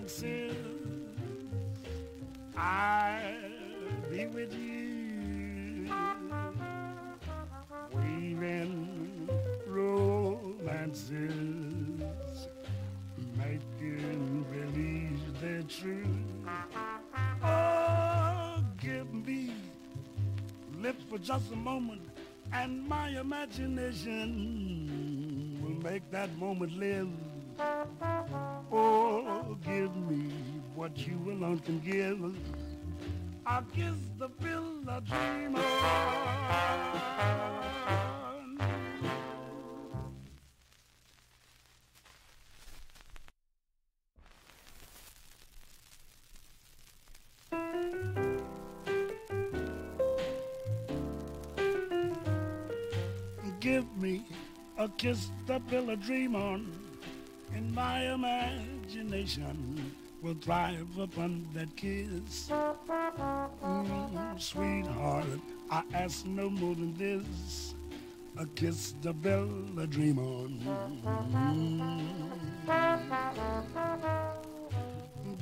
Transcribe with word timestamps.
fancies. 0.00 0.54
I'll 2.56 3.22
be 4.10 4.26
with 4.26 4.54
you, 4.54 5.88
weaving 7.92 9.28
romances, 9.66 11.12
making 13.36 14.44
believe 14.50 15.20
they're 15.40 15.62
true. 15.62 16.04
Oh, 17.42 18.62
give 18.80 19.12
me 19.12 19.52
lips 20.80 21.04
for 21.08 21.18
just 21.18 21.52
a 21.52 21.56
moment, 21.56 22.02
and 22.52 22.86
my 22.88 23.08
imagination 23.18 24.18
will 25.62 25.82
make 25.90 26.10
that 26.10 26.36
moment 26.36 26.76
live. 26.76 27.08
What 30.90 31.06
you 31.06 31.32
alone 31.32 31.58
can 31.60 31.78
give. 31.80 32.20
I'll 33.46 33.62
kiss 33.74 33.94
the 34.18 34.28
dream 35.00 35.56
on. 35.56 35.64
Give 53.60 53.84
me 53.98 54.24
a 54.78 54.88
kiss 54.88 55.30
the 55.46 55.60
pill 55.68 55.90
I 55.90 55.94
dream 55.96 56.34
on, 56.34 56.72
in 57.54 57.74
my 57.74 58.10
imagination 58.12 59.92
will 60.22 60.34
thrive 60.34 60.98
upon 60.98 61.46
that 61.54 61.74
kiss. 61.76 62.50
Mm, 63.62 64.40
sweetheart, 64.40 65.40
I 65.70 65.82
ask 65.94 66.26
no 66.26 66.50
more 66.50 66.74
than 66.74 66.94
this. 66.96 67.74
A 68.38 68.46
kiss 68.46 68.94
to 69.02 69.12
build 69.12 69.78
a 69.78 69.86
dream 69.86 70.18
on. 70.18 70.60
Mm. 71.32 72.06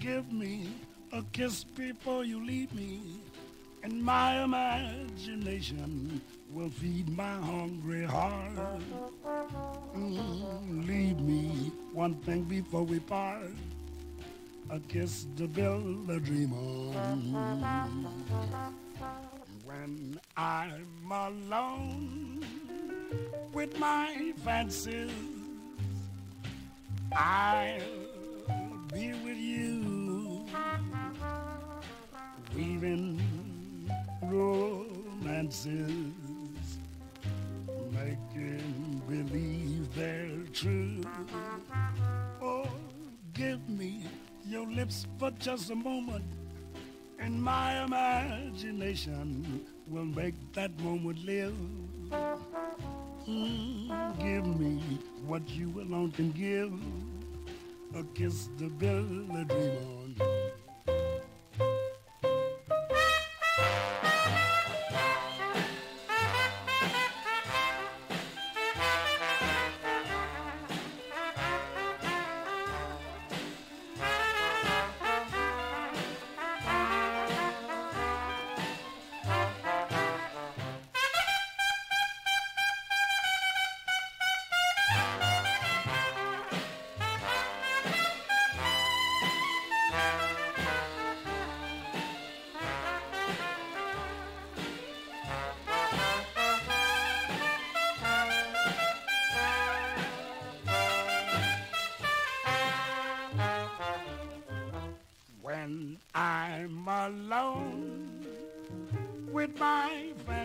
Give 0.00 0.32
me 0.32 0.68
a 1.12 1.22
kiss 1.32 1.64
before 1.64 2.24
you 2.24 2.44
leave 2.44 2.72
me, 2.74 3.00
and 3.82 4.02
my 4.02 4.42
imagination 4.42 6.20
will 6.52 6.70
feed 6.70 7.08
my 7.16 7.34
hungry 7.34 8.04
heart. 8.04 8.80
Mm, 9.94 10.86
leave 10.86 11.18
me 11.20 11.72
one 11.92 12.14
thing 12.22 12.44
before 12.44 12.84
we 12.84 13.00
part. 13.00 13.50
A 14.70 14.78
kiss 14.80 15.26
to 15.38 15.48
build 15.48 16.10
a 16.10 16.20
dream 16.20 16.52
on. 16.52 17.32
When 19.64 20.20
I'm 20.36 21.10
alone 21.10 22.44
with 23.54 23.78
my 23.78 24.34
fancies, 24.44 25.10
I'll 27.16 27.80
be 28.92 29.14
with 29.24 29.38
you, 29.38 30.44
weaving 32.54 33.22
romances, 34.24 35.68
making 37.90 39.02
believe 39.08 39.94
they're 39.94 40.44
true. 40.52 41.00
Oh, 42.42 42.68
give 43.32 43.66
me 43.66 44.04
your 44.48 44.66
lips 44.66 45.06
for 45.18 45.30
just 45.32 45.70
a 45.70 45.74
moment, 45.74 46.24
and 47.18 47.42
my 47.42 47.84
imagination 47.84 49.64
will 49.86 50.06
make 50.06 50.34
that 50.54 50.70
moment 50.80 51.22
live. 51.24 51.54
Mm, 53.28 54.18
give 54.18 54.46
me 54.58 54.80
what 55.26 55.46
you 55.50 55.80
alone 55.82 56.12
can 56.12 56.30
give, 56.32 56.72
a 57.94 58.02
kiss 58.14 58.48
to 58.58 58.70
build 58.70 59.28
a 59.36 59.44
dream 59.44 59.76
on. 59.98 60.38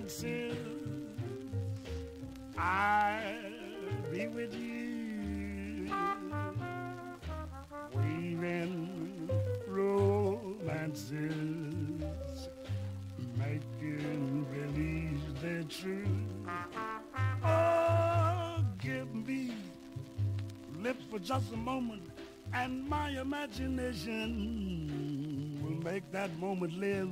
My 0.03 0.09
fancies. 0.09 0.57
I'll 2.57 3.23
be 4.11 4.27
with 4.27 4.53
you, 4.53 5.89
weaving 7.93 9.29
romances, 9.67 11.13
making 13.37 14.45
believe 14.51 15.21
they're 15.41 15.63
true. 15.63 16.05
Oh, 17.43 18.63
give 18.79 19.13
me 19.13 19.53
lips 20.79 21.03
for 21.09 21.19
just 21.19 21.51
a 21.53 21.57
moment, 21.57 22.03
and 22.53 22.87
my 22.87 23.09
imagination 23.19 24.19
will 25.63 25.83
make 25.83 26.11
that 26.11 26.37
moment 26.39 26.77
live. 26.77 27.09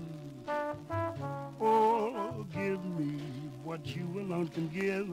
What 3.82 3.96
you 3.96 4.06
alone 4.20 4.48
can 4.48 4.68
give. 4.68 5.10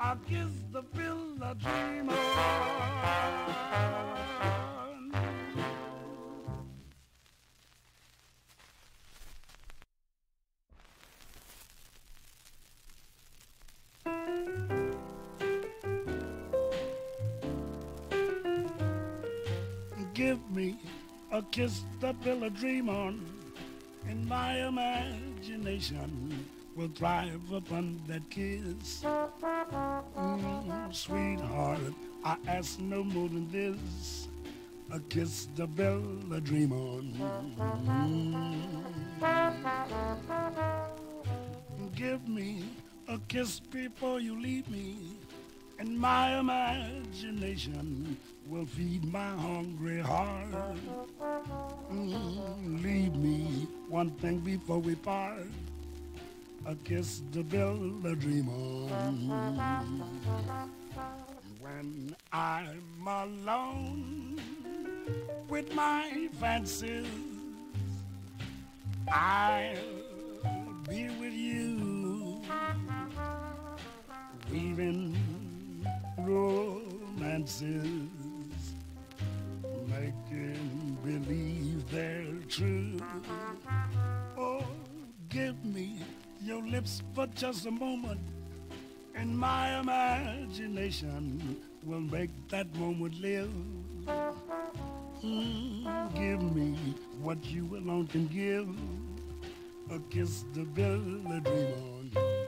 I'll 0.00 0.16
kiss 0.28 0.50
the 0.72 0.82
pill 0.82 1.18
I 1.42 1.54
dream 1.54 2.10
on. 2.10 2.16
Give 20.14 20.50
me 20.50 20.76
a 21.30 21.42
kiss 21.42 21.84
the 22.00 22.14
pill 22.14 22.42
I 22.42 22.48
dream 22.48 22.88
on, 22.88 23.20
in 24.08 24.26
my 24.26 24.66
imagination 24.66 26.46
will 26.76 26.88
thrive 26.88 27.52
upon 27.52 27.98
that 28.06 28.28
kiss. 28.28 29.02
Mm, 30.16 30.94
sweetheart, 30.94 31.80
I 32.24 32.36
ask 32.46 32.78
no 32.78 33.02
more 33.02 33.28
than 33.28 33.50
this. 33.50 34.28
A 34.92 35.00
kiss 35.00 35.48
the 35.56 35.66
bell 35.66 36.02
I 36.32 36.38
dream 36.40 36.72
on. 36.72 37.12
Mm. 39.20 39.56
Give 41.96 42.28
me 42.28 42.64
a 43.08 43.18
kiss 43.26 43.58
before 43.58 44.20
you 44.20 44.38
leave 44.40 44.68
me, 44.68 44.96
and 45.78 45.98
my 45.98 46.38
imagination 46.38 48.16
will 48.48 48.66
feed 48.66 49.10
my 49.10 49.30
hungry 49.30 50.00
heart. 50.00 50.76
Mm, 51.90 52.82
leave 52.82 53.14
me 53.16 53.66
one 53.88 54.10
thing 54.10 54.38
before 54.40 54.78
we 54.78 54.94
part. 54.94 55.46
A 56.68 56.74
kiss 56.74 57.22
the 57.30 57.44
I 57.44 58.16
dream 58.16 58.48
on. 58.48 58.88
When 61.60 62.16
I'm 62.32 63.06
alone 63.06 64.40
with 65.48 65.72
my 65.74 66.28
fancies, 66.40 67.06
I'll 69.12 69.76
be 70.88 71.08
with 71.20 71.32
you, 71.32 72.42
weaving 74.50 75.16
romances, 76.18 77.62
making 79.86 80.98
believe 81.04 81.88
they're 81.92 82.42
true. 82.48 82.98
Oh, 84.36 84.66
give 85.28 85.64
me 85.64 86.00
your 86.46 86.62
lips 86.62 87.02
for 87.14 87.26
just 87.34 87.66
a 87.66 87.70
moment, 87.70 88.20
and 89.16 89.36
my 89.36 89.80
imagination 89.80 91.60
will 91.84 92.00
make 92.00 92.30
that 92.48 92.72
moment 92.76 93.20
live. 93.20 93.50
Mm, 95.24 96.14
give 96.14 96.42
me 96.54 96.76
what 97.20 97.44
you 97.44 97.64
alone 97.76 98.06
can 98.06 98.28
give, 98.28 98.68
a 99.90 99.98
kiss 100.08 100.44
to 100.54 100.64
build 100.64 101.26
a 101.32 101.40
dream 101.40 102.12
on. 102.14 102.45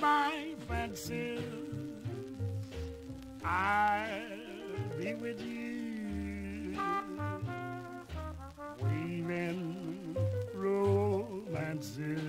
my 0.00 0.54
fancies. 0.68 1.40
I'll 3.44 4.08
be 4.98 5.14
with 5.14 5.40
you, 5.42 6.76
weaving 8.80 10.16
romances, 10.54 12.20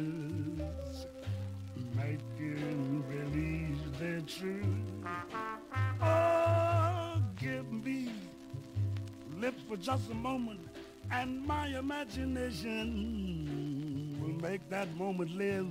making 1.96 3.04
believe 3.10 3.80
they're 4.00 4.22
true. 4.22 4.76
Oh, 6.02 7.22
give 7.40 7.72
me 7.72 8.12
lips 9.38 9.62
for 9.70 9.78
just 9.78 10.10
a 10.10 10.16
moment, 10.16 10.60
and 11.12 11.46
my 11.46 11.68
imagination 11.68 12.88
will 14.20 14.36
make 14.50 14.68
that 14.70 14.96
moment 14.96 15.36
live. 15.38 15.68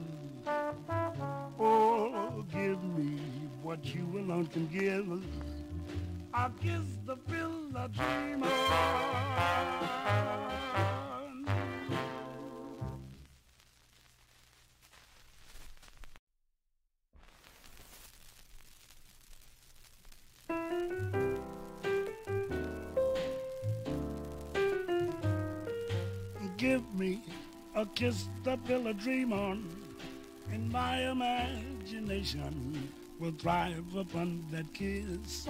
Oh, 2.54 2.58
give 2.58 2.82
me 2.84 3.20
what 3.62 3.84
you 3.94 4.06
alone 4.18 4.46
can 4.46 4.66
give. 4.68 5.06
I'll 6.34 6.50
kiss 6.62 6.84
the 7.06 7.16
pill 7.16 7.76
I 7.76 7.86
dream 7.88 8.42
of. 8.42 9.72
kiss 28.02 28.28
the 28.42 28.56
pill 28.66 28.88
of 28.88 28.98
dream 28.98 29.32
on, 29.32 29.64
and 30.52 30.70
my 30.70 31.10
imagination 31.10 32.88
will 33.18 33.32
thrive 33.32 33.96
upon 33.96 34.44
that 34.50 34.72
kiss. 34.74 35.46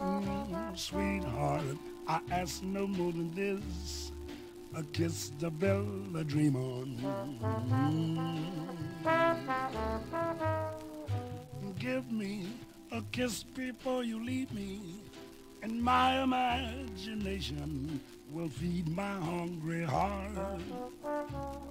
Mm, 0.00 0.78
sweetheart, 0.78 1.76
I 2.08 2.20
ask 2.30 2.62
no 2.62 2.86
more 2.86 3.12
than 3.12 3.30
this. 3.34 4.12
A 4.74 4.82
kiss 4.82 5.32
the 5.38 5.50
bell 5.50 5.86
a 6.16 6.24
dream 6.24 6.56
on. 6.56 6.96
Mm. 9.04 9.28
Give 11.78 12.10
me 12.10 12.46
a 12.90 13.02
kiss 13.12 13.42
before 13.42 14.04
you 14.04 14.24
leave 14.24 14.50
me, 14.52 14.80
and 15.62 15.82
my 15.82 16.22
imagination 16.22 18.00
will 18.32 18.48
feed 18.48 18.88
my 18.96 19.12
hungry 19.20 19.84
heart. 19.84 20.32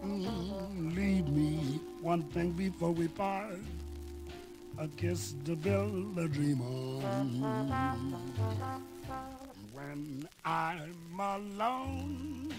Mm, 0.05 0.95
leave 0.95 1.27
me 1.27 1.79
one 2.01 2.21
thing 2.29 2.51
before 2.51 2.91
we 2.91 3.07
part. 3.07 3.57
A 4.77 4.87
kiss 4.89 5.33
to 5.45 5.55
build 5.55 6.17
a 6.19 6.27
dream 6.27 6.61
on. 6.61 7.41
When 9.73 10.27
I'm 10.45 11.19
alone 11.19 12.53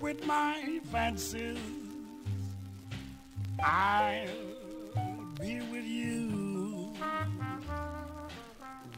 with 0.00 0.24
my 0.26 0.80
fancies, 0.92 1.58
I'll 3.62 4.26
be 5.40 5.60
with 5.72 5.84
you, 5.84 6.92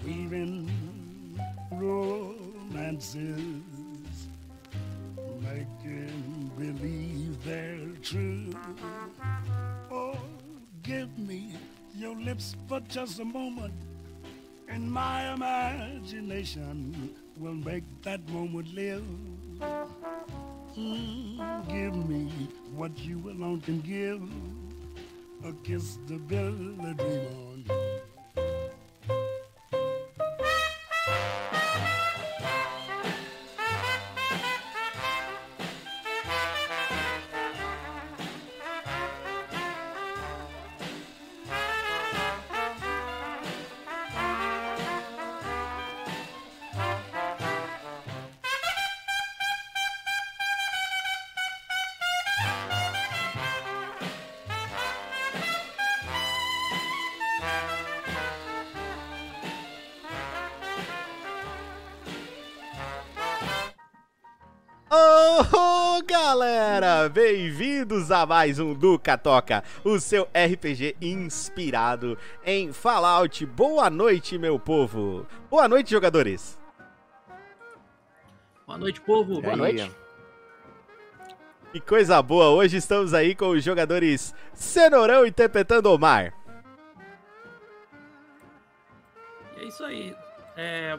weaving 0.04 0.70
romances 1.72 3.62
making 5.52 6.50
believe 6.56 7.44
they're 7.44 7.88
true. 8.02 8.50
Oh, 9.90 10.16
give 10.82 11.16
me 11.18 11.56
your 11.94 12.16
lips 12.16 12.56
for 12.68 12.80
just 12.88 13.20
a 13.20 13.24
moment, 13.24 13.74
and 14.68 14.90
my 14.90 15.32
imagination 15.34 17.14
will 17.38 17.54
make 17.54 17.84
that 18.02 18.26
moment 18.28 18.74
live. 18.74 19.04
Mm, 20.78 21.68
give 21.68 22.08
me 22.08 22.30
what 22.74 22.98
you 22.98 23.18
alone 23.28 23.60
can 23.60 23.80
give, 23.80 24.22
a 25.44 25.52
kiss 25.64 25.98
to 26.08 26.18
build 26.18 26.78
a 26.80 26.94
dream 26.94 27.26
on. 27.42 28.01
Galera! 66.72 67.06
Bem-vindos 67.10 68.10
a 68.10 68.24
mais 68.24 68.58
um 68.58 68.72
Duca 68.72 69.18
Toca, 69.18 69.62
o 69.84 70.00
seu 70.00 70.22
RPG 70.32 70.96
inspirado 71.02 72.16
em 72.42 72.72
Fallout. 72.72 73.44
Boa 73.44 73.90
noite, 73.90 74.38
meu 74.38 74.58
povo! 74.58 75.26
Boa 75.50 75.68
noite, 75.68 75.90
jogadores! 75.90 76.58
Boa 78.66 78.78
noite, 78.78 79.02
povo! 79.02 79.42
Boa 79.42 79.54
noite! 79.54 79.90
Que 81.72 81.80
coisa 81.80 82.22
boa! 82.22 82.48
Hoje 82.48 82.78
estamos 82.78 83.12
aí 83.12 83.34
com 83.34 83.50
os 83.50 83.62
jogadores 83.62 84.34
Cenourão 84.54 85.26
interpretando 85.26 85.90
Omar. 85.90 86.32
É 89.58 89.64
isso 89.64 89.84
aí. 89.84 90.16
É, 90.56 90.98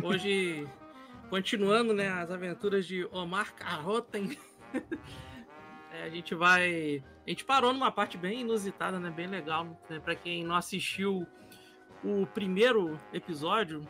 hoje 0.00 0.64
continuando 1.28 1.92
né, 1.92 2.08
as 2.08 2.30
aventuras 2.30 2.86
de 2.86 3.04
Omar 3.10 3.52
Carroten. 3.54 4.38
é, 5.92 6.04
a 6.04 6.10
gente 6.10 6.34
vai. 6.34 7.02
A 7.26 7.30
gente 7.30 7.44
parou 7.44 7.72
numa 7.72 7.90
parte 7.90 8.16
bem 8.18 8.40
inusitada, 8.40 8.98
né? 8.98 9.10
Bem 9.10 9.26
legal. 9.26 9.64
Né? 9.88 10.00
Para 10.00 10.14
quem 10.14 10.44
não 10.44 10.54
assistiu 10.54 11.26
o 12.04 12.26
primeiro 12.26 12.98
episódio, 13.12 13.86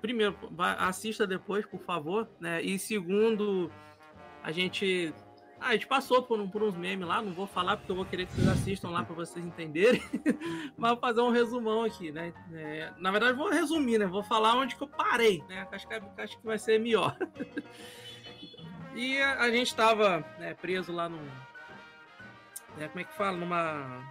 primeiro, 0.00 0.36
assista 0.78 1.26
depois, 1.26 1.64
por 1.64 1.80
favor. 1.80 2.28
Né? 2.40 2.62
E 2.62 2.78
segundo, 2.78 3.70
a 4.42 4.50
gente 4.50 5.12
Ah, 5.58 5.68
a 5.68 5.72
gente 5.72 5.86
passou 5.86 6.22
por, 6.22 6.38
um, 6.38 6.48
por 6.48 6.62
uns 6.62 6.76
memes 6.76 7.06
lá, 7.06 7.22
não 7.22 7.32
vou 7.32 7.46
falar 7.46 7.76
porque 7.78 7.90
eu 7.90 7.96
vou 7.96 8.04
querer 8.04 8.26
que 8.26 8.32
vocês 8.34 8.48
assistam 8.48 8.90
lá 8.90 9.02
para 9.02 9.14
vocês 9.14 9.44
entenderem, 9.44 10.02
mas 10.76 10.90
vou 10.92 11.00
fazer 11.00 11.20
um 11.22 11.30
resumão 11.30 11.82
aqui, 11.82 12.12
né? 12.12 12.34
É, 12.52 12.92
na 12.98 13.10
verdade, 13.10 13.38
vou 13.38 13.48
resumir, 13.48 13.98
né? 13.98 14.06
Vou 14.06 14.22
falar 14.22 14.54
onde 14.54 14.76
que 14.76 14.82
eu 14.82 14.88
parei, 14.88 15.42
né? 15.48 15.66
Acho 15.72 15.88
que, 15.88 15.94
acho 15.94 16.38
que 16.38 16.44
vai 16.44 16.58
ser 16.58 16.78
melhor. 16.78 17.16
e 18.96 19.20
a, 19.20 19.42
a 19.42 19.50
gente 19.50 19.68
estava 19.68 20.24
né, 20.38 20.54
preso 20.54 20.92
lá 20.92 21.08
no. 21.08 21.18
Né, 22.76 22.88
como 22.88 23.00
é 23.00 23.04
que 23.04 23.12
fala? 23.14 23.36
Numa. 23.36 24.02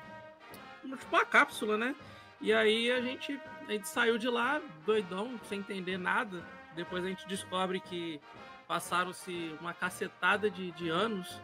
Tipo 0.83 1.15
uma 1.15 1.25
cápsula, 1.25 1.77
né? 1.77 1.95
E 2.39 2.53
aí 2.53 2.91
a 2.91 3.01
gente, 3.01 3.39
a 3.67 3.71
gente 3.71 3.87
saiu 3.87 4.17
de 4.17 4.29
lá, 4.29 4.61
doidão, 4.85 5.39
sem 5.49 5.59
entender 5.59 5.97
nada. 5.97 6.43
Depois 6.75 7.03
a 7.03 7.07
gente 7.07 7.27
descobre 7.27 7.79
que 7.79 8.21
passaram-se 8.67 9.55
uma 9.59 9.73
cacetada 9.73 10.49
de, 10.49 10.71
de 10.71 10.89
anos 10.89 11.39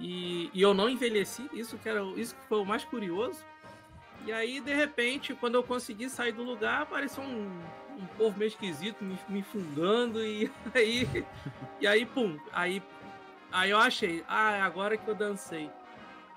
e, 0.00 0.50
e, 0.54 0.62
eu 0.62 0.72
não 0.72 0.88
envelheci, 0.88 1.48
isso 1.52 1.76
que, 1.76 1.88
era, 1.88 2.02
isso 2.16 2.34
que 2.34 2.42
foi 2.48 2.58
o 2.58 2.64
mais 2.64 2.84
curioso. 2.84 3.44
E 4.24 4.32
aí, 4.32 4.60
de 4.60 4.74
repente, 4.74 5.34
quando 5.34 5.56
eu 5.56 5.62
consegui 5.62 6.08
sair 6.08 6.32
do 6.32 6.42
lugar, 6.42 6.82
apareceu 6.82 7.22
um, 7.22 7.60
um 8.00 8.06
povo 8.16 8.38
meio 8.38 8.48
esquisito 8.48 9.02
me, 9.04 9.18
me 9.28 9.42
fungando 9.42 10.24
e 10.24 10.50
aí, 10.74 11.24
e 11.80 11.86
aí, 11.86 12.06
pum, 12.06 12.38
aí, 12.52 12.82
aí 13.52 13.70
eu 13.70 13.78
achei, 13.78 14.24
ah, 14.28 14.52
é 14.52 14.60
agora 14.60 14.96
que 14.96 15.06
eu 15.06 15.14
dancei. 15.14 15.70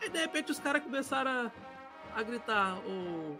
Aí, 0.01 0.09
de 0.09 0.19
repente, 0.19 0.51
os 0.51 0.59
caras 0.59 0.83
começaram 0.83 1.31
a, 1.31 1.51
a 2.19 2.23
gritar, 2.23 2.77
o... 2.79 3.39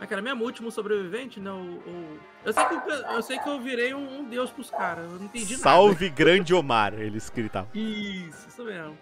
É 0.00 0.06
que 0.06 0.12
era 0.12 0.22
mesmo? 0.22 0.44
O 0.44 0.46
último 0.46 0.70
sobrevivente? 0.70 1.40
Não, 1.40 1.60
o, 1.60 2.20
eu, 2.44 2.52
sei 2.52 2.64
que 2.64 2.74
eu, 2.74 2.94
eu 2.94 3.22
sei 3.22 3.38
que 3.40 3.48
eu 3.48 3.60
virei 3.60 3.92
um, 3.92 4.20
um 4.20 4.24
deus 4.24 4.48
pros 4.48 4.70
caras. 4.70 5.10
Eu 5.10 5.18
não 5.18 5.24
entendi 5.24 5.54
nada. 5.54 5.62
Salve 5.64 6.08
grande 6.08 6.54
Omar, 6.54 6.94
eles 6.94 7.28
gritavam. 7.28 7.68
Isso, 7.74 8.48
isso 8.48 8.62
mesmo. 8.62 8.96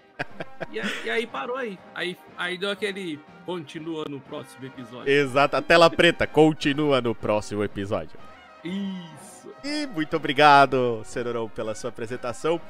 e, 0.73 1.07
e, 1.07 1.11
aí 1.11 1.27
parou 1.27 1.57
aí. 1.57 1.79
aí. 1.95 2.17
Aí 2.39 2.57
deu 2.57 2.71
aquele. 2.71 3.21
Continua 3.45 4.07
no 4.09 4.21
próximo 4.21 4.65
episódio. 4.65 5.13
Exato, 5.13 5.57
a 5.57 5.61
tela 5.61 5.91
preta. 5.91 6.27
Continua 6.27 7.03
no 7.03 7.15
próximo 7.15 7.63
episódio. 7.63 8.19
Isso. 8.67 9.55
E 9.65 9.87
muito 9.87 10.17
obrigado, 10.17 11.03
Cenourão, 11.05 11.49
pela 11.49 11.75
sua 11.75 11.91
apresentação. 11.91 12.61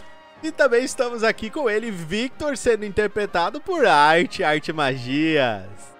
E 0.42 0.52
também 0.52 0.84
estamos 0.84 1.24
aqui 1.24 1.50
com 1.50 1.68
ele, 1.68 1.90
Victor, 1.90 2.56
sendo 2.56 2.84
interpretado 2.84 3.60
por 3.60 3.86
Arte, 3.86 4.44
Arte 4.44 4.72
Magias. 4.72 5.96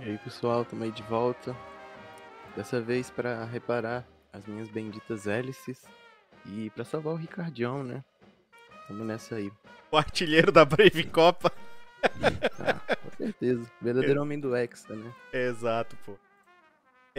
E 0.00 0.04
aí 0.04 0.18
pessoal, 0.18 0.64
também 0.64 0.90
de 0.90 1.02
volta. 1.02 1.56
Dessa 2.54 2.80
vez 2.80 3.10
para 3.10 3.44
reparar 3.44 4.06
as 4.32 4.46
minhas 4.46 4.68
benditas 4.68 5.26
hélices 5.26 5.82
e 6.46 6.70
para 6.70 6.84
salvar 6.84 7.14
o 7.14 7.16
Ricardião, 7.16 7.82
né? 7.82 8.04
Tamo 8.86 9.04
nessa 9.04 9.34
aí. 9.34 9.50
O 9.90 9.96
artilheiro 9.96 10.52
da 10.52 10.64
Brave 10.64 11.04
Copa. 11.04 11.52
ah, 12.60 12.96
com 12.96 13.10
certeza. 13.16 13.70
Verdadeiro 13.80 14.18
é. 14.18 14.22
homem 14.22 14.38
do 14.38 14.54
Hexa, 14.54 14.94
né? 14.94 15.12
Exato, 15.32 15.96
pô. 16.04 16.16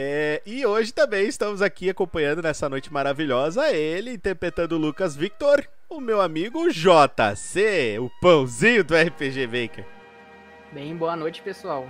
É, 0.00 0.40
e 0.46 0.64
hoje 0.64 0.94
também 0.94 1.26
estamos 1.26 1.60
aqui 1.60 1.90
acompanhando 1.90 2.40
nessa 2.40 2.68
noite 2.68 2.92
maravilhosa 2.92 3.72
ele, 3.72 4.12
interpretando 4.12 4.76
o 4.76 4.78
Lucas 4.78 5.16
Victor, 5.16 5.68
o 5.90 6.00
meu 6.00 6.20
amigo 6.20 6.70
JC, 6.70 7.98
o 7.98 8.08
pãozinho 8.20 8.84
do 8.84 8.94
RPG 8.94 9.48
Maker. 9.48 9.84
Bem, 10.72 10.96
boa 10.96 11.16
noite, 11.16 11.42
pessoal. 11.42 11.84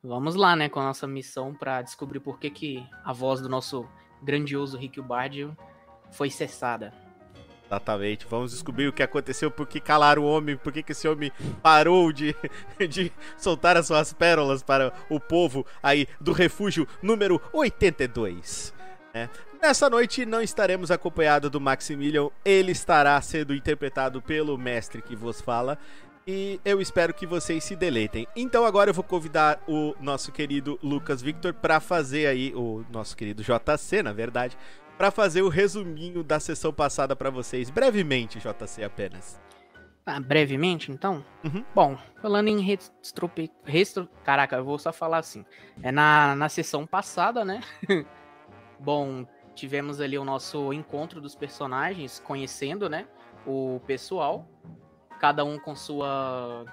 Vamos 0.00 0.36
lá, 0.36 0.54
né, 0.54 0.68
com 0.68 0.78
a 0.78 0.84
nossa 0.84 1.08
missão 1.08 1.52
para 1.52 1.82
descobrir 1.82 2.20
por 2.20 2.38
que, 2.38 2.48
que 2.48 2.86
a 3.04 3.12
voz 3.12 3.40
do 3.40 3.48
nosso 3.48 3.84
grandioso 4.22 4.78
Rick 4.78 5.00
Bardio 5.00 5.56
foi 6.12 6.30
cessada. 6.30 6.94
Exatamente. 7.72 8.26
Vamos 8.28 8.50
descobrir 8.50 8.86
o 8.86 8.92
que 8.92 9.02
aconteceu, 9.02 9.50
por 9.50 9.66
que 9.66 9.80
calaram 9.80 10.22
o 10.22 10.26
homem, 10.26 10.58
por 10.58 10.70
que, 10.70 10.82
que 10.82 10.92
esse 10.92 11.08
homem 11.08 11.32
parou 11.62 12.12
de, 12.12 12.36
de 12.86 13.10
soltar 13.38 13.78
as 13.78 13.86
suas 13.86 14.12
pérolas 14.12 14.62
para 14.62 14.92
o 15.08 15.18
povo 15.18 15.64
aí 15.82 16.06
do 16.20 16.32
refúgio 16.32 16.86
número 17.00 17.40
82. 17.50 18.74
Né? 19.14 19.30
Nessa 19.62 19.88
noite 19.88 20.26
não 20.26 20.42
estaremos 20.42 20.90
acompanhados 20.90 21.50
do 21.50 21.60
Maximilian, 21.60 22.28
ele 22.44 22.72
estará 22.72 23.18
sendo 23.22 23.54
interpretado 23.54 24.20
pelo 24.20 24.58
mestre 24.58 25.00
que 25.00 25.16
vos 25.16 25.40
fala 25.40 25.78
e 26.26 26.60
eu 26.64 26.80
espero 26.80 27.12
que 27.12 27.26
vocês 27.26 27.64
se 27.64 27.74
deleitem. 27.74 28.26
Então 28.36 28.64
agora 28.64 28.90
eu 28.90 28.94
vou 28.94 29.04
convidar 29.04 29.62
o 29.66 29.94
nosso 30.00 30.30
querido 30.30 30.78
Lucas 30.82 31.22
Victor 31.22 31.52
para 31.52 31.80
fazer 31.80 32.26
aí 32.26 32.52
o 32.54 32.84
nosso 32.90 33.16
querido 33.16 33.42
JC, 33.42 34.02
na 34.02 34.12
verdade, 34.12 34.56
para 34.96 35.10
fazer 35.10 35.42
o 35.42 35.48
resuminho 35.48 36.22
da 36.22 36.38
sessão 36.38 36.72
passada 36.72 37.16
para 37.16 37.30
vocês, 37.30 37.70
brevemente, 37.70 38.38
JC 38.38 38.84
apenas. 38.84 39.40
Ah, 40.04 40.18
brevemente, 40.18 40.90
então? 40.90 41.24
Uhum. 41.44 41.64
Bom, 41.74 41.98
falando 42.20 42.48
em 42.48 42.60
restro... 42.60 43.30
restro... 43.64 44.08
Caraca, 44.24 44.56
eu 44.56 44.64
vou 44.64 44.78
só 44.78 44.92
falar 44.92 45.18
assim. 45.18 45.44
É 45.82 45.92
na, 45.92 46.34
na 46.34 46.48
sessão 46.48 46.86
passada, 46.86 47.44
né? 47.44 47.60
Bom, 48.80 49.24
tivemos 49.54 50.00
ali 50.00 50.18
o 50.18 50.24
nosso 50.24 50.72
encontro 50.72 51.20
dos 51.20 51.36
personagens, 51.36 52.18
conhecendo, 52.18 52.88
né? 52.88 53.06
O 53.46 53.80
pessoal 53.86 54.48
cada 55.22 55.44
um 55.44 55.56
com 55.56 55.76
sua 55.76 56.64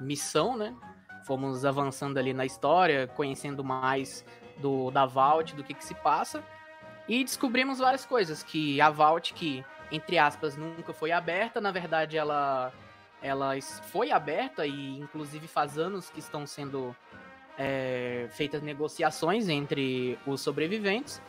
missão, 0.00 0.56
né? 0.56 0.72
Fomos 1.26 1.64
avançando 1.64 2.16
ali 2.16 2.32
na 2.32 2.46
história, 2.46 3.08
conhecendo 3.08 3.64
mais 3.64 4.24
do 4.58 4.92
da 4.92 5.04
Vault, 5.04 5.56
do 5.56 5.64
que, 5.64 5.74
que 5.74 5.84
se 5.84 5.96
passa. 5.96 6.44
E 7.08 7.24
descobrimos 7.24 7.78
várias 7.78 8.04
coisas. 8.04 8.42
Que 8.42 8.80
a 8.80 8.90
Vault, 8.90 9.32
que, 9.34 9.64
entre 9.90 10.18
aspas, 10.18 10.56
nunca 10.56 10.92
foi 10.92 11.10
aberta, 11.10 11.60
na 11.60 11.70
verdade 11.70 12.16
ela, 12.16 12.72
ela 13.22 13.52
foi 13.90 14.10
aberta 14.10 14.66
e 14.66 14.98
inclusive 14.98 15.48
faz 15.48 15.78
anos 15.78 16.10
que 16.10 16.20
estão 16.20 16.46
sendo 16.46 16.94
é, 17.56 18.28
feitas 18.30 18.62
negociações 18.62 19.48
entre 19.48 20.18
os 20.26 20.40
sobreviventes. 20.40 21.20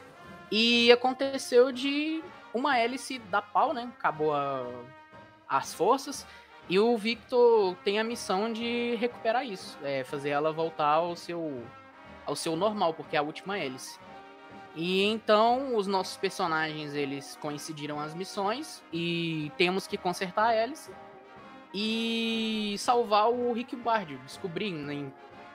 E 0.51 0.91
aconteceu 0.91 1.71
de 1.71 2.24
uma 2.53 2.77
hélice 2.77 3.19
da 3.19 3.41
pau, 3.41 3.74
né? 3.74 3.91
Acabou 3.98 4.33
a, 4.33 4.65
as 5.48 5.74
forças. 5.74 6.25
E 6.67 6.77
o 6.77 6.95
Victor 6.98 7.75
tem 7.83 8.00
a 8.00 8.03
missão 8.03 8.53
de 8.53 8.95
recuperar 8.95 9.43
isso, 9.43 9.77
é 9.83 10.03
fazer 10.03 10.29
ela 10.29 10.51
voltar 10.51 10.93
ao 10.93 11.15
seu 11.15 11.63
ao 12.27 12.36
seu 12.36 12.55
normal, 12.55 12.93
porque 12.93 13.15
é 13.15 13.19
a 13.19 13.24
última 13.24 13.57
hélice. 13.57 14.00
E 14.76 15.04
então 15.04 15.76
os 15.76 15.88
nossos 15.88 16.16
personagens 16.18 16.94
eles 16.94 17.38
coincidiram 17.42 18.00
as 18.00 18.14
missões 18.14 18.84
e 18.94 19.52
temos 19.58 19.88
que 19.88 19.98
consertar 19.98 20.48
a 20.48 20.54
hélice 20.54 20.92
e 21.74 22.76
salvar 22.78 23.30
o 23.30 23.52
Rick 23.54 23.76
Bard, 23.76 24.18
descobrir 24.18 24.72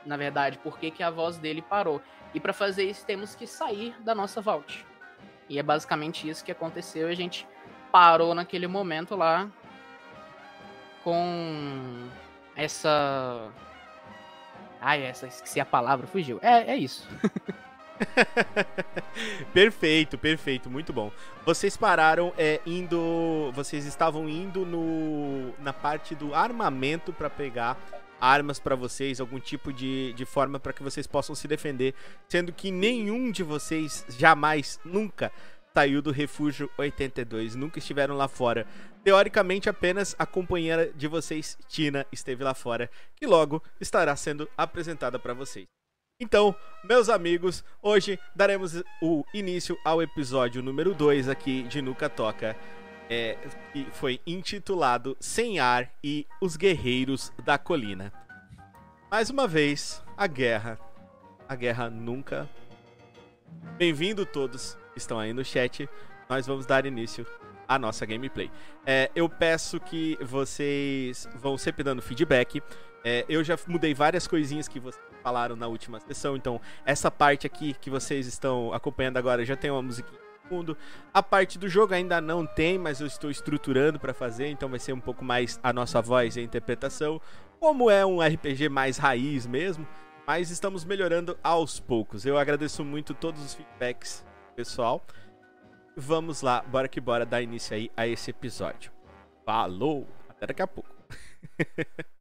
na 0.05 0.17
verdade 0.17 0.59
por 0.59 0.79
que, 0.79 0.91
que 0.91 1.03
a 1.03 1.11
voz 1.11 1.39
dele 1.39 1.63
parou. 1.63 2.01
E 2.35 2.41
para 2.41 2.53
fazer 2.53 2.85
isso 2.85 3.07
temos 3.07 3.35
que 3.35 3.47
sair 3.47 3.95
da 4.03 4.15
nossa 4.15 4.41
vault. 4.41 4.85
E 5.49 5.59
é 5.59 5.63
basicamente 5.63 6.29
isso 6.29 6.45
que 6.45 6.51
aconteceu. 6.51 7.09
A 7.09 7.15
gente 7.15 7.47
parou 7.93 8.35
naquele 8.35 8.67
momento 8.67 9.15
lá 9.15 9.49
com 11.05 12.09
essa. 12.57 13.49
Ai, 14.81 15.03
essa, 15.05 15.27
esqueci 15.27 15.61
a 15.61 15.65
palavra, 15.65 16.07
fugiu. 16.07 16.39
É, 16.43 16.73
é 16.73 16.77
isso. 16.77 17.09
perfeito, 19.53 20.19
perfeito, 20.19 20.71
muito 20.71 20.93
bom. 20.93 21.13
Vocês 21.45 21.77
pararam 21.77 22.33
é, 22.37 22.61
indo. 22.67 23.53
Vocês 23.55 23.85
estavam 23.87 24.29
indo 24.29 24.65
no 24.65 25.55
na 25.59 25.73
parte 25.73 26.15
do 26.15 26.35
armamento 26.35 27.13
para 27.13 27.31
pegar 27.31 27.79
armas 28.21 28.59
para 28.59 28.75
vocês, 28.75 29.21
algum 29.21 29.39
tipo 29.39 29.73
de, 29.73 30.13
de 30.15 30.25
forma 30.25 30.59
para 30.59 30.73
que 30.73 30.83
vocês 30.83 31.07
possam 31.07 31.35
se 31.35 31.47
defender, 31.47 31.95
sendo 32.27 32.53
que 32.53 32.71
nenhum 32.71 33.31
de 33.31 33.43
vocês 33.43 34.05
jamais, 34.09 34.81
nunca 34.85 35.31
saiu 35.75 36.01
do 36.01 36.11
refúgio 36.11 36.71
82, 36.79 37.55
nunca 37.55 37.79
estiveram 37.79 38.17
lá 38.17 38.29
fora. 38.29 38.67
Teoricamente, 39.03 39.69
apenas 39.69 40.15
a 40.19 40.25
companheira 40.25 40.91
de 40.95 41.07
vocês, 41.07 41.59
Tina, 41.69 42.07
esteve 42.11 42.43
lá 42.43 42.55
fora, 42.55 42.89
que 43.17 43.27
logo 43.27 43.63
estará 43.79 44.17
sendo 44.17 44.49
apresentada 44.57 45.19
para 45.19 45.35
vocês. 45.35 45.67
Então, 46.21 46.55
meus 46.85 47.09
amigos, 47.09 47.65
hoje 47.83 48.21
daremos 48.37 48.85
o 49.03 49.25
início 49.35 49.77
ao 49.85 50.01
episódio 50.01 50.63
número 50.63 50.95
2 50.95 51.29
aqui 51.29 51.65
de 51.65 51.83
Nuca 51.83 52.09
Toca, 52.09 52.57
é, 53.11 53.37
que 53.73 53.85
foi 53.91 54.21
intitulado 54.25 55.17
Sem 55.19 55.59
Ar 55.59 55.91
e 56.05 56.25
os 56.41 56.57
Guerreiros 56.57 57.33
da 57.45 57.59
Colina. 57.59 58.13
Mais 59.11 59.29
uma 59.29 59.49
vez, 59.49 60.01
a 60.17 60.29
guerra. 60.29 60.79
A 61.49 61.57
guerra 61.57 61.91
nunca. 61.91 62.49
Bem-vindo 63.77 64.25
todos 64.25 64.79
estão 64.95 65.19
aí 65.19 65.33
no 65.33 65.45
chat, 65.45 65.89
nós 66.29 66.47
vamos 66.47 66.65
dar 66.65 66.87
início 66.87 67.27
à 67.67 67.77
nossa 67.77 68.07
gameplay. 68.07 68.53
É, 68.87 69.11
eu 69.17 69.29
peço 69.29 69.81
que 69.81 70.17
vocês 70.23 71.29
vão 71.35 71.59
sempre 71.59 71.83
dando 71.83 72.01
feedback. 72.01 72.63
É, 73.03 73.25
eu 73.29 73.43
já 73.43 73.59
mudei 73.67 73.93
várias 73.93 74.29
coisinhas 74.29 74.69
que 74.69 74.79
vocês 74.79 75.14
falaram 75.25 75.57
na 75.57 75.67
última 75.67 75.99
sessão, 76.01 76.37
então 76.37 76.61
essa 76.85 77.11
parte 77.11 77.47
aqui 77.47 77.75
que 77.81 77.89
vocês 77.89 78.27
estão 78.27 78.73
acompanhando 78.75 79.17
agora 79.17 79.43
já 79.43 79.57
tem 79.57 79.71
uma 79.71 79.83
musiquinha 79.83 80.21
fundo. 80.49 80.77
A 81.13 81.23
parte 81.23 81.59
do 81.59 81.67
jogo 81.69 81.95
ainda 81.95 82.21
não 82.21 82.47
tem, 82.47 82.79
mas 82.79 83.01
eu 83.01 83.07
estou 83.07 83.31
estruturando 83.31 83.99
para 83.99 84.13
fazer, 84.13 84.49
então 84.49 84.69
vai 84.69 84.79
ser 84.79 84.93
um 84.93 85.01
pouco 85.01 85.25
mais 85.25 85.59
a 85.63 85.73
nossa 85.73 86.03
voz 86.03 86.37
e 86.37 86.41
a 86.41 86.43
interpretação, 86.43 87.19
como 87.59 87.91
é 87.91 88.05
um 88.05 88.21
RPG 88.21 88.69
mais 88.69 88.99
raiz 88.99 89.47
mesmo, 89.47 89.87
mas 90.27 90.51
estamos 90.51 90.85
melhorando 90.85 91.39
aos 91.43 91.81
poucos. 91.81 92.27
Eu 92.27 92.37
agradeço 92.37 92.85
muito 92.85 93.15
todos 93.15 93.43
os 93.43 93.55
feedbacks, 93.55 94.25
pessoal. 94.55 95.05
Vamos 95.97 96.43
lá, 96.43 96.63
bora 96.63 96.89
que 96.89 97.01
bora 97.01 97.25
dar 97.25 97.41
início 97.41 97.75
aí 97.75 97.91
a 97.97 98.07
esse 98.07 98.31
episódio. 98.31 98.93
Falou, 99.47 100.07
até 100.29 100.47
daqui 100.47 100.63
a 100.63 100.67
pouco. 100.67 100.91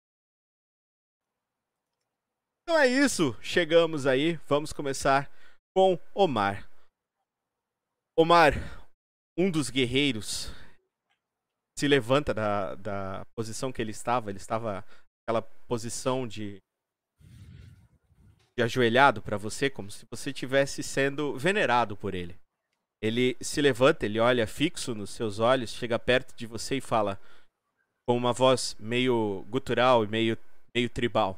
então 2.64 2.80
é 2.80 2.88
isso, 2.88 3.36
chegamos 3.42 4.08
aí, 4.08 4.40
vamos 4.48 4.72
começar 4.72 5.30
com 5.76 6.00
Omar. 6.14 6.70
Omar, 8.18 8.54
um 9.38 9.52
dos 9.52 9.70
guerreiros, 9.70 10.52
se 11.78 11.88
levanta 11.88 12.34
da, 12.34 12.76
da 12.76 13.26
posição 13.36 13.72
que 13.72 13.82
ele 13.82 13.92
estava. 13.92 14.30
Ele 14.30 14.38
estava 14.38 14.86
naquela 15.22 15.42
posição 15.68 16.28
de, 16.28 16.62
de 18.56 18.64
ajoelhado 18.64 19.22
para 19.22 19.38
você, 19.38 19.70
como 19.70 19.92
se 19.92 20.06
você 20.10 20.30
estivesse 20.30 20.84
sendo 20.84 21.38
venerado 21.38 21.98
por 21.98 22.14
ele. 22.14 22.40
Ele 23.02 23.36
se 23.42 23.62
levanta, 23.62 24.06
ele 24.06 24.20
olha 24.20 24.48
fixo 24.48 24.96
nos 24.96 25.10
seus 25.10 25.40
olhos, 25.40 25.74
chega 25.74 26.00
perto 26.00 26.34
de 26.36 26.48
você 26.48 26.78
e 26.78 26.82
fala 26.82 27.20
com 28.08 28.16
uma 28.16 28.32
voz 28.32 28.76
meio 28.80 29.46
gutural 29.50 30.06
e 30.06 30.08
meio, 30.08 30.38
meio 30.74 30.90
tribal: 30.90 31.38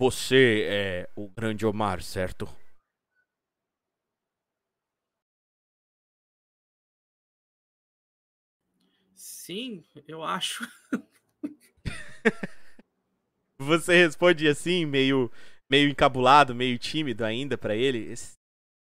Você 0.00 0.66
é 0.68 1.10
o 1.16 1.28
grande 1.28 1.64
Omar, 1.64 2.02
certo? 2.02 2.48
Sim, 9.16 9.82
eu 10.06 10.22
acho. 10.22 10.68
Você 13.58 14.04
responde 14.04 14.48
assim, 14.48 14.84
meio 14.84 15.30
meio 15.70 15.88
encabulado, 15.88 16.54
meio 16.54 16.78
tímido 16.78 17.24
ainda 17.24 17.56
para 17.56 17.74
ele. 17.74 18.12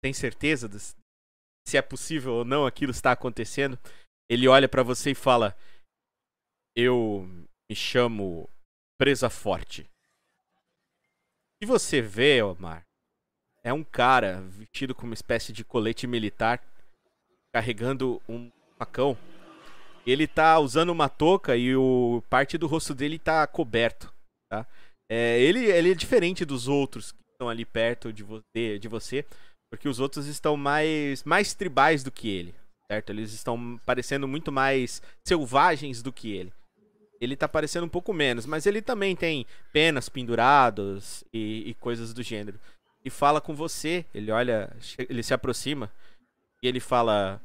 Tem 0.04 0.14
certeza 0.14 0.68
de 0.68 0.80
se 0.80 1.78
é 1.78 1.82
possível 1.82 2.34
ou 2.34 2.46
não 2.46 2.66
aquilo 2.66 2.92
está 2.92 3.12
acontecendo? 3.12 3.78
Ele 4.30 4.48
olha 4.48 4.68
para 4.68 4.84
você 4.84 5.12
e 5.12 5.16
fala: 5.16 5.56
"Eu 6.76 7.26
me 7.70 7.76
chamo 7.76 8.50
Presa 9.00 9.30
Forte." 9.30 9.88
E 11.66 11.68
você 11.68 12.00
vê, 12.00 12.44
Omar, 12.44 12.84
é 13.64 13.74
um 13.74 13.84
cara 13.84 14.40
vestido 14.42 14.94
com 14.94 15.08
uma 15.08 15.16
espécie 15.16 15.52
de 15.52 15.66
colete 15.66 16.06
militar, 16.06 16.64
carregando 17.52 18.22
um 18.30 18.52
facão 18.78 19.18
ele 20.06 20.28
tá 20.28 20.60
usando 20.60 20.92
uma 20.92 21.10
touca 21.10 21.58
e 21.58 21.76
o 21.76 22.22
parte 22.30 22.56
do 22.56 22.68
rosto 22.68 22.94
dele 22.94 23.18
tá 23.18 23.48
coberto, 23.48 24.14
tá? 24.48 24.68
É, 25.10 25.42
ele, 25.42 25.66
ele 25.66 25.90
é 25.90 25.96
diferente 25.96 26.46
dos 26.46 26.68
outros 26.68 27.12
que 27.12 27.18
estão 27.32 27.50
ali 27.50 27.66
perto 27.66 28.14
de 28.14 28.22
você, 28.22 28.78
de 28.78 28.88
você, 28.88 29.26
porque 29.72 29.90
os 29.90 30.00
outros 30.00 30.28
estão 30.28 30.56
mais 30.56 31.24
mais 31.24 31.56
tribais 31.56 32.04
do 32.04 32.12
que 32.12 32.30
ele, 32.30 32.54
certo? 32.92 33.10
Eles 33.10 33.34
estão 33.34 33.80
parecendo 33.88 34.28
muito 34.28 34.52
mais 34.52 35.02
selvagens 35.28 36.04
do 36.04 36.14
que 36.14 36.32
ele. 36.32 36.54
Ele 37.26 37.36
tá 37.36 37.48
parecendo 37.48 37.86
um 37.86 37.90
pouco 37.90 38.14
menos, 38.14 38.46
mas 38.46 38.66
ele 38.66 38.82
também 38.82 39.16
tem 39.16 39.46
penas 39.74 40.08
pendurados 40.08 41.24
e, 41.34 41.70
e 41.70 41.74
coisas 41.74 42.14
do 42.14 42.24
gênero. 42.24 42.60
E 43.04 43.10
fala 43.10 43.42
com 43.42 43.54
você, 43.54 44.06
ele 44.14 44.32
olha, 44.32 44.76
ele 44.98 45.22
se 45.22 45.34
aproxima 45.34 45.92
e 46.62 46.68
ele 46.68 46.80
fala: 46.80 47.42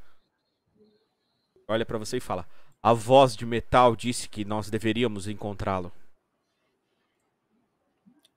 olha 1.69 1.85
para 1.85 1.99
você 1.99 2.19
e 2.19 2.21
fala: 2.21 2.49
A 2.83 2.93
voz 2.93 3.37
de 3.37 3.45
metal 3.45 3.97
disse 3.97 4.29
que 4.29 4.45
nós 4.45 4.71
deveríamos 4.71 5.29
encontrá-lo. 5.29 5.93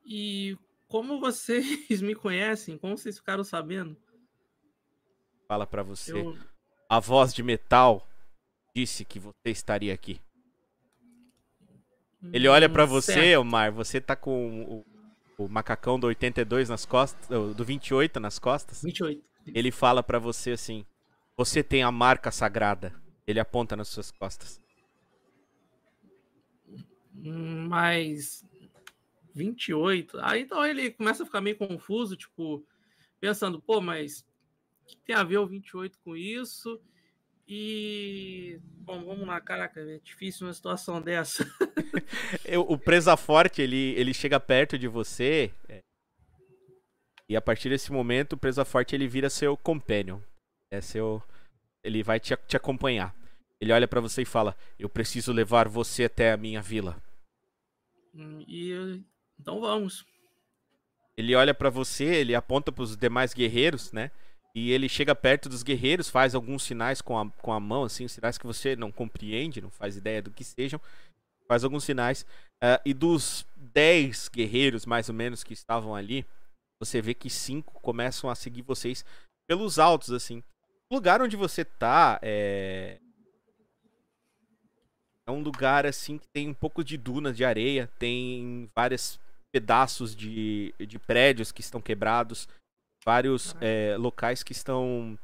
E 0.05 0.57
como 0.87 1.19
vocês 1.19 2.01
me 2.01 2.15
conhecem? 2.15 2.77
Como 2.77 2.97
vocês 2.97 3.17
ficaram 3.17 3.43
sabendo? 3.43 3.97
Fala 5.47 5.65
para 5.65 5.83
você. 5.83 6.11
Eu... 6.11 6.37
A 6.89 6.99
voz 6.99 7.33
de 7.33 7.41
metal 7.41 8.07
disse 8.75 9.05
que 9.05 9.19
você 9.19 9.49
estaria 9.49 9.93
aqui. 9.93 10.19
Ele 12.31 12.47
olha 12.47 12.69
para 12.69 12.85
você, 12.85 13.13
certo. 13.13 13.41
Omar, 13.41 13.71
você 13.71 13.99
tá 13.99 14.15
com 14.15 14.85
o, 15.37 15.43
o, 15.43 15.49
macacão 15.49 15.99
do 15.99 16.07
82 16.07 16.69
nas 16.69 16.85
costas, 16.85 17.27
do 17.55 17.65
28 17.65 18.19
nas 18.19 18.39
costas. 18.39 18.81
28. 18.81 19.21
Ele 19.47 19.71
fala 19.71 20.01
para 20.01 20.19
você 20.19 20.51
assim: 20.51 20.85
"Você 21.35 21.61
tem 21.61 21.83
a 21.83 21.91
marca 21.91 22.31
sagrada. 22.31 22.93
Ele 23.27 23.39
aponta 23.39 23.75
nas 23.75 23.87
suas 23.87 24.11
costas. 24.11 24.61
Mas 27.13 28.45
28. 29.33 30.19
Aí 30.21 30.41
então 30.41 30.65
ele 30.65 30.91
começa 30.91 31.23
a 31.23 31.25
ficar 31.25 31.41
meio 31.41 31.57
confuso, 31.57 32.15
tipo, 32.15 32.65
pensando, 33.19 33.61
pô, 33.61 33.81
mas 33.81 34.25
o 34.83 34.85
que 34.87 34.97
tem 34.97 35.15
a 35.15 35.23
ver 35.23 35.37
o 35.37 35.47
28 35.47 35.97
com 36.03 36.15
isso? 36.15 36.79
E. 37.55 38.59
Bom, 38.79 39.05
vamos 39.05 39.27
lá, 39.27 39.39
caraca, 39.39 39.79
é 39.79 39.99
difícil 39.99 40.47
uma 40.47 40.53
situação 40.53 40.99
dessa. 40.99 41.45
o 42.67 42.77
Presa 42.79 43.15
Forte, 43.15 43.61
ele, 43.61 43.93
ele 43.95 44.11
chega 44.11 44.39
perto 44.39 44.75
de 44.75 44.87
você. 44.87 45.53
É, 45.69 45.79
e 47.29 47.35
a 47.35 47.41
partir 47.41 47.69
desse 47.69 47.91
momento, 47.91 48.33
o 48.33 48.37
Presa 48.37 48.65
Forte 48.65 48.95
ele 48.95 49.07
vira 49.07 49.29
seu 49.29 49.55
companion. 49.55 50.19
É 50.71 50.81
seu 50.81 51.21
ele 51.83 52.01
vai 52.01 52.19
te, 52.19 52.35
te 52.47 52.57
acompanhar. 52.57 53.15
Ele 53.61 53.71
olha 53.71 53.87
para 53.87 54.01
você 54.01 54.23
e 54.23 54.25
fala: 54.25 54.57
Eu 54.79 54.89
preciso 54.89 55.31
levar 55.31 55.67
você 55.67 56.05
até 56.05 56.31
a 56.31 56.37
minha 56.37 56.61
vila. 56.61 56.99
Hum, 58.15 58.43
e 58.47 59.03
então 59.39 59.61
vamos. 59.61 60.03
Ele 61.15 61.35
olha 61.35 61.53
para 61.53 61.69
você, 61.69 62.05
ele 62.05 62.33
aponta 62.33 62.71
para 62.71 62.83
os 62.83 62.97
demais 62.97 63.31
guerreiros, 63.31 63.91
né? 63.91 64.09
E 64.55 64.71
ele 64.71 64.87
chega 64.87 65.15
perto 65.15 65.49
dos 65.49 65.63
guerreiros, 65.63 66.09
faz 66.09 66.35
alguns 66.35 66.63
sinais 66.63 67.01
com 67.01 67.17
a, 67.17 67.29
com 67.29 67.51
a 67.51 67.59
mão, 67.59 67.83
assim, 67.83 68.07
sinais 68.07 68.37
que 68.37 68.45
você 68.45 68.75
não 68.75 68.91
compreende, 68.91 69.61
não 69.61 69.71
faz 69.71 69.97
ideia 69.97 70.21
do 70.21 70.31
que 70.31 70.43
sejam. 70.43 70.79
Faz 71.47 71.63
alguns 71.63 71.83
sinais. 71.83 72.23
Uh, 72.63 72.79
e 72.85 72.93
dos 72.93 73.45
10 73.55 74.29
guerreiros, 74.29 74.85
mais 74.85 75.09
ou 75.09 75.15
menos, 75.15 75.43
que 75.43 75.53
estavam 75.53 75.95
ali, 75.95 76.25
você 76.79 77.01
vê 77.01 77.13
que 77.13 77.29
cinco 77.29 77.79
começam 77.81 78.29
a 78.29 78.35
seguir 78.35 78.61
vocês 78.61 79.03
pelos 79.47 79.79
altos, 79.79 80.11
assim. 80.11 80.43
O 80.89 80.95
lugar 80.95 81.21
onde 81.21 81.35
você 81.35 81.65
tá 81.65 82.19
é. 82.21 82.99
É 85.25 85.31
um 85.31 85.41
lugar 85.41 85.85
assim 85.85 86.17
que 86.17 86.27
tem 86.27 86.49
um 86.49 86.53
pouco 86.53 86.83
de 86.83 86.97
dunas 86.97 87.37
de 87.37 87.45
areia, 87.45 87.89
tem 87.97 88.69
vários 88.75 89.17
pedaços 89.53 90.13
de, 90.13 90.75
de 90.77 90.99
prédios 90.99 91.49
que 91.49 91.61
estão 91.61 91.81
quebrados, 91.81 92.45
vários 93.05 93.55
é, 93.61 93.95
locais 93.97 94.43
que 94.43 94.51
estão. 94.51 95.17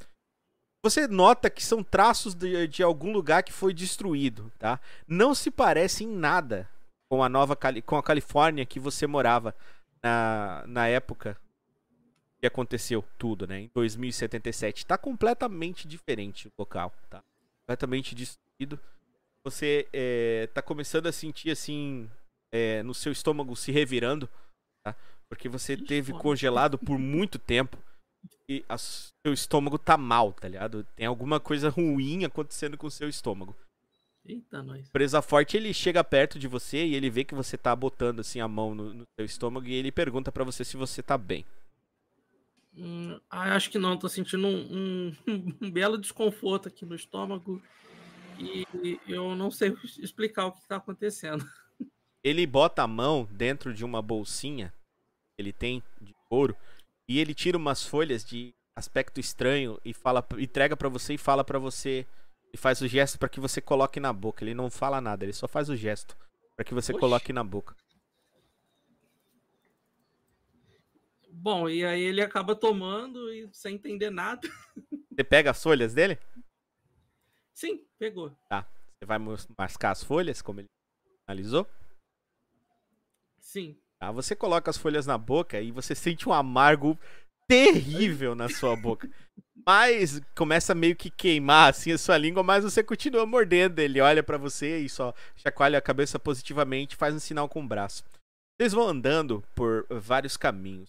Você 0.83 1.07
nota 1.07 1.49
que 1.49 1.63
são 1.63 1.83
traços 1.83 2.33
de, 2.33 2.67
de 2.67 2.83
algum 2.83 3.11
lugar 3.11 3.43
que 3.43 3.51
foi 3.51 3.73
destruído, 3.73 4.51
tá? 4.57 4.79
Não 5.07 5.35
se 5.35 5.51
parece 5.51 6.03
em 6.03 6.07
nada 6.07 6.69
com 7.09 7.23
a 7.23 7.29
nova 7.29 7.55
Cali 7.55 7.81
com 7.81 7.97
a 7.97 8.03
Califórnia 8.03 8.65
que 8.65 8.79
você 8.79 9.05
morava 9.07 9.55
na, 10.01 10.63
na 10.67 10.87
época 10.87 11.37
que 12.39 12.47
aconteceu 12.47 13.03
tudo, 13.17 13.45
né? 13.45 13.61
Em 13.61 13.71
2077. 13.73 14.85
Tá 14.85 14.97
completamente 14.97 15.87
diferente 15.87 16.47
o 16.47 16.51
local, 16.57 16.93
tá? 17.09 17.21
Completamente 17.61 18.15
destruído. 18.15 18.79
Você 19.43 19.87
é, 19.91 20.47
tá 20.53 20.61
começando 20.61 21.07
a 21.07 21.11
sentir 21.11 21.51
assim 21.51 22.09
é, 22.51 22.81
no 22.83 22.93
seu 22.93 23.11
estômago 23.11 23.55
se 23.55 23.71
revirando, 23.71 24.29
tá? 24.83 24.95
Porque 25.29 25.47
você 25.47 25.77
teve 25.77 26.11
congelado 26.11 26.77
por 26.77 26.97
muito 26.97 27.37
tempo 27.37 27.77
e 28.49 28.65
o 28.67 28.77
seu 28.77 29.33
estômago 29.33 29.77
tá 29.77 29.95
mal, 29.95 30.33
tá 30.33 30.47
ligado? 30.47 30.83
Tem 30.95 31.05
alguma 31.05 31.39
coisa 31.39 31.69
ruim 31.69 32.25
acontecendo 32.25 32.77
com 32.77 32.87
o 32.87 32.91
seu 32.91 33.07
estômago. 33.07 33.55
Eita, 34.25 34.61
nós. 34.61 34.89
Presa 34.89 35.21
forte, 35.21 35.55
ele 35.55 35.73
chega 35.73 36.03
perto 36.03 36.37
de 36.39 36.47
você 36.47 36.85
e 36.85 36.95
ele 36.95 37.09
vê 37.09 37.23
que 37.23 37.35
você 37.35 37.57
tá 37.57 37.75
botando 37.75 38.19
assim 38.19 38.39
a 38.39 38.47
mão 38.47 38.73
no, 38.73 38.93
no 38.93 39.03
seu 39.17 39.25
estômago 39.25 39.67
e 39.67 39.73
ele 39.73 39.91
pergunta 39.91 40.31
para 40.31 40.43
você 40.43 40.65
se 40.65 40.75
você 40.75 41.01
tá 41.01 41.17
bem. 41.17 41.45
Hum, 42.75 43.19
ah, 43.29 43.55
acho 43.55 43.69
que 43.69 43.77
não, 43.77 43.97
tô 43.97 44.09
sentindo 44.09 44.47
um, 44.47 44.55
um, 44.71 45.15
um, 45.61 45.71
belo 45.71 45.97
desconforto 45.97 46.67
aqui 46.67 46.85
no 46.85 46.95
estômago 46.95 47.61
e 48.37 48.99
eu 49.07 49.35
não 49.35 49.51
sei 49.51 49.75
explicar 49.99 50.47
o 50.47 50.51
que 50.51 50.59
está 50.59 50.77
acontecendo. 50.77 51.45
Ele 52.23 52.45
bota 52.45 52.83
a 52.83 52.87
mão 52.87 53.27
dentro 53.31 53.73
de 53.73 53.85
uma 53.85 54.01
bolsinha 54.01 54.73
ele 55.39 55.53
tem 55.53 55.81
de 56.01 56.13
couro 56.29 56.55
e 57.07 57.19
ele 57.19 57.33
tira 57.33 57.57
umas 57.57 57.83
folhas 57.83 58.23
de 58.23 58.53
aspecto 58.75 59.19
estranho 59.19 59.79
e 59.83 59.93
fala, 59.93 60.25
entrega 60.37 60.75
para 60.75 60.89
você 60.89 61.15
e 61.15 61.17
fala 61.17 61.43
para 61.43 61.57
você 61.59 62.05
e 62.53 62.57
faz 62.57 62.81
o 62.81 62.87
gesto 62.87 63.17
para 63.17 63.29
que 63.29 63.39
você 63.39 63.61
coloque 63.61 63.99
na 63.99 64.13
boca. 64.13 64.43
Ele 64.43 64.53
não 64.53 64.69
fala 64.69 65.01
nada, 65.01 65.25
ele 65.25 65.33
só 65.33 65.47
faz 65.47 65.69
o 65.69 65.75
gesto 65.75 66.15
para 66.55 66.65
que 66.65 66.73
você 66.73 66.91
Oxi. 66.91 66.99
coloque 66.99 67.33
na 67.33 67.43
boca. 67.43 67.75
Bom, 71.31 71.69
e 71.69 71.85
aí 71.85 72.01
ele 72.01 72.21
acaba 72.21 72.53
tomando 72.53 73.31
e 73.33 73.49
sem 73.53 73.75
entender 73.75 74.09
nada. 74.09 74.41
Você 75.09 75.23
pega 75.23 75.51
as 75.51 75.61
folhas 75.61 75.93
dele? 75.93 76.17
Sim, 77.53 77.85
pegou. 77.97 78.29
Você 78.49 79.05
vai 79.05 79.17
mascar 79.57 79.91
as 79.91 80.03
folhas, 80.03 80.41
como 80.41 80.61
ele 80.61 80.67
analisou? 81.27 81.67
Sim. 83.37 83.77
Tá? 83.99 84.11
Você 84.11 84.35
coloca 84.35 84.69
as 84.69 84.77
folhas 84.77 85.05
na 85.05 85.17
boca 85.17 85.59
e 85.59 85.71
você 85.71 85.93
sente 85.93 86.27
um 86.27 86.33
amargo 86.33 86.97
terrível 87.47 88.35
na 88.35 88.47
sua 88.47 88.75
boca. 88.75 89.09
Mas 89.65 90.21
começa 90.35 90.73
meio 90.73 90.95
que 90.95 91.09
queimar 91.09 91.69
assim 91.69 91.91
a 91.91 91.97
sua 91.97 92.17
língua, 92.17 92.41
mas 92.41 92.63
você 92.63 92.83
continua 92.83 93.25
mordendo. 93.25 93.79
Ele 93.79 93.99
olha 93.99 94.23
pra 94.23 94.37
você 94.37 94.79
e 94.79 94.89
só 94.89 95.13
chacoalha 95.35 95.77
a 95.77 95.81
cabeça 95.81 96.17
positivamente, 96.17 96.95
faz 96.95 97.13
um 97.13 97.19
sinal 97.19 97.49
com 97.49 97.61
o 97.61 97.67
braço. 97.67 98.03
Vocês 98.59 98.73
vão 98.73 98.87
andando 98.87 99.43
por 99.55 99.85
vários 99.89 100.37
caminhos. 100.37 100.87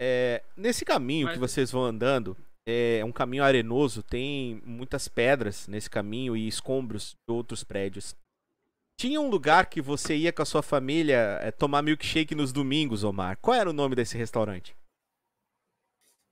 É, 0.00 0.42
nesse 0.56 0.84
caminho 0.84 1.30
que 1.32 1.38
vocês 1.38 1.70
vão 1.70 1.84
andando, 1.84 2.36
é 2.66 3.04
um 3.04 3.12
caminho 3.12 3.44
arenoso, 3.44 4.02
tem 4.02 4.60
muitas 4.64 5.08
pedras 5.08 5.68
nesse 5.68 5.88
caminho 5.88 6.36
e 6.36 6.48
escombros 6.48 7.12
de 7.12 7.34
outros 7.34 7.62
prédios. 7.62 8.14
Tinha 8.96 9.20
um 9.20 9.28
lugar 9.28 9.66
que 9.68 9.80
você 9.80 10.16
ia 10.16 10.32
com 10.32 10.42
a 10.42 10.46
sua 10.46 10.62
família 10.62 11.38
é, 11.42 11.50
tomar 11.50 11.82
milkshake 11.82 12.34
nos 12.34 12.52
domingos, 12.52 13.02
Omar. 13.04 13.36
Qual 13.38 13.54
era 13.56 13.68
o 13.68 13.72
nome 13.72 13.96
desse 13.96 14.16
restaurante? 14.16 14.76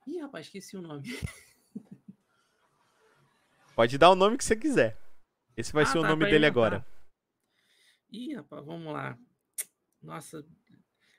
Ih, 0.07 0.19
rapaz, 0.21 0.45
esqueci 0.45 0.77
o 0.77 0.81
nome. 0.81 1.03
Pode 3.75 3.97
dar 3.97 4.09
o 4.11 4.15
nome 4.15 4.37
que 4.37 4.43
você 4.43 4.55
quiser. 4.55 4.97
Esse 5.55 5.73
vai 5.73 5.83
Ah, 5.83 5.85
ser 5.87 5.97
o 5.99 6.01
tá, 6.01 6.07
nome 6.09 6.19
pra 6.21 6.29
dele 6.31 6.45
inventar. 6.47 6.65
agora. 6.73 6.85
Ih, 8.11 8.35
rapaz, 8.35 8.65
vamos 8.65 8.93
lá. 8.93 9.17
Nossa. 10.01 10.45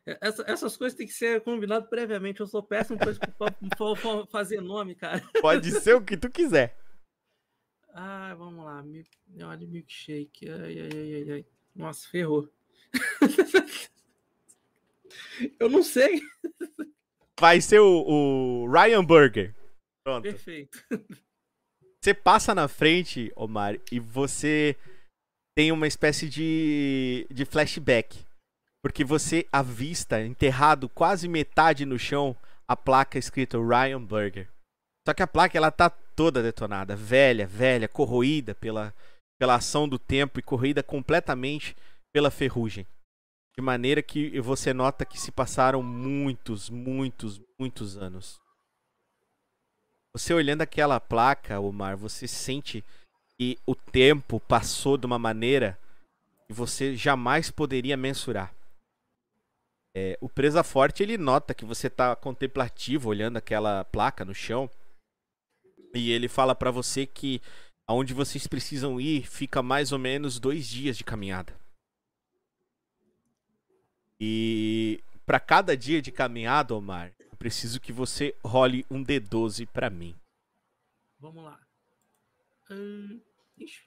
Essa- 0.04 0.44
essas 0.48 0.76
coisas 0.76 0.96
tem 0.96 1.06
que 1.06 1.12
ser 1.12 1.40
combinado 1.42 1.86
previamente. 1.88 2.40
Eu 2.40 2.46
sou 2.46 2.62
péssimo 2.62 2.98
pra 3.38 4.26
fazer 4.30 4.60
nome, 4.60 4.94
cara. 4.94 5.22
Pode 5.40 5.70
ser 5.70 5.94
o 5.94 6.02
que 6.04 6.16
tu 6.16 6.30
quiser. 6.30 6.76
Ah, 7.92 8.34
vamos 8.34 8.64
lá. 8.64 8.82
Olha, 9.46 9.66
milkshake. 9.66 10.48
Ai, 10.48 10.80
ai, 10.80 10.90
ai, 10.92 11.14
ai, 11.14 11.30
ai. 11.32 11.44
Nossa, 11.74 12.08
ferrou. 12.08 12.48
Eu 15.58 15.68
não 15.68 15.82
sei. 15.82 16.22
Vai 17.38 17.60
ser 17.60 17.80
o, 17.80 18.04
o 18.06 18.70
Ryan 18.70 19.04
Burger. 19.04 19.54
Pronto. 20.04 20.22
Perfeito. 20.22 20.78
Você 22.00 22.14
passa 22.14 22.54
na 22.54 22.66
frente, 22.66 23.32
Omar, 23.36 23.78
e 23.90 24.00
você 24.00 24.76
tem 25.56 25.70
uma 25.70 25.86
espécie 25.86 26.28
de, 26.28 27.26
de 27.30 27.44
flashback. 27.44 28.24
Porque 28.82 29.04
você 29.04 29.46
avista, 29.52 30.20
enterrado 30.20 30.88
quase 30.88 31.28
metade 31.28 31.86
no 31.86 31.98
chão, 31.98 32.36
a 32.66 32.76
placa 32.76 33.18
escrita 33.18 33.56
Ryan 33.58 34.02
Burger. 34.02 34.48
Só 35.06 35.14
que 35.14 35.22
a 35.22 35.26
placa 35.26 35.56
ela 35.56 35.70
tá 35.70 35.92
toda 36.14 36.42
detonada, 36.42 36.94
velha, 36.96 37.46
velha, 37.46 37.88
corroída 37.88 38.54
pela, 38.54 38.94
pela 39.38 39.54
ação 39.54 39.88
do 39.88 39.98
tempo 39.98 40.38
e 40.38 40.42
corroída 40.42 40.82
completamente 40.82 41.76
pela 42.12 42.30
ferrugem. 42.30 42.86
De 43.56 43.62
maneira 43.62 44.02
que 44.02 44.40
você 44.40 44.72
nota 44.72 45.04
que 45.04 45.20
se 45.20 45.30
passaram 45.30 45.82
muitos, 45.82 46.70
muitos, 46.70 47.40
muitos 47.58 47.96
anos. 47.96 48.40
Você 50.14 50.32
olhando 50.32 50.62
aquela 50.62 51.00
placa, 51.00 51.60
Omar, 51.60 51.96
você 51.96 52.28
sente 52.28 52.84
que 53.38 53.58
o 53.66 53.74
tempo 53.74 54.40
passou 54.40 54.96
de 54.96 55.06
uma 55.06 55.18
maneira 55.18 55.78
que 56.46 56.52
você 56.52 56.94
jamais 56.94 57.50
poderia 57.50 57.96
mensurar. 57.96 58.54
É, 59.94 60.16
o 60.20 60.28
Presa 60.28 60.62
Forte 60.62 61.02
ele 61.02 61.18
nota 61.18 61.54
que 61.54 61.64
você 61.64 61.90
tá 61.90 62.16
contemplativo 62.16 63.10
olhando 63.10 63.36
aquela 63.36 63.84
placa 63.84 64.24
no 64.24 64.34
chão 64.34 64.70
e 65.94 66.10
ele 66.10 66.28
fala 66.28 66.54
pra 66.54 66.70
você 66.70 67.06
que 67.06 67.40
aonde 67.86 68.14
vocês 68.14 68.46
precisam 68.46 69.00
ir 69.00 69.26
fica 69.26 69.62
mais 69.62 69.92
ou 69.92 69.98
menos 69.98 70.38
dois 70.38 70.66
dias 70.66 70.96
de 70.96 71.04
caminhada. 71.04 71.54
E 74.20 75.02
pra 75.26 75.40
cada 75.40 75.76
dia 75.76 76.00
de 76.00 76.12
caminhada, 76.12 76.74
Omar, 76.74 77.12
eu 77.18 77.36
preciso 77.36 77.80
que 77.80 77.92
você 77.92 78.34
role 78.44 78.86
um 78.90 79.02
D12 79.04 79.66
pra 79.66 79.90
mim. 79.90 80.14
Vamos 81.18 81.44
lá. 81.44 81.58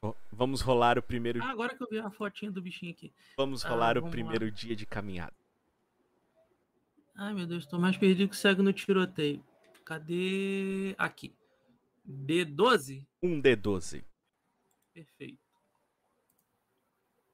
Ro- 0.01 0.15
Vamos 0.31 0.61
rolar 0.61 0.97
o 0.99 1.01
primeiro, 1.03 1.41
Ah, 1.41 1.49
agora 1.49 1.75
que 1.75 1.83
eu 1.83 1.87
vi 1.89 1.97
a 1.99 2.11
fotinha 2.11 2.51
do 2.51 2.61
bichinho 2.61 2.91
aqui. 2.91 3.11
vamos 3.37 3.65
ah, 3.65 3.69
rolar 3.69 3.97
o 3.97 4.01
vamos 4.01 4.11
primeiro 4.11 4.51
dia 4.51 4.75
de 4.75 4.85
caminhada. 4.85 5.33
Ai, 7.15 7.33
meu 7.33 7.47
Deus, 7.47 7.65
tô 7.65 7.79
mais 7.79 7.97
perdido 7.97 8.29
que 8.29 8.35
cego 8.35 8.61
no 8.61 8.71
tiroteio. 8.73 9.43
Cadê? 9.85 10.93
Aqui. 10.97 11.33
D12? 12.07 13.05
Um 13.21 13.41
D12. 13.41 14.03
Perfeito. 14.93 15.39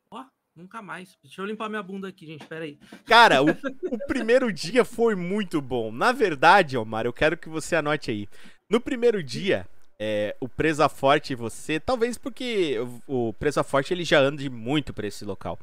Ó, 0.09 0.25
nunca 0.55 0.81
mais. 0.81 1.17
Deixa 1.21 1.41
eu 1.41 1.45
limpar 1.45 1.69
minha 1.69 1.83
bunda 1.83 2.07
aqui, 2.07 2.25
gente. 2.25 2.45
Pera 2.47 2.65
aí. 2.65 2.79
Cara, 3.05 3.43
o, 3.43 3.49
o 3.91 4.07
primeiro 4.07 4.51
dia 4.51 4.85
foi 4.85 5.15
muito 5.15 5.61
bom. 5.61 5.91
Na 5.91 6.11
verdade, 6.11 6.77
Omar, 6.77 7.05
eu 7.05 7.13
quero 7.13 7.37
que 7.37 7.49
você 7.49 7.75
anote 7.75 8.11
aí. 8.11 8.27
No 8.69 8.79
primeiro 8.79 9.21
dia, 9.21 9.67
é, 9.99 10.35
o 10.39 10.49
Presa 10.49 10.89
Forte 10.89 11.33
e 11.33 11.35
você, 11.35 11.79
talvez 11.79 12.17
porque 12.17 12.77
o, 13.05 13.31
Presa 13.33 13.63
Forte 13.63 13.93
ele 13.93 14.03
já 14.03 14.19
anda 14.19 14.49
muito 14.49 14.93
pra 14.95 15.05
esse 15.05 15.23
local. 15.23 15.59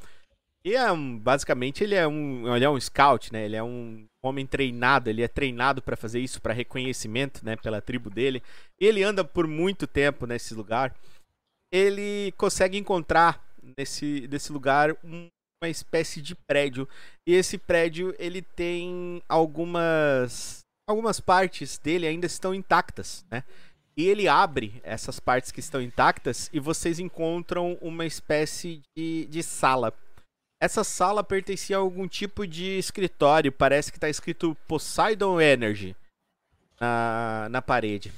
E 0.65 0.75
é 0.75 0.85
basicamente 1.21 1.83
ele 1.83 1.95
é 1.95 2.07
um, 2.07 2.53
ele 2.55 2.65
é 2.65 2.69
um 2.69 2.79
scout, 2.79 3.31
né? 3.31 3.45
Ele 3.45 3.55
é 3.55 3.63
um 3.63 4.05
homem 4.21 4.45
treinado, 4.45 5.09
ele 5.09 5.23
é 5.23 5.27
treinado 5.27 5.81
pra 5.81 5.95
fazer 5.95 6.19
isso 6.19 6.41
para 6.41 6.53
reconhecimento, 6.53 7.43
né, 7.45 7.55
pela 7.55 7.81
tribo 7.81 8.09
dele. 8.09 8.43
Ele 8.79 9.01
anda 9.01 9.23
por 9.23 9.47
muito 9.47 9.87
tempo 9.87 10.25
nesse 10.25 10.53
lugar. 10.53 10.93
Ele 11.71 12.33
consegue 12.37 12.77
encontrar 12.77 13.41
nesse, 13.77 14.27
nesse 14.29 14.51
lugar 14.51 14.91
um- 15.03 15.27
uma 15.61 15.69
espécie 15.69 16.21
de 16.21 16.35
prédio 16.35 16.87
e 17.27 17.33
esse 17.33 17.57
prédio 17.57 18.15
ele 18.17 18.41
tem 18.41 19.21
algumas 19.27 20.59
algumas 20.89 21.19
partes 21.19 21.77
dele 21.77 22.07
ainda 22.07 22.25
estão 22.25 22.53
intactas, 22.55 23.25
né? 23.29 23.43
E 23.95 24.07
ele 24.07 24.27
abre 24.27 24.79
essas 24.83 25.19
partes 25.19 25.51
que 25.51 25.59
estão 25.59 25.81
intactas 25.81 26.49
e 26.53 26.59
vocês 26.59 26.97
encontram 26.99 27.77
uma 27.81 28.05
espécie 28.05 28.81
de, 28.97 29.25
de 29.25 29.43
sala. 29.43 29.93
Essa 30.61 30.83
sala 30.83 31.23
pertencia 31.23 31.77
a 31.77 31.79
algum 31.79 32.07
tipo 32.07 32.45
de 32.45 32.77
escritório, 32.77 33.51
parece 33.51 33.91
que 33.91 33.97
está 33.97 34.09
escrito 34.09 34.55
Poseidon 34.67 35.39
Energy 35.39 35.95
na, 36.79 37.47
na 37.49 37.61
parede. 37.61 38.11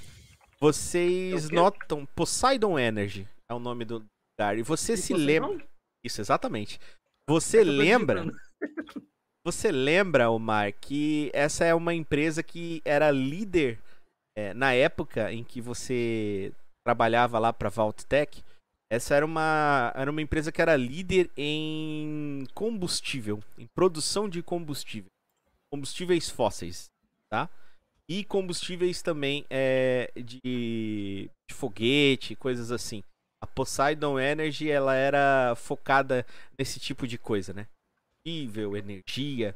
Vocês 0.60 1.49
notam 1.49 2.06
Poseidon 2.15 2.80
Energy 2.80 3.27
é 3.49 3.54
o 3.54 3.60
nome 3.60 3.86
do 3.86 4.06
lugar 4.39 4.58
e 4.58 4.63
você 4.63 4.97
se 4.97 5.13
Vocês 5.13 5.19
lembra 5.19 5.49
não? 5.49 5.62
isso 6.04 6.21
exatamente. 6.21 6.80
Você 7.27 7.63
lembra 7.63 8.25
você 9.45 9.71
lembra, 9.71 10.30
Omar, 10.30 10.73
que 10.73 11.32
essa 11.34 11.65
é 11.65 11.73
uma 11.73 11.93
empresa 11.93 12.43
que 12.43 12.82
era 12.86 13.12
líder 13.12 13.80
é, 14.38 14.54
na 14.54 14.73
época 14.73 15.32
em 15.32 15.43
que 15.43 15.60
você 15.60 16.54
trabalhava 16.86 17.39
lá 17.39 17.51
para 17.51 17.69
Vaulttech? 17.69 18.43
Essa 18.91 19.15
era 19.15 19.25
uma, 19.25 19.93
era 19.95 20.12
uma 20.12 20.21
empresa 20.21 20.51
que 20.51 20.62
era 20.62 20.75
líder 20.75 21.32
em 21.38 22.45
combustível, 22.54 23.41
em 23.58 23.65
produção 23.67 24.27
de 24.27 24.43
combustível, 24.43 25.10
combustíveis 25.71 26.30
fósseis, 26.30 26.89
tá? 27.30 27.49
E 28.06 28.25
combustíveis 28.25 29.01
também 29.01 29.45
é, 29.49 30.12
de, 30.13 31.30
de 31.49 31.56
foguete, 31.56 32.36
coisas 32.36 32.69
assim. 32.69 33.01
A 33.41 33.47
Poseidon 33.47 34.19
Energy 34.19 34.69
ela 34.69 34.93
era 34.93 35.56
focada 35.56 36.25
nesse 36.60 36.77
tipo 36.77 37.08
de 37.08 37.17
coisa, 37.17 37.54
né? 37.54 37.67
combustível, 38.25 38.75
energia. 38.75 39.56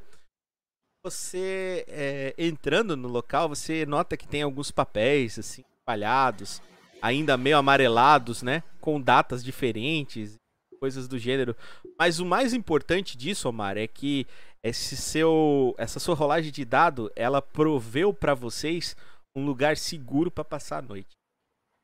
Você 1.03 1.83
é, 1.89 2.33
entrando 2.37 2.95
no 2.95 3.09
local, 3.09 3.49
você 3.49 3.85
nota 3.85 4.15
que 4.15 4.29
tem 4.29 4.43
alguns 4.43 4.71
papéis 4.71 5.37
assim 5.37 5.61
espalhados, 5.77 6.61
ainda 7.01 7.37
meio 7.37 7.57
amarelados, 7.57 8.41
né? 8.41 8.63
Com 8.79 8.99
datas 8.99 9.43
diferentes, 9.43 10.35
coisas 10.79 11.07
do 11.07 11.17
gênero. 11.17 11.55
Mas 11.97 12.19
o 12.19 12.25
mais 12.25 12.53
importante 12.53 13.17
disso, 13.17 13.49
Omar, 13.49 13.77
é 13.77 13.87
que 13.87 14.27
esse 14.63 14.97
seu, 14.97 15.75
essa 15.77 15.99
sua 15.99 16.15
rolagem 16.15 16.51
de 16.51 16.65
dado, 16.65 17.11
ela 17.15 17.41
proveu 17.41 18.13
para 18.13 18.33
vocês 18.33 18.95
um 19.35 19.45
lugar 19.45 19.77
seguro 19.77 20.31
para 20.31 20.43
passar 20.43 20.79
a 20.79 20.81
noite. 20.81 21.09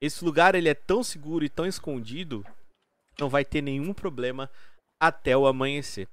Esse 0.02 0.26
lugar 0.26 0.56
ele 0.56 0.68
é 0.68 0.74
tão 0.74 1.04
seguro 1.04 1.46
e 1.46 1.50
tão 1.50 1.66
escondido, 1.66 2.44
não 3.20 3.30
vai 3.30 3.46
ter 3.46 3.62
nenhum 3.62 3.94
problema 3.94 4.50
até 5.00 5.38
o 5.38 5.46
amanhecer. 5.46 6.08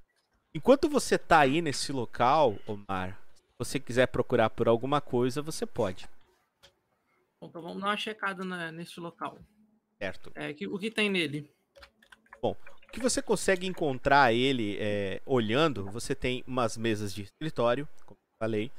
Enquanto 0.53 0.87
você 0.87 1.17
tá 1.17 1.39
aí 1.39 1.61
nesse 1.61 1.91
local, 1.91 2.55
Omar, 2.67 3.19
se 3.35 3.53
você 3.57 3.79
quiser 3.79 4.07
procurar 4.07 4.49
por 4.49 4.67
alguma 4.67 5.01
coisa, 5.01 5.41
você 5.41 5.65
pode, 5.65 6.07
Bom, 7.41 7.47
então 7.47 7.61
vamos 7.61 7.81
dar 7.81 7.87
uma 7.87 7.97
checada 7.97 8.43
na- 8.43 8.71
nesse 8.71 8.99
local. 8.99 9.37
certo? 9.97 10.31
É, 10.35 10.53
que, 10.53 10.65
o 10.65 10.79
que 10.79 10.89
tem 10.89 11.09
nele? 11.09 11.51
O 12.41 12.55
que 12.91 12.99
você 13.01 13.21
consegue 13.21 13.67
encontrar 13.67 14.33
ele 14.33 14.77
é, 14.79 15.21
olhando, 15.25 15.91
você 15.91 16.15
tem 16.15 16.43
umas 16.47 16.77
mesas 16.77 17.13
de 17.13 17.23
escritório, 17.23 17.87
como 18.05 18.17
eu 18.17 18.37
falei, 18.41 18.71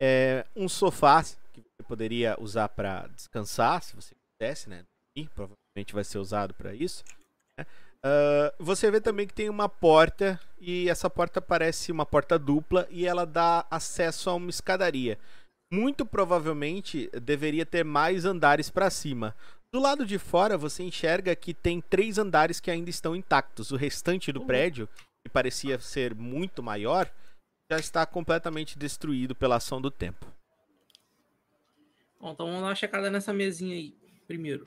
é, 0.00 0.46
um 0.56 0.68
sofá 0.68 1.22
que 1.52 1.60
você 1.60 1.82
você 1.82 1.88
poderia 1.88 2.36
usar 2.40 2.68
para 2.68 3.08
descansar, 3.08 3.82
se 3.82 3.94
você 3.94 4.14
quisesse, 4.40 4.68
né? 4.68 4.84
E 5.16 5.28
provavelmente 5.28 5.92
vai 5.92 6.04
ser 6.04 6.18
usado 6.18 6.54
para 6.54 6.72
isso. 6.72 7.04
Né? 7.58 7.66
Uh, 8.04 8.64
você 8.64 8.90
vê 8.90 9.00
também 9.00 9.26
que 9.26 9.34
tem 9.34 9.50
uma 9.50 9.68
porta 9.68 10.40
e 10.58 10.88
essa 10.88 11.10
porta 11.10 11.40
parece 11.40 11.92
uma 11.92 12.06
porta 12.06 12.38
dupla 12.38 12.86
e 12.90 13.06
ela 13.06 13.26
dá 13.26 13.66
acesso 13.70 14.30
a 14.30 14.34
uma 14.34 14.48
escadaria. 14.50 15.18
Muito 15.72 16.04
provavelmente 16.04 17.08
deveria 17.22 17.64
ter 17.64 17.82
mais 17.82 18.26
andares 18.26 18.68
para 18.68 18.90
cima. 18.90 19.34
Do 19.72 19.80
lado 19.80 20.04
de 20.04 20.18
fora 20.18 20.58
você 20.58 20.82
enxerga 20.82 21.34
que 21.34 21.54
tem 21.54 21.80
três 21.80 22.18
andares 22.18 22.60
que 22.60 22.70
ainda 22.70 22.90
estão 22.90 23.16
intactos. 23.16 23.70
O 23.70 23.76
restante 23.76 24.30
do 24.30 24.40
Uhum. 24.40 24.46
prédio, 24.46 24.86
que 25.24 25.32
parecia 25.32 25.78
ser 25.78 26.14
muito 26.14 26.62
maior, 26.62 27.10
já 27.70 27.78
está 27.78 28.04
completamente 28.04 28.78
destruído 28.78 29.34
pela 29.34 29.56
ação 29.56 29.80
do 29.80 29.90
tempo. 29.90 30.26
Bom, 32.20 32.32
então 32.32 32.44
vamos 32.46 32.60
dar 32.60 32.66
uma 32.68 32.74
checada 32.74 33.10
nessa 33.10 33.32
mesinha 33.32 33.74
aí, 33.74 33.96
primeiro. 34.26 34.64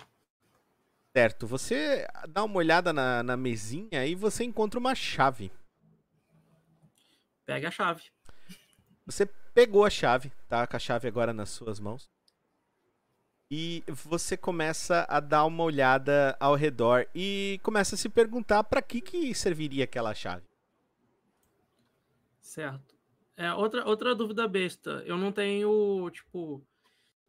Certo, 1.15 1.45
você 1.45 2.07
dá 2.27 2.43
uma 2.43 2.57
olhada 2.57 2.91
na, 2.91 3.21
na 3.21 3.37
mesinha 3.37 4.05
e 4.07 4.15
você 4.15 4.43
encontra 4.43 4.79
uma 4.79 4.95
chave. 4.95 5.51
Pegue 7.45 7.67
a 7.67 7.71
chave. 7.71 8.01
Você 9.05 9.29
pegou 9.55 9.85
a 9.85 9.89
chave, 9.89 10.33
tá 10.49 10.67
com 10.67 10.75
a 10.75 10.79
chave 10.79 11.07
agora 11.07 11.33
nas 11.33 11.49
suas 11.49 11.79
mãos. 11.79 12.11
E 13.49 13.83
você 13.87 14.35
começa 14.35 15.05
a 15.07 15.19
dar 15.21 15.45
uma 15.45 15.63
olhada 15.63 16.35
ao 16.39 16.55
redor 16.55 17.07
e 17.15 17.59
começa 17.63 17.95
a 17.95 17.97
se 17.97 18.09
perguntar 18.09 18.65
para 18.65 18.81
que 18.81 18.99
que 18.99 19.33
serviria 19.33 19.85
aquela 19.85 20.13
chave. 20.13 20.43
Certo. 22.41 22.95
É, 23.37 23.53
outra, 23.53 23.85
outra 23.87 24.13
dúvida 24.13 24.47
besta. 24.47 25.03
Eu 25.05 25.17
não 25.17 25.31
tenho, 25.31 26.09
tipo, 26.09 26.61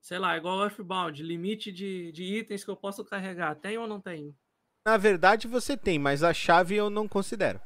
sei 0.00 0.18
lá, 0.18 0.36
igual 0.36 0.58
o 0.58 0.64
Earthbound, 0.64 1.22
limite 1.22 1.70
de, 1.70 2.10
de 2.12 2.24
itens 2.24 2.64
que 2.64 2.70
eu 2.70 2.76
posso 2.76 3.04
carregar. 3.04 3.54
Tem 3.54 3.78
ou 3.78 3.86
não 3.86 4.00
tenho? 4.00 4.34
Na 4.84 4.96
verdade 4.96 5.46
você 5.46 5.76
tem, 5.76 5.98
mas 5.98 6.22
a 6.22 6.32
chave 6.32 6.74
eu 6.74 6.88
não 6.88 7.06
considero. 7.06 7.60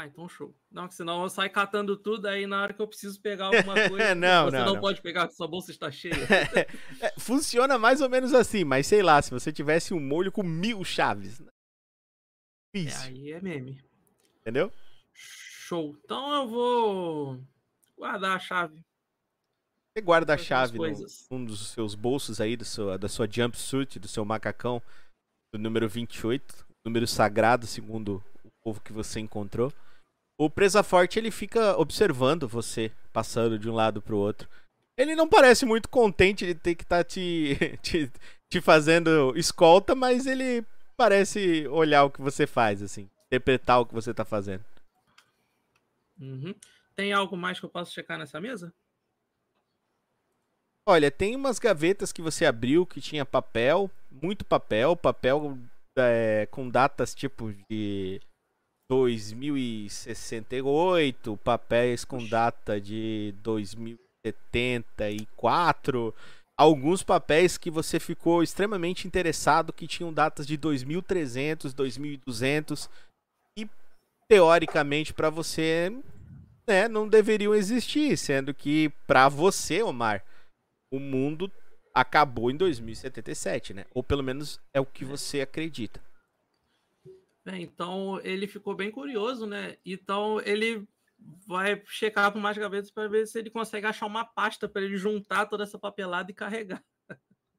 Ah, 0.00 0.06
então 0.06 0.26
show. 0.26 0.54
Não, 0.70 0.88
que 0.88 0.94
senão 0.94 1.22
eu 1.22 1.28
saio 1.28 1.50
catando 1.52 1.94
tudo, 1.94 2.26
aí 2.26 2.46
na 2.46 2.62
hora 2.62 2.72
que 2.72 2.80
eu 2.80 2.88
preciso 2.88 3.20
pegar 3.20 3.46
alguma 3.52 3.74
coisa, 3.74 4.14
Não, 4.14 4.46
você 4.46 4.56
não, 4.56 4.64
não, 4.64 4.74
não. 4.74 4.80
pode 4.80 5.02
pegar, 5.02 5.22
porque 5.22 5.36
sua 5.36 5.46
bolsa 5.46 5.70
está 5.70 5.90
cheia. 5.90 6.14
É, 7.02 7.12
funciona 7.18 7.78
mais 7.78 8.00
ou 8.00 8.08
menos 8.08 8.32
assim, 8.32 8.64
mas 8.64 8.86
sei 8.86 9.02
lá, 9.02 9.20
se 9.20 9.30
você 9.30 9.52
tivesse 9.52 9.92
um 9.92 10.00
molho 10.00 10.32
com 10.32 10.42
mil 10.42 10.82
chaves. 10.84 11.38
né? 11.38 11.50
É, 12.74 12.94
aí 13.02 13.32
é 13.32 13.40
meme. 13.42 13.84
entendeu? 14.40 14.72
Show. 15.12 15.94
Então 16.02 16.32
eu 16.34 16.48
vou 16.48 17.44
guardar 17.94 18.36
a 18.36 18.38
chave. 18.38 18.82
Você 19.92 20.02
guarda 20.02 20.32
a 20.34 20.38
chave 20.38 20.78
no, 20.78 20.78
coisas. 20.78 21.26
um 21.30 21.44
dos 21.44 21.72
seus 21.72 21.94
bolsos 21.94 22.40
aí, 22.40 22.56
do 22.56 22.64
seu, 22.64 22.96
da 22.96 23.08
sua 23.08 23.28
jumpsuit, 23.30 23.98
do 23.98 24.08
seu 24.08 24.24
macacão, 24.24 24.80
do 25.52 25.58
número 25.58 25.86
28, 25.86 26.66
número 26.86 27.06
sagrado, 27.06 27.66
segundo 27.66 28.24
o 28.42 28.50
povo 28.62 28.80
que 28.80 28.92
você 28.94 29.20
encontrou. 29.20 29.70
O 30.40 30.48
Presa 30.48 30.82
Forte, 30.82 31.18
ele 31.18 31.30
fica 31.30 31.76
observando 31.76 32.48
você, 32.48 32.90
passando 33.12 33.58
de 33.58 33.68
um 33.68 33.74
lado 33.74 34.00
pro 34.00 34.16
outro. 34.16 34.48
Ele 34.96 35.14
não 35.14 35.28
parece 35.28 35.66
muito 35.66 35.86
contente 35.86 36.46
de 36.46 36.54
ter 36.54 36.74
que 36.74 36.82
estar 36.82 37.04
te, 37.04 37.58
te, 37.82 38.10
te 38.48 38.58
fazendo 38.58 39.36
escolta, 39.36 39.94
mas 39.94 40.24
ele 40.24 40.64
parece 40.96 41.68
olhar 41.68 42.04
o 42.04 42.10
que 42.10 42.22
você 42.22 42.46
faz, 42.46 42.80
assim, 42.80 43.06
interpretar 43.26 43.80
o 43.80 43.84
que 43.84 43.92
você 43.92 44.14
tá 44.14 44.24
fazendo. 44.24 44.64
Uhum. 46.18 46.54
Tem 46.96 47.12
algo 47.12 47.36
mais 47.36 47.60
que 47.60 47.66
eu 47.66 47.70
posso 47.70 47.92
checar 47.92 48.18
nessa 48.18 48.40
mesa? 48.40 48.72
Olha, 50.86 51.10
tem 51.10 51.36
umas 51.36 51.58
gavetas 51.58 52.14
que 52.14 52.22
você 52.22 52.46
abriu 52.46 52.86
que 52.86 53.02
tinha 53.02 53.26
papel, 53.26 53.90
muito 54.10 54.42
papel, 54.42 54.96
papel 54.96 55.58
é, 55.98 56.48
com 56.50 56.66
datas 56.70 57.14
tipo 57.14 57.52
de 57.68 58.22
2068, 58.90 61.38
papéis 61.44 62.04
com 62.04 62.26
data 62.26 62.80
de 62.80 63.32
2074, 63.40 66.12
alguns 66.58 67.04
papéis 67.04 67.56
que 67.56 67.70
você 67.70 68.00
ficou 68.00 68.42
extremamente 68.42 69.06
interessado 69.06 69.72
que 69.72 69.86
tinham 69.86 70.12
datas 70.12 70.44
de 70.44 70.56
2300, 70.56 71.72
2200 71.72 72.90
e 73.56 73.68
teoricamente 74.28 75.14
para 75.14 75.30
você, 75.30 75.96
né, 76.68 76.88
não 76.88 77.08
deveriam 77.08 77.54
existir, 77.54 78.16
sendo 78.16 78.52
que 78.52 78.88
para 79.06 79.28
você, 79.28 79.84
Omar, 79.84 80.24
o 80.92 80.98
mundo 80.98 81.48
acabou 81.94 82.50
em 82.50 82.56
2077, 82.56 83.72
né? 83.72 83.86
Ou 83.94 84.02
pelo 84.02 84.24
menos 84.24 84.58
é 84.74 84.80
o 84.80 84.86
que 84.86 85.04
você 85.04 85.42
acredita. 85.42 86.00
É, 87.46 87.58
então 87.58 88.20
ele 88.22 88.46
ficou 88.46 88.74
bem 88.74 88.90
curioso, 88.90 89.46
né? 89.46 89.76
Então 89.84 90.40
ele 90.42 90.86
vai 91.46 91.82
checar 91.86 92.32
por 92.32 92.40
mais 92.40 92.56
gavetas 92.56 92.90
para 92.90 93.08
ver 93.08 93.26
se 93.26 93.38
ele 93.38 93.50
consegue 93.50 93.86
achar 93.86 94.06
uma 94.06 94.24
pasta 94.24 94.68
para 94.68 94.82
ele 94.82 94.96
juntar 94.96 95.46
toda 95.46 95.64
essa 95.64 95.78
papelada 95.78 96.30
e 96.30 96.34
carregar. 96.34 96.82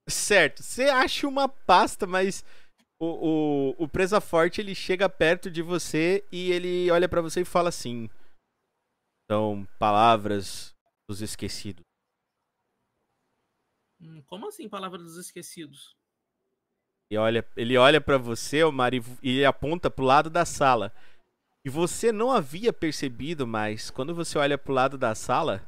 Certo, 0.10 0.64
você 0.64 0.84
acha 0.84 1.28
uma 1.28 1.48
pasta, 1.48 2.06
mas 2.06 2.44
o, 3.00 3.06
o, 3.80 3.84
o 3.84 3.88
Presa 3.88 4.20
Forte 4.20 4.62
ele 4.62 4.76
chega 4.76 5.08
perto 5.10 5.50
de 5.50 5.62
você 5.62 6.26
e 6.32 6.52
ele 6.52 6.90
olha 6.92 7.08
pra 7.08 7.22
você 7.22 7.42
e 7.42 7.46
fala 7.46 7.70
assim: 7.70 8.10
São 9.32 9.66
palavras 9.80 10.76
dos 11.10 11.22
esquecidos. 11.22 11.84
Hum, 14.00 14.22
como 14.24 14.48
assim, 14.48 14.68
palavra 14.68 14.98
dos 14.98 15.18
esquecidos? 15.18 15.96
E 17.12 17.18
olha, 17.18 17.46
ele 17.58 17.78
olha 17.78 18.00
pra 18.00 18.18
você, 18.18 18.64
Omar, 18.64 18.94
e, 18.94 19.04
e 19.22 19.44
aponta 19.44 19.92
pro 19.92 20.06
lado 20.06 20.30
da 20.30 20.46
sala. 20.46 20.94
E 21.66 21.70
você 21.70 22.10
não 22.10 22.32
havia 22.32 22.72
percebido, 22.72 23.46
mas 23.46 23.90
quando 23.90 24.16
você 24.16 24.38
olha 24.38 24.58
pro 24.58 24.72
lado 24.72 24.98
da 24.98 25.14
sala, 25.14 25.62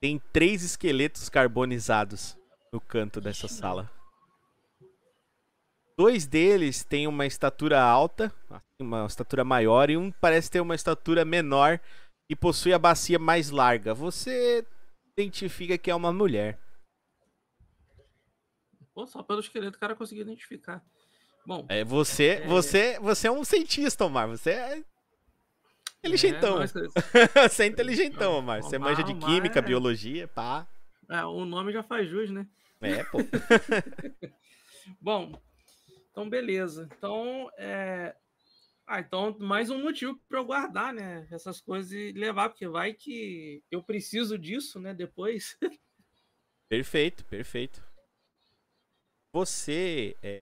tem 0.00 0.20
três 0.32 0.64
esqueletos 0.64 1.28
carbonizados 1.28 2.36
no 2.72 2.80
canto 2.80 3.20
dessa 3.20 3.46
sala. 3.46 3.88
Dois 5.96 6.26
deles 6.26 6.82
têm 6.82 7.06
uma 7.06 7.24
estatura 7.24 7.80
alta, 7.80 8.32
uma 8.80 9.06
estatura 9.06 9.44
maior, 9.44 9.88
e 9.90 9.96
um 9.96 10.10
parece 10.10 10.50
ter 10.50 10.60
uma 10.60 10.74
estatura 10.74 11.24
menor 11.24 11.78
e 12.28 12.34
possui 12.34 12.72
a 12.72 12.80
bacia 12.80 13.16
mais 13.16 13.48
larga. 13.48 13.94
Você 13.94 14.66
identifica 15.16 15.78
que 15.78 15.88
é 15.88 15.94
uma 15.94 16.12
mulher. 16.12 16.58
Pô, 18.94 19.06
só 19.06 19.22
pelo 19.22 19.40
esqueleto 19.40 19.76
o 19.76 19.80
cara 19.80 19.94
conseguiu 19.96 20.22
identificar. 20.22 20.82
Bom, 21.46 21.66
É, 21.68 21.84
você, 21.84 22.40
É. 22.42 22.46
você, 22.46 22.98
você 23.00 23.26
é 23.26 23.30
um 23.30 23.44
cientista, 23.44 24.04
Omar. 24.04 24.28
Você 24.28 24.50
é 24.50 24.84
inteligentão. 25.98 26.56
É, 26.56 26.58
nós- 26.60 26.72
você 27.52 27.62
é 27.64 27.66
inteligentão, 27.66 28.32
Omar. 28.38 28.62
Você 28.62 28.76
Omar, 28.76 28.90
manja 28.90 29.02
de 29.02 29.14
química, 29.18 29.58
é- 29.58 29.62
biologia, 29.62 30.28
pá. 30.28 30.66
é, 31.10 31.24
o 31.24 31.44
nome 31.44 31.72
já 31.72 31.82
faz 31.82 32.08
jus, 32.08 32.30
né? 32.30 32.46
É, 32.80 33.02
pô. 33.04 33.18
Bom, 35.00 35.32
então 36.10 36.28
beleza. 36.28 36.88
Então, 36.96 37.50
é... 37.58 38.14
ah, 38.86 39.00
então 39.00 39.36
mais 39.40 39.70
um 39.70 39.82
motivo 39.82 40.18
para 40.28 40.38
eu 40.38 40.44
guardar, 40.44 40.92
né? 40.92 41.26
Essas 41.30 41.60
coisas 41.60 41.90
e 41.92 42.12
levar, 42.12 42.50
porque 42.50 42.68
vai 42.68 42.92
que 42.94 43.62
eu 43.70 43.82
preciso 43.82 44.38
disso, 44.38 44.78
né? 44.78 44.94
Depois. 44.94 45.56
Perfeito, 46.68 47.24
perfeito. 47.26 47.82
Você 49.34 50.16
é, 50.22 50.38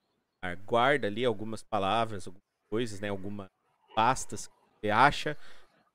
guarda 0.67 1.07
ali 1.07 1.25
algumas 1.25 1.63
palavras, 1.63 2.27
algumas 2.27 2.43
coisas, 2.71 3.01
né? 3.01 3.09
Algumas 3.09 3.49
pastas 3.95 4.47
que 4.47 4.53
você 4.81 4.91
acha. 4.91 5.37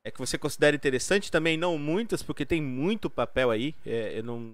É 0.03 0.09
que 0.09 0.17
você 0.17 0.37
considera 0.37 0.75
interessante 0.75 1.31
também, 1.31 1.57
não 1.57 1.77
muitas, 1.77 2.23
porque 2.23 2.45
tem 2.45 2.61
muito 2.61 3.09
papel 3.09 3.51
aí. 3.51 3.75
É, 3.85 4.17
eu 4.17 4.23
não. 4.23 4.53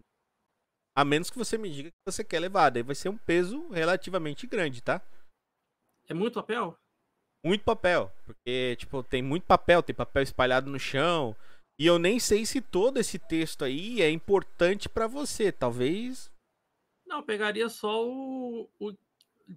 A 0.95 1.05
menos 1.05 1.29
que 1.29 1.37
você 1.37 1.57
me 1.57 1.71
diga 1.71 1.89
que 1.89 2.11
você 2.11 2.23
quer 2.23 2.39
levar. 2.39 2.69
Daí 2.69 2.83
vai 2.83 2.95
ser 2.95 3.07
um 3.07 3.17
peso 3.17 3.69
relativamente 3.69 4.45
grande, 4.45 4.81
tá? 4.81 5.01
É 6.09 6.13
muito 6.13 6.33
papel? 6.33 6.75
muito 7.45 7.63
papel. 7.63 8.11
Porque, 8.25 8.75
tipo, 8.77 9.03
tem 9.03 9.21
muito 9.21 9.43
papel, 9.43 9.83
tem 9.83 9.95
papel 9.95 10.23
espalhado 10.23 10.69
no 10.69 10.79
chão. 10.79 11.35
E 11.79 11.85
eu 11.85 11.99
nem 11.99 12.19
sei 12.19 12.45
se 12.45 12.61
todo 12.61 12.99
esse 12.99 13.19
texto 13.19 13.63
aí 13.63 14.01
é 14.01 14.09
importante 14.09 14.89
pra 14.89 15.07
você. 15.07 15.51
Talvez. 15.51 16.31
Não, 17.13 17.19
eu 17.19 17.23
pegaria 17.25 17.69
só 17.69 18.03
o, 18.07 18.67
o- 18.79 18.93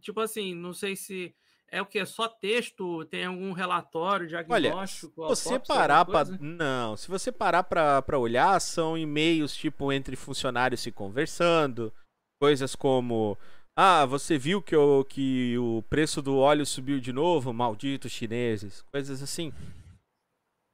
Tipo 0.01 0.21
assim, 0.21 0.55
não 0.55 0.75
sei 0.75 0.95
se. 0.95 1.35
É 1.69 1.81
o 1.81 1.87
que? 1.87 2.05
Só 2.05 2.29
texto? 2.29 3.05
Tem 3.07 3.25
algum 3.25 3.53
relatório, 3.53 4.27
Olha, 4.27 4.45
diagnóstico? 4.45 5.35
se 5.35 5.45
você 5.45 5.59
parar 5.59 6.05
pra. 6.05 6.25
Não, 6.39 6.97
se 6.97 7.09
você 7.09 7.33
parar 7.33 7.63
pra, 7.65 8.03
pra 8.03 8.19
olhar, 8.19 8.61
são 8.61 8.97
e-mails, 8.99 9.57
tipo, 9.57 9.91
entre 9.93 10.15
funcionários 10.17 10.81
se 10.81 10.93
conversando. 10.93 11.93
Coisas 12.41 12.75
como. 12.77 13.39
Ah, 13.75 14.05
você 14.05 14.37
viu 14.37 14.61
que 14.61 14.77
o, 14.77 15.03
que 15.05 15.57
o 15.59 15.83
preço 15.89 16.21
do 16.21 16.37
óleo 16.37 16.67
subiu 16.67 17.01
de 17.01 17.13
novo? 17.13 17.53
Malditos 17.55 18.13
chineses. 18.13 18.83
Coisas 18.93 19.23
assim. 19.23 19.53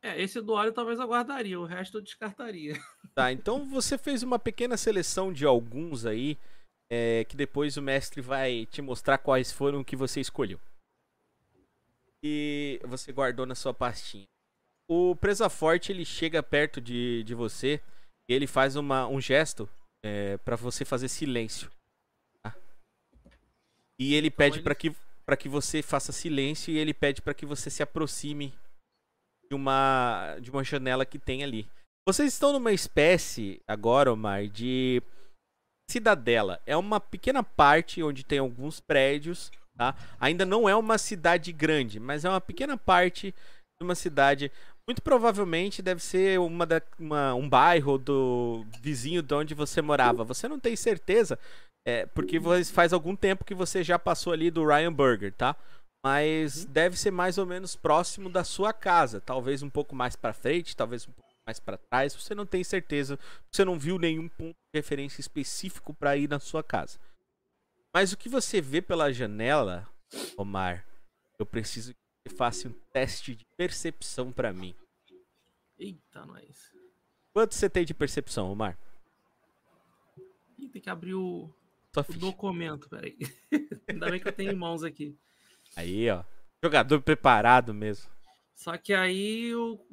É, 0.04 0.20
esse 0.20 0.40
do 0.40 0.52
óleo 0.52 0.72
talvez 0.72 0.98
eu 0.98 1.06
guardaria, 1.06 1.60
o 1.60 1.64
resto 1.64 1.98
eu 1.98 2.02
descartaria. 2.02 2.74
Tá, 3.14 3.30
então 3.30 3.64
você 3.68 3.96
fez 3.96 4.22
uma 4.22 4.38
pequena 4.38 4.76
seleção 4.76 5.32
de 5.32 5.44
alguns 5.46 6.04
aí, 6.06 6.36
é, 6.94 7.24
que 7.24 7.34
depois 7.34 7.78
o 7.78 7.82
mestre 7.82 8.20
vai 8.20 8.66
te 8.66 8.82
mostrar 8.82 9.16
quais 9.16 9.50
foram 9.50 9.82
que 9.82 9.96
você 9.96 10.20
escolheu. 10.20 10.60
E 12.22 12.78
você 12.84 13.10
guardou 13.10 13.46
na 13.46 13.54
sua 13.54 13.72
pastinha. 13.72 14.26
O 14.86 15.16
Presa 15.16 15.48
Forte 15.48 15.90
ele 15.90 16.04
chega 16.04 16.42
perto 16.42 16.82
de, 16.82 17.22
de 17.24 17.34
você 17.34 17.80
e 18.28 18.34
ele 18.34 18.46
faz 18.46 18.76
uma, 18.76 19.06
um 19.08 19.18
gesto 19.18 19.66
é, 20.04 20.36
para 20.38 20.54
você 20.54 20.84
fazer 20.84 21.08
silêncio. 21.08 21.70
tá? 22.42 22.54
E 23.98 24.14
ele 24.14 24.30
pede 24.30 24.56
ele- 24.58 24.62
para 24.62 24.74
que, 24.74 24.94
pra 25.24 25.36
que 25.36 25.48
você 25.48 25.82
faça 25.82 26.12
silêncio 26.12 26.72
e 26.74 26.76
ele 26.78 26.92
pede 26.92 27.22
para 27.22 27.32
que 27.32 27.46
você 27.46 27.70
se 27.70 27.82
aproxime 27.82 28.54
de 29.48 29.54
uma, 29.54 30.36
de 30.42 30.50
uma 30.50 30.62
janela 30.62 31.06
que 31.06 31.18
tem 31.18 31.42
ali. 31.42 31.66
Vocês 32.06 32.34
estão 32.34 32.52
numa 32.52 32.72
espécie 32.72 33.62
agora, 33.66 34.12
Omar, 34.12 34.46
de 34.46 35.02
cidadela. 35.90 36.60
É 36.66 36.76
uma 36.76 37.00
pequena 37.00 37.42
parte 37.42 38.02
onde 38.02 38.24
tem 38.24 38.38
alguns 38.38 38.80
prédios, 38.80 39.50
tá? 39.76 39.94
Ainda 40.20 40.44
não 40.46 40.68
é 40.68 40.74
uma 40.76 40.98
cidade 40.98 41.52
grande, 41.52 42.00
mas 42.00 42.24
é 42.24 42.28
uma 42.28 42.40
pequena 42.40 42.76
parte 42.76 43.32
de 43.32 43.84
uma 43.84 43.94
cidade. 43.94 44.50
Muito 44.88 45.02
provavelmente 45.02 45.80
deve 45.82 46.02
ser 46.02 46.40
uma 46.40 46.66
da, 46.66 46.82
uma- 46.98 47.34
um 47.34 47.48
bairro 47.48 47.98
do 47.98 48.64
vizinho 48.80 49.22
de 49.22 49.34
onde 49.34 49.54
você 49.54 49.80
morava. 49.80 50.24
Você 50.24 50.48
não 50.48 50.58
tem 50.58 50.74
certeza, 50.74 51.38
é, 51.86 52.06
porque 52.06 52.38
faz 52.72 52.92
algum 52.92 53.14
tempo 53.14 53.44
que 53.44 53.54
você 53.54 53.84
já 53.84 53.98
passou 53.98 54.32
ali 54.32 54.50
do 54.50 54.66
Ryan 54.66 54.92
Burger, 54.92 55.32
tá? 55.32 55.54
Mas 56.04 56.64
deve 56.64 56.98
ser 56.98 57.12
mais 57.12 57.38
ou 57.38 57.46
menos 57.46 57.76
próximo 57.76 58.28
da 58.28 58.42
sua 58.42 58.72
casa. 58.72 59.20
Talvez 59.20 59.62
um 59.62 59.70
pouco 59.70 59.94
mais 59.94 60.16
pra 60.16 60.32
frente, 60.32 60.76
talvez 60.76 61.06
um 61.06 61.12
pouco 61.12 61.21
mais 61.46 61.60
pra 61.60 61.76
trás. 61.76 62.14
Você 62.14 62.34
não 62.34 62.46
tem 62.46 62.62
certeza. 62.64 63.18
Você 63.50 63.64
não 63.64 63.78
viu 63.78 63.98
nenhum 63.98 64.28
ponto 64.28 64.54
de 64.54 64.78
referência 64.78 65.20
específico 65.20 65.94
pra 65.94 66.16
ir 66.16 66.28
na 66.28 66.38
sua 66.38 66.62
casa. 66.62 66.98
Mas 67.92 68.12
o 68.12 68.16
que 68.16 68.28
você 68.28 68.60
vê 68.60 68.80
pela 68.80 69.12
janela, 69.12 69.88
Omar, 70.36 70.86
eu 71.38 71.44
preciso 71.44 71.92
que 71.92 71.98
você 72.28 72.36
faça 72.36 72.68
um 72.68 72.72
teste 72.92 73.34
de 73.34 73.44
percepção 73.56 74.32
pra 74.32 74.52
mim. 74.52 74.74
Eita, 75.78 76.24
nós. 76.24 76.72
Quanto 77.34 77.54
você 77.54 77.68
tem 77.68 77.84
de 77.84 77.92
percepção, 77.92 78.50
Omar? 78.50 78.78
Ih, 80.58 80.68
tem 80.68 80.80
que 80.80 80.90
abrir 80.90 81.14
o, 81.14 81.52
o 81.96 82.12
documento, 82.14 82.88
peraí. 82.88 83.18
Ainda 83.88 84.10
bem 84.10 84.20
que 84.20 84.28
eu 84.28 84.32
tenho 84.32 84.56
mãos 84.56 84.82
aqui. 84.82 85.16
Aí, 85.76 86.08
ó. 86.08 86.24
Jogador 86.62 87.02
preparado 87.02 87.74
mesmo. 87.74 88.10
Só 88.54 88.76
que 88.76 88.94
aí, 88.94 89.46
eu, 89.46 89.84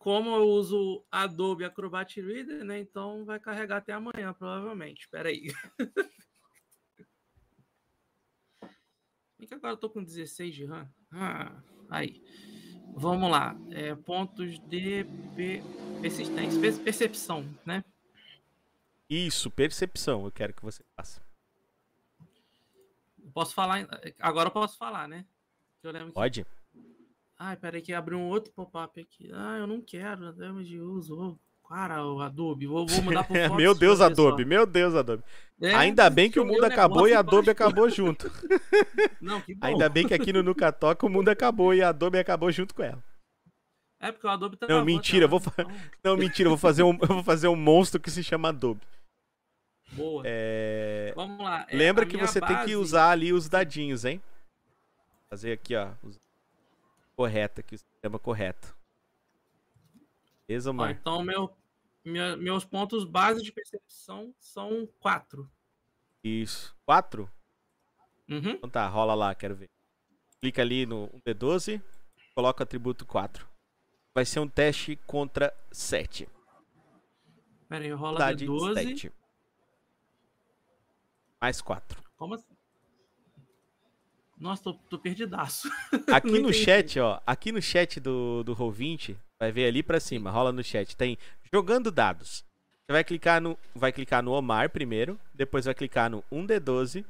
como 0.00 0.34
eu 0.34 0.48
uso 0.48 1.04
Adobe 1.12 1.62
Acrobat 1.62 2.18
Reader, 2.20 2.64
né? 2.64 2.78
Então 2.80 3.22
vai 3.26 3.38
carregar 3.38 3.76
até 3.76 3.92
amanhã, 3.92 4.32
provavelmente. 4.32 5.02
Espera 5.02 5.28
aí. 5.28 5.48
E 9.38 9.46
que 9.46 9.54
agora 9.54 9.72
eu 9.72 9.78
tô 9.78 9.88
com 9.88 10.04
16 10.04 10.54
de 10.54 10.66
RAM. 10.66 10.86
Ah, 11.10 11.62
aí. 11.88 12.22
Vamos 12.94 13.30
lá. 13.30 13.56
É, 13.70 13.94
pontos 13.94 14.58
de 14.68 15.04
pe- 15.34 15.62
persistência. 16.02 16.60
per- 16.60 16.78
Percepção, 16.84 17.48
né? 17.64 17.82
Isso, 19.08 19.50
percepção, 19.50 20.26
eu 20.26 20.30
quero 20.30 20.52
que 20.52 20.62
você 20.62 20.84
faça. 20.94 21.22
Posso 23.32 23.54
falar. 23.54 23.88
Agora 24.18 24.48
eu 24.48 24.52
posso 24.52 24.76
falar, 24.76 25.08
né? 25.08 25.24
Lembro 25.82 26.08
que 26.08 26.12
Pode? 26.12 26.46
Ai, 27.42 27.56
peraí 27.56 27.80
que 27.80 27.92
abriu 27.94 28.18
um 28.18 28.28
outro 28.28 28.52
pop-up 28.52 29.00
aqui. 29.00 29.30
Ah, 29.32 29.56
eu 29.58 29.66
não 29.66 29.80
quero, 29.80 30.30
damage 30.34 30.68
de 30.68 30.78
uso. 30.80 31.38
Cara, 31.66 32.04
o 32.04 32.20
Adobe, 32.20 32.66
vou, 32.66 32.84
vou 32.86 33.02
mudar 33.02 33.24
pro 33.24 33.32
Fox 33.48 33.56
meu 33.56 33.74
Deus, 33.74 33.98
só. 33.98 34.04
Adobe, 34.06 34.44
meu 34.44 34.66
Deus, 34.66 34.94
Adobe. 34.94 35.22
É, 35.62 35.72
Ainda 35.74 36.10
bem 36.10 36.30
que 36.30 36.38
o 36.40 36.44
mundo 36.44 36.64
acabou 36.64 37.08
e 37.08 37.14
a 37.14 37.20
Adobe 37.20 37.48
acabou 37.48 37.88
junto. 37.88 38.30
Não, 39.22 39.40
que 39.40 39.54
bom. 39.54 39.66
Ainda 39.66 39.88
bem 39.88 40.06
que 40.06 40.12
aqui 40.12 40.32
no 40.32 40.42
Nuca 40.42 40.70
Toca 40.72 41.06
o 41.06 41.08
mundo 41.08 41.28
acabou 41.30 41.72
e 41.72 41.80
a 41.82 41.88
Adobe 41.90 42.18
acabou 42.18 42.50
junto 42.52 42.74
com 42.74 42.82
ela. 42.82 43.02
É 44.00 44.10
porque 44.12 44.26
o 44.26 44.30
Adobe 44.30 44.56
tá 44.56 44.66
Não, 44.68 44.84
mentira, 44.84 45.24
eu 45.24 45.28
vou 45.28 45.38
fa- 45.40 45.52
Não, 46.04 46.16
mentira, 46.16 46.46
eu 46.48 46.50
vou 46.50 46.58
fazer 46.58 46.82
um, 46.82 46.98
eu 47.00 47.06
vou 47.08 47.22
fazer 47.22 47.48
um 47.48 47.56
monstro 47.56 48.00
que 48.00 48.10
se 48.10 48.22
chama 48.24 48.48
Adobe. 48.48 48.80
Boa. 49.92 50.22
É, 50.26 51.12
Vamos 51.16 51.38
lá. 51.42 51.66
é, 51.68 51.76
Lembra 51.76 52.04
a 52.04 52.06
que 52.06 52.16
você 52.16 52.40
tem 52.40 52.48
que 52.48 52.54
base- 52.54 52.76
usar 52.76 53.10
ali 53.10 53.32
os 53.32 53.48
dadinhos, 53.48 54.04
hein? 54.04 54.20
Fazer 55.30 55.52
aqui, 55.52 55.76
ó. 55.76 55.90
os- 56.02 56.18
Correto 57.20 57.60
aqui, 57.60 57.74
o 57.74 57.78
sistema 57.78 58.18
correto. 58.18 58.74
Beleza, 60.48 60.70
Ó, 60.70 60.72
Omar? 60.72 60.92
então, 60.92 61.22
meu, 61.22 61.54
minha- 62.02 62.34
meus 62.34 62.64
pontos 62.64 63.04
base 63.04 63.42
de 63.42 63.52
percepção 63.52 64.34
são 64.38 64.88
quatro. 64.98 65.46
Isso. 66.24 66.74
Quatro? 66.86 67.30
Uhum. 68.26 68.52
Então 68.52 68.70
tá, 68.70 68.88
rola 68.88 69.12
lá, 69.14 69.34
quero 69.34 69.54
ver. 69.54 69.68
Clica 70.40 70.62
ali 70.62 70.86
no 70.86 71.08
D12, 71.22 71.82
coloca 72.34 72.62
o 72.62 72.64
atributo 72.64 73.04
4. 73.04 73.46
Vai 74.14 74.24
ser 74.24 74.40
um 74.40 74.48
teste 74.48 74.96
contra 75.06 75.54
7. 75.70 76.26
Pera 77.68 77.84
aí, 77.84 77.90
rola 77.92 78.32
Dificuldade 78.34 78.38
de 78.38 78.46
12. 78.46 78.82
7. 78.82 79.12
Mais 81.38 81.60
4. 81.60 82.02
Como 82.16 82.32
assim? 82.32 82.49
Nossa, 84.40 84.62
tô, 84.62 84.72
tô 84.72 84.98
perdidaço. 84.98 85.70
Aqui 86.10 86.40
no 86.40 86.52
chat, 86.52 86.98
ó. 86.98 87.20
Aqui 87.26 87.52
no 87.52 87.60
chat 87.60 88.00
do, 88.00 88.42
do 88.42 88.56
Roll20, 88.56 89.14
vai 89.38 89.52
ver 89.52 89.66
ali 89.66 89.82
pra 89.82 90.00
cima, 90.00 90.30
rola 90.30 90.50
no 90.50 90.64
chat. 90.64 90.96
Tem 90.96 91.18
jogando 91.52 91.90
dados. 91.90 92.42
Você 92.86 92.92
vai 92.92 93.04
clicar 93.04 93.40
no, 93.40 93.58
vai 93.74 93.92
clicar 93.92 94.22
no 94.22 94.32
Omar 94.32 94.70
primeiro, 94.70 95.20
depois 95.34 95.66
vai 95.66 95.74
clicar 95.74 96.10
no 96.10 96.24
1D12, 96.32 97.04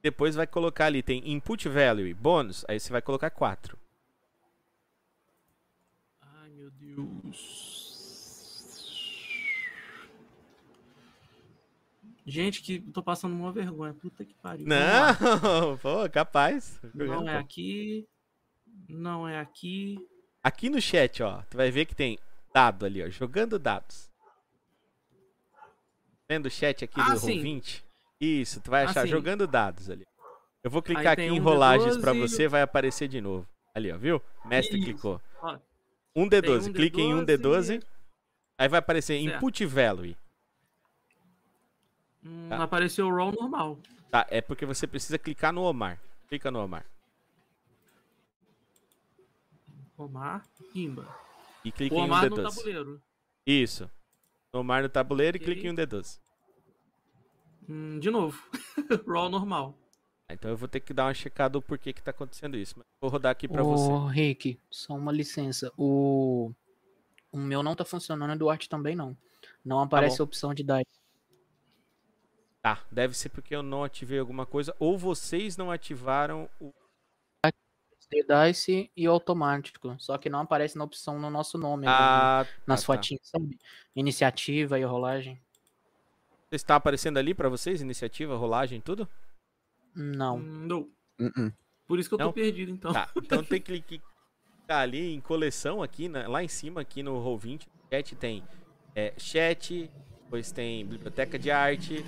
depois 0.00 0.36
vai 0.36 0.46
colocar 0.46 0.86
ali, 0.86 1.02
tem 1.02 1.28
Input 1.30 1.68
Value, 1.68 2.14
bônus, 2.14 2.64
aí 2.68 2.78
você 2.78 2.92
vai 2.92 3.02
colocar 3.02 3.30
4. 3.30 3.76
Ai, 6.22 6.50
meu 6.50 6.70
Deus. 6.70 7.65
Gente, 12.26 12.60
que 12.60 12.80
tô 12.80 13.02
passando 13.02 13.34
uma 13.36 13.52
vergonha. 13.52 13.94
Puta 13.94 14.24
que 14.24 14.34
pariu. 14.34 14.66
Não, 14.66 14.76
pô, 15.78 16.10
capaz. 16.10 16.80
Não 16.92 17.28
é 17.28 17.36
aqui. 17.38 18.06
Não 18.88 19.28
é 19.28 19.38
aqui. 19.38 19.96
Aqui 20.42 20.68
no 20.68 20.80
chat, 20.80 21.22
ó, 21.22 21.42
tu 21.48 21.56
vai 21.56 21.70
ver 21.70 21.86
que 21.86 21.94
tem 21.94 22.18
dado 22.52 22.84
ali, 22.84 23.02
ó, 23.02 23.08
jogando 23.08 23.58
dados. 23.58 24.10
Vendo 26.28 26.46
o 26.46 26.50
chat 26.50 26.84
aqui 26.84 27.00
Ah, 27.00 27.10
do 27.14 27.18
sim. 27.20 27.40
Roll20? 27.42 27.82
Isso, 28.20 28.60
tu 28.60 28.70
vai 28.70 28.84
Ah, 28.84 28.90
achar 28.90 29.02
sim. 29.02 29.08
jogando 29.08 29.46
dados 29.46 29.88
ali. 29.88 30.04
Eu 30.64 30.70
vou 30.70 30.82
clicar 30.82 31.12
aqui 31.12 31.22
em 31.22 31.40
um 31.40 31.42
rolagens 31.42 31.96
pra 31.96 32.12
D12 32.12 32.18
você, 32.20 32.48
vai 32.48 32.62
aparecer 32.62 33.06
de 33.06 33.20
novo. 33.20 33.46
Ali, 33.72 33.92
ó, 33.92 33.96
viu? 33.98 34.20
Mestre 34.44 34.78
Isso. 34.78 34.84
clicou. 34.84 35.20
Ó, 35.40 35.58
Um 36.16 36.28
D12, 36.28 36.60
Tem 36.62 36.70
um 36.70 36.72
clique 36.72 37.00
em 37.00 37.14
um 37.14 37.24
D12. 37.24 37.78
D12. 37.78 37.82
Aí 38.58 38.68
vai 38.68 38.78
aparecer 38.80 39.20
Certo. 39.22 39.36
Input 39.36 39.66
Value. 39.66 40.16
Hum, 42.26 42.48
Tá. 42.48 42.62
Apareceu 42.62 43.06
o 43.06 43.14
roll 43.14 43.32
normal. 43.32 43.78
Tá, 44.10 44.26
é 44.30 44.40
porque 44.40 44.64
você 44.66 44.86
precisa 44.86 45.18
clicar 45.18 45.52
no 45.52 45.62
Omar. 45.62 46.00
Clica 46.28 46.50
no 46.50 46.60
Omar. 46.62 46.84
Omar, 49.96 50.46
Imba. 50.74 51.08
E 51.64 51.72
clica 51.72 51.94
O 51.94 51.98
em 51.98 52.02
um 52.02 52.04
Omar 52.04 52.28
no 52.30 52.36
D12. 52.36 52.42
tabuleiro. 52.42 53.02
Isso. 53.46 53.90
Omar 54.52 54.82
no 54.82 54.88
tabuleiro 54.88 55.36
e 55.36 55.40
Ok. 55.40 55.46
clique 55.54 55.66
em 55.66 55.70
um 55.70 55.74
D12. 55.74 56.18
Hum, 57.68 57.98
de 57.98 58.10
novo. 58.10 58.40
roll 59.06 59.28
normal. 59.28 59.76
Então 60.28 60.50
eu 60.50 60.56
vou 60.56 60.68
ter 60.68 60.80
que 60.80 60.92
dar 60.92 61.06
uma 61.06 61.14
checada 61.14 61.56
o 61.56 61.62
porquê 61.62 61.92
que 61.92 62.02
tá 62.02 62.10
acontecendo 62.10 62.56
isso. 62.56 62.74
Mas 62.76 62.86
vou 63.00 63.10
rodar 63.10 63.32
aqui 63.32 63.46
pra 63.48 63.62
você. 63.62 63.90
Ô, 63.90 64.06
Rick, 64.06 64.60
só 64.70 64.94
uma 64.94 65.12
licença. 65.12 65.72
O... 65.76 66.52
o 67.32 67.38
meu 67.38 67.62
não 67.62 67.74
tá 67.76 67.84
funcionando, 67.84 68.32
o 68.32 68.38
do 68.38 68.50
arte 68.50 68.68
também 68.68 68.94
não. 68.96 69.16
Não 69.64 69.80
aparece 69.80 70.18
bom. 70.18 70.22
a 70.22 70.26
opção 70.26 70.54
de 70.54 70.62
dice. 70.62 70.95
Tá, 72.66 72.84
deve 72.90 73.16
ser 73.16 73.28
porque 73.28 73.54
eu 73.54 73.62
não 73.62 73.84
ativei 73.84 74.18
alguma 74.18 74.44
coisa 74.44 74.74
ou 74.80 74.98
vocês 74.98 75.56
não 75.56 75.70
ativaram 75.70 76.50
o. 76.60 76.72
The 78.10 78.48
Dice 78.48 78.90
e 78.96 79.06
automático. 79.06 79.94
Só 80.00 80.18
que 80.18 80.28
não 80.28 80.40
aparece 80.40 80.76
na 80.76 80.82
opção 80.82 81.16
no 81.16 81.30
nosso 81.30 81.56
nome. 81.58 81.86
ali, 81.86 81.96
Ah, 81.96 82.46
nas 82.66 82.80
tá, 82.82 82.86
tá. 82.86 82.94
fotinhas, 82.98 83.20
sabe? 83.28 83.56
Iniciativa 83.94 84.80
e 84.80 84.84
rolagem. 84.84 85.40
Está 86.50 86.74
aparecendo 86.74 87.18
ali 87.18 87.34
pra 87.34 87.48
vocês? 87.48 87.80
Iniciativa, 87.80 88.36
rolagem, 88.36 88.80
tudo? 88.80 89.08
Não. 89.94 90.38
Não. 90.40 90.90
Uh-uh. 91.20 91.52
Por 91.86 92.00
isso 92.00 92.08
que 92.08 92.14
eu 92.14 92.18
tô 92.18 92.24
Não? 92.24 92.32
perdido, 92.32 92.70
então. 92.72 92.92
Tá, 92.92 93.08
então 93.16 93.42
tem 93.46 93.60
que 93.60 93.80
clicar 93.80 94.80
ali 94.80 95.12
em 95.14 95.20
coleção 95.20 95.82
aqui, 95.84 96.08
na- 96.08 96.26
lá 96.28 96.42
em 96.42 96.48
cima, 96.48 96.80
aqui 96.80 97.00
no 97.00 97.14
Roll20. 97.22 97.66
Chat 97.92 98.16
tem 98.16 98.42
é, 98.94 99.14
chat, 99.18 99.88
depois 100.26 100.50
tem 100.50 100.84
biblioteca 100.84 101.38
de 101.38 101.50
arte. 101.50 102.04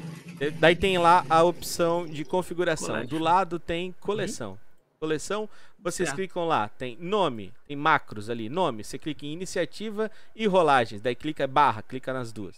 Daí 0.58 0.74
tem 0.76 0.98
lá 0.98 1.24
a 1.30 1.42
opção 1.44 2.04
de 2.04 2.24
configuração. 2.24 2.88
Collection. 2.88 3.16
Do 3.18 3.22
lado 3.22 3.58
tem 3.58 3.92
coleção. 4.00 4.58
coleção, 5.00 5.48
vocês 5.78 6.08
Certo. 6.08 6.16
clicam 6.16 6.44
lá, 6.44 6.68
tem 6.68 6.96
nome, 6.96 7.54
tem 7.68 7.76
macros 7.76 8.28
ali, 8.28 8.48
nome, 8.48 8.82
você 8.82 8.98
clica 8.98 9.24
em 9.24 9.32
iniciativa 9.32 10.10
e 10.34 10.44
rolagens, 10.44 11.00
daí 11.00 11.14
clica 11.14 11.46
barra, 11.46 11.82
clica 11.82 12.12
nas 12.12 12.32
duas. 12.32 12.56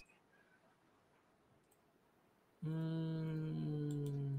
Hum... 2.64 4.38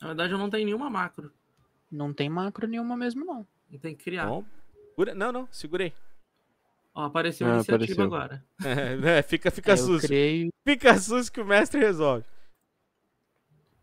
Na 0.00 0.08
verdade, 0.08 0.32
eu 0.34 0.38
não 0.38 0.50
tenho 0.50 0.66
nenhuma 0.66 0.90
macro. 0.90 1.32
Não 1.90 2.12
tem 2.12 2.28
macro 2.28 2.66
nenhuma 2.66 2.94
mesmo, 2.96 3.24
não. 3.24 3.46
Eu 3.72 3.78
tenho 3.78 3.96
que 3.96 4.04
criar. 4.04 4.26
Bom, 4.26 4.44
segura- 4.90 5.14
não, 5.14 5.32
não, 5.32 5.48
segurei. 5.50 5.92
Ó, 6.94 7.04
apareceu 7.04 7.46
Ah, 7.46 7.50
a 7.50 7.54
iniciativa 7.56 8.04
apareceu. 8.04 8.04
agora. 8.04 8.44
É, 9.18 9.22
fica 9.22 9.50
fica 9.50 9.72
eu 9.72 9.76
susto. 9.76 10.06
creio. 10.06 10.48
Fica 10.66 10.98
susto 10.98 11.32
que 11.32 11.40
o 11.40 11.44
mestre 11.46 11.80
resolve. 11.80 12.24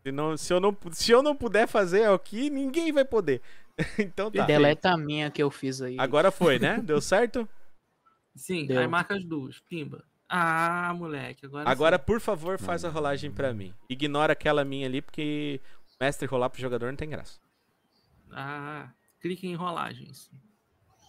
Se, 0.04 0.12
não, 0.12 0.36
se, 0.36 0.52
eu 0.52 0.60
não, 0.60 0.76
se 0.92 1.10
eu 1.10 1.22
não 1.22 1.34
puder 1.34 1.66
fazer 1.66 2.08
aqui, 2.08 2.48
ninguém 2.50 2.92
vai 2.92 3.04
poder. 3.04 3.40
então 3.98 4.30
tá. 4.30 4.44
Deleta 4.46 4.90
a 4.92 4.96
minha 4.96 5.30
que 5.30 5.42
eu 5.42 5.50
fiz 5.50 5.80
aí. 5.82 5.96
Agora 5.98 6.30
foi, 6.30 6.58
né? 6.58 6.78
Deu 6.84 7.00
certo? 7.00 7.48
Sim, 8.34 8.66
Deu. 8.66 8.80
aí 8.80 8.86
marca 8.86 9.14
as 9.16 9.24
duas. 9.24 9.58
Pimba. 9.60 10.04
Ah, 10.28 10.92
moleque. 10.94 11.46
Agora, 11.46 11.70
Agora, 11.70 11.98
sim. 11.98 12.04
por 12.04 12.20
favor, 12.20 12.58
faz 12.58 12.84
a 12.84 12.88
rolagem 12.88 13.30
pra 13.30 13.54
mim. 13.54 13.72
Ignora 13.88 14.32
aquela 14.32 14.64
minha 14.64 14.86
ali, 14.86 15.00
porque 15.00 15.60
o 16.00 16.04
mestre 16.04 16.26
rolar 16.26 16.50
pro 16.50 16.60
jogador 16.60 16.88
não 16.90 16.96
tem 16.96 17.08
graça. 17.08 17.38
Ah, 18.32 18.90
clique 19.20 19.46
em 19.46 19.54
rolagens. 19.54 20.30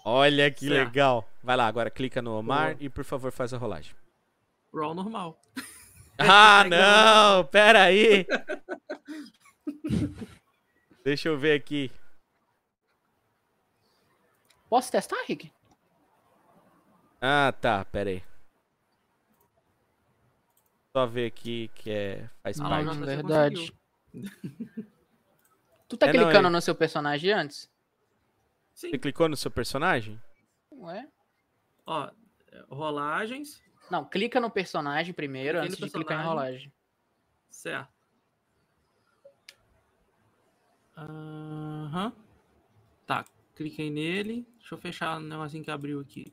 Olha 0.10 0.50
que 0.50 0.66
Certo. 0.70 0.88
legal. 0.88 1.30
Vai 1.44 1.58
lá, 1.58 1.68
agora 1.68 1.92
clica 1.92 2.22
no 2.22 2.32
Omar 2.38 2.76
Boa. 2.76 2.86
e 2.86 2.90
por 2.90 3.04
favor 3.04 3.30
faz 3.30 3.54
a 3.54 3.58
rolagem. 3.58 3.94
Roll 4.74 4.94
normal. 4.96 5.40
Ah, 6.20 6.64
não! 6.64 7.46
Pera 7.46 7.84
aí! 7.84 8.26
Deixa 11.06 11.30
eu 11.30 11.38
ver 11.38 11.54
aqui. 11.54 11.92
Posso 14.68 14.92
testar, 14.92 15.24
Rick? 15.28 15.52
Ah, 17.22 17.54
tá, 17.62 17.86
pera 17.86 18.10
aí. 18.10 18.24
Só 20.92 21.06
ver 21.06 21.28
aqui 21.28 21.70
que 21.76 21.92
é 21.92 22.28
faz 22.42 22.60
Ah, 22.60 22.68
parte. 22.68 22.86
você 22.98 23.06
verdade. 23.06 23.74
Tu 25.88 25.98
tá 25.98 26.08
É, 26.08 26.14
não, 26.14 26.24
clicando 26.24 26.48
é- 26.48 26.52
no 26.52 26.62
seu 26.62 26.74
personagem 26.74 27.32
antes? 27.32 27.70
Sim. 28.78 28.92
Você 28.92 29.00
clicou 29.00 29.28
no 29.28 29.36
seu 29.36 29.50
personagem? 29.50 30.22
Ué? 30.72 31.08
Ó, 31.84 32.12
rolagens. 32.70 33.60
Não, 33.90 34.06
clica 34.08 34.40
no 34.40 34.52
personagem 34.52 35.16
primeiro 35.16 35.58
Cliquei 35.58 35.74
antes 35.74 35.84
de 35.84 35.92
clicar 35.92 36.22
em 36.22 36.28
rolagem. 36.28 36.72
Certo. 37.50 37.90
Aham. 40.96 42.14
Tá, 43.08 43.26
cliquei 43.56 43.90
nele. 43.90 44.46
Deixa 44.60 44.76
eu 44.76 44.78
fechar 44.78 45.18
o 45.18 45.22
negocinho 45.22 45.64
que 45.64 45.72
abriu 45.72 46.00
aqui. 46.00 46.32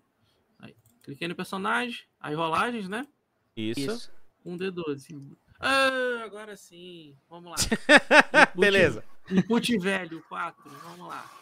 Aí, 0.58 0.76
cliquei 1.02 1.26
no 1.26 1.34
personagem. 1.34 2.04
Aí 2.20 2.34
rolagens, 2.34 2.90
né? 2.90 3.08
Isso. 3.56 3.80
Isso. 3.80 4.12
Um 4.44 4.58
D12. 4.58 5.34
Ah, 5.58 6.22
agora 6.22 6.58
sim. 6.58 7.16
Vamos 7.26 7.52
lá. 7.52 7.56
Input- 8.52 8.60
Beleza. 8.60 9.02
Input 9.30 9.78
velho, 9.78 10.22
4. 10.28 10.68
Vamos 10.68 11.08
lá. 11.08 11.40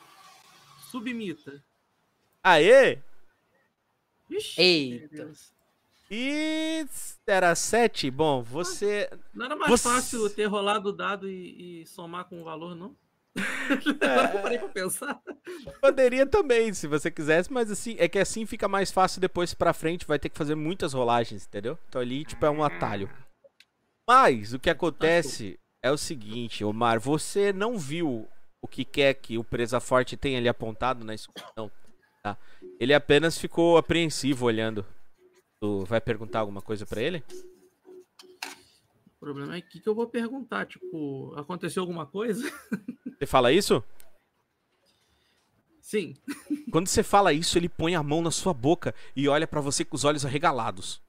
Submita. 0.92 1.64
Aê! 2.44 2.98
Ixi, 4.30 4.60
Eita. 4.60 5.32
E 6.10 6.84
era 7.26 7.54
7? 7.54 8.10
Bom, 8.10 8.42
você. 8.42 9.08
Não 9.32 9.46
era 9.46 9.56
mais 9.56 9.70
Você- 9.70 9.88
fácil 9.88 10.28
ter 10.28 10.44
rolado 10.44 10.90
o 10.90 10.92
dado 10.92 11.28
e, 11.30 11.80
e 11.82 11.86
somar 11.86 12.26
com 12.26 12.42
o 12.42 12.44
valor, 12.44 12.74
não? 12.74 12.94
Agora 13.34 13.78
que 13.80 14.36
eu 14.36 14.42
parei 14.42 14.58
pra 14.58 14.68
pensar. 14.68 15.22
Poderia 15.80 16.26
também, 16.26 16.74
se 16.74 16.86
você 16.86 17.10
quisesse, 17.10 17.50
mas 17.50 17.70
assim, 17.70 17.96
é 17.98 18.06
que 18.06 18.18
assim 18.18 18.44
fica 18.44 18.68
mais 18.68 18.90
fácil 18.90 19.20
depois 19.22 19.54
pra 19.54 19.72
frente, 19.72 20.06
vai 20.06 20.18
ter 20.18 20.28
que 20.28 20.36
fazer 20.36 20.54
muitas 20.54 20.92
rolagens, 20.92 21.46
entendeu? 21.46 21.78
Então 21.88 22.02
ali, 22.02 22.24
tipo, 22.26 22.44
é 22.44 22.50
um 22.50 22.62
atalho. 22.62 23.08
Mas 24.06 24.52
o 24.52 24.58
que 24.58 24.68
acontece 24.68 25.58
é 25.82 25.90
o 25.90 25.96
seguinte, 25.96 26.62
Omar, 26.62 27.00
você 27.00 27.50
não 27.54 27.78
viu 27.78 28.28
o 28.62 28.68
que 28.68 28.84
quer 28.84 29.14
que 29.14 29.36
o 29.36 29.44
Presa 29.44 29.80
Forte 29.80 30.16
tem 30.16 30.36
ali 30.36 30.48
apontado 30.48 31.04
na 31.04 31.14
escuridão, 31.14 31.70
tá? 32.22 32.38
Ele 32.78 32.94
apenas 32.94 33.36
ficou 33.36 33.76
apreensivo 33.76 34.46
olhando. 34.46 34.86
Tu 35.60 35.84
vai 35.84 36.00
perguntar 36.00 36.40
alguma 36.40 36.62
coisa 36.62 36.86
pra 36.86 37.02
ele? 37.02 37.24
O 39.06 39.20
problema 39.20 39.56
é 39.56 39.60
que, 39.60 39.80
que 39.80 39.88
eu 39.88 39.94
vou 39.94 40.06
perguntar, 40.06 40.66
tipo, 40.66 41.34
aconteceu 41.36 41.82
alguma 41.82 42.06
coisa? 42.06 42.42
Você 43.18 43.26
fala 43.26 43.52
isso? 43.52 43.84
Sim. 45.80 46.14
Quando 46.70 46.88
você 46.88 47.02
fala 47.02 47.32
isso, 47.32 47.58
ele 47.58 47.68
põe 47.68 47.94
a 47.94 48.02
mão 48.02 48.22
na 48.22 48.30
sua 48.30 48.54
boca 48.54 48.94
e 49.14 49.28
olha 49.28 49.46
pra 49.46 49.60
você 49.60 49.84
com 49.84 49.94
os 49.94 50.04
olhos 50.04 50.24
arregalados. 50.24 51.02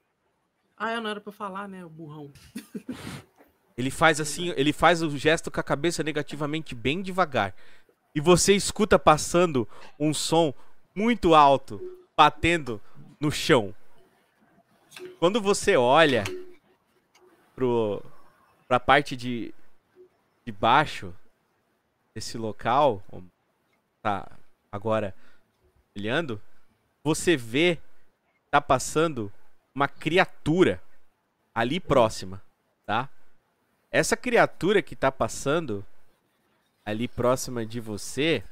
Ah, 0.76 0.92
eu 0.92 1.00
não 1.00 1.10
era 1.10 1.20
pra 1.20 1.32
falar, 1.32 1.68
né, 1.68 1.84
o 1.84 1.88
burrão. 1.88 2.30
Ele 3.76 3.90
faz 3.90 4.20
assim, 4.20 4.52
ele 4.56 4.72
faz 4.72 5.02
o 5.02 5.16
gesto 5.16 5.50
com 5.50 5.60
a 5.60 5.64
cabeça 5.64 6.02
negativamente 6.02 6.74
bem 6.74 7.02
devagar. 7.02 7.54
E 8.14 8.20
você 8.20 8.54
escuta 8.54 8.98
passando 8.98 9.68
um 9.98 10.14
som 10.14 10.54
muito 10.94 11.34
alto, 11.34 11.80
batendo 12.16 12.80
no 13.18 13.30
chão. 13.30 13.74
Quando 15.18 15.40
você 15.40 15.76
olha 15.76 16.22
pro 17.54 18.02
pra 18.68 18.78
parte 18.78 19.16
de 19.16 19.52
de 20.46 20.52
baixo 20.52 21.12
desse 22.14 22.36
local, 22.36 23.02
tá 24.02 24.30
agora 24.70 25.14
olhando, 25.96 26.40
você 27.02 27.36
vê 27.36 27.78
tá 28.50 28.60
passando 28.60 29.32
uma 29.74 29.88
criatura 29.88 30.80
ali 31.52 31.80
próxima, 31.80 32.40
tá? 32.86 33.08
Essa 33.94 34.16
criatura 34.16 34.82
que 34.82 34.96
tá 34.96 35.12
passando 35.12 35.86
ali 36.84 37.06
próxima 37.06 37.64
de 37.64 37.78
você, 37.78 38.42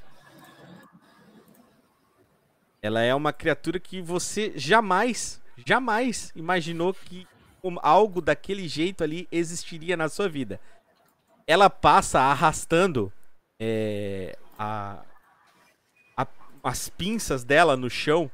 ela 2.80 3.00
é 3.02 3.12
uma 3.12 3.32
criatura 3.32 3.80
que 3.80 4.00
você 4.00 4.52
jamais, 4.54 5.42
jamais 5.66 6.30
imaginou 6.36 6.94
que 6.94 7.26
algo 7.82 8.20
daquele 8.20 8.68
jeito 8.68 9.02
ali 9.02 9.26
existiria 9.32 9.96
na 9.96 10.08
sua 10.08 10.28
vida. 10.28 10.60
Ela 11.44 11.68
passa 11.68 12.20
arrastando 12.20 13.12
é, 13.58 14.38
a- 14.56 15.02
a- 16.16 16.26
as 16.62 16.88
pinças 16.88 17.42
dela 17.42 17.76
no 17.76 17.90
chão 17.90 18.30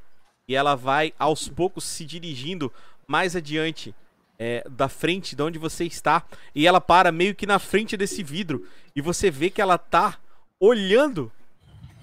e 0.46 0.54
ela 0.54 0.74
vai 0.74 1.14
aos 1.18 1.48
poucos 1.48 1.84
se 1.84 2.04
dirigindo 2.04 2.70
mais 3.06 3.34
adiante 3.34 3.94
é, 4.38 4.64
da 4.70 4.88
frente 4.88 5.34
de 5.34 5.42
onde 5.42 5.58
você 5.58 5.84
está 5.84 6.24
e 6.54 6.66
ela 6.66 6.80
para 6.80 7.10
meio 7.10 7.34
que 7.34 7.46
na 7.46 7.58
frente 7.58 7.96
desse 7.96 8.22
vidro 8.22 8.66
e 8.94 9.00
você 9.00 9.30
vê 9.30 9.50
que 9.50 9.60
ela 9.60 9.76
tá 9.76 10.18
olhando 10.60 11.32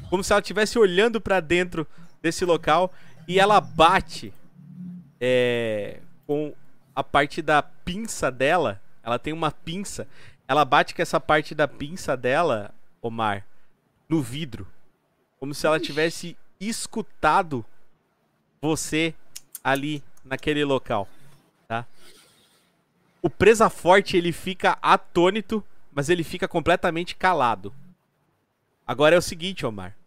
como 0.09 0.23
se 0.23 0.31
ela 0.31 0.41
estivesse 0.41 0.77
olhando 0.77 1.19
pra 1.19 1.39
dentro 1.39 1.87
desse 2.21 2.45
local 2.45 2.93
e 3.27 3.39
ela 3.39 3.59
bate 3.59 4.33
é, 5.19 5.99
com 6.27 6.53
a 6.95 7.03
parte 7.03 7.41
da 7.41 7.61
pinça 7.61 8.31
dela. 8.31 8.81
Ela 9.03 9.19
tem 9.19 9.33
uma 9.33 9.51
pinça. 9.51 10.07
Ela 10.47 10.63
bate 10.63 10.93
com 10.93 11.01
essa 11.01 11.19
parte 11.19 11.55
da 11.55 11.67
pinça 11.67 12.15
dela, 12.15 12.73
Omar, 13.01 13.45
no 14.07 14.21
vidro, 14.21 14.67
como 15.39 15.53
se 15.53 15.65
ela 15.65 15.79
tivesse 15.79 16.37
escutado 16.59 17.65
você 18.61 19.13
ali 19.63 20.03
naquele 20.23 20.63
local, 20.63 21.07
tá? 21.67 21.85
O 23.25 23.29
presa 23.29 23.71
forte 23.71 24.15
ele 24.15 24.31
fica 24.31 24.77
atônito, 24.83 25.65
mas 25.91 26.09
ele 26.09 26.23
fica 26.23 26.47
completamente 26.47 27.15
calado. 27.15 27.73
Agora 28.85 29.15
é 29.15 29.17
o 29.17 29.21
seguinte, 29.21 29.65
Omar. 29.65 29.97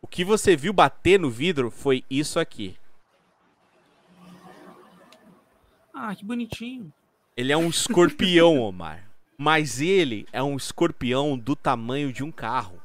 O 0.00 0.06
que 0.06 0.24
você 0.24 0.54
viu 0.54 0.72
bater 0.72 1.18
no 1.18 1.28
vidro 1.28 1.72
foi 1.72 2.04
isso 2.08 2.38
aqui. 2.38 2.78
Ah, 5.92 6.14
que 6.14 6.24
bonitinho. 6.24 6.92
Ele 7.36 7.50
é 7.50 7.56
um 7.56 7.68
escorpião, 7.68 8.58
Omar. 8.62 9.10
Mas 9.36 9.80
ele 9.80 10.24
é 10.32 10.40
um 10.40 10.56
escorpião 10.56 11.36
do 11.36 11.56
tamanho 11.56 12.12
de 12.12 12.22
um 12.22 12.30
carro. 12.30 12.80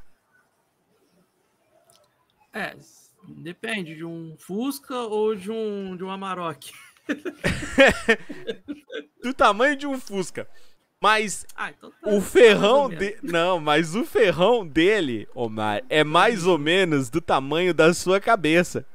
É, 2.51 2.75
depende 3.27 3.95
de 3.95 4.03
um 4.03 4.35
Fusca 4.39 5.01
ou 5.01 5.35
de 5.35 5.51
um, 5.51 5.95
de 5.95 6.03
um 6.03 6.09
Amarok. 6.09 6.73
Do 9.21 9.33
tamanho 9.33 9.75
de 9.75 9.87
um 9.87 9.99
Fusca. 9.99 10.47
Mas 11.01 11.45
Ah, 11.55 11.69
então 11.69 11.91
tá. 11.91 12.09
o 12.09 12.21
ferrão 12.21 12.83
ou 12.83 12.89
menos. 12.89 13.05
de... 13.05 13.17
Não, 13.23 13.59
mas 13.59 13.95
o 13.95 14.05
ferrão 14.05 14.65
dele, 14.65 15.27
Omar, 15.35 15.83
é 15.89 16.03
mais 16.03 16.45
ou 16.45 16.57
menos 16.57 17.09
do 17.09 17.19
tamanho 17.19 17.73
da 17.73 17.93
sua 17.93 18.21
cabeça. 18.21 18.85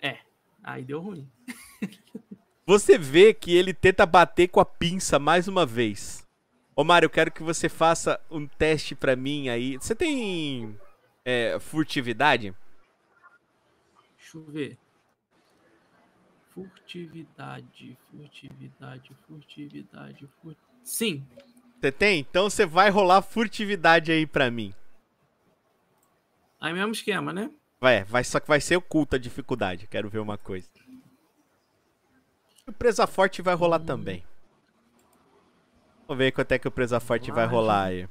É, 0.00 0.18
aí 0.62 0.84
deu 0.84 1.00
ruim. 1.00 1.28
Você 2.64 2.96
vê 2.96 3.34
que 3.34 3.56
ele 3.56 3.74
tenta 3.74 4.06
bater 4.06 4.48
com 4.48 4.60
a 4.60 4.64
pinça 4.64 5.18
mais 5.18 5.48
uma 5.48 5.66
vez. 5.66 6.22
Mário, 6.84 7.06
eu 7.06 7.10
quero 7.10 7.30
que 7.30 7.42
você 7.42 7.68
faça 7.68 8.18
um 8.30 8.46
teste 8.46 8.94
pra 8.94 9.14
mim 9.14 9.48
aí. 9.48 9.76
Você 9.76 9.94
tem 9.94 10.76
é, 11.24 11.58
furtividade? 11.60 12.54
Deixa 14.16 14.38
eu 14.38 14.44
ver. 14.44 14.78
Furtividade, 16.54 17.96
furtividade, 18.10 19.10
furtividade, 19.26 20.28
fur... 20.40 20.54
Sim. 20.84 21.26
Você 21.80 21.90
tem? 21.90 22.20
Então 22.20 22.48
você 22.48 22.66
vai 22.66 22.90
rolar 22.90 23.22
furtividade 23.22 24.12
aí 24.12 24.26
pra 24.26 24.50
mim. 24.50 24.74
Aí 26.60 26.72
mesmo 26.72 26.92
esquema, 26.92 27.32
né? 27.32 27.50
Vai, 27.80 28.04
vai, 28.04 28.22
só 28.22 28.38
que 28.38 28.46
vai 28.46 28.60
ser 28.60 28.76
oculta 28.76 29.16
a 29.16 29.18
dificuldade. 29.18 29.88
Quero 29.88 30.08
ver 30.08 30.20
uma 30.20 30.38
coisa. 30.38 30.68
O 32.66 32.72
presa 32.72 33.06
forte 33.06 33.42
vai 33.42 33.54
rolar 33.54 33.80
também. 33.80 34.24
Vamos 36.06 36.18
ver 36.18 36.30
quanto 36.32 36.52
é 36.52 36.58
que 36.58 36.68
o 36.68 36.70
presa 36.70 37.00
forte 37.00 37.32
vai 37.32 37.46
rolar 37.46 37.84
aí. 37.84 38.08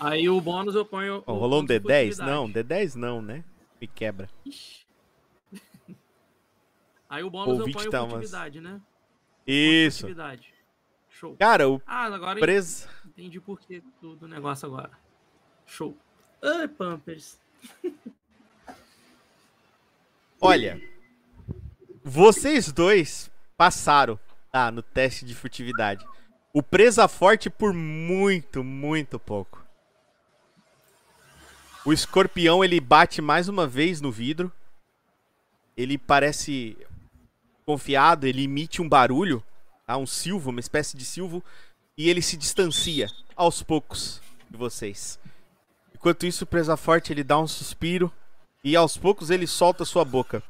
Aí 0.00 0.28
o 0.28 0.40
bônus 0.40 0.74
eu 0.74 0.86
ponho. 0.86 1.22
Ó, 1.26 1.34
o 1.34 1.38
rolou 1.38 1.60
um 1.60 1.66
ponto 1.66 1.68
de 1.68 1.80
D10? 1.80 2.04
furtividade. 2.04 2.30
Não, 2.30 2.48
D10 2.48 2.94
não, 2.94 3.20
né? 3.20 3.44
Me 3.80 3.86
quebra. 3.86 4.28
Ixi. 4.46 4.86
Aí 7.12 7.22
o 7.22 7.28
bônus 7.28 7.48
eu 7.48 7.58
Ouvinte 7.58 7.76
ponho 7.76 7.90
tá 7.90 8.00
umas- 8.00 8.12
furtividade, 8.12 8.58
né? 8.58 8.80
Isso. 9.46 10.06
Show. 11.10 11.36
Cara, 11.36 11.68
o 11.68 11.78
Ah, 11.86 12.06
agora 12.06 12.40
presa. 12.40 12.88
entendi 13.04 13.38
por 13.38 13.60
que 13.60 13.82
do, 14.00 14.16
do 14.16 14.26
negócio 14.26 14.66
agora. 14.66 14.92
Show. 15.66 15.94
Ai, 16.42 16.66
Pampers. 16.66 17.38
Olha, 20.40 20.80
vocês 22.02 22.72
dois 22.72 23.30
passaram 23.58 24.18
tá, 24.50 24.70
no 24.70 24.80
teste 24.82 25.26
de 25.26 25.34
furtividade. 25.34 26.06
O 26.50 26.62
presa 26.62 27.06
forte 27.08 27.50
por 27.50 27.74
muito, 27.74 28.64
muito 28.64 29.18
pouco. 29.18 29.62
O 31.84 31.92
escorpião 31.92 32.64
ele 32.64 32.80
bate 32.80 33.20
mais 33.20 33.48
uma 33.50 33.66
vez 33.66 34.00
no 34.00 34.10
vidro. 34.10 34.50
Ele 35.76 35.98
parece 35.98 36.74
confiado, 37.64 38.26
ele 38.26 38.44
emite 38.44 38.82
um 38.82 38.88
barulho, 38.88 39.42
tá? 39.86 39.96
um 39.96 40.06
silvo, 40.06 40.50
uma 40.50 40.60
espécie 40.60 40.96
de 40.96 41.04
silvo, 41.04 41.42
e 41.96 42.08
ele 42.08 42.22
se 42.22 42.36
distancia 42.36 43.08
aos 43.36 43.62
poucos 43.62 44.20
de 44.50 44.56
vocês. 44.56 45.18
Enquanto 45.94 46.26
isso, 46.26 46.44
o 46.44 46.46
presa 46.46 46.76
forte 46.76 47.12
ele 47.12 47.22
dá 47.22 47.38
um 47.38 47.46
suspiro 47.46 48.12
e 48.64 48.74
aos 48.76 48.96
poucos 48.96 49.30
ele 49.30 49.46
solta 49.46 49.84
sua 49.84 50.04
boca. 50.04 50.42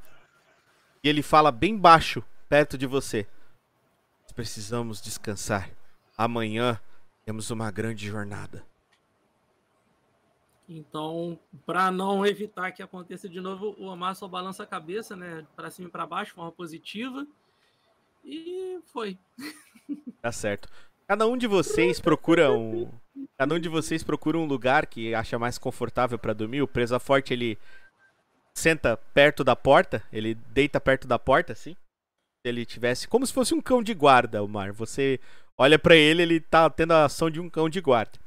E 1.03 1.09
ele 1.09 1.23
fala 1.23 1.51
bem 1.51 1.77
baixo, 1.77 2.23
perto 2.49 2.79
de 2.79 2.87
você. 2.87 3.27
Precisamos 4.35 5.01
descansar. 5.01 5.71
Amanhã 6.17 6.81
temos 7.25 7.51
uma 7.51 7.71
grande 7.71 8.07
jornada. 8.07 8.65
Então, 10.69 11.39
para 11.67 11.91
não 11.91 12.25
evitar 12.25 12.73
que 12.73 12.83
aconteça 12.83 13.29
de 13.29 13.41
novo, 13.41 13.75
o 13.79 13.87
Omar 13.87 14.15
só 14.15 14.27
balança 14.29 14.63
a 14.63 14.67
cabeça, 14.67 15.17
né? 15.17 15.47
Para 15.57 15.71
cima 15.71 15.89
e 15.89 15.91
para 15.91 16.07
baixo, 16.07 16.35
forma 16.35 16.53
positiva. 16.53 17.27
E 18.25 18.79
foi. 18.87 19.19
Tá 20.23 20.31
certo. 20.31 20.69
Cada 21.09 21.27
um 21.27 21.37
de 21.37 21.49
vocês 21.49 21.99
procura 22.01 22.53
um. 22.53 22.89
Cada 23.37 23.57
um 23.57 23.59
de 23.59 23.69
vocês 23.69 24.05
procura 24.05 24.39
um 24.39 24.47
lugar 24.47 24.87
que 24.87 25.13
acha 25.15 25.37
mais 25.37 25.59
confortável 25.59 26.17
pra 26.17 26.33
dormir. 26.33 26.63
O 26.63 26.69
presa 26.69 27.01
forte 27.01 27.33
ele 27.35 27.59
senta 28.55 28.97
perto 28.97 29.43
da 29.43 29.57
porta, 29.57 30.03
ele 30.13 30.35
deita 30.35 30.81
perto 30.81 31.09
da 31.09 31.19
porta, 31.19 31.53
assim. 31.53 31.73
Se 31.73 32.49
ele 32.49 32.65
tivesse 32.65 33.09
como 33.09 33.27
se 33.27 33.33
fosse 33.33 33.53
um 33.53 33.61
cão 33.61 33.83
de 33.83 33.93
guarda, 33.95 34.43
o 34.43 34.49
mar. 34.49 34.73
Você 34.73 35.19
olha 35.59 35.79
pra 35.79 35.97
ele, 35.97 36.23
ele 36.23 36.41
tá 36.41 36.71
tendo 36.71 36.93
a 36.93 37.05
ação 37.05 37.29
de 37.29 37.41
um 37.41 37.51
cão 37.51 37.69
de 37.69 37.81
guarda. 37.81 38.19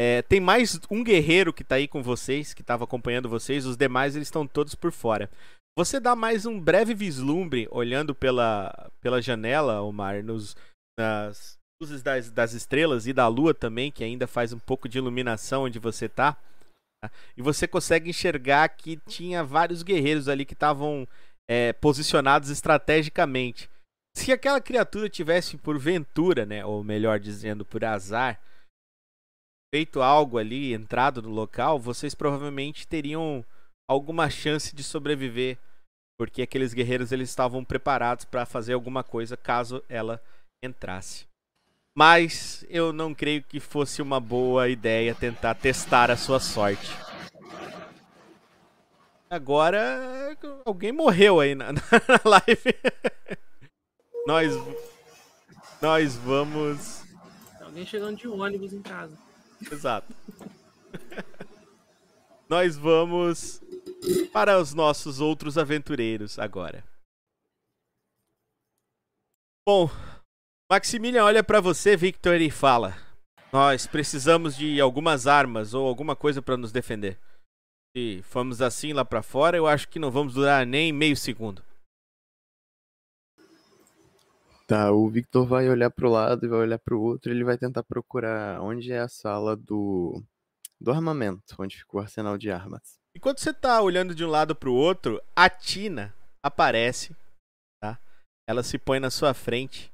É, 0.00 0.22
tem 0.22 0.38
mais 0.38 0.78
um 0.88 1.02
guerreiro 1.02 1.52
que 1.52 1.64
tá 1.64 1.74
aí 1.74 1.88
com 1.88 2.00
vocês, 2.04 2.54
que 2.54 2.62
tava 2.62 2.84
acompanhando 2.84 3.28
vocês. 3.28 3.66
Os 3.66 3.76
demais 3.76 4.14
eles 4.14 4.28
estão 4.28 4.46
todos 4.46 4.76
por 4.76 4.92
fora. 4.92 5.28
Você 5.76 5.98
dá 5.98 6.14
mais 6.14 6.46
um 6.46 6.60
breve 6.60 6.94
vislumbre 6.94 7.66
olhando 7.68 8.14
pela, 8.14 8.92
pela 9.00 9.20
janela, 9.20 9.82
Omar, 9.82 10.22
nos, 10.22 10.56
nas 10.96 11.58
luzes 11.82 12.00
das, 12.00 12.30
das 12.30 12.52
estrelas 12.52 13.08
e 13.08 13.12
da 13.12 13.26
lua 13.26 13.52
também, 13.52 13.90
que 13.90 14.04
ainda 14.04 14.28
faz 14.28 14.52
um 14.52 14.58
pouco 14.60 14.88
de 14.88 14.98
iluminação 14.98 15.64
onde 15.64 15.80
você 15.80 16.08
tá. 16.08 16.36
tá? 17.02 17.10
E 17.36 17.42
você 17.42 17.66
consegue 17.66 18.08
enxergar 18.08 18.68
que 18.68 18.98
tinha 18.98 19.42
vários 19.42 19.82
guerreiros 19.82 20.28
ali 20.28 20.44
que 20.44 20.54
estavam 20.54 21.08
é, 21.50 21.72
posicionados 21.72 22.50
estrategicamente. 22.50 23.68
Se 24.16 24.30
aquela 24.30 24.60
criatura 24.60 25.08
tivesse 25.08 25.56
por 25.56 25.76
ventura, 25.76 26.46
né, 26.46 26.64
ou 26.64 26.84
melhor 26.84 27.18
dizendo, 27.18 27.64
por 27.64 27.84
azar, 27.84 28.40
feito 29.70 30.00
algo 30.00 30.38
ali, 30.38 30.72
entrado 30.72 31.22
no 31.22 31.28
local, 31.28 31.78
vocês 31.78 32.14
provavelmente 32.14 32.86
teriam 32.86 33.44
alguma 33.88 34.28
chance 34.30 34.74
de 34.74 34.82
sobreviver, 34.82 35.58
porque 36.18 36.42
aqueles 36.42 36.72
guerreiros 36.72 37.12
eles 37.12 37.28
estavam 37.28 37.64
preparados 37.64 38.24
para 38.24 38.46
fazer 38.46 38.72
alguma 38.72 39.04
coisa 39.04 39.36
caso 39.36 39.82
ela 39.88 40.22
entrasse. 40.62 41.26
Mas 41.96 42.64
eu 42.68 42.92
não 42.92 43.14
creio 43.14 43.42
que 43.42 43.60
fosse 43.60 44.00
uma 44.00 44.20
boa 44.20 44.68
ideia 44.68 45.14
tentar 45.14 45.54
testar 45.54 46.10
a 46.10 46.16
sua 46.16 46.38
sorte. 46.38 46.90
Agora 49.30 50.36
alguém 50.64 50.92
morreu 50.92 51.40
aí 51.40 51.54
na, 51.54 51.72
na 51.72 51.80
live. 52.24 52.74
nós 54.26 54.54
nós 55.82 56.16
vamos 56.16 57.04
alguém 57.60 57.84
chegando 57.84 58.16
de 58.16 58.28
ônibus 58.28 58.72
em 58.72 58.80
casa. 58.80 59.27
Exato. 59.70 60.14
Nós 62.48 62.76
vamos 62.76 63.60
para 64.32 64.58
os 64.58 64.72
nossos 64.72 65.20
outros 65.20 65.58
aventureiros 65.58 66.38
agora. 66.38 66.84
Bom, 69.66 69.90
Maximilian 70.70 71.24
olha 71.24 71.44
para 71.44 71.60
você, 71.60 71.96
Victor, 71.96 72.40
e 72.40 72.50
fala: 72.50 72.96
Nós 73.52 73.86
precisamos 73.86 74.56
de 74.56 74.80
algumas 74.80 75.26
armas 75.26 75.74
ou 75.74 75.86
alguma 75.86 76.16
coisa 76.16 76.40
para 76.40 76.56
nos 76.56 76.72
defender. 76.72 77.18
Se 77.94 78.22
formos 78.22 78.62
assim 78.62 78.92
lá 78.92 79.04
para 79.04 79.22
fora, 79.22 79.56
eu 79.56 79.66
acho 79.66 79.88
que 79.88 79.98
não 79.98 80.10
vamos 80.10 80.34
durar 80.34 80.64
nem 80.66 80.92
meio 80.92 81.16
segundo. 81.16 81.62
Tá, 84.68 84.92
o 84.92 85.08
Victor 85.08 85.46
vai 85.46 85.66
olhar 85.66 85.90
pro 85.90 86.10
lado 86.10 86.44
e 86.44 86.48
vai 86.48 86.58
olhar 86.58 86.78
pro 86.78 87.00
outro, 87.00 87.32
ele 87.32 87.42
vai 87.42 87.56
tentar 87.56 87.82
procurar 87.82 88.60
onde 88.60 88.92
é 88.92 88.98
a 88.98 89.08
sala 89.08 89.56
do 89.56 90.22
do 90.78 90.92
armamento, 90.92 91.56
onde 91.58 91.78
fica 91.78 91.96
o 91.96 92.00
arsenal 92.00 92.36
de 92.36 92.50
armas. 92.50 92.98
Enquanto 93.16 93.40
você 93.40 93.52
tá 93.52 93.80
olhando 93.80 94.14
de 94.14 94.22
um 94.22 94.28
lado 94.28 94.54
pro 94.54 94.74
outro, 94.74 95.20
a 95.34 95.48
Tina 95.48 96.14
aparece, 96.44 97.16
tá? 97.82 97.98
Ela 98.46 98.62
se 98.62 98.78
põe 98.78 99.00
na 99.00 99.10
sua 99.10 99.32
frente. 99.32 99.90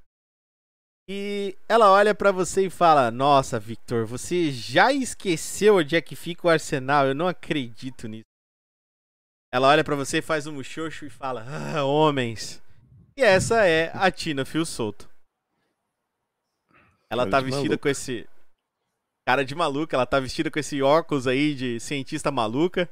E 1.08 1.56
ela 1.68 1.92
olha 1.92 2.12
pra 2.12 2.32
você 2.32 2.66
e 2.66 2.70
fala: 2.70 3.12
"Nossa, 3.12 3.60
Victor, 3.60 4.04
você 4.04 4.50
já 4.50 4.92
esqueceu 4.92 5.76
onde 5.76 5.94
é 5.94 6.02
que 6.02 6.16
fica 6.16 6.48
o 6.48 6.50
arsenal? 6.50 7.06
Eu 7.06 7.14
não 7.14 7.28
acredito 7.28 8.08
nisso." 8.08 8.24
Ela 9.52 9.68
olha 9.68 9.84
pra 9.84 9.94
você, 9.94 10.20
faz 10.20 10.48
um 10.48 10.54
muxoxo 10.54 11.06
e 11.06 11.10
fala: 11.10 11.44
"Ah, 11.46 11.84
homens." 11.84 12.63
E 13.16 13.22
essa 13.22 13.64
é 13.64 13.92
a 13.94 14.10
Tina 14.10 14.44
Fio 14.44 14.66
Solto. 14.66 15.08
Ela 17.08 17.22
Cara 17.22 17.30
tá 17.30 17.40
vestida 17.40 17.68
maluca. 17.68 17.78
com 17.78 17.88
esse 17.88 18.28
cara 19.26 19.44
de 19.44 19.54
maluca, 19.54 19.96
ela 19.96 20.04
tá 20.06 20.18
vestida 20.18 20.50
com 20.50 20.58
esse 20.58 20.82
óculos 20.82 21.26
aí 21.26 21.54
de 21.54 21.78
cientista 21.78 22.32
maluca. 22.32 22.90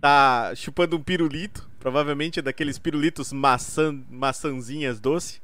Tá 0.00 0.54
chupando 0.54 0.96
um 0.96 1.02
pirulito, 1.02 1.68
provavelmente 1.80 2.38
é 2.38 2.42
daqueles 2.42 2.78
pirulitos 2.78 3.32
maçã, 3.32 3.92
maçãzinhas 4.08 5.00
doce. 5.00 5.42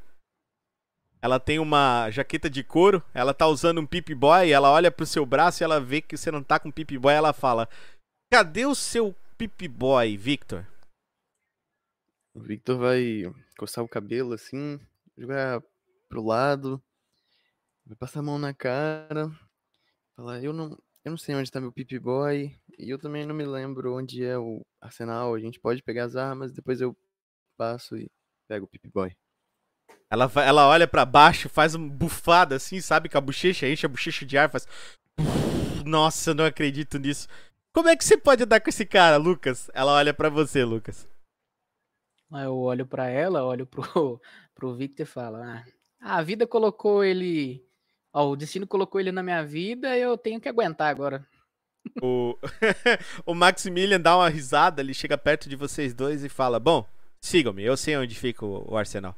Ela 1.20 1.41
tem 1.41 1.59
uma 1.59 2.11
jaqueta 2.11 2.51
de 2.51 2.62
couro, 2.62 3.03
ela 3.14 3.33
tá 3.35 3.47
usando 3.47 3.80
um 3.80 3.87
Pip 3.87 4.14
Boy, 4.14 4.53
ela 4.53 4.70
olha 4.70 4.91
pro 4.91 5.07
seu 5.07 5.24
braço 5.24 5.62
e 5.62 5.64
ela 5.64 5.80
vê 5.80 6.01
que 6.01 6.16
você 6.16 6.30
não 6.30 6.43
tá 6.43 6.59
com 6.61 6.70
Pip 6.70 6.97
Boy, 6.99 7.14
ela 7.14 7.33
fala: 7.33 7.68
"Cadê 8.30 8.66
o 8.66 8.74
seu 8.74 9.14
Pip 9.37 9.66
Boy, 9.66 10.16
Victor?" 10.16 10.64
O 12.35 12.41
Victor 12.41 12.78
vai 12.78 13.22
coçar 13.59 13.85
o 13.85 13.89
cabelo 13.89 14.33
assim, 14.33 14.80
jogar 15.16 15.62
pro 16.09 16.24
lado, 16.24 16.83
vai 17.87 17.97
passar 17.97 18.20
a 18.20 18.22
mão 18.22 18.39
na 18.39 18.55
cara, 18.55 19.30
falar, 20.16 20.43
eu 20.43 20.53
não, 20.53 20.70
eu 21.05 21.11
não 21.11 21.18
sei 21.18 21.35
onde 21.35 21.51
tá 21.51 21.61
meu 21.61 21.72
Pip 21.72 21.99
Boy, 21.99 22.57
e 22.78 22.91
eu 22.91 22.99
também 22.99 23.26
não 23.26 23.35
me 23.35 23.45
lembro 23.45 23.97
onde 23.97 24.24
é 24.24 24.39
o 24.39 24.64
arsenal, 24.80 25.35
a 25.35 25.39
gente 25.39 25.61
pode 25.61 25.83
pegar 25.83 26.05
as 26.05 26.16
armas, 26.16 26.53
depois 26.53 26.80
eu 26.80 26.97
passo 27.57 27.97
e 27.97 28.11
pego 28.49 28.64
o 28.64 28.68
Pip 28.68 28.89
Boy. 28.89 29.14
Ela, 30.11 30.30
ela 30.37 30.68
olha 30.68 30.87
pra 30.87 31.05
baixo, 31.05 31.49
faz 31.49 31.74
uma 31.74 31.89
bufada 31.89 32.57
assim, 32.57 32.80
sabe? 32.80 33.09
Com 33.09 33.16
a 33.16 33.20
bochecha, 33.20 33.68
enche 33.68 33.87
a 33.87 33.89
bochecha 33.89 34.26
de 34.26 34.37
ar, 34.37 34.51
faz. 34.51 34.66
Nossa, 35.87 36.30
eu 36.30 36.35
não 36.35 36.45
acredito 36.45 36.99
nisso. 36.99 37.26
Como 37.72 37.89
é 37.89 37.97
que 37.97 38.05
você 38.05 38.18
pode 38.18 38.43
andar 38.43 38.61
com 38.61 38.68
esse 38.68 38.85
cara, 38.85 39.16
Lucas? 39.16 39.70
Ela 39.72 39.93
olha 39.93 40.12
pra 40.12 40.28
você, 40.28 40.64
Lucas. 40.64 41.09
Eu 42.33 42.57
olho 42.57 42.87
pra 42.87 43.09
ela, 43.09 43.45
olho 43.45 43.66
pro, 43.66 44.20
pro 44.55 44.74
Victor 44.74 45.05
e 45.05 45.09
falo: 45.09 45.37
ah, 45.37 45.64
a 46.01 46.22
vida 46.22 46.47
colocou 46.47 47.05
ele 47.05 47.64
Ó, 48.12 48.30
o 48.30 48.37
destino 48.37 48.66
colocou 48.66 49.01
ele 49.01 49.11
na 49.11 49.22
minha 49.22 49.45
vida 49.45 49.97
eu 49.97 50.18
tenho 50.18 50.41
que 50.41 50.49
aguentar 50.49 50.91
agora. 50.91 51.26
O, 52.03 52.37
o 53.24 53.35
Maximilian 53.35 54.01
dá 54.01 54.16
uma 54.16 54.28
risada, 54.28 54.83
ele 54.83 54.93
chega 54.93 55.16
perto 55.16 55.49
de 55.49 55.57
vocês 55.57 55.95
dois 55.95 56.22
e 56.22 56.28
fala: 56.28 56.61
Bom, 56.61 56.87
sigam-me, 57.20 57.62
eu 57.62 57.76
sei 57.76 57.97
onde 57.97 58.14
fica 58.14 58.45
o, 58.45 58.72
o 58.72 58.76
arsenal. 58.76 59.16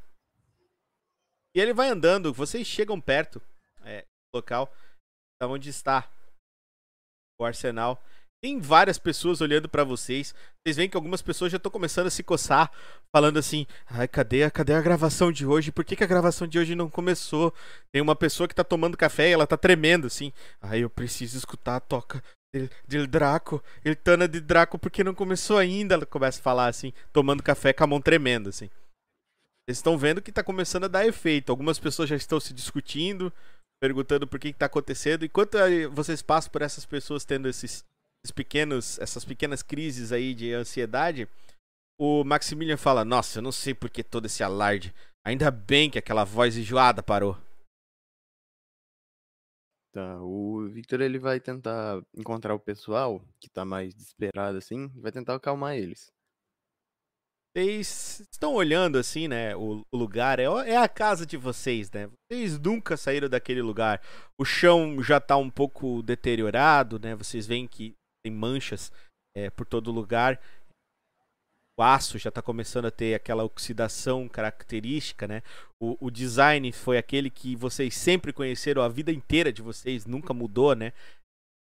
E 1.54 1.60
ele 1.60 1.74
vai 1.74 1.88
andando, 1.88 2.32
vocês 2.32 2.66
chegam 2.66 3.00
perto 3.00 3.42
é, 3.82 4.02
do 4.02 4.36
local 4.36 4.72
onde 5.42 5.68
está 5.68 6.10
o 7.38 7.44
arsenal. 7.44 8.02
Tem 8.44 8.60
várias 8.60 8.98
pessoas 8.98 9.40
olhando 9.40 9.70
pra 9.70 9.84
vocês. 9.84 10.34
Vocês 10.60 10.76
veem 10.76 10.86
que 10.86 10.98
algumas 10.98 11.22
pessoas 11.22 11.50
já 11.50 11.56
estão 11.56 11.72
começando 11.72 12.08
a 12.08 12.10
se 12.10 12.22
coçar, 12.22 12.70
falando 13.10 13.38
assim: 13.38 13.66
"Ai, 13.86 14.06
cadê, 14.06 14.42
a- 14.44 14.50
cadê 14.50 14.74
a 14.74 14.82
gravação 14.82 15.32
de 15.32 15.46
hoje? 15.46 15.72
Por 15.72 15.82
que, 15.82 15.96
que 15.96 16.04
a 16.04 16.06
gravação 16.06 16.46
de 16.46 16.58
hoje 16.58 16.74
não 16.74 16.90
começou?" 16.90 17.54
Tem 17.90 18.02
uma 18.02 18.14
pessoa 18.14 18.46
que 18.46 18.54
tá 18.54 18.62
tomando 18.62 18.98
café 18.98 19.30
e 19.30 19.32
ela 19.32 19.46
tá 19.46 19.56
tremendo 19.56 20.08
assim: 20.08 20.30
"Ai, 20.60 20.80
eu 20.80 20.90
preciso 20.90 21.38
escutar 21.38 21.76
a 21.76 21.80
toca 21.80 22.22
de, 22.54 22.68
de 22.86 23.06
Draco, 23.06 23.64
Iltana 23.82 24.28
de 24.28 24.42
Draco, 24.42 24.78
porque 24.78 25.02
não 25.02 25.14
começou 25.14 25.56
ainda." 25.56 25.94
Ela 25.94 26.04
começa 26.04 26.38
a 26.38 26.42
falar 26.42 26.66
assim, 26.66 26.92
tomando 27.14 27.42
café 27.42 27.72
com 27.72 27.84
a 27.84 27.86
mão 27.86 27.98
tremendo 27.98 28.50
assim. 28.50 28.68
Vocês 29.66 29.78
estão 29.78 29.96
vendo 29.96 30.20
que 30.20 30.30
tá 30.30 30.44
começando 30.44 30.84
a 30.84 30.88
dar 30.88 31.06
efeito. 31.06 31.48
Algumas 31.48 31.78
pessoas 31.78 32.10
já 32.10 32.16
estão 32.16 32.38
se 32.38 32.52
discutindo, 32.52 33.32
perguntando 33.80 34.26
por 34.26 34.38
que, 34.38 34.52
que 34.52 34.58
tá 34.58 34.66
acontecendo. 34.66 35.24
Enquanto 35.24 35.56
vocês 35.92 36.20
passam 36.20 36.52
por 36.52 36.60
essas 36.60 36.84
pessoas 36.84 37.24
tendo 37.24 37.48
esses, 37.48 37.82
esses 38.24 38.32
pequenos, 38.32 38.98
essas 38.98 39.24
pequenas 39.24 39.62
crises 39.62 40.10
aí 40.10 40.34
de 40.34 40.52
ansiedade, 40.52 41.28
o 42.00 42.24
Maximilian 42.24 42.76
fala: 42.76 43.04
Nossa, 43.04 43.38
eu 43.38 43.42
não 43.42 43.52
sei 43.52 43.74
por 43.74 43.90
que 43.90 44.02
todo 44.02 44.26
esse 44.26 44.42
alarde. 44.42 44.94
Ainda 45.26 45.50
bem 45.50 45.90
que 45.90 45.98
aquela 45.98 46.24
voz 46.24 46.56
enjoada 46.56 47.02
parou. 47.02 47.36
Tá, 49.92 50.18
o 50.20 50.66
Victor 50.68 51.00
ele 51.00 51.18
vai 51.18 51.38
tentar 51.38 52.02
encontrar 52.16 52.52
o 52.52 52.58
pessoal 52.58 53.22
que 53.38 53.48
tá 53.48 53.64
mais 53.64 53.94
desesperado 53.94 54.58
assim, 54.58 54.88
vai 55.00 55.12
tentar 55.12 55.36
acalmar 55.36 55.76
eles. 55.76 56.12
Vocês 57.56 58.26
estão 58.32 58.54
olhando 58.54 58.98
assim, 58.98 59.28
né? 59.28 59.54
O, 59.54 59.86
o 59.92 59.96
lugar 59.96 60.40
é, 60.40 60.44
é 60.44 60.76
a 60.76 60.88
casa 60.88 61.24
de 61.24 61.36
vocês, 61.36 61.88
né? 61.92 62.10
Vocês 62.28 62.58
nunca 62.58 62.96
saíram 62.96 63.28
daquele 63.28 63.62
lugar. 63.62 64.02
O 64.36 64.44
chão 64.44 65.00
já 65.00 65.20
tá 65.20 65.36
um 65.36 65.48
pouco 65.48 66.02
deteriorado, 66.02 66.98
né? 66.98 67.14
Vocês 67.14 67.46
veem 67.46 67.68
que 67.68 67.94
tem 68.24 68.32
manchas 68.32 68.90
é, 69.36 69.50
por 69.50 69.66
todo 69.66 69.92
lugar. 69.92 70.40
O 71.78 71.82
aço 71.82 72.18
já 72.18 72.30
tá 72.30 72.40
começando 72.40 72.86
a 72.86 72.90
ter 72.90 73.14
aquela 73.14 73.44
oxidação 73.44 74.28
característica, 74.28 75.28
né? 75.28 75.42
O, 75.82 76.06
o 76.06 76.10
design 76.10 76.70
foi 76.72 76.96
aquele 76.96 77.28
que 77.28 77.54
vocês 77.56 77.94
sempre 77.94 78.32
conheceram 78.32 78.80
a 78.80 78.88
vida 78.88 79.12
inteira 79.12 79.52
de 79.52 79.60
vocês, 79.60 80.06
nunca 80.06 80.32
mudou, 80.32 80.74
né? 80.74 80.92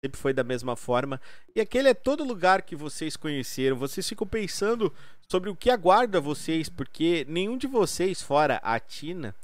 Sempre 0.05 0.19
foi 0.19 0.33
da 0.33 0.43
mesma 0.43 0.75
forma. 0.75 1.19
E 1.55 1.59
aquele 1.59 1.89
é 1.89 1.93
todo 1.93 2.23
lugar 2.23 2.61
que 2.61 2.75
vocês 2.75 3.17
conheceram. 3.17 3.75
Vocês 3.75 4.07
ficam 4.07 4.27
pensando 4.27 4.93
sobre 5.29 5.49
o 5.49 5.55
que 5.55 5.69
aguarda 5.69 6.21
vocês, 6.21 6.69
porque 6.69 7.25
nenhum 7.27 7.57
de 7.57 7.67
vocês, 7.67 8.21
fora 8.21 8.57
a 8.57 8.79
Tina, 8.79 9.35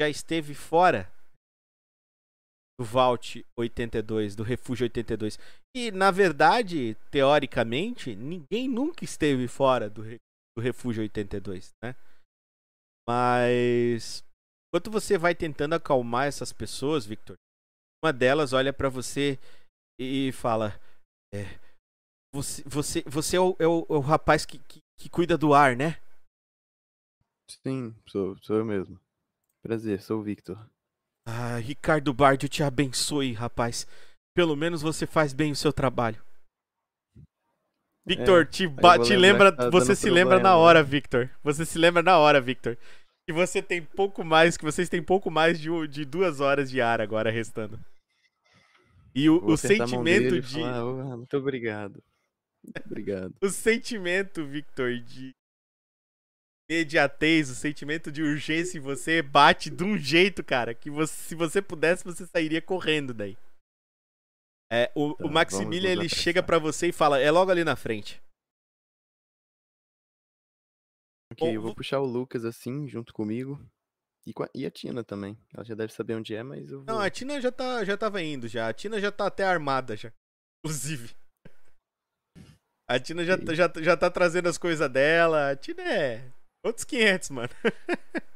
já 0.00 0.08
esteve 0.08 0.54
fora 0.54 1.10
do 2.78 2.84
Vault 2.84 3.44
82, 3.56 4.36
do 4.36 4.44
Refúgio 4.44 4.84
82. 4.84 5.38
E, 5.78 5.92
na 5.92 6.10
verdade, 6.10 6.96
teoricamente, 7.08 8.16
ninguém 8.16 8.68
nunca 8.68 9.04
esteve 9.04 9.46
fora 9.46 9.88
do, 9.88 10.02
do 10.02 10.60
Refúgio 10.60 11.02
82, 11.04 11.70
né? 11.84 11.94
Mas, 13.08 14.24
enquanto 14.68 14.90
você 14.90 15.16
vai 15.16 15.36
tentando 15.36 15.74
acalmar 15.76 16.26
essas 16.26 16.52
pessoas, 16.52 17.06
Victor, 17.06 17.36
uma 18.04 18.12
delas 18.12 18.52
olha 18.52 18.72
pra 18.72 18.88
você 18.88 19.38
e 20.00 20.32
fala: 20.32 20.78
é, 21.32 21.44
Você, 22.34 22.62
você, 22.66 23.02
você 23.06 23.36
é, 23.36 23.40
o, 23.40 23.56
é 23.60 23.66
o- 23.66 23.86
é 23.88 23.94
o 23.94 24.00
rapaz 24.00 24.44
que, 24.44 24.58
que, 24.58 24.80
que 25.00 25.08
cuida 25.08 25.38
do 25.38 25.54
ar, 25.54 25.76
né? 25.76 26.00
Sim, 27.62 27.94
sou, 28.06 28.36
sou 28.42 28.56
eu 28.56 28.64
mesmo. 28.64 29.00
Prazer, 29.62 30.02
sou 30.02 30.20
o 30.20 30.22
Victor. 30.24 30.58
Ah, 31.26 31.58
Ricardo 31.58 32.12
Bardio 32.12 32.48
te 32.48 32.62
abençoe, 32.62 33.32
rapaz. 33.32 33.86
Pelo 34.38 34.54
menos 34.54 34.82
você 34.82 35.04
faz 35.04 35.32
bem 35.32 35.50
o 35.50 35.56
seu 35.56 35.72
trabalho. 35.72 36.22
Victor, 38.06 38.46
te, 38.46 38.62
eu 38.62 38.70
ba- 38.70 38.96
vou 38.96 39.04
te 39.04 39.16
lembrar 39.16 39.50
lembra, 39.50 39.52
tá 39.52 39.68
você 39.68 39.96
se 39.96 40.08
lembra 40.08 40.36
na 40.36 40.42
problema, 40.42 40.56
né? 40.58 40.64
hora, 40.64 40.82
Victor. 40.84 41.30
Você 41.42 41.66
se 41.66 41.76
lembra 41.76 42.04
na 42.04 42.18
hora, 42.18 42.40
Victor. 42.40 42.78
Que 43.26 43.32
você 43.32 43.60
tem 43.60 43.82
pouco 43.82 44.22
mais, 44.22 44.56
que 44.56 44.64
vocês 44.64 44.88
têm 44.88 45.02
pouco 45.02 45.28
mais 45.28 45.58
de, 45.58 45.68
de 45.88 46.04
duas 46.04 46.38
horas 46.38 46.70
de 46.70 46.80
ar 46.80 47.00
agora 47.00 47.32
restando. 47.32 47.80
E 49.12 49.28
o, 49.28 49.44
o 49.44 49.56
sentimento 49.56 50.36
e 50.36 50.40
de, 50.40 50.60
falar, 50.60 50.82
"Ah, 50.82 51.16
muito 51.16 51.36
obrigado. 51.36 52.00
Muito 52.64 52.86
obrigado. 52.86 53.34
o 53.42 53.48
sentimento, 53.48 54.44
Victor, 54.44 55.00
de 55.00 55.34
imediatez, 56.70 57.50
o 57.50 57.56
sentimento 57.56 58.12
de 58.12 58.22
urgência 58.22 58.78
em 58.78 58.80
você 58.80 59.20
bate 59.20 59.68
de 59.68 59.82
um 59.82 59.98
jeito, 59.98 60.44
cara, 60.44 60.74
que 60.74 60.90
você, 60.90 61.12
se 61.12 61.34
você 61.34 61.60
pudesse, 61.60 62.04
você 62.04 62.24
sairia 62.24 62.62
correndo 62.62 63.12
daí. 63.12 63.36
É, 64.70 64.90
o, 64.94 65.14
Tá, 65.14 65.24
o 65.24 65.30
Maximilian, 65.30 65.90
ele 65.90 66.08
chega 66.08 66.42
pra 66.42 66.58
você 66.58 66.88
e 66.88 66.92
fala, 66.92 67.18
é 67.18 67.30
logo 67.30 67.50
ali 67.50 67.64
na 67.64 67.74
frente. 67.76 68.20
Ok, 71.32 71.46
Bom, 71.46 71.54
eu 71.54 71.60
vou 71.60 71.70
vo- 71.70 71.76
puxar 71.76 72.00
o 72.00 72.06
Lucas 72.06 72.44
assim, 72.44 72.88
junto 72.88 73.12
comigo. 73.12 73.58
E, 74.26 74.32
com 74.32 74.42
a, 74.42 74.48
e 74.54 74.66
a 74.66 74.70
Tina 74.70 75.02
também. 75.02 75.38
Ela 75.54 75.64
já 75.64 75.74
deve 75.74 75.92
saber 75.92 76.14
onde 76.14 76.34
é, 76.34 76.42
mas 76.42 76.70
eu 76.70 76.82
vou. 76.84 76.86
Não, 76.94 77.00
a 77.00 77.08
Tina 77.10 77.40
já, 77.40 77.50
tá, 77.50 77.82
já 77.84 77.96
tava 77.96 78.22
indo 78.22 78.46
já. 78.46 78.68
A 78.68 78.74
Tina 78.74 79.00
já 79.00 79.10
tá 79.10 79.26
até 79.26 79.44
armada 79.44 79.96
já. 79.96 80.12
Inclusive. 80.64 81.14
A 82.90 82.98
Tina 82.98 83.24
já, 83.24 83.34
Ok. 83.34 83.54
já, 83.54 83.72
já 83.82 83.96
tá 83.96 84.10
trazendo 84.10 84.48
as 84.48 84.58
coisas 84.58 84.90
dela. 84.90 85.50
A 85.52 85.56
Tina 85.56 85.82
é 85.82 86.30
outros 86.64 86.84
500, 86.84 87.30
mano. 87.30 87.48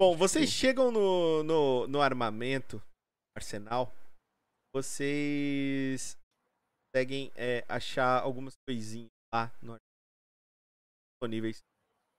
Bom, 0.00 0.16
vocês 0.16 0.48
chegam 0.48 0.90
no, 0.90 1.42
no, 1.42 1.86
no 1.86 2.00
armamento, 2.00 2.82
arsenal. 3.36 3.94
Vocês 4.74 6.16
conseguem 6.86 7.32
é, 7.34 7.64
achar 7.68 8.22
algumas 8.22 8.54
coisinhas 8.66 9.10
lá 9.32 9.52
no 9.62 9.76
disponíveis. 11.20 11.60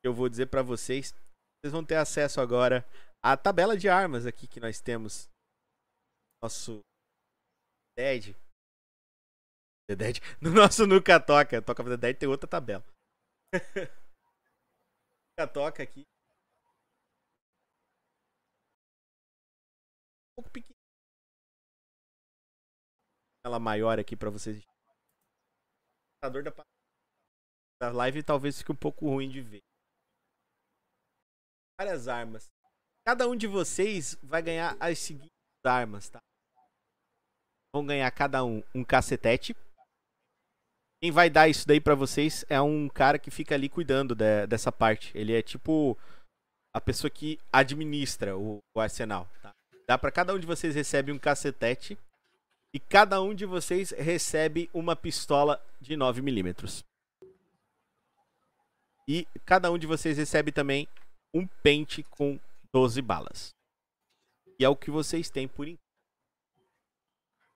Eu 0.04 0.14
vou 0.14 0.30
dizer 0.30 0.47
pra 0.47 0.62
vocês. 0.62 1.12
Vocês 1.12 1.72
vão 1.72 1.86
ter 1.86 1.95
acesso 1.95 2.41
agora 2.41 2.86
à 3.24 3.38
tabela 3.38 3.78
de 3.78 3.88
armas 3.89 4.26
aqui 4.26 4.47
que 4.47 4.60
nós 4.60 4.82
temos. 4.82 5.30
Nosso 6.43 6.82
Dead. 7.97 8.36
The 9.89 9.95
Dead. 9.95 10.18
No 10.41 10.52
nosso 10.52 10.86
Nuca 10.86 11.20
Toca. 11.20 11.62
Toca 11.62 11.84
The 11.84 11.97
Dead 11.97 12.18
tem 12.18 12.30
outra 12.30 12.49
tabela. 12.49 12.84
Nuca 15.39 15.47
Toca 15.52 15.84
aqui. 15.84 16.04
Ela 23.43 23.59
maior 23.59 23.99
aqui 23.99 24.15
pra 24.15 24.29
vocês. 24.29 24.61
Da, 27.81 27.91
live 27.91 28.21
talvez 28.23 28.59
fique 28.59 28.71
um 28.71 28.75
pouco 28.75 29.07
ruim 29.07 29.29
de 29.29 29.41
ver. 29.41 29.61
Várias 31.79 32.07
armas. 32.07 32.47
Cada 33.07 33.27
um 33.27 33.35
de 33.35 33.47
vocês 33.47 34.15
vai 34.21 34.41
ganhar 34.43 34.77
as 34.79 34.99
seguintes 34.99 35.31
armas, 35.65 36.09
tá? 36.09 36.19
Vão 37.73 37.85
ganhar 37.85 38.11
cada 38.11 38.43
um 38.45 38.61
um 38.75 38.83
cacetete. 38.83 39.55
Quem 41.01 41.11
vai 41.11 41.31
dar 41.31 41.47
isso 41.49 41.67
daí 41.67 41.81
pra 41.81 41.95
vocês 41.95 42.45
é 42.47 42.61
um 42.61 42.87
cara 42.87 43.17
que 43.17 43.31
fica 43.31 43.55
ali 43.55 43.67
cuidando 43.67 44.13
de- 44.13 44.45
dessa 44.45 44.71
parte. 44.71 45.17
Ele 45.17 45.33
é 45.33 45.41
tipo 45.41 45.97
a 46.75 46.79
pessoa 46.79 47.09
que 47.09 47.39
administra 47.51 48.37
o, 48.37 48.59
o 48.75 48.79
arsenal, 48.79 49.27
tá? 49.41 49.51
Dá 49.87 49.97
pra 49.97 50.11
cada 50.11 50.35
um 50.35 50.39
de 50.39 50.45
vocês 50.45 50.75
recebe 50.75 51.11
um 51.11 51.17
cacetete 51.17 51.97
e 52.74 52.80
cada 52.80 53.22
um 53.22 53.34
de 53.34 53.45
vocês 53.45 53.91
recebe 53.91 54.69
uma 54.74 54.95
pistola 54.95 55.61
de 55.80 55.95
9mm. 55.95 56.84
E 59.07 59.28
cada 59.45 59.69
um 59.69 59.78
de 59.78 59.86
vocês 59.86 60.17
recebe 60.17 60.51
também 60.51 60.88
um 61.34 61.45
pente 61.45 62.01
com 62.03 62.39
12 62.72 63.01
balas. 63.01 63.49
E 64.57 64.63
é 64.63 64.69
o 64.69 64.76
que 64.76 64.89
vocês 64.89 65.30
têm 65.30 65.47
por 65.47 65.67
enquanto. 65.67 65.82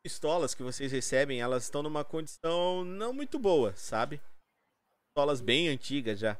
Pistolas 0.03 0.53
que 0.53 0.61
vocês 0.61 0.91
recebem, 0.91 1.39
elas 1.39 1.63
estão 1.63 1.81
numa 1.81 2.03
condição 2.03 2.83
não 2.83 3.13
muito 3.13 3.39
boa, 3.39 3.75
sabe? 3.75 4.21
Pistolas 5.07 5.39
bem 5.39 5.69
antigas 5.69 6.19
já. 6.19 6.37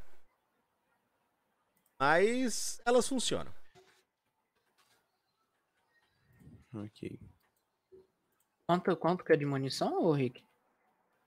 Mas 2.00 2.82
elas 2.86 3.08
funcionam. 3.08 3.54
Ok. 6.74 7.35
Quanto, 8.68 8.96
quanto 8.98 9.24
que 9.24 9.32
é 9.32 9.38
de 9.38 9.46
munição, 9.46 10.04
ô 10.04 10.12
Rick? 10.12 10.44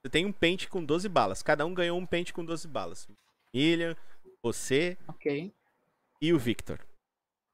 Você 0.03 0.11
tem 0.11 0.27
um 0.27 0.33
pente 0.33 0.69
com 0.69 0.85
12 0.85 1.09
balas. 1.09 1.43
Cada 1.43 1.65
um 1.65 1.75
ganhou 1.75 1.99
um 1.99 2.07
pente 2.07 2.33
com 2.33 2.45
12 2.45 2.67
balas. 2.67 3.09
William, 3.55 3.97
você 4.43 4.97
Ok. 5.07 5.53
e 6.21 6.33
o 6.33 6.39
Victor. 6.39 6.81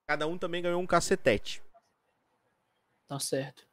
Cada 0.07 0.27
um 0.27 0.37
também 0.39 0.63
ganhou 0.63 0.81
um 0.81 0.87
cacetete. 0.87 1.63
Tá 3.07 3.19
certo. 3.19 3.67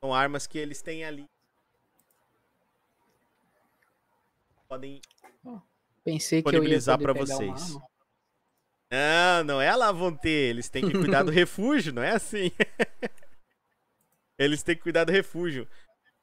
São 0.00 0.14
armas 0.14 0.46
que 0.46 0.58
eles 0.58 0.82
têm 0.82 1.04
ali. 1.04 1.26
Podem. 4.68 5.00
Pensei 6.04 6.42
que 6.42 6.48
eu 6.48 6.52
ia 6.64 6.78
Disponibilizar 6.78 7.00
uma 7.00 7.12
vocês. 7.12 7.76
Não, 8.90 9.44
não 9.44 9.60
é 9.60 9.74
lá 9.76 9.92
vão 9.92 10.14
ter. 10.14 10.50
Eles 10.50 10.68
têm 10.68 10.86
que 10.86 10.92
cuidar 10.92 11.22
do 11.22 11.30
refúgio, 11.32 11.92
não 11.92 12.02
é 12.02 12.12
assim. 12.12 12.50
eles 14.40 14.62
têm 14.62 14.74
que 14.74 14.82
cuidar 14.82 15.04
do 15.04 15.12
refúgio. 15.12 15.68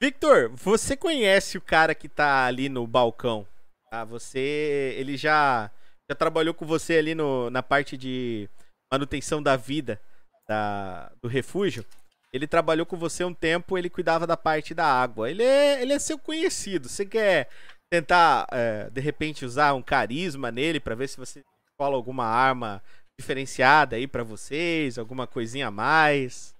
Victor, 0.01 0.49
você 0.49 0.97
conhece 0.97 1.57
o 1.57 1.61
cara 1.61 1.93
que 1.93 2.09
tá 2.09 2.45
ali 2.45 2.68
no 2.68 2.86
balcão? 2.88 3.47
Ah, 3.91 4.03
você. 4.03 4.95
Ele 4.97 5.15
já. 5.15 5.72
Já 6.09 6.15
trabalhou 6.15 6.53
com 6.53 6.65
você 6.65 6.97
ali 6.97 7.13
no, 7.13 7.49
na 7.49 7.61
parte 7.61 7.97
de 7.97 8.49
manutenção 8.91 9.43
da 9.43 9.57
vida 9.57 9.99
da, 10.47 11.11
do 11.22 11.28
refúgio? 11.28 11.86
Ele 12.34 12.47
trabalhou 12.47 12.86
com 12.86 12.97
você 12.97 13.24
um 13.24 13.34
tempo, 13.34 13.78
ele 13.78 13.89
cuidava 13.89 14.26
da 14.26 14.38
parte 14.38 14.74
da 14.74 14.86
água. 14.86 15.30
Ele 15.30 15.43
é, 15.43 15.82
ele 15.82 15.93
é 15.93 15.99
seu 15.99 16.18
conhecido. 16.18 16.88
Você 16.88 17.05
quer 17.05 17.49
tentar, 17.91 18.47
é, 18.51 18.89
de 18.89 19.01
repente, 19.01 19.45
usar 19.45 19.74
um 19.74 19.82
carisma 19.82 20.51
nele 20.51 20.80
pra 20.80 20.95
ver 20.95 21.07
se 21.07 21.18
você 21.18 21.43
cola 21.78 21.95
alguma 21.95 22.26
arma 22.26 22.82
diferenciada 23.20 23.95
aí 23.95 24.07
pra 24.07 24.24
vocês, 24.24 24.97
alguma 24.97 25.28
coisinha 25.28 25.68
a 25.68 25.72
mais? 25.72 26.56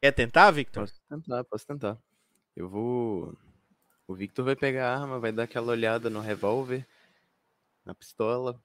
Quer 0.00 0.12
tentar, 0.12 0.50
Victor? 0.52 0.86
Posso 0.86 1.02
tentar, 1.08 1.44
posso 1.44 1.66
tentar. 1.66 1.98
Eu 2.54 2.68
vou. 2.68 3.36
O 4.06 4.14
Victor 4.14 4.44
vai 4.44 4.54
pegar 4.54 4.92
a 4.92 5.00
arma, 5.00 5.18
vai 5.18 5.32
dar 5.32 5.42
aquela 5.42 5.72
olhada 5.72 6.08
no 6.08 6.20
revólver, 6.20 6.86
na 7.84 7.94
pistola. 7.94 8.62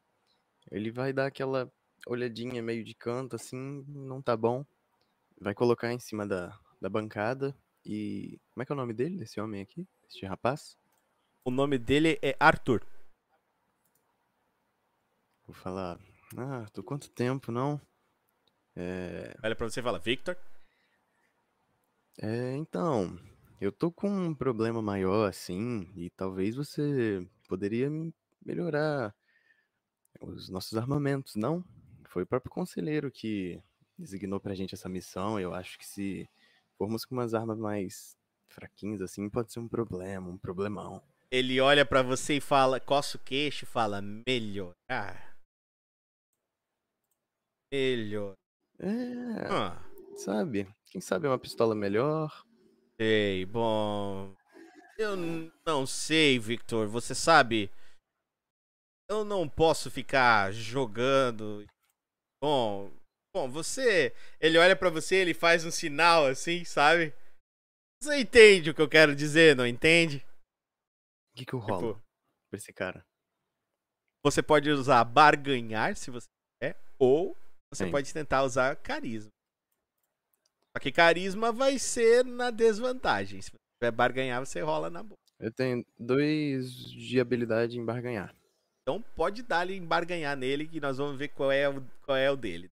Ele 0.71 0.91
vai 0.91 1.11
dar 1.11 1.25
aquela 1.25 1.71
olhadinha 2.05 2.61
meio 2.61 2.83
de 2.83 2.93
canto, 2.93 3.35
assim, 3.35 3.83
não 3.87 4.21
tá 4.21 4.37
bom. 4.37 4.63
Vai 5.39 5.55
colocar 5.55 5.91
em 5.91 5.99
cima 5.99 6.25
da, 6.25 6.57
da 6.79 6.87
bancada 6.87 7.55
e. 7.83 8.39
Como 8.53 8.61
é 8.61 8.65
que 8.65 8.71
é 8.71 8.75
o 8.75 8.77
nome 8.77 8.93
dele, 8.93 9.17
desse 9.17 9.41
homem 9.41 9.61
aqui? 9.61 9.87
Este 10.07 10.25
rapaz? 10.27 10.77
O 11.43 11.49
nome 11.49 11.79
dele 11.79 12.19
é 12.21 12.37
Arthur. 12.39 12.85
Vou 15.47 15.55
falar. 15.55 15.99
Ah, 16.37 16.67
tô 16.71 16.83
quanto 16.83 17.09
tempo, 17.09 17.51
não? 17.51 17.81
É. 18.75 19.35
Olha 19.43 19.55
pra 19.55 19.67
você 19.67 19.79
e 19.79 19.83
fala, 19.83 19.99
Victor. 19.99 20.37
É, 22.21 22.55
então, 22.55 23.19
eu 23.59 23.71
tô 23.71 23.91
com 23.91 24.09
um 24.09 24.35
problema 24.35 24.81
maior 24.81 25.27
assim, 25.27 25.91
e 25.95 26.09
talvez 26.11 26.55
você 26.55 27.27
poderia 27.47 27.89
me 27.89 28.13
melhorar 28.45 29.15
os 30.21 30.49
nossos 30.49 30.77
armamentos, 30.77 31.35
não? 31.35 31.63
Foi 32.05 32.23
o 32.23 32.27
próprio 32.27 32.51
conselheiro 32.51 33.11
que 33.11 33.61
designou 33.97 34.39
pra 34.39 34.53
gente 34.53 34.75
essa 34.75 34.87
missão. 34.87 35.39
Eu 35.39 35.53
acho 35.53 35.77
que 35.77 35.85
se 35.85 36.29
formos 36.77 37.05
com 37.05 37.15
umas 37.15 37.33
armas 37.33 37.57
mais 37.57 38.15
fraquinhas 38.47 39.01
assim, 39.01 39.29
pode 39.29 39.51
ser 39.51 39.59
um 39.59 39.67
problema, 39.67 40.29
um 40.29 40.37
problemão. 40.37 41.01
Ele 41.31 41.59
olha 41.59 41.83
pra 41.83 42.03
você 42.03 42.35
e 42.35 42.41
fala, 42.41 42.79
coça 42.79 43.17
o 43.17 43.19
queixo 43.19 43.65
e 43.65 43.67
fala, 43.67 44.01
melhorar. 44.01 45.35
Melhor. 47.73 48.33
É, 48.79 49.47
Ah, 49.49 49.83
sabe? 50.15 50.67
Quem 50.93 51.01
sabe 51.01 51.27
uma 51.27 51.39
pistola 51.39 51.73
melhor? 51.73 52.45
sei, 53.01 53.47
bom. 53.47 54.31
Eu 54.95 55.17
não 55.65 55.87
sei, 55.87 56.37
Victor. 56.37 56.87
Você 56.87 57.15
sabe. 57.15 57.71
Eu 59.09 59.25
não 59.25 59.49
posso 59.49 59.89
ficar 59.89 60.51
jogando. 60.53 61.65
Bom. 62.39 62.91
Bom, 63.35 63.49
você. 63.49 64.13
Ele 64.39 64.59
olha 64.59 64.75
pra 64.75 64.91
você, 64.91 65.15
ele 65.15 65.33
faz 65.33 65.65
um 65.65 65.71
sinal 65.71 66.27
assim, 66.27 66.63
sabe? 66.63 67.11
Você 67.99 68.19
entende 68.19 68.69
o 68.69 68.75
que 68.75 68.81
eu 68.81 68.87
quero 68.87 69.15
dizer, 69.15 69.55
não 69.55 69.65
entende? 69.65 70.17
O 71.33 71.37
que 71.37 71.45
que 71.47 71.53
eu 71.53 71.59
rolo 71.59 71.95
Tipo, 71.95 72.03
pra 72.51 72.57
esse 72.59 72.71
cara? 72.71 73.03
você 74.23 74.43
pode 74.43 74.69
usar 74.69 75.03
barganhar 75.03 75.95
se 75.95 76.11
você 76.11 76.27
quer, 76.61 76.79
ou 76.99 77.35
você 77.73 77.85
Sim. 77.85 77.91
pode 77.91 78.13
tentar 78.13 78.43
usar 78.43 78.75
carisma. 78.75 79.32
Só 80.75 80.81
que 80.81 80.91
carisma 80.91 81.51
vai 81.51 81.77
ser 81.77 82.25
na 82.25 82.49
desvantagem. 82.49 83.41
Se 83.41 83.51
você 83.51 83.57
tiver 83.79 83.91
barganhar, 83.91 84.43
você 84.43 84.59
rola 84.61 84.89
na 84.89 85.03
boa. 85.03 85.17
Eu 85.39 85.51
tenho 85.51 85.85
dois 85.99 86.73
de 86.89 87.19
habilidade 87.19 87.77
em 87.77 87.85
barganhar. 87.85 88.35
Então 88.81 89.01
pode 89.15 89.43
dar 89.43 89.59
ali 89.59 89.75
em 89.75 89.85
barganhar 89.85 90.35
nele 90.35 90.67
que 90.67 90.79
nós 90.79 90.97
vamos 90.97 91.17
ver 91.17 91.29
qual 91.29 91.51
é 91.51 91.69
o, 91.69 91.81
qual 92.03 92.17
é 92.17 92.29
o 92.31 92.35
dele. 92.35 92.69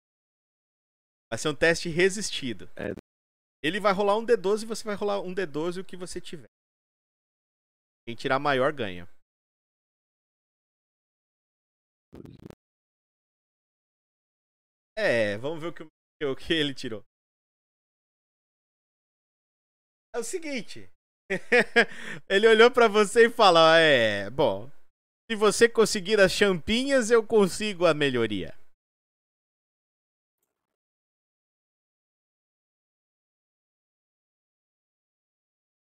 Vai 1.32 1.38
ser 1.38 1.50
um 1.50 1.56
teste 1.56 1.90
resistido. 1.90 2.70
É. 2.76 2.94
Ele 3.64 3.80
vai 3.80 3.94
rolar 3.94 4.18
um 4.18 4.26
D12 4.26 4.64
e 4.64 4.66
você 4.66 4.84
vai 4.84 4.96
rolar 4.96 5.22
um 5.22 5.34
D12 5.34 5.82
o 5.82 5.86
que 5.86 5.96
você 5.96 6.20
tiver. 6.20 6.50
Quem 8.06 8.16
tirar 8.16 8.40
maior 8.40 8.74
ganha. 8.74 9.08
É, 14.98 15.38
vamos 15.38 15.62
ver 15.62 15.68
o 15.68 15.74
que, 15.74 15.84
o 16.26 16.36
que 16.36 16.54
ele 16.54 16.74
tirou. 16.74 17.04
É 20.14 20.20
o 20.20 20.24
seguinte. 20.24 20.90
ele 22.30 22.48
olhou 22.48 22.70
pra 22.70 22.88
você 22.88 23.28
e 23.28 23.30
falou: 23.30 23.76
É, 23.76 24.30
bom. 24.30 24.70
Se 25.30 25.36
você 25.36 25.70
conseguir 25.70 26.20
as 26.20 26.32
champinhas, 26.32 27.10
eu 27.10 27.26
consigo 27.26 27.86
a 27.86 27.94
melhoria. 27.94 28.54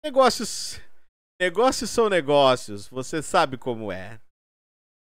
Negócios. 0.03 0.79
Negócios 1.39 1.89
são 1.89 2.07
negócios, 2.07 2.87
você 2.87 3.21
sabe 3.21 3.57
como 3.57 3.91
é. 3.91 4.19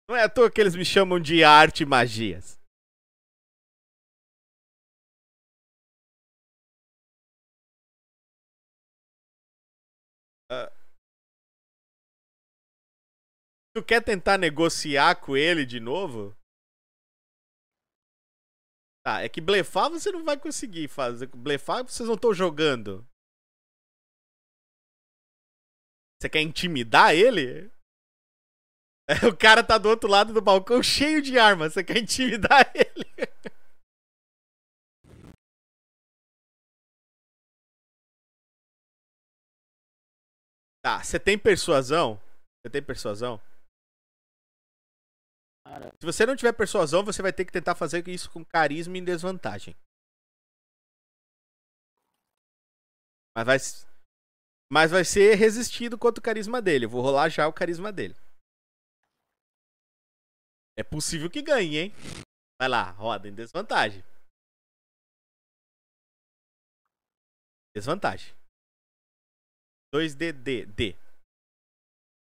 Não 0.09 0.17
é 0.17 0.25
à 0.25 0.29
toa 0.29 0.51
que 0.51 0.61
eles 0.61 0.75
me 0.75 0.85
chamam 0.85 1.21
de 1.21 1.45
arte 1.45 1.83
e 1.83 1.87
magias. 1.87 2.60
Ah. 10.51 10.73
Tu 13.73 13.85
quer 13.85 14.03
tentar 14.03 14.37
negociar 14.37 15.15
com 15.15 15.37
ele 15.37 15.65
de 15.65 15.79
novo? 15.79 16.37
Tá, 19.05 19.23
é 19.23 19.29
que 19.29 19.41
blefar 19.41 19.89
você 19.89 20.11
não 20.11 20.25
vai 20.25 20.39
conseguir 20.39 20.89
fazer. 20.89 21.29
Blefar 21.29 21.85
vocês 21.85 22.09
não 22.09 22.17
estão 22.17 22.35
jogando. 22.35 23.07
Você 26.21 26.29
quer 26.29 26.43
intimidar 26.43 27.15
ele? 27.15 27.71
O 29.27 29.37
cara 29.37 29.65
tá 29.65 29.77
do 29.77 29.89
outro 29.89 30.09
lado 30.09 30.33
do 30.33 30.41
balcão 30.41 30.81
cheio 30.83 31.21
de 31.21 31.37
armas. 31.37 31.73
Você 31.73 31.83
quer 31.83 31.99
intimidar 31.99 32.71
ele? 32.75 33.11
Tá, 40.83 41.03
você 41.03 41.21
tem 41.21 41.39
persuasão? 41.39 42.17
Você 42.61 42.71
tem 42.71 42.83
persuasão? 42.83 43.39
Cara, 45.67 45.93
Se 46.01 46.07
você 46.07 46.25
não 46.25 46.35
tiver 46.35 46.53
persuasão, 46.53 47.05
você 47.05 47.21
vai 47.21 47.33
ter 47.33 47.45
que 47.45 47.53
tentar 47.53 47.75
fazer 47.75 48.07
isso 48.09 48.31
com 48.31 48.45
carisma 48.45 48.97
em 48.97 49.05
desvantagem. 49.05 49.77
Mas 53.37 53.47
vai, 53.47 53.59
mas 54.73 54.91
vai 54.91 55.05
ser 55.05 55.35
resistido 55.35 55.99
contra 55.99 56.21
o 56.21 56.25
carisma 56.25 56.61
dele. 56.61 56.87
Eu 56.87 56.91
vou 56.91 57.03
rolar 57.03 57.29
já 57.29 57.47
o 57.47 57.53
carisma 57.53 57.93
dele. 57.93 58.15
É 60.79 60.83
possível 60.83 61.31
que 61.31 61.43
ganhe, 61.43 61.77
hein? 61.77 61.93
Vai 62.61 62.69
lá, 62.69 62.91
roda 62.91 63.29
em 63.29 63.35
desvantagem. 63.35 64.03
Desvantagem. 67.75 68.40
2D, 69.93 70.33
D, 70.33 70.67
D. 70.67 70.97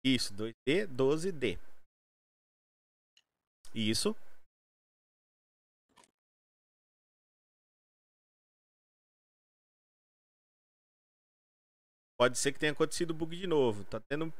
Isso, 0.04 0.34
2D, 0.34 0.86
12D. 0.86 1.58
Isso. 3.74 4.14
Pode 12.18 12.38
ser 12.38 12.52
que 12.52 12.58
tenha 12.58 12.72
acontecido 12.72 13.14
bug 13.14 13.36
de 13.36 13.46
novo. 13.46 13.84
Tá 13.84 13.98
tendo, 13.98 14.32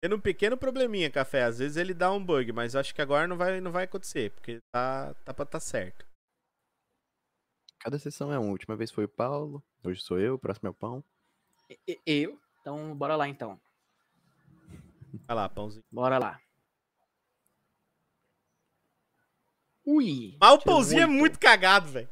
tendo 0.00 0.16
um 0.16 0.20
pequeno 0.20 0.56
probleminha, 0.56 1.10
café. 1.10 1.42
Às 1.42 1.58
vezes 1.58 1.76
ele 1.76 1.92
dá 1.92 2.12
um 2.12 2.24
bug, 2.24 2.52
mas 2.52 2.76
acho 2.76 2.94
que 2.94 3.02
agora 3.02 3.26
não 3.26 3.36
vai, 3.36 3.60
não 3.60 3.72
vai 3.72 3.84
acontecer, 3.84 4.30
porque 4.30 4.60
tá, 4.72 5.12
tá 5.24 5.34
pra 5.34 5.44
tá 5.44 5.58
certo. 5.60 6.06
Cada 7.80 7.98
sessão 7.98 8.32
é 8.32 8.38
uma. 8.38 8.48
A 8.48 8.50
última 8.50 8.76
vez 8.76 8.90
foi 8.90 9.04
o 9.04 9.08
Paulo, 9.08 9.62
hoje 9.82 10.00
sou 10.00 10.20
eu, 10.20 10.34
o 10.34 10.38
próximo 10.38 10.68
é 10.68 10.70
o 10.70 10.74
Pão. 10.74 11.04
eu? 12.06 12.40
Então, 12.60 12.94
bora 12.94 13.16
lá 13.16 13.28
então. 13.28 13.60
Vai 15.26 15.36
lá, 15.36 15.48
pãozinho. 15.48 15.84
Bora 15.90 16.18
lá. 16.18 16.40
Ui. 19.84 20.36
Mas 20.40 20.52
o 20.52 20.58
pãozinho 20.58 21.02
é 21.02 21.06
oito. 21.06 21.12
muito 21.18 21.38
cagado, 21.38 21.88
velho. 21.90 22.08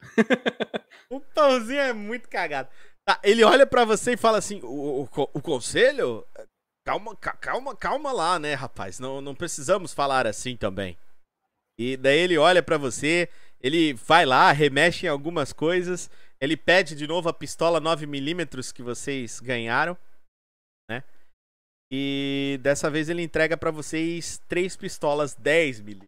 O 1.08 1.20
pãozinho 1.20 1.78
é 1.78 1.92
muito 1.92 2.26
cagado. 2.26 2.70
Tá, 3.04 3.20
ele 3.22 3.44
olha 3.44 3.66
pra 3.66 3.84
você 3.84 4.12
e 4.12 4.16
fala 4.16 4.38
assim: 4.38 4.60
o, 4.62 5.02
o, 5.02 5.08
o 5.34 5.42
conselho? 5.42 6.26
Calma, 6.86 7.14
ca- 7.14 7.36
calma, 7.36 7.76
calma 7.76 8.10
lá, 8.12 8.38
né, 8.38 8.54
rapaz? 8.54 8.98
Não, 8.98 9.20
não 9.20 9.34
precisamos 9.34 9.92
falar 9.92 10.26
assim 10.26 10.56
também. 10.56 10.96
E 11.78 11.98
daí 11.98 12.18
ele 12.18 12.38
olha 12.38 12.62
pra 12.62 12.78
você, 12.78 13.28
ele 13.60 13.92
vai 13.92 14.24
lá, 14.24 14.50
remexe 14.52 15.04
em 15.04 15.08
algumas 15.10 15.52
coisas, 15.52 16.10
ele 16.42 16.56
pede 16.56 16.96
de 16.96 17.06
novo 17.06 17.28
a 17.28 17.32
pistola 17.32 17.80
9mm 17.80 18.72
que 18.72 18.82
vocês 18.82 19.38
ganharam, 19.38 19.96
né? 20.90 21.04
E 21.88 22.58
dessa 22.60 22.90
vez 22.90 23.08
ele 23.08 23.22
entrega 23.22 23.56
pra 23.56 23.70
vocês 23.70 24.42
três 24.48 24.76
pistolas 24.76 25.36
10mm. 25.36 26.02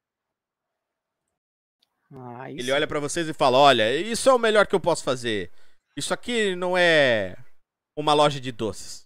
Ah, 2.11 2.51
Ele 2.51 2.73
olha 2.73 2.87
pra 2.87 2.99
vocês 2.99 3.29
e 3.29 3.33
fala: 3.33 3.59
Olha, 3.59 3.97
isso 3.97 4.29
é 4.29 4.35
o 4.35 4.39
melhor 4.39 4.67
que 4.67 4.75
eu 4.75 4.81
posso 4.81 5.05
fazer. 5.05 5.53
Isso 5.97 6.13
aqui 6.13 6.57
não 6.57 6.77
é 6.77 7.37
uma 7.97 8.13
loja 8.13 8.41
de 8.41 8.51
doces. 8.51 9.05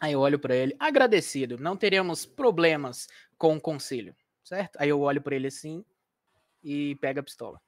Aí 0.00 0.12
eu 0.12 0.20
olho 0.20 0.38
pra 0.38 0.56
ele, 0.56 0.74
agradecido, 0.78 1.58
não 1.58 1.76
teremos 1.76 2.24
problemas 2.24 3.06
com 3.36 3.56
o 3.56 3.60
conselho, 3.60 4.16
certo? 4.42 4.76
Aí 4.78 4.88
eu 4.88 5.00
olho 5.00 5.20
pra 5.20 5.36
ele 5.36 5.48
assim 5.48 5.84
e 6.62 6.94
pego 6.96 7.20
a 7.20 7.22
pistola. 7.22 7.60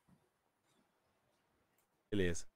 Beleza. 2.11 2.47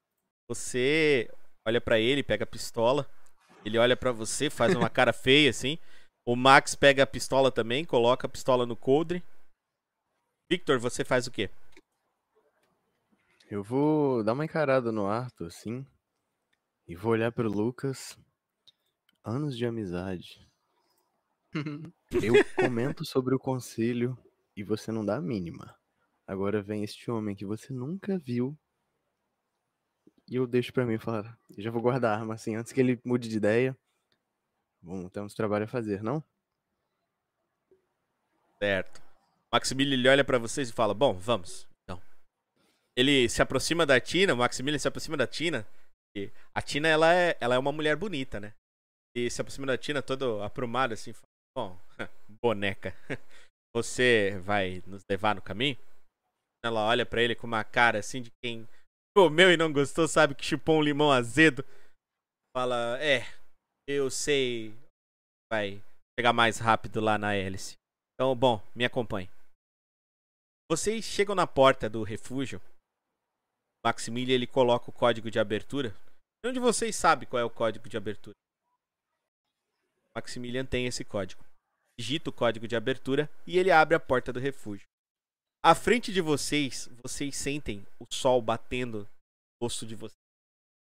Você 0.48 1.30
olha 1.66 1.80
pra 1.80 1.98
ele, 1.98 2.22
pega 2.22 2.44
a 2.44 2.46
pistola. 2.46 3.08
Ele 3.64 3.78
olha 3.78 3.96
pra 3.96 4.12
você, 4.12 4.48
faz 4.48 4.74
uma 4.74 4.88
cara 4.90 5.12
feia 5.12 5.50
assim. 5.50 5.78
O 6.26 6.36
Max 6.36 6.74
pega 6.74 7.02
a 7.02 7.06
pistola 7.06 7.50
também, 7.50 7.84
coloca 7.84 8.26
a 8.26 8.30
pistola 8.30 8.66
no 8.66 8.76
coldre. 8.76 9.22
Victor, 10.50 10.78
você 10.78 11.04
faz 11.04 11.26
o 11.26 11.30
quê? 11.30 11.50
Eu 13.50 13.62
vou 13.64 14.22
dar 14.22 14.32
uma 14.32 14.44
encarada 14.44 14.92
no 14.92 15.06
Arthur, 15.06 15.46
assim. 15.46 15.84
E 16.86 16.94
vou 16.94 17.12
olhar 17.12 17.32
pro 17.32 17.48
Lucas. 17.48 18.18
Anos 19.24 19.56
de 19.56 19.66
amizade. 19.66 20.48
Eu 22.10 22.34
comento 22.54 23.04
sobre 23.04 23.34
o 23.34 23.38
conselho 23.38 24.16
e 24.56 24.62
você 24.62 24.92
não 24.92 25.04
dá 25.04 25.16
a 25.16 25.20
mínima. 25.20 25.76
Agora 26.26 26.62
vem 26.62 26.84
este 26.84 27.10
homem 27.10 27.34
que 27.34 27.44
você 27.44 27.72
nunca 27.72 28.18
viu. 28.18 28.56
E 30.30 30.36
eu 30.36 30.46
deixo 30.46 30.72
pra 30.72 30.86
mim 30.86 30.96
falar. 30.96 31.36
Eu 31.56 31.62
já 31.62 31.72
vou 31.72 31.82
guardar 31.82 32.12
a 32.12 32.20
arma 32.20 32.34
assim, 32.34 32.54
antes 32.54 32.72
que 32.72 32.80
ele 32.80 33.00
mude 33.04 33.28
de 33.28 33.36
ideia. 33.36 33.76
Bom, 34.80 35.08
temos 35.08 35.34
trabalho 35.34 35.64
a 35.64 35.68
fazer, 35.68 36.04
não? 36.04 36.22
Certo. 38.62 39.02
Maximilian 39.52 39.94
ele 39.98 40.08
olha 40.08 40.24
pra 40.24 40.38
vocês 40.38 40.68
e 40.68 40.72
fala: 40.72 40.94
Bom, 40.94 41.14
vamos. 41.14 41.66
Então. 41.82 42.00
Ele 42.96 43.28
se 43.28 43.42
aproxima 43.42 43.84
da 43.84 44.00
Tina, 44.00 44.32
o 44.32 44.36
Maximilian 44.36 44.78
se 44.78 44.86
aproxima 44.86 45.16
da 45.16 45.26
Tina. 45.26 45.66
E 46.16 46.30
a 46.54 46.62
Tina, 46.62 46.86
ela 46.86 47.12
é, 47.12 47.36
ela 47.40 47.56
é 47.56 47.58
uma 47.58 47.72
mulher 47.72 47.96
bonita, 47.96 48.38
né? 48.38 48.54
E 49.16 49.28
se 49.28 49.40
aproxima 49.40 49.66
da 49.66 49.76
Tina 49.76 50.00
toda 50.00 50.44
aprumada 50.44 50.94
assim. 50.94 51.12
Fala, 51.12 51.26
Bom, 51.56 51.80
boneca, 52.40 52.94
você 53.74 54.38
vai 54.44 54.80
nos 54.86 55.02
levar 55.10 55.34
no 55.34 55.42
caminho? 55.42 55.76
Ela 56.64 56.86
olha 56.86 57.04
pra 57.04 57.20
ele 57.20 57.34
com 57.34 57.48
uma 57.48 57.64
cara 57.64 57.98
assim 57.98 58.22
de 58.22 58.30
quem 58.42 58.68
comeu 59.16 59.52
e 59.52 59.56
não 59.56 59.72
gostou, 59.72 60.06
sabe 60.06 60.34
que 60.34 60.44
chupou 60.44 60.78
um 60.78 60.82
limão 60.82 61.10
azedo. 61.10 61.64
Fala: 62.56 62.98
É, 63.02 63.22
eu 63.88 64.10
sei. 64.10 64.74
Vai 65.52 65.82
chegar 66.18 66.32
mais 66.32 66.58
rápido 66.58 67.00
lá 67.00 67.18
na 67.18 67.34
hélice. 67.34 67.74
Então, 68.14 68.34
bom, 68.36 68.62
me 68.74 68.84
acompanhe. 68.84 69.28
Vocês 70.70 71.04
chegam 71.04 71.34
na 71.34 71.46
porta 71.46 71.88
do 71.88 72.02
refúgio. 72.02 72.60
Maximilian 73.84 74.34
ele 74.34 74.46
coloca 74.46 74.90
o 74.90 74.92
código 74.92 75.30
de 75.30 75.38
abertura. 75.38 75.94
Onde 76.44 76.60
vocês 76.60 76.94
sabem 76.94 77.28
qual 77.28 77.40
é 77.40 77.44
o 77.44 77.50
código 77.50 77.88
de 77.88 77.96
abertura? 77.96 78.34
Maximilian 80.14 80.64
tem 80.64 80.86
esse 80.86 81.04
código. 81.04 81.44
Digita 81.98 82.30
o 82.30 82.32
código 82.32 82.68
de 82.68 82.76
abertura 82.76 83.28
e 83.46 83.58
ele 83.58 83.70
abre 83.70 83.94
a 83.94 84.00
porta 84.00 84.32
do 84.32 84.38
refúgio. 84.38 84.86
À 85.62 85.74
frente 85.74 86.12
de 86.12 86.20
vocês, 86.20 86.88
vocês 87.02 87.36
sentem 87.36 87.86
o 87.98 88.06
sol 88.10 88.40
batendo 88.40 89.00
no 89.00 89.66
rosto 89.66 89.86
de 89.86 89.94
vocês. 89.94 90.18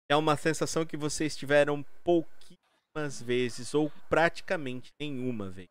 É 0.09 0.15
uma 0.15 0.35
sensação 0.35 0.85
que 0.85 0.97
vocês 0.97 1.35
tiveram 1.35 1.83
pouquíssimas 2.03 3.21
vezes 3.21 3.73
ou 3.73 3.91
praticamente 4.09 4.91
nenhuma 4.99 5.49
vez. 5.49 5.69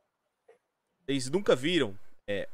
Vocês 1.05 1.28
nunca 1.28 1.57
viram 1.57 1.98
é, 2.28 2.48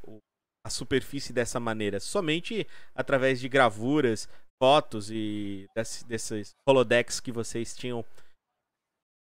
a 0.65 0.71
superfície 0.71 1.33
dessa 1.33 1.61
maneira, 1.61 2.01
somente 2.01 2.67
através 2.95 3.41
de 3.41 3.49
gravuras, 3.49 4.27
fotos 4.63 5.11
e 5.11 5.67
desse- 5.77 6.05
desses 6.07 6.57
holodecks 6.67 7.21
que 7.21 7.31
vocês 7.31 7.77
tinham 7.77 8.05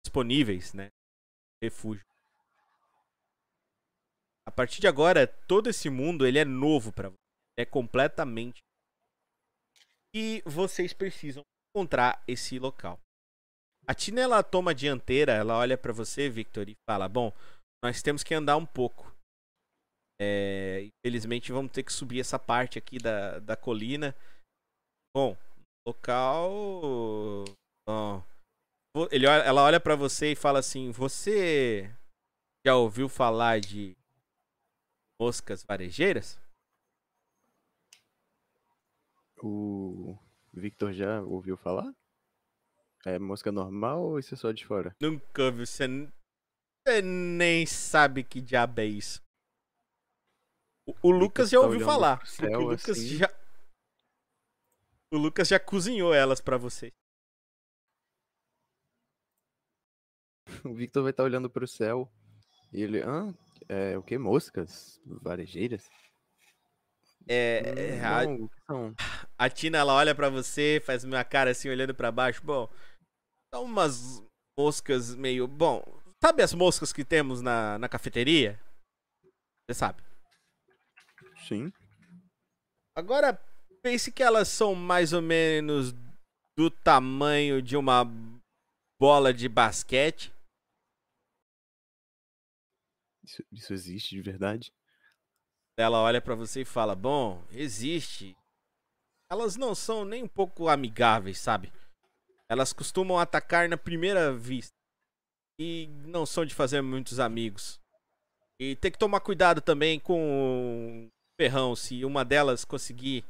disponíveis, 0.04 0.72
né? 0.72 0.90
Refúgio. 1.62 2.04
A 4.51 4.53
partir 4.53 4.80
de 4.80 4.88
agora, 4.88 5.28
todo 5.46 5.70
esse 5.70 5.88
mundo 5.88 6.26
ele 6.26 6.36
é 6.36 6.44
novo 6.44 6.92
para 6.92 7.09
vocês, 7.09 7.20
é 7.57 7.64
completamente 7.64 8.59
e 10.12 10.42
vocês 10.44 10.92
precisam 10.92 11.44
encontrar 11.68 12.20
esse 12.26 12.59
local. 12.59 12.98
A 13.86 13.94
Tina 13.94 14.22
ela 14.22 14.42
toma 14.42 14.72
a 14.72 14.74
dianteira, 14.74 15.34
ela 15.34 15.57
olha 15.57 15.78
para 15.78 15.92
você, 15.92 16.28
Victor, 16.28 16.68
e 16.68 16.74
fala: 16.84 17.09
"Bom, 17.09 17.32
nós 17.80 18.03
temos 18.03 18.24
que 18.24 18.34
andar 18.34 18.57
um 18.57 18.66
pouco. 18.66 19.14
É, 20.20 20.82
infelizmente 20.82 21.53
vamos 21.53 21.70
ter 21.70 21.84
que 21.84 21.92
subir 21.92 22.18
essa 22.18 22.36
parte 22.36 22.76
aqui 22.76 22.98
da, 22.98 23.38
da 23.38 23.57
colina. 23.57 24.16
Bom, 25.16 25.36
local. 25.86 27.44
Bom, 27.86 29.07
ele 29.12 29.26
ela 29.26 29.62
olha 29.62 29.78
pra 29.78 29.94
você 29.94 30.32
e 30.32 30.36
fala 30.36 30.59
assim: 30.59 30.90
Você 30.90 31.88
já 32.66 32.74
ouviu 32.74 33.09
falar 33.09 33.61
de 33.61 33.96
moscas 35.21 35.62
varejeiras? 35.62 36.41
O 39.43 40.18
Victor 40.53 40.95
já 40.95 41.21
ouviu 41.23 41.59
falar? 41.59 41.95
É 43.05 43.18
mosca 43.18 43.53
normal 43.53 44.03
ou 44.03 44.18
isso 44.18 44.35
é 44.35 44.37
só 44.37 44.51
de 44.51 44.66
fora? 44.66 44.97
Nunca 45.01 45.43
ouviu. 45.45 45.66
Você, 45.66 45.87
nem 47.03 47.66
sabe 47.66 48.25
que 48.25 48.41
diabo 48.41 48.81
é 48.81 48.87
isso. 48.87 49.23
O, 50.87 51.09
o 51.09 51.11
Lucas 51.11 51.51
já 51.51 51.59
tá 51.59 51.64
ouviu 51.64 51.81
olhando 51.81 51.91
falar. 51.91 52.18
porque 52.18 52.43
o 52.43 52.49
céu, 52.49 52.61
Lucas 52.61 52.91
assim. 52.91 53.16
já. 53.18 53.29
O 55.12 55.18
Lucas 55.18 55.49
já 55.49 55.61
cozinhou 55.61 56.14
elas 56.14 56.41
pra 56.41 56.57
você. 56.57 56.91
O 60.64 60.75
Victor 60.75 61.03
vai 61.03 61.11
estar 61.11 61.23
olhando 61.23 61.49
pro 61.49 61.66
céu 61.66 62.11
e 62.73 62.83
ele. 62.83 63.03
Ah, 63.03 63.33
é 63.68 63.96
o 63.96 64.02
que? 64.02 64.18
Moscas? 64.18 65.00
Varejeiras? 65.04 65.88
É, 67.28 67.98
é, 67.98 68.04
a, 68.04 68.24
não, 68.24 68.50
são? 68.66 68.94
a 69.38 69.50
Tina 69.50 69.78
ela 69.78 69.94
olha 69.94 70.14
pra 70.14 70.28
você, 70.28 70.82
faz 70.84 71.04
uma 71.04 71.22
cara 71.22 71.50
assim 71.50 71.68
olhando 71.68 71.94
pra 71.94 72.11
baixo. 72.11 72.42
Bom, 72.42 72.68
são 73.52 73.64
umas 73.64 74.22
moscas 74.58 75.14
meio. 75.14 75.46
Bom, 75.46 75.82
sabe 76.22 76.42
as 76.42 76.54
moscas 76.54 76.92
que 76.92 77.04
temos 77.04 77.40
na, 77.40 77.78
na 77.78 77.88
cafeteria? 77.88 78.58
Você 79.68 79.74
sabe. 79.74 80.02
Sim. 81.46 81.72
Agora, 82.96 83.38
pense 83.82 84.11
que 84.11 84.22
elas 84.22 84.48
são 84.48 84.74
mais 84.74 85.12
ou 85.12 85.22
menos 85.22 85.94
do 86.56 86.70
tamanho 86.70 87.62
de 87.62 87.76
uma 87.76 88.04
bola 89.00 89.32
de 89.32 89.48
basquete. 89.48 90.32
Isso, 93.31 93.45
isso 93.53 93.72
existe 93.72 94.14
de 94.16 94.22
verdade? 94.22 94.72
Ela 95.78 96.03
olha 96.03 96.20
pra 96.20 96.35
você 96.35 96.62
e 96.62 96.64
fala: 96.64 96.97
Bom, 96.97 97.45
existe. 97.53 98.37
Elas 99.31 99.57
não 99.57 99.72
são 99.72 100.05
nem 100.05 100.24
um 100.24 100.28
pouco 100.28 100.68
amigáveis, 100.68 101.39
sabe? 101.39 101.72
Elas 102.49 102.72
costumam 102.72 103.18
atacar 103.18 103.68
na 103.68 103.76
primeira 103.76 104.35
vista. 104.35 104.74
E 105.61 105.87
não 106.07 106.26
são 106.26 106.45
de 106.45 106.55
fazer 106.55 106.83
muitos 106.83 107.20
amigos. 107.20 107.78
E 108.59 108.74
tem 108.76 108.91
que 108.91 108.99
tomar 108.99 109.20
cuidado 109.20 109.61
também 109.61 110.01
com 110.01 111.07
o 111.07 111.09
ferrão. 111.41 111.76
Se 111.76 112.05
uma 112.05 112.24
delas 112.24 112.64
conseguir 112.64 113.24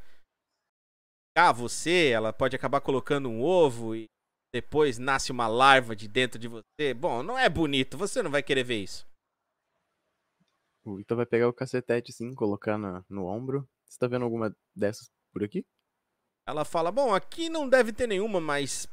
picar 1.29 1.53
você, 1.53 2.09
ela 2.09 2.33
pode 2.33 2.57
acabar 2.57 2.81
colocando 2.81 3.29
um 3.29 3.43
ovo 3.43 3.95
e 3.95 4.07
depois 4.55 4.97
nasce 4.97 5.31
uma 5.31 5.47
larva 5.47 5.95
de 5.95 6.09
dentro 6.09 6.39
de 6.39 6.49
você. 6.49 6.95
Bom, 6.95 7.23
não 7.23 7.39
é 7.39 7.49
bonito. 7.51 7.99
Você 7.99 8.23
não 8.23 8.31
vai 8.31 8.43
querer 8.43 8.65
ver 8.65 8.83
isso. 8.83 9.10
O 10.85 10.97
Victor 10.97 11.17
vai 11.17 11.27
pegar 11.27 11.49
o 11.49 11.53
cacetete 11.53 12.11
assim, 12.11 12.35
colocar 12.35 12.79
na, 12.79 13.05
no 13.09 13.27
ombro. 13.27 13.69
Você 13.85 13.99
tá 13.99 14.07
vendo 14.07 14.25
alguma 14.25 14.55
dessas 14.75 15.11
por 15.33 15.45
aqui? 15.45 15.65
Ela 16.47 16.65
fala: 16.65 16.91
Bom, 16.91 17.15
aqui 17.15 17.49
não 17.49 17.69
deve 17.69 17.93
ter 17.93 18.07
nenhuma, 18.07 18.41
mas. 18.41 18.89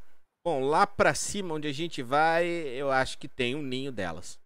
Bom, 0.45 0.63
lá 0.63 0.87
pra 0.87 1.13
cima 1.13 1.55
onde 1.55 1.67
a 1.67 1.73
gente 1.73 2.01
vai, 2.01 2.45
eu 2.47 2.89
acho 2.89 3.17
que 3.17 3.27
tem 3.27 3.55
um 3.55 3.61
ninho 3.61 3.91
delas. 3.91 4.39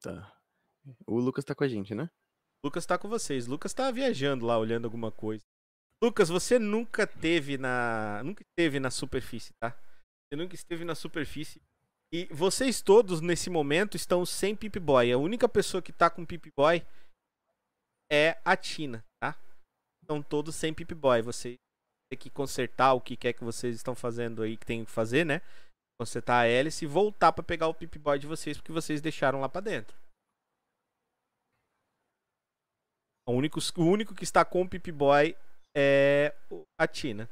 Tá. 0.00 0.36
O 1.06 1.18
Lucas 1.18 1.44
tá 1.44 1.54
com 1.54 1.64
a 1.64 1.68
gente, 1.68 1.94
né? 1.94 2.10
Lucas 2.64 2.84
tá 2.84 2.98
com 2.98 3.08
vocês. 3.08 3.46
Lucas 3.46 3.72
tá 3.72 3.90
viajando 3.90 4.44
lá, 4.44 4.58
olhando 4.58 4.84
alguma 4.84 5.10
coisa. 5.10 5.44
Lucas, 6.02 6.28
você 6.28 6.58
nunca 6.58 7.06
teve 7.06 7.56
na. 7.56 8.22
Nunca 8.22 8.42
esteve 8.42 8.78
na 8.78 8.90
superfície, 8.90 9.52
tá? 9.54 9.70
Você 9.70 10.36
nunca 10.36 10.54
esteve 10.54 10.84
na 10.84 10.94
superfície. 10.94 11.60
E 12.16 12.24
vocês 12.32 12.80
todos, 12.80 13.20
nesse 13.20 13.50
momento, 13.50 13.94
estão 13.94 14.24
sem 14.24 14.56
Pip 14.56 14.80
Boy. 14.80 15.12
A 15.12 15.18
única 15.18 15.46
pessoa 15.46 15.82
que 15.82 15.92
tá 15.92 16.08
com 16.08 16.24
Pip 16.24 16.50
Boy 16.56 16.82
é 18.10 18.40
a 18.42 18.56
Tina, 18.56 19.04
tá? 19.22 19.38
Estão 20.00 20.22
todos 20.22 20.54
sem 20.54 20.72
Pip 20.72 20.94
Boy. 20.94 21.20
Você 21.20 21.56
tem 22.10 22.18
que 22.18 22.30
consertar 22.30 22.94
o 22.94 23.02
que 23.02 23.18
quer 23.18 23.34
que 23.34 23.44
vocês 23.44 23.76
estão 23.76 23.94
fazendo 23.94 24.42
aí, 24.42 24.56
que 24.56 24.64
tem 24.64 24.82
que 24.82 24.90
fazer, 24.90 25.26
né? 25.26 25.42
Consertar 26.00 26.40
a 26.40 26.46
hélice 26.46 26.86
e 26.86 26.88
voltar 26.88 27.32
para 27.32 27.44
pegar 27.44 27.68
o 27.68 27.74
Pip 27.74 27.98
Boy 27.98 28.18
de 28.18 28.26
vocês, 28.26 28.56
porque 28.56 28.72
vocês 28.72 29.02
deixaram 29.02 29.38
lá 29.38 29.48
para 29.50 29.60
dentro. 29.60 29.94
O 33.28 33.32
único, 33.32 33.58
o 33.76 33.84
único 33.84 34.14
que 34.14 34.24
está 34.24 34.42
com 34.42 34.62
o 34.62 34.68
Pip 34.70 34.90
Boy 34.90 35.36
é 35.76 36.34
a 36.80 36.88
Tina. 36.88 37.28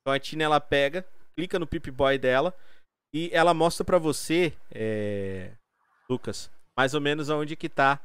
Então 0.00 0.14
a 0.14 0.20
Tina 0.20 0.44
ela 0.44 0.60
pega, 0.60 1.04
clica 1.34 1.58
no 1.58 1.66
Pip 1.66 1.90
Boy 1.90 2.20
dela 2.20 2.56
e 3.12 3.30
ela 3.32 3.52
mostra 3.52 3.84
para 3.84 3.98
você, 3.98 4.56
é... 4.70 5.56
Lucas, 6.08 6.50
mais 6.76 6.94
ou 6.94 7.00
menos 7.00 7.28
onde 7.28 7.56
que 7.56 7.68
tá 7.68 8.00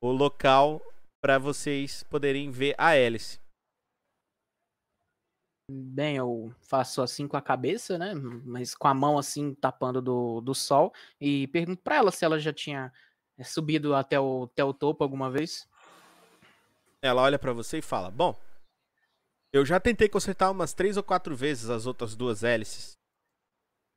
o 0.00 0.10
local 0.10 0.80
para 1.20 1.38
vocês 1.38 2.02
poderem 2.04 2.50
ver 2.50 2.74
a 2.78 2.94
hélice. 2.94 3.40
Bem, 5.70 6.16
eu 6.16 6.54
faço 6.62 7.02
assim 7.02 7.28
com 7.28 7.36
a 7.36 7.42
cabeça, 7.42 7.98
né? 7.98 8.14
Mas 8.14 8.74
com 8.74 8.88
a 8.88 8.94
mão 8.94 9.18
assim 9.18 9.54
tapando 9.54 10.00
do, 10.00 10.40
do 10.40 10.54
sol 10.54 10.94
e 11.20 11.46
pergunto 11.48 11.82
para 11.82 11.96
ela 11.96 12.10
se 12.10 12.24
ela 12.24 12.38
já 12.38 12.52
tinha 12.52 12.92
é, 13.36 13.44
subido 13.44 13.94
até 13.94 14.18
o, 14.18 14.44
até 14.44 14.64
o 14.64 14.72
topo 14.72 15.04
alguma 15.04 15.30
vez. 15.30 15.68
Ela 17.02 17.22
olha 17.22 17.38
para 17.38 17.52
você 17.52 17.78
e 17.78 17.82
fala: 17.82 18.10
Bom, 18.10 18.34
eu 19.52 19.64
já 19.64 19.78
tentei 19.78 20.08
consertar 20.08 20.50
umas 20.50 20.72
três 20.72 20.96
ou 20.96 21.02
quatro 21.02 21.36
vezes 21.36 21.68
as 21.68 21.86
outras 21.86 22.16
duas 22.16 22.42
hélices. 22.42 22.97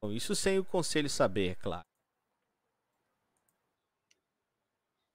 Isso 0.09 0.35
sem 0.35 0.57
o 0.57 0.65
conselho 0.65 1.09
saber, 1.09 1.51
é 1.51 1.55
claro. 1.55 1.83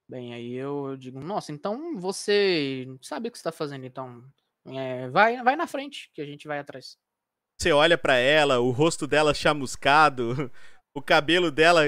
Bem, 0.08 0.32
aí 0.32 0.52
eu, 0.52 0.90
eu 0.90 0.96
digo, 0.96 1.18
nossa, 1.18 1.50
então 1.50 1.98
você 1.98 2.86
sabe 3.02 3.28
o 3.28 3.32
que 3.32 3.36
está 3.36 3.50
fazendo, 3.50 3.84
então 3.84 4.24
é, 4.66 5.08
vai, 5.08 5.42
vai 5.42 5.56
na 5.56 5.66
frente 5.66 6.08
que 6.14 6.20
a 6.20 6.24
gente 6.24 6.46
vai 6.46 6.60
atrás. 6.60 6.96
Você 7.60 7.72
olha 7.72 7.98
para 7.98 8.14
ela, 8.16 8.60
o 8.60 8.70
rosto 8.70 9.06
dela 9.06 9.34
chamuscado, 9.34 10.50
o 10.94 11.02
cabelo 11.02 11.50
dela 11.50 11.82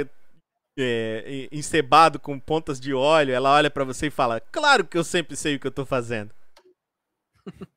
é, 0.77 1.49
encebado 1.53 2.19
com 2.19 2.41
pontas 2.41 2.81
de 2.81 2.93
óleo, 2.93 3.33
ela 3.33 3.53
olha 3.55 3.71
para 3.71 3.85
você 3.85 4.09
e 4.09 4.11
fala: 4.11 4.41
Claro 4.41 4.85
que 4.85 4.99
eu 4.99 5.05
sempre 5.05 5.37
sei 5.37 5.55
o 5.55 5.61
que 5.61 5.67
eu 5.69 5.73
tô 5.73 5.87
fazendo. 5.87 6.35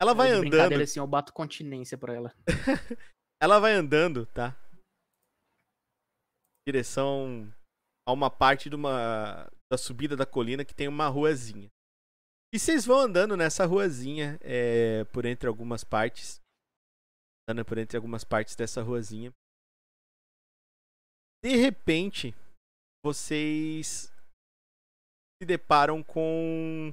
ela 0.00 0.14
vai 0.14 0.30
andando. 0.30 0.80
assim, 0.80 1.00
eu 1.00 1.06
bato 1.08 1.32
continência 1.32 1.98
pra 1.98 2.14
ela. 2.14 2.32
ela 3.40 3.58
vai 3.58 3.72
andando, 3.72 4.26
tá? 4.26 4.56
Em 6.58 6.72
direção 6.72 7.52
a 8.06 8.12
uma 8.12 8.30
parte 8.30 8.68
de 8.68 8.76
uma 8.76 9.50
da 9.70 9.78
subida 9.78 10.16
da 10.16 10.26
colina 10.26 10.64
que 10.64 10.74
tem 10.74 10.88
uma 10.88 11.08
ruazinha. 11.08 11.68
E 12.52 12.58
vocês 12.58 12.84
vão 12.84 12.98
andando 12.98 13.36
nessa 13.36 13.64
ruazinha 13.64 14.38
é, 14.42 15.04
por 15.12 15.24
entre 15.24 15.48
algumas 15.48 15.84
partes. 15.84 16.40
Andando 17.48 17.64
por 17.64 17.78
entre 17.78 17.96
algumas 17.96 18.24
partes 18.24 18.56
dessa 18.56 18.82
ruazinha 18.82 19.32
de 21.42 21.56
repente, 21.56 22.34
vocês 23.04 24.12
se 25.40 25.46
deparam 25.46 26.02
com 26.02 26.92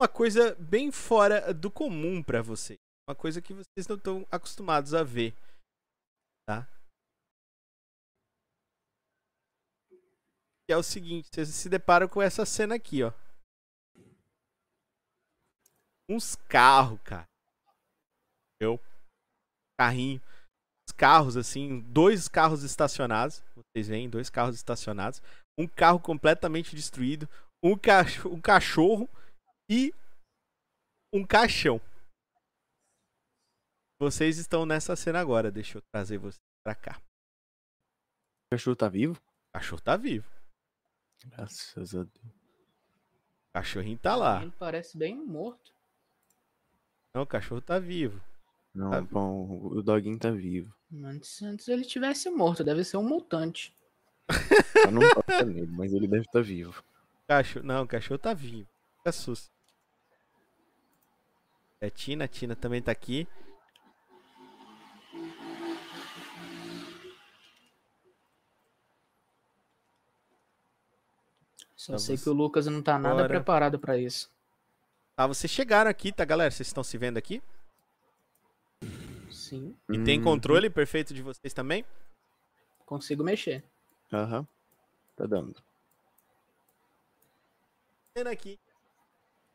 uma 0.00 0.08
coisa 0.08 0.54
bem 0.54 0.90
fora 0.90 1.52
do 1.52 1.70
comum 1.70 2.22
para 2.22 2.40
vocês. 2.40 2.78
Uma 3.08 3.14
coisa 3.14 3.40
que 3.42 3.52
vocês 3.52 3.86
não 3.86 3.96
estão 3.96 4.26
acostumados 4.30 4.94
a 4.94 5.02
ver. 5.02 5.34
Tá? 6.46 6.66
Que 10.66 10.72
é 10.72 10.76
o 10.76 10.82
seguinte, 10.82 11.28
vocês 11.32 11.48
se 11.48 11.68
deparam 11.68 12.08
com 12.08 12.22
essa 12.22 12.46
cena 12.46 12.74
aqui, 12.74 13.02
ó. 13.02 13.12
Uns 16.08 16.36
carros, 16.48 17.00
cara. 17.02 17.26
Eu. 18.60 18.80
Carrinho 19.78 20.20
carros, 20.96 21.36
assim, 21.36 21.80
dois 21.80 22.28
carros 22.28 22.62
estacionados. 22.62 23.42
Vocês 23.54 23.88
veem, 23.88 24.08
dois 24.08 24.30
carros 24.30 24.56
estacionados. 24.56 25.22
Um 25.58 25.68
carro 25.68 26.00
completamente 26.00 26.74
destruído. 26.74 27.28
Um, 27.62 27.76
cachorro, 27.76 28.34
um 28.34 28.40
cachorro 28.40 29.08
e 29.70 29.92
um 31.12 31.24
caixão. 31.24 31.80
Vocês 33.98 34.38
estão 34.38 34.66
nessa 34.66 34.94
cena 34.94 35.20
agora. 35.20 35.50
Deixa 35.50 35.78
eu 35.78 35.82
trazer 35.92 36.18
vocês 36.18 36.40
pra 36.62 36.74
cá. 36.74 37.00
O 38.46 38.50
cachorro 38.54 38.76
tá 38.76 38.88
vivo? 38.88 39.14
O 39.14 39.52
cachorro 39.58 39.80
tá 39.80 39.96
vivo. 39.96 40.30
Graças 41.24 41.94
a 41.94 42.02
Deus. 42.02 42.34
O 43.48 43.52
cachorrinho 43.54 43.98
tá 43.98 44.14
lá. 44.14 44.42
Ele 44.42 44.52
parece 44.58 44.98
bem 44.98 45.16
morto. 45.16 45.72
Não, 47.14 47.22
o 47.22 47.26
cachorro 47.26 47.62
tá 47.62 47.78
vivo. 47.78 48.20
Não, 48.74 48.90
tá 48.90 49.00
bom, 49.00 49.48
o 49.72 49.82
doguinho 49.82 50.18
tá 50.18 50.30
vivo. 50.30 50.74
Antes, 51.02 51.42
antes 51.42 51.66
ele 51.66 51.82
tivesse 51.82 52.28
morto, 52.28 52.62
deve 52.62 52.84
ser 52.84 52.98
um 52.98 53.02
mutante. 53.02 53.74
Eu 54.84 54.92
não 54.92 55.00
toca 55.14 55.42
nele, 55.42 55.66
mas 55.66 55.94
ele 55.94 56.06
deve 56.06 56.22
estar 56.22 56.40
tá 56.40 56.42
vivo. 56.42 56.84
Cachorro, 57.26 57.64
não, 57.64 57.84
o 57.84 57.88
cachorro 57.88 58.18
tá 58.18 58.34
vivo. 58.34 58.68
Fica 58.98 59.12
susto. 59.12 59.50
É 61.80 61.88
Tina, 61.88 62.26
a 62.26 62.28
Tina 62.28 62.54
também 62.54 62.82
tá 62.82 62.92
aqui. 62.92 63.26
Só 71.86 71.98
sei 71.98 72.16
que 72.16 72.28
o 72.28 72.32
Lucas 72.32 72.66
não 72.66 72.82
tá 72.82 72.98
nada 72.98 73.28
preparado 73.28 73.78
para 73.78 73.96
isso. 73.96 74.28
Ah, 75.16 75.28
vocês 75.28 75.48
chegaram 75.48 75.88
aqui, 75.88 76.10
tá, 76.10 76.24
galera? 76.24 76.50
Vocês 76.50 76.66
estão 76.66 76.82
se 76.82 76.98
vendo 76.98 77.16
aqui? 77.16 77.40
Sim. 79.30 79.72
E 79.88 79.96
tem 80.02 80.18
uhum. 80.18 80.24
controle 80.24 80.68
perfeito 80.68 81.14
de 81.14 81.22
vocês 81.22 81.54
também? 81.54 81.84
Consigo 82.84 83.22
mexer. 83.22 83.62
Aham. 84.12 84.40
Uhum. 84.40 84.46
Tá 85.14 85.26
dando. 85.26 85.54
Cena 88.16 88.30
aqui. 88.30 88.58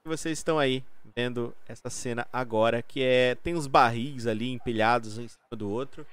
Vocês 0.06 0.38
estão 0.38 0.58
aí 0.58 0.86
vendo 1.14 1.54
essa 1.68 1.90
cena 1.90 2.26
agora, 2.32 2.82
que 2.82 3.04
é 3.04 3.36
tem 3.36 3.56
uns 3.56 3.68
barris 3.68 4.26
ali 4.26 4.50
empilhados 4.50 5.18
um 5.18 5.24
em 5.24 5.28
cima 5.28 5.58
do 5.58 5.70
outro. 5.70 6.08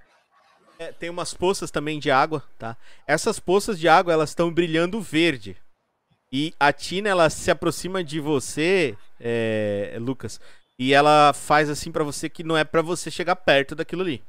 É, 0.81 0.91
tem 0.91 1.11
umas 1.11 1.33
poças 1.33 1.71
também 1.71 2.01
de 2.01 2.11
água, 2.11 2.43
tá? 2.59 2.77
Essas 3.07 3.39
poças 3.39 3.79
de 3.79 3.89
água 3.89 4.13
elas 4.13 4.31
estão 4.31 4.53
brilhando 4.53 5.01
verde. 5.01 5.57
E 6.33 6.55
a 6.61 6.73
Tina 6.73 7.09
ela 7.09 7.31
se 7.31 7.51
aproxima 7.51 8.05
de 8.05 8.21
você, 8.21 8.97
é, 9.19 9.97
Lucas, 10.01 10.41
e 10.79 10.93
ela 10.93 11.33
faz 11.33 11.71
assim 11.71 11.91
para 11.91 12.05
você 12.05 12.29
que 12.29 12.45
não 12.45 12.57
é 12.57 12.65
para 12.65 12.83
você 12.83 13.11
chegar 13.11 13.37
perto 13.37 13.75
daquilo 13.75 14.03
ali. 14.03 14.23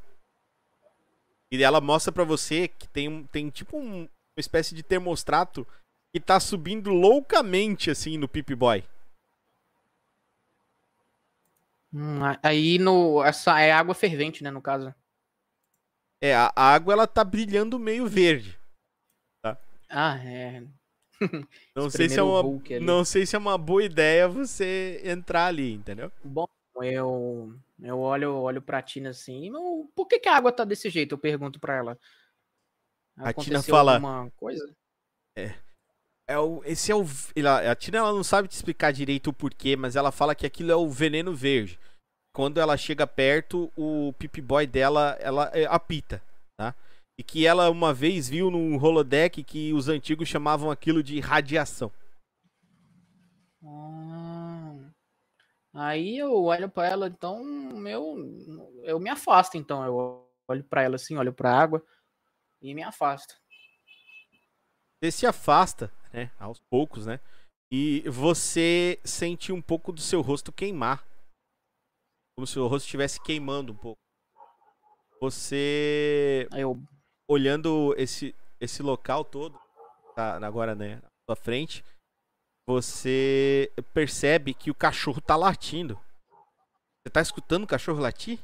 E 1.51 1.61
ela 1.63 1.81
mostra 1.81 2.11
para 2.11 2.23
você 2.23 2.67
que 2.67 2.87
tem, 2.87 3.23
tem 3.25 3.49
tipo 3.49 3.77
um, 3.77 4.01
uma 4.01 4.09
espécie 4.37 4.73
de 4.73 4.83
termostrato 4.83 5.67
que 6.13 6.19
tá 6.19 6.39
subindo 6.39 6.89
loucamente 6.89 7.91
assim 7.91 8.17
no 8.17 8.27
Pip 8.27 8.53
Boy. 8.55 8.83
Hum, 11.91 12.19
aí 12.43 12.77
no 12.77 13.23
essa 13.23 13.59
é 13.59 13.71
água 13.71 13.95
fervente, 13.95 14.43
né, 14.43 14.51
no 14.51 14.61
caso. 14.61 14.93
É, 16.21 16.35
a 16.35 16.51
água 16.55 16.93
ela 16.93 17.07
tá 17.07 17.23
brilhando 17.23 17.79
meio 17.79 18.07
verde. 18.07 18.59
Tá? 19.41 19.57
Ah, 19.89 20.17
é. 20.23 20.63
Não 21.75 21.89
sei, 21.89 22.09
se 22.09 22.19
é 22.19 22.23
uma, 22.23 22.41
não 22.81 23.03
sei 23.03 23.25
se 23.25 23.35
é 23.35 23.39
uma 23.39 23.57
boa 23.57 23.83
ideia 23.83 24.27
você 24.27 25.01
entrar 25.03 25.47
ali, 25.47 25.73
entendeu? 25.73 26.11
Bom, 26.23 26.47
eu, 26.81 27.53
eu 27.81 27.99
olho, 27.99 28.35
olho 28.35 28.61
pra 28.61 28.81
Tina 28.81 29.09
assim, 29.09 29.51
por 29.95 30.07
que, 30.07 30.19
que 30.19 30.29
a 30.29 30.35
água 30.35 30.51
tá 30.51 30.63
desse 30.63 30.89
jeito? 30.89 31.15
Eu 31.15 31.19
pergunto 31.19 31.59
pra 31.59 31.75
ela. 31.75 31.99
A 33.17 33.33
Tina 33.33 33.61
fala. 33.61 33.95
Alguma 33.95 34.31
coisa? 34.37 34.73
É. 35.37 35.53
É 36.27 36.37
o, 36.37 36.61
esse 36.63 36.91
é 36.91 36.95
o. 36.95 37.03
A 37.69 37.75
Tina 37.75 37.97
ela 37.97 38.13
não 38.13 38.23
sabe 38.23 38.47
te 38.47 38.51
explicar 38.51 38.93
direito 38.93 39.31
o 39.31 39.33
porquê, 39.33 39.75
mas 39.75 39.95
ela 39.95 40.11
fala 40.11 40.35
que 40.35 40.45
aquilo 40.45 40.71
é 40.71 40.75
o 40.75 40.87
veneno 40.87 41.33
verde. 41.33 41.79
Quando 42.33 42.59
ela 42.59 42.77
chega 42.77 43.07
perto, 43.07 43.71
o 43.75 44.13
Pip 44.13 44.39
Boy 44.39 44.67
dela 44.67 45.17
ela 45.19 45.49
é, 45.53 45.65
apita, 45.65 46.21
tá? 46.55 46.75
E 47.19 47.23
que 47.23 47.45
ela 47.45 47.69
uma 47.69 47.93
vez 47.93 48.29
viu 48.29 48.49
num 48.49 48.81
holodeck 48.81 49.43
que 49.43 49.73
os 49.73 49.89
antigos 49.89 50.29
chamavam 50.29 50.71
aquilo 50.71 51.03
de 51.03 51.19
radiação. 51.19 51.91
Ah, 53.61 54.73
aí 55.73 56.17
eu 56.17 56.45
olho 56.45 56.69
para 56.69 56.87
ela, 56.87 57.07
então 57.09 57.43
eu, 57.85 58.15
eu 58.85 59.01
me 59.01 59.09
afasto, 59.09 59.57
então. 59.57 59.83
Eu 59.83 60.31
olho 60.47 60.63
para 60.63 60.81
ela 60.81 60.95
assim, 60.95 61.17
olho 61.17 61.33
para 61.33 61.51
a 61.51 61.61
água 61.61 61.85
e 62.61 62.73
me 62.73 62.83
afasto. 62.83 63.35
Você 65.03 65.11
se 65.11 65.27
afasta, 65.27 65.91
né? 66.13 66.31
Aos 66.39 66.61
poucos, 66.69 67.05
né? 67.05 67.19
E 67.69 67.99
você 68.09 68.97
sente 69.03 69.51
um 69.51 69.61
pouco 69.61 69.91
do 69.91 69.99
seu 69.99 70.21
rosto 70.21 70.53
queimar. 70.53 71.05
Como 72.37 72.47
se 72.47 72.57
o 72.57 72.65
rosto 72.65 72.85
estivesse 72.85 73.21
queimando 73.21 73.73
um 73.73 73.77
pouco. 73.77 73.99
Você 75.19 76.47
Aí 76.53 76.61
eu. 76.61 76.81
Olhando 77.29 77.93
esse, 77.95 78.35
esse 78.59 78.81
local 78.81 79.23
todo, 79.23 79.57
tá 80.15 80.43
agora, 80.45 80.73
né, 80.73 80.95
na 80.95 81.09
sua 81.29 81.35
frente, 81.35 81.85
você 82.67 83.71
percebe 83.93 84.53
que 84.55 84.71
o 84.71 84.75
cachorro 84.75 85.21
tá 85.21 85.35
latindo. 85.35 85.99
Você 87.01 87.11
tá 87.13 87.21
escutando 87.21 87.63
o 87.63 87.67
cachorro 87.67 88.01
latir? 88.01 88.39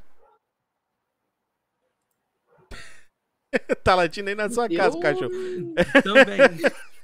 tá 3.84 3.96
latindo 3.96 4.30
aí 4.30 4.36
na 4.36 4.50
sua 4.50 4.70
casa, 4.70 4.96
o 4.98 5.02
cachorro. 5.02 5.32
Também. 6.04 6.38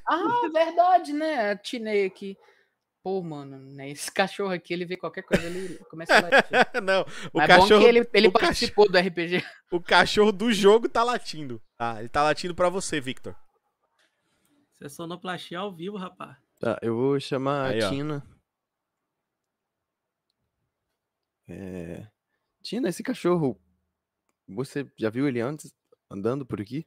Ah, 0.08 0.50
verdade, 0.52 1.14
né? 1.14 1.52
Atinei 1.52 2.06
aqui. 2.06 2.38
Pô, 3.04 3.22
mano, 3.24 3.58
né? 3.58 3.90
Esse 3.90 4.12
cachorro 4.14 4.52
aqui, 4.52 4.74
ele 4.74 4.86
vê 4.86 4.96
qualquer 4.96 5.24
coisa, 5.24 5.46
ele 5.46 5.78
começa 5.86 6.16
a 6.16 6.22
latir. 6.22 6.52
Não, 6.84 7.02
o 7.34 7.38
Mas 7.40 7.50
é 7.50 7.56
bom 7.58 7.62
cachorro, 7.62 7.82
que 7.82 7.88
ele, 7.88 8.00
ele 8.14 8.28
o 8.28 8.32
cachorro- 8.32 8.32
participou 8.48 8.92
do 8.92 8.98
RPG. 8.98 9.44
o 9.72 9.82
cachorro 9.82 10.32
do 10.32 10.52
jogo 10.54 10.88
tá 10.88 11.04
latindo. 11.04 11.62
Tá, 11.78 12.00
ele 12.00 12.10
tá 12.10 12.22
latindo 12.24 12.54
pra 12.54 12.70
você, 12.70 13.02
Victor. 13.02 13.36
Isso 14.76 14.86
é 14.86 14.90
sonoplastia 14.90 15.60
ao 15.60 15.74
vivo, 15.74 15.98
rapaz. 15.98 16.38
Tá, 16.60 16.78
eu 16.82 16.96
vou 16.96 17.20
chamar 17.20 17.72
Aí, 17.72 17.84
a 17.84 17.90
Tina. 17.90 18.24
É... 21.48 22.08
Tina, 22.62 22.90
esse 22.90 23.02
cachorro, 23.04 23.60
você 24.48 24.86
já 24.98 25.10
viu 25.10 25.28
ele 25.28 25.42
antes 25.42 25.74
andando 26.10 26.46
por 26.46 26.62
aqui? 26.62 26.86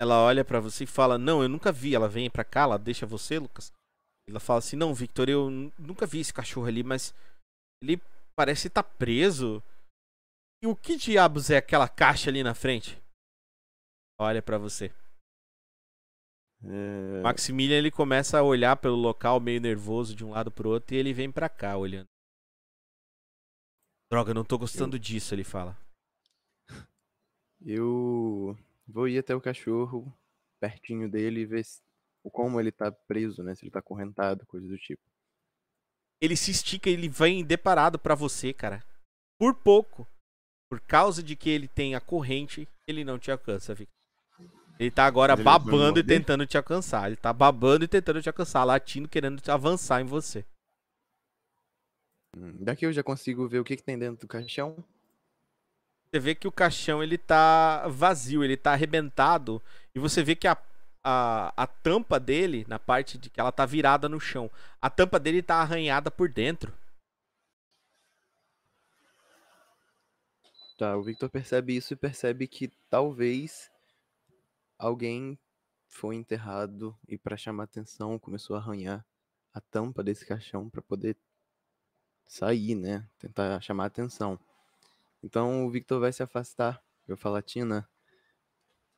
Ela 0.00 0.22
olha 0.22 0.44
pra 0.44 0.60
você 0.60 0.84
e 0.84 0.86
fala: 0.86 1.18
Não, 1.18 1.42
eu 1.42 1.48
nunca 1.48 1.72
vi. 1.72 1.94
Ela 1.94 2.08
vem 2.08 2.30
pra 2.30 2.44
cá, 2.44 2.62
ela 2.62 2.78
deixa 2.78 3.04
você, 3.06 3.38
Lucas. 3.38 3.72
Ela 4.28 4.40
fala 4.40 4.60
assim: 4.60 4.76
Não, 4.76 4.94
Victor, 4.94 5.28
eu 5.28 5.50
nu- 5.50 5.72
nunca 5.78 6.06
vi 6.06 6.20
esse 6.20 6.32
cachorro 6.32 6.66
ali, 6.66 6.82
mas 6.82 7.14
ele 7.82 8.00
parece 8.36 8.68
estar 8.68 8.82
preso. 8.82 9.62
E 10.62 10.66
o 10.66 10.74
que 10.74 10.96
diabos 10.96 11.50
é 11.50 11.56
aquela 11.56 11.88
caixa 11.88 12.30
ali 12.30 12.42
na 12.42 12.54
frente? 12.54 13.00
Olha 14.20 14.42
pra 14.42 14.58
você. 14.58 14.92
É... 16.64 17.22
Maximilian 17.22 17.78
ele 17.78 17.90
começa 17.90 18.38
a 18.38 18.42
olhar 18.42 18.76
pelo 18.76 18.96
local 18.96 19.38
meio 19.38 19.60
nervoso 19.60 20.14
de 20.14 20.24
um 20.24 20.30
lado 20.30 20.50
pro 20.50 20.68
outro 20.70 20.94
e 20.94 20.98
ele 20.98 21.12
vem 21.12 21.30
pra 21.30 21.48
cá 21.48 21.76
olhando. 21.76 22.08
Droga, 24.10 24.30
eu 24.30 24.34
não 24.34 24.44
tô 24.44 24.58
gostando 24.58 24.98
disso, 24.98 25.34
ele 25.34 25.44
fala. 25.44 25.76
Eu 27.64 28.56
vou 28.88 29.06
ir 29.08 29.18
até 29.18 29.34
o 29.34 29.40
cachorro, 29.40 30.12
pertinho 30.60 31.10
dele, 31.10 31.40
e 31.40 31.46
ver 31.46 31.64
se... 31.64 31.80
o 32.22 32.30
como 32.30 32.58
ele 32.58 32.72
tá 32.72 32.90
preso, 32.90 33.42
né? 33.42 33.54
Se 33.54 33.64
ele 33.64 33.70
tá 33.70 33.78
acorrentado, 33.80 34.46
coisa 34.46 34.66
do 34.66 34.78
tipo. 34.78 35.02
ele 36.20 36.36
se 36.36 36.50
estica 36.50 36.88
e 36.90 36.94
ele 36.94 37.08
vem 37.08 37.44
deparado 37.44 37.98
pra 37.98 38.14
você, 38.14 38.52
cara. 38.52 38.84
Por 39.38 39.54
pouco. 39.54 40.06
Por 40.70 40.80
causa 40.80 41.22
de 41.22 41.34
que 41.34 41.48
ele 41.48 41.66
tem 41.68 41.94
a 41.94 42.00
corrente, 42.00 42.68
ele 42.86 43.04
não 43.04 43.18
te 43.18 43.30
alcança, 43.30 43.74
Victor. 43.74 43.94
Ele 44.78 44.90
tá 44.90 45.06
agora 45.06 45.32
ele 45.32 45.42
babando 45.42 45.98
e 45.98 46.04
tentando 46.04 46.46
te 46.46 46.56
alcançar. 46.56 47.06
Ele 47.08 47.16
tá 47.16 47.32
babando 47.32 47.84
e 47.84 47.88
tentando 47.88 48.22
te 48.22 48.28
alcançar, 48.28 48.64
latindo, 48.64 49.08
querendo 49.08 49.40
te 49.40 49.50
avançar 49.50 50.00
em 50.00 50.04
você. 50.04 50.44
Hum, 52.36 52.62
Daqui 52.62 52.86
eu 52.86 52.92
já 52.92 53.02
consigo 53.02 53.48
ver 53.48 53.58
o 53.58 53.64
que, 53.64 53.76
que 53.76 53.82
tem 53.82 53.98
dentro 53.98 54.20
do 54.20 54.28
caixão. 54.28 54.76
Você 56.10 56.18
vê 56.18 56.34
que 56.34 56.48
o 56.48 56.52
caixão 56.52 57.02
ele 57.02 57.18
tá 57.18 57.86
vazio, 57.88 58.42
ele 58.42 58.56
tá 58.56 58.72
arrebentado. 58.72 59.62
E 59.94 59.98
você 59.98 60.22
vê 60.22 60.34
que 60.34 60.48
a, 60.48 60.56
a, 61.04 61.52
a 61.54 61.66
tampa 61.66 62.18
dele, 62.18 62.64
na 62.66 62.78
parte 62.78 63.18
de 63.18 63.28
que 63.28 63.38
ela 63.38 63.52
tá 63.52 63.66
virada 63.66 64.08
no 64.08 64.18
chão, 64.18 64.50
a 64.80 64.88
tampa 64.88 65.20
dele 65.20 65.42
tá 65.42 65.56
arranhada 65.56 66.10
por 66.10 66.30
dentro. 66.30 66.72
Tá, 70.78 70.96
o 70.96 71.02
Victor 71.02 71.28
percebe 71.28 71.76
isso 71.76 71.92
e 71.92 71.96
percebe 71.96 72.46
que 72.46 72.68
talvez 72.88 73.70
alguém 74.78 75.38
foi 75.88 76.14
enterrado 76.14 76.96
e 77.08 77.18
pra 77.18 77.36
chamar 77.36 77.64
atenção 77.64 78.18
começou 78.18 78.54
a 78.54 78.60
arranhar 78.60 79.04
a 79.52 79.60
tampa 79.60 80.04
desse 80.04 80.24
caixão 80.24 80.70
pra 80.70 80.80
poder 80.80 81.16
sair, 82.26 82.76
né? 82.76 83.06
Tentar 83.18 83.60
chamar 83.60 83.86
atenção. 83.86 84.38
Então 85.22 85.66
o 85.66 85.70
Victor 85.70 86.00
vai 86.00 86.12
se 86.12 86.22
afastar. 86.22 86.82
Eu 87.06 87.16
falo, 87.16 87.40
Tina, 87.42 87.88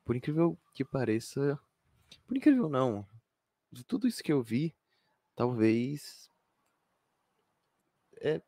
por 0.03 0.15
incrível 0.15 0.57
que 0.73 0.83
pareça, 0.83 1.59
por 2.27 2.35
incrível 2.35 2.69
não, 2.69 3.07
de 3.71 3.83
tudo 3.83 4.07
isso 4.07 4.23
que 4.23 4.33
eu 4.33 4.41
vi, 4.41 4.75
talvez 5.35 6.29
é 8.17 8.41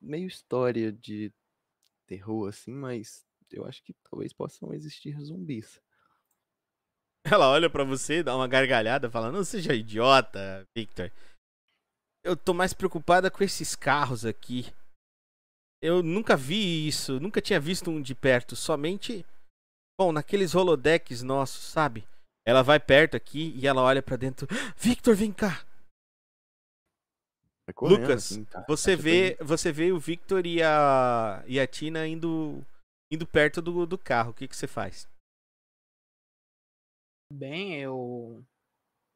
meio 0.00 0.26
história 0.26 0.92
de 0.92 1.32
terror 2.06 2.48
assim, 2.48 2.72
mas 2.72 3.24
eu 3.50 3.64
acho 3.64 3.82
que 3.82 3.94
talvez 4.10 4.32
possam 4.32 4.72
existir 4.74 5.18
zumbis. 5.20 5.80
Ela 7.24 7.48
olha 7.48 7.70
pra 7.70 7.84
você, 7.84 8.22
dá 8.22 8.36
uma 8.36 8.46
gargalhada, 8.46 9.10
fala: 9.10 9.32
Não 9.32 9.42
seja 9.44 9.74
idiota, 9.74 10.68
Victor. 10.76 11.10
Eu 12.22 12.36
tô 12.36 12.52
mais 12.52 12.72
preocupada 12.72 13.30
com 13.30 13.42
esses 13.42 13.74
carros 13.74 14.26
aqui. 14.26 14.72
Eu 15.84 16.02
nunca 16.02 16.34
vi 16.34 16.88
isso, 16.88 17.20
nunca 17.20 17.42
tinha 17.42 17.60
visto 17.60 17.90
um 17.90 18.00
de 18.00 18.14
perto, 18.14 18.56
somente. 18.56 19.22
Bom, 20.00 20.12
naqueles 20.12 20.54
holodecks 20.54 21.22
nossos, 21.22 21.62
sabe? 21.62 22.08
Ela 22.46 22.62
vai 22.62 22.80
perto 22.80 23.18
aqui 23.18 23.52
e 23.54 23.66
ela 23.66 23.82
olha 23.82 24.02
pra 24.02 24.16
dentro. 24.16 24.48
Victor, 24.78 25.14
vem 25.14 25.30
cá! 25.30 25.62
Correndo, 27.74 28.00
Lucas, 28.00 28.32
assim, 28.32 28.44
tá- 28.46 28.64
Você 28.66 28.96
tá 28.96 29.02
vê, 29.02 29.36
você 29.42 29.70
vê 29.70 29.92
o 29.92 29.98
Victor 29.98 30.46
e 30.46 30.62
a, 30.62 31.44
e 31.46 31.60
a 31.60 31.66
Tina 31.66 32.06
indo, 32.06 32.64
indo 33.12 33.26
perto 33.26 33.60
do, 33.60 33.84
do 33.84 33.98
carro. 33.98 34.30
O 34.30 34.34
que, 34.34 34.48
que 34.48 34.56
você 34.56 34.66
faz? 34.66 35.06
Bem, 37.30 37.78
eu. 37.78 38.42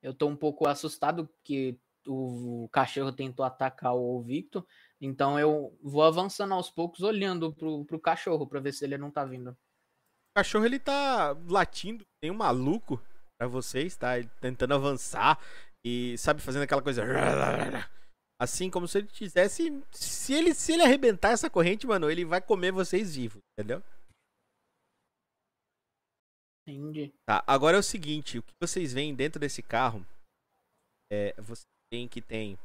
Eu 0.02 0.12
tô 0.12 0.26
um 0.28 0.36
pouco 0.36 0.68
assustado 0.68 1.26
porque 1.26 1.78
o 2.06 2.68
cachorro 2.70 3.10
tentou 3.10 3.42
atacar 3.42 3.94
o 3.94 4.20
Victor. 4.22 4.66
Então 5.00 5.38
eu 5.38 5.76
vou 5.80 6.02
avançando 6.02 6.54
aos 6.54 6.70
poucos, 6.70 7.00
olhando 7.00 7.54
pro, 7.54 7.84
pro 7.84 8.00
cachorro 8.00 8.46
pra 8.46 8.60
ver 8.60 8.72
se 8.72 8.84
ele 8.84 8.98
não 8.98 9.10
tá 9.10 9.24
vindo. 9.24 9.50
O 9.50 10.38
cachorro 10.38 10.64
ele 10.64 10.78
tá 10.78 11.36
latindo, 11.48 12.04
tem 12.20 12.30
um 12.30 12.36
maluco 12.36 13.00
pra 13.38 13.46
vocês, 13.46 13.96
tá? 13.96 14.18
Ele 14.18 14.28
tentando 14.40 14.74
avançar 14.74 15.38
e 15.84 16.18
sabe 16.18 16.40
fazendo 16.40 16.62
aquela 16.62 16.82
coisa 16.82 17.02
assim 18.40 18.70
como 18.70 18.86
se 18.86 18.98
ele 18.98 19.08
quisesse, 19.08 19.82
se 19.92 20.32
ele 20.32 20.54
se 20.54 20.72
ele 20.72 20.82
arrebentar 20.82 21.30
essa 21.30 21.50
corrente, 21.50 21.86
mano, 21.86 22.10
ele 22.10 22.24
vai 22.24 22.40
comer 22.40 22.72
vocês 22.72 23.14
vivos, 23.14 23.40
entendeu? 23.52 23.82
Entendi. 26.66 27.14
Tá, 27.26 27.42
agora 27.46 27.76
é 27.76 27.80
o 27.80 27.82
seguinte, 27.82 28.38
o 28.38 28.42
que 28.42 28.52
vocês 28.60 28.92
veem 28.92 29.14
dentro 29.14 29.40
desse 29.40 29.62
carro 29.62 30.04
é 31.10 31.32
você 31.40 31.64
tem 31.90 32.06
que 32.06 32.20
tem 32.20 32.58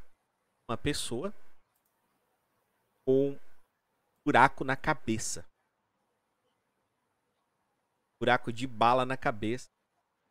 uma 0.69 0.77
pessoa 0.77 1.33
com 3.05 3.31
um 3.31 3.39
buraco 4.25 4.63
na 4.63 4.75
cabeça. 4.75 5.45
Buraco 8.21 8.51
de 8.51 8.65
bala 8.65 9.05
na 9.05 9.17
cabeça. 9.17 9.67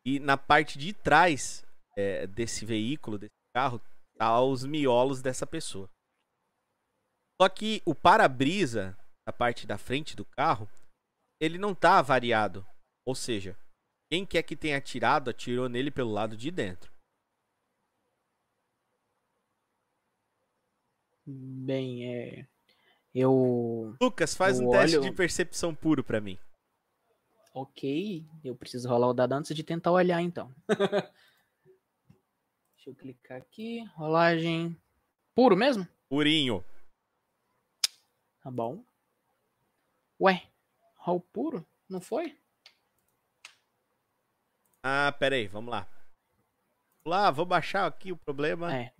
E 0.05 0.19
na 0.19 0.37
parte 0.37 0.77
de 0.77 0.93
trás 0.93 1.63
é, 1.95 2.27
desse 2.27 2.65
veículo, 2.65 3.17
desse 3.17 3.31
carro, 3.55 3.79
tá 4.17 4.41
os 4.41 4.65
miolos 4.65 5.21
dessa 5.21 5.45
pessoa. 5.45 5.89
Só 7.41 7.49
que 7.49 7.81
o 7.85 7.95
para-brisa, 7.95 8.97
a 9.27 9.33
parte 9.33 9.65
da 9.65 9.77
frente 9.77 10.15
do 10.15 10.25
carro, 10.25 10.67
ele 11.39 11.57
não 11.57 11.73
tá 11.73 12.01
variado. 12.01 12.65
Ou 13.05 13.15
seja, 13.15 13.57
quem 14.11 14.25
quer 14.25 14.43
que 14.43 14.55
tenha 14.55 14.77
atirado, 14.77 15.29
atirou 15.29 15.67
nele 15.67 15.91
pelo 15.91 16.11
lado 16.11 16.37
de 16.37 16.51
dentro. 16.51 16.91
Bem, 21.25 22.05
é. 22.05 22.52
Eu. 23.13 23.95
Lucas, 24.01 24.33
faz 24.35 24.59
um 24.59 24.65
Eu 24.65 24.71
teste 24.71 24.97
olho- 24.97 25.09
de 25.09 25.15
percepção 25.15 25.73
puro 25.75 26.03
pra 26.03 26.19
mim. 26.19 26.37
Ok. 27.53 28.25
Eu 28.43 28.55
preciso 28.55 28.89
rolar 28.89 29.07
o 29.07 29.13
dado 29.13 29.33
antes 29.33 29.55
de 29.55 29.63
tentar 29.63 29.91
olhar, 29.91 30.21
então. 30.21 30.53
Deixa 32.75 32.89
eu 32.89 32.95
clicar 32.95 33.37
aqui. 33.37 33.83
Rolagem. 33.95 34.75
Puro 35.35 35.55
mesmo? 35.55 35.87
Purinho. 36.09 36.63
Tá 38.41 38.49
bom. 38.51 38.83
Ué, 40.19 40.47
rol 40.97 41.19
puro? 41.21 41.65
Não 41.87 42.01
foi? 42.01 42.37
Ah, 44.83 45.11
pera 45.17 45.35
aí, 45.35 45.47
vamos 45.47 45.71
lá. 45.71 45.81
Vamos 47.03 47.19
lá, 47.19 47.31
vou 47.31 47.45
baixar 47.45 47.85
aqui 47.85 48.11
o 48.11 48.17
problema. 48.17 48.75
É. 48.75 48.93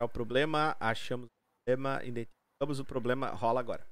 É 0.00 0.04
o 0.04 0.08
problema, 0.08 0.74
achamos 0.80 1.26
o 1.26 1.30
problema, 1.66 2.02
identificamos 2.02 2.33
o 2.60 2.84
problema, 2.84 3.30
rola 3.30 3.60
agora. 3.60 3.86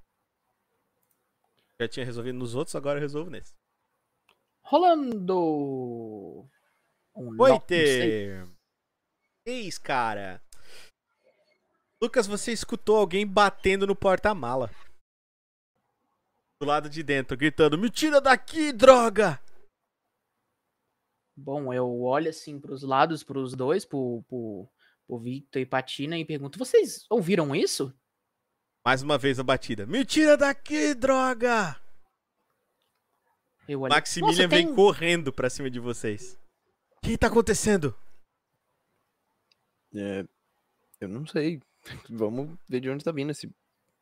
Já 1.81 1.89
tinha 1.89 2.07
resolvido 2.07 2.39
nos 2.39 2.55
outros, 2.55 2.75
agora 2.75 2.99
eu 2.99 3.03
resolvo 3.03 3.31
nesse. 3.31 3.55
Rolando. 4.65 6.49
Um. 7.15 7.41
Oite! 7.41 8.53
vocês, 9.45 9.79
cara. 9.79 10.43
Lucas, 12.01 12.27
você 12.27 12.53
escutou 12.53 12.97
alguém 12.97 13.27
batendo 13.27 13.87
no 13.87 13.95
porta-mala. 13.95 14.71
Do 16.61 16.67
lado 16.67 16.89
de 16.89 17.03
dentro, 17.03 17.37
gritando: 17.37 17.77
Me 17.77 17.91
tira 17.91 18.21
daqui, 18.21 18.73
droga! 18.73 19.41
Bom, 21.37 21.73
eu 21.73 22.03
olho 22.03 22.29
assim 22.29 22.61
pros 22.61 22.83
lados, 22.83 23.25
pros 23.25 23.55
dois, 23.55 23.85
pro, 23.85 24.23
pro, 24.29 24.69
pro 25.07 25.19
Victor 25.19 25.61
e 25.61 25.67
Patina 25.67 26.19
e 26.19 26.25
pergunto: 26.25 26.59
Vocês 26.59 27.05
ouviram 27.11 27.55
isso? 27.55 27.93
Mais 28.85 29.03
uma 29.03 29.17
vez 29.17 29.39
a 29.39 29.43
batida. 29.45 29.87
Me 29.87 30.05
tira 30.05 30.37
daqui, 30.37 30.95
droga! 30.95 31.81
Eu. 33.69 33.81
Maximilian 33.81 34.37
"Nossa, 34.37 34.49
vem 34.49 34.67
tem- 34.67 34.75
correndo 34.75 35.33
pra 35.33 35.49
cima 35.49 35.71
de 35.71 35.79
vocês. 35.79 36.37
O 36.97 37.01
que 37.03 37.17
tá 37.17 37.29
acontecendo? 37.29 37.97
É, 39.95 40.25
eu 41.01 41.09
não 41.09 41.27
sei. 41.27 41.61
Vamos 42.11 42.59
ver 42.69 42.81
de 42.81 42.91
onde 42.91 43.05
tá 43.05 43.13
vindo 43.13 43.31
esse 43.31 43.49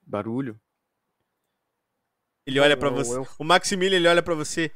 barulho. 0.03 0.59
Ele 2.47 2.59
olha 2.59 2.77
pra 2.77 2.89
Eu- 2.89 2.95
você. 2.95 3.17
eu- 3.17 3.29
O 3.39 3.45
Maximilian 3.45 3.99
ele 3.99 4.09
olha 4.09 4.23
pra 4.23 4.35
você. 4.35 4.75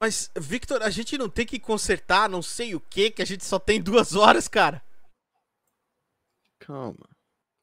Mas, 0.00 0.30
Victor, 0.34 0.82
a 0.82 0.88
gente 0.88 1.18
não 1.18 1.28
tem 1.28 1.44
que 1.46 1.60
consertar 1.60 2.26
não 2.28 2.40
sei 2.40 2.74
o 2.74 2.80
que, 2.80 3.10
que 3.10 3.20
a 3.20 3.24
gente 3.26 3.44
só 3.44 3.58
tem 3.58 3.82
duas 3.82 4.14
horas, 4.14 4.48
cara. 4.48 4.82
Calma. 6.58 7.06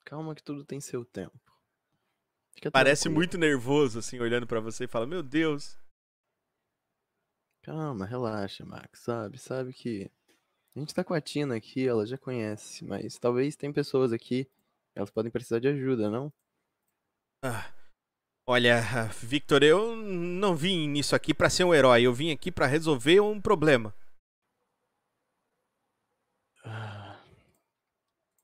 Calma 0.06 0.36
que 0.36 0.44
tudo 0.44 0.64
tem 0.64 0.80
seu 0.80 1.04
tempo. 1.04 1.38
Fica 2.58 2.72
Parece 2.72 3.04
tranquilo. 3.04 3.16
muito 3.16 3.38
nervoso, 3.38 4.00
assim, 4.00 4.20
olhando 4.20 4.48
pra 4.48 4.60
você 4.60 4.86
e 4.86 4.88
fala: 4.88 5.06
Meu 5.06 5.22
Deus. 5.22 5.78
Calma, 7.62 8.06
relaxa, 8.06 8.66
Max. 8.66 9.00
Sabe, 9.02 9.38
sabe 9.38 9.72
que 9.74 10.10
a 10.76 10.80
gente 10.80 10.94
tá 10.94 11.04
com 11.04 11.14
a 11.14 11.22
Tina 11.22 11.56
aqui, 11.56 11.88
ela 11.88 12.06
já 12.06 12.18
conhece, 12.18 12.84
mas 12.84 13.20
talvez 13.20 13.56
tem 13.56 13.72
pessoas 13.72 14.12
aqui, 14.12 14.50
elas 14.96 15.12
podem 15.12 15.32
precisar 15.32 15.60
de 15.60 15.68
ajuda, 15.68 16.10
não? 16.10 16.34
Ah, 17.44 17.72
olha, 18.48 18.82
Victor, 19.22 19.64
eu 19.64 19.96
não 19.96 20.56
vim 20.56 20.88
nisso 20.88 21.16
aqui 21.16 21.34
pra 21.34 21.50
ser 21.50 21.64
um 21.64 21.74
herói. 21.74 22.04
Eu 22.04 22.14
vim 22.14 22.32
aqui 22.32 22.52
pra 22.52 22.66
resolver 22.66 23.20
um 23.20 23.40
problema. 23.40 23.94
Ah, 26.64 27.20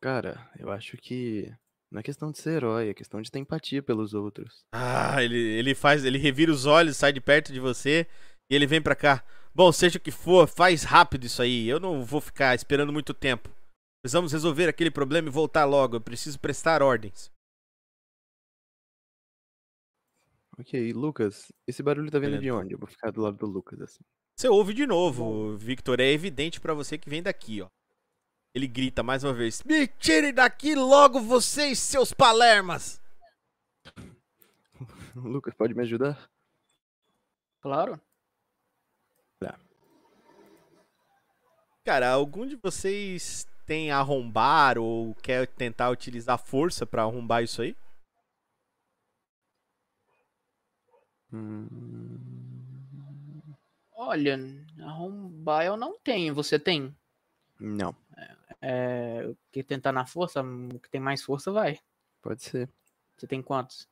Cara, 0.02 0.49
eu 0.60 0.69
acho 0.72 0.98
que 0.98 1.52
não 1.93 1.99
é 1.99 2.03
questão 2.03 2.31
de 2.31 2.39
ser 2.39 2.55
herói, 2.57 2.89
é 2.89 2.93
questão 2.93 3.21
de 3.21 3.29
ter 3.29 3.37
empatia 3.37 3.83
pelos 3.83 4.15
outros. 4.15 4.65
Ah, 4.73 5.23
ele, 5.23 5.37
ele 5.37 5.75
faz, 5.75 6.03
ele 6.03 6.17
revira 6.17 6.51
os 6.51 6.65
olhos, 6.65 6.97
sai 6.97 7.13
de 7.13 7.21
perto 7.21 7.53
de 7.53 7.59
você 7.59 8.07
e 8.49 8.55
ele 8.55 8.65
vem 8.65 8.81
pra 8.81 8.95
cá. 8.95 9.23
Bom, 9.53 9.71
seja 9.71 9.99
o 9.99 10.01
que 10.01 10.09
for, 10.09 10.47
faz 10.47 10.81
rápido 10.83 11.25
isso 11.25 11.39
aí. 11.39 11.69
Eu 11.69 11.79
não 11.79 12.03
vou 12.03 12.19
ficar 12.19 12.55
esperando 12.55 12.91
muito 12.91 13.13
tempo. 13.13 13.47
Precisamos 14.01 14.31
resolver 14.31 14.67
aquele 14.67 14.89
problema 14.89 15.27
e 15.27 15.31
voltar 15.31 15.65
logo. 15.65 15.95
Eu 15.95 16.01
preciso 16.01 16.39
prestar 16.39 16.81
ordens. 16.81 17.31
Ok, 20.57 20.93
Lucas, 20.93 21.51
esse 21.67 21.83
barulho 21.83 22.09
tá 22.09 22.17
vindo 22.17 22.39
de 22.39 22.51
onde? 22.51 22.73
Eu 22.73 22.79
vou 22.79 22.87
ficar 22.87 23.11
do 23.11 23.21
lado 23.21 23.37
do 23.37 23.45
Lucas, 23.45 23.79
assim. 23.81 24.03
Você 24.35 24.47
ouve 24.47 24.73
de 24.73 24.87
novo, 24.87 25.55
Victor. 25.57 25.99
É 25.99 26.11
evidente 26.11 26.59
pra 26.59 26.73
você 26.73 26.97
que 26.97 27.09
vem 27.09 27.21
daqui, 27.21 27.61
ó. 27.61 27.69
Ele 28.53 28.67
grita 28.67 29.01
mais 29.01 29.23
uma 29.23 29.34
vez: 29.34 29.63
Me 29.63 29.88
tirem 29.88 30.34
daqui 30.34 30.75
logo, 30.75 31.19
vocês, 31.19 31.80
seus 31.80 32.13
palermas! 32.13 33.01
Lucas, 35.15 35.53
pode 35.55 35.73
me 35.73 35.81
ajudar? 35.81 36.30
Claro. 37.61 37.99
Cara, 41.85 42.11
algum 42.11 42.47
de 42.47 42.55
vocês 42.55 43.45
tem 43.65 43.91
arrombar 43.91 44.77
ou 44.77 45.13
quer 45.15 45.45
tentar 45.47 45.89
utilizar 45.89 46.38
força 46.38 46.85
pra 46.85 47.01
arrombar 47.01 47.43
isso 47.43 47.61
aí? 47.61 47.75
Hum, 51.34 52.17
Olha, 53.95 54.38
arrombar 54.80 55.65
eu 55.65 55.75
não 55.75 55.97
tenho. 55.99 56.34
Você 56.34 56.57
tem? 56.57 56.95
não, 57.59 57.93
É, 58.65 59.30
que 59.52 59.61
tentar 59.61 59.91
na 59.91 60.06
força, 60.06 60.41
o 60.41 60.80
que 60.80 60.90
tem 60.90 61.02
mais 61.02 61.22
força 61.22 61.52
vai. 61.52 61.77
pode 62.22 62.41
ser. 62.41 62.69
Você 63.18 63.27
tem 63.27 63.41
quantos? 63.41 63.90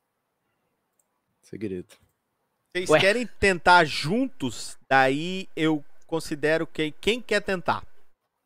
Segredo. 1.41 1.93
Vocês 2.73 2.89
Ué. 2.89 2.99
querem 2.99 3.27
tentar 3.27 3.83
juntos? 3.83 4.77
Daí 4.89 5.49
eu 5.57 5.83
considero 6.07 6.65
que 6.65 6.91
quem 6.91 7.21
quer 7.21 7.41
tentar. 7.41 7.85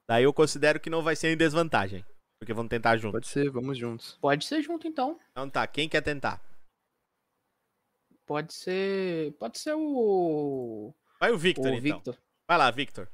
Daí 0.10 0.24
eu 0.24 0.34
considero 0.34 0.80
que 0.80 0.90
não 0.90 1.04
vai 1.04 1.16
ser 1.16 1.32
em 1.32 1.38
desvantagem. 1.38 2.04
Porque 2.40 2.54
vão 2.54 2.68
tentar 2.68 2.98
juntos. 2.98 3.12
Pode 3.12 3.28
ser, 3.28 3.50
vamos 3.52 3.78
juntos. 3.78 4.18
Pode 4.20 4.46
ser 4.46 4.64
junto 4.64 4.88
então. 4.88 5.20
Então 5.32 5.48
tá, 5.48 5.68
quem 5.68 5.88
quer 5.88 6.02
tentar? 6.02 6.42
Pode 8.26 8.52
ser. 8.52 9.34
Pode 9.34 9.60
ser 9.60 9.76
o. 9.76 10.92
Vai 11.20 11.32
o 11.32 11.38
Victor, 11.38 11.66
o 11.66 11.70
então. 11.70 11.82
Victor. 11.82 12.18
Vai 12.48 12.58
lá, 12.58 12.72
Victor. 12.72 13.08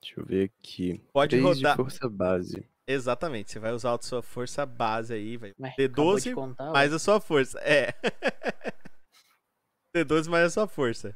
Deixa 0.00 0.20
eu 0.20 0.24
ver 0.24 0.44
aqui. 0.50 1.02
Pode 1.12 1.30
Três 1.30 1.44
rodar. 1.44 1.72
de 1.72 1.76
força 1.82 2.08
base. 2.08 2.68
Exatamente, 2.86 3.52
você 3.52 3.58
vai 3.58 3.72
usar 3.72 3.94
a 3.94 4.00
sua 4.02 4.22
força 4.22 4.64
base 4.64 5.12
aí, 5.12 5.36
vai. 5.36 5.52
Ué, 5.58 5.74
D12 5.78 5.90
acabou 5.92 6.20
de 6.20 6.34
contar, 6.34 6.72
mais 6.72 6.90
ué. 6.90 6.96
a 6.96 6.98
sua 6.98 7.20
força. 7.20 7.58
É. 7.60 7.92
D12 9.94 10.28
mais 10.28 10.46
a 10.46 10.50
sua 10.50 10.68
força. 10.68 11.14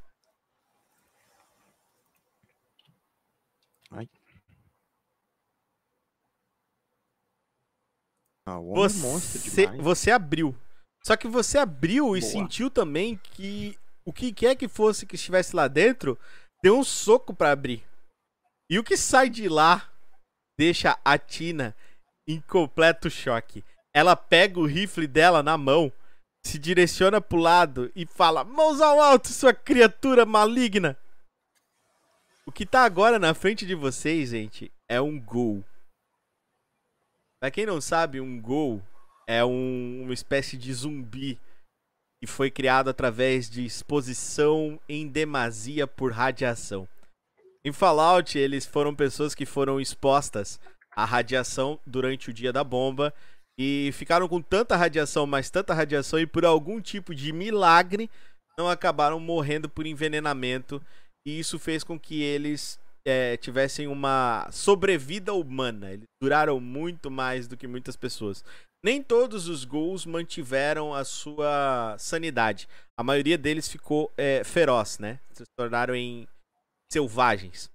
Ah, 8.47 8.59
o 8.59 8.69
homem 8.71 8.85
é 8.85 8.89
Você, 8.89 9.03
monstro 9.07 9.51
demais. 9.51 9.81
você 9.83 10.11
abriu. 10.11 10.57
Só 11.05 11.17
que 11.17 11.29
você 11.29 11.59
abriu 11.59 12.17
e 12.17 12.21
Boa. 12.21 12.33
sentiu 12.33 12.71
também 12.71 13.17
que 13.17 13.79
o 14.05 14.13
que 14.13 14.33
quer 14.33 14.57
que 14.57 14.69
fosse 14.69 15.07
que 15.07 15.15
estivesse 15.15 15.55
lá 15.55 15.69
dentro 15.69 16.19
deu 16.63 16.79
um 16.79 16.85
soco 16.85 17.35
pra 17.35 17.53
abrir. 17.53 17.85
E 18.73 18.79
o 18.79 18.83
que 18.83 18.97
sai 18.97 19.29
de 19.29 19.51
lá 19.51 19.93
deixa 20.59 20.99
a 21.05 21.19
Tina 21.19 21.77
em 22.27 22.41
completo 22.41 23.11
choque. 23.11 23.63
Ela 23.93 24.17
pega 24.17 24.59
o 24.59 24.65
rifle 24.65 25.07
dela 25.07 25.43
na 25.43 25.59
mão, 25.59 25.93
se 26.43 26.59
direciona 26.59 27.21
pro 27.21 27.37
lado 27.37 27.93
e 27.95 28.07
fala: 28.07 28.43
Mãos 28.43 28.81
ao 28.81 28.99
alto, 28.99 29.29
sua 29.29 29.53
criatura 29.53 30.25
maligna! 30.25 30.97
O 32.47 32.51
que 32.51 32.65
tá 32.65 32.83
agora 32.83 33.19
na 33.19 33.35
frente 33.35 33.67
de 33.67 33.75
vocês, 33.75 34.31
gente, 34.31 34.73
é 34.89 34.99
um 34.99 35.21
gol. 35.21 35.63
Pra 37.43 37.51
quem 37.51 37.67
não 37.67 37.79
sabe, 37.79 38.23
um 38.23 38.41
gol 38.41 38.83
é 39.27 39.45
um- 39.45 40.05
uma 40.05 40.15
espécie 40.15 40.57
de 40.57 40.73
zumbi 40.73 41.39
que 42.23 42.27
foi 42.27 42.51
criado 42.51 42.89
através 42.89 43.51
de 43.51 43.67
exposição 43.67 44.81
em 44.89 45.07
demasia 45.07 45.87
por 45.87 46.11
radiação. 46.11 46.89
Em 47.65 47.73
Fallout, 47.73 48.37
eles 48.37 48.67
foram 48.67 48.95
pessoas 48.95 49.35
que 49.35 49.47
foram 49.47 49.81
expostas 49.81 50.61
à 50.91 51.05
radiação 51.05 51.79
durante 51.87 52.31
o 52.31 52.33
dia 52.33 52.53
da 52.53 52.65
bomba 52.65 53.15
e 53.59 53.91
ficaram 53.93 54.29
com 54.29 54.43
tanta 54.43 54.77
radiação, 54.77 55.27
mas 55.27 55.51
tanta 55.51 55.73
radiação 55.73 56.19
e 56.19 56.27
por 56.27 56.45
algum 56.45 56.81
tipo 56.81 57.15
de 57.15 57.33
milagre 57.33 58.11
não 58.59 58.69
acabaram 58.69 59.21
morrendo 59.21 59.69
por 59.69 59.87
envenenamento 59.87 60.83
e 61.27 61.39
isso 61.39 61.59
fez 61.59 61.85
com 61.85 61.99
que 61.99 62.21
eles 62.21 62.81
é, 63.07 63.37
tivessem 63.37 63.87
uma 63.87 64.49
sobrevida 64.51 65.33
humana. 65.33 65.93
Eles 65.93 66.07
duraram 66.21 66.59
muito 66.61 67.11
mais 67.11 67.47
do 67.47 67.57
que 67.57 67.67
muitas 67.67 67.97
pessoas. 67.97 68.45
Nem 68.85 69.01
todos 69.01 69.47
os 69.47 69.65
ghouls 69.65 70.05
mantiveram 70.05 70.93
a 70.93 71.05
sua 71.05 71.95
sanidade. 71.99 72.69
A 72.99 73.05
maioria 73.05 73.39
deles 73.39 73.69
ficou 73.69 74.13
é, 74.17 74.43
feroz, 74.43 74.99
né? 74.99 75.21
Se 75.33 75.45
tornaram 75.57 75.95
em 75.95 76.27
selvagens. 76.93 77.71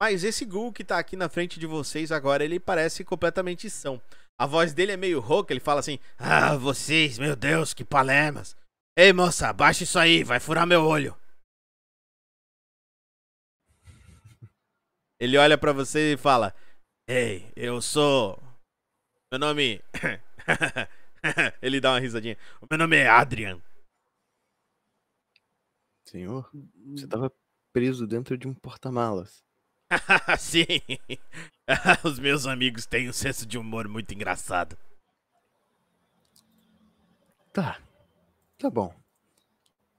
Mas 0.00 0.24
esse 0.24 0.44
ghoul 0.44 0.72
que 0.72 0.84
tá 0.84 0.98
aqui 0.98 1.16
na 1.16 1.28
frente 1.28 1.60
de 1.60 1.66
vocês 1.66 2.10
agora, 2.10 2.44
ele 2.44 2.58
parece 2.58 3.04
completamente 3.04 3.68
são. 3.68 4.00
A 4.38 4.46
voz 4.46 4.72
dele 4.72 4.92
é 4.92 4.96
meio 4.96 5.20
rouca, 5.20 5.52
ele 5.52 5.60
fala 5.60 5.80
assim: 5.80 5.98
Ah, 6.16 6.56
vocês, 6.56 7.18
meu 7.18 7.36
Deus, 7.36 7.74
que 7.74 7.84
palermas. 7.84 8.56
Ei, 8.96 9.12
moça, 9.12 9.52
baixa 9.52 9.84
isso 9.84 9.98
aí, 9.98 10.24
vai 10.24 10.40
furar 10.40 10.66
meu 10.66 10.84
olho. 10.84 11.16
Ele 15.18 15.36
olha 15.36 15.58
pra 15.58 15.72
você 15.72 16.14
e 16.14 16.16
fala: 16.16 16.54
Ei, 17.06 17.52
eu 17.54 17.82
sou. 17.82 18.42
Meu 19.30 19.38
nome. 19.38 19.82
Ele 21.60 21.80
dá 21.80 21.92
uma 21.92 22.00
risadinha. 22.00 22.38
O 22.62 22.66
meu 22.70 22.78
nome 22.78 22.96
é 22.96 23.06
Adrian. 23.06 23.60
Senhor, 26.08 26.50
você 26.86 27.06
tava 27.06 27.30
preso 27.72 28.06
dentro 28.06 28.36
de 28.36 28.48
um 28.48 28.54
porta-malas. 28.54 29.42
Sim. 30.38 30.64
Os 32.04 32.18
meus 32.18 32.46
amigos 32.46 32.86
têm 32.86 33.08
um 33.08 33.12
senso 33.12 33.46
de 33.46 33.58
humor 33.58 33.88
muito 33.88 34.12
engraçado. 34.12 34.76
Tá. 37.52 37.80
Tá 38.58 38.70
bom. 38.70 38.94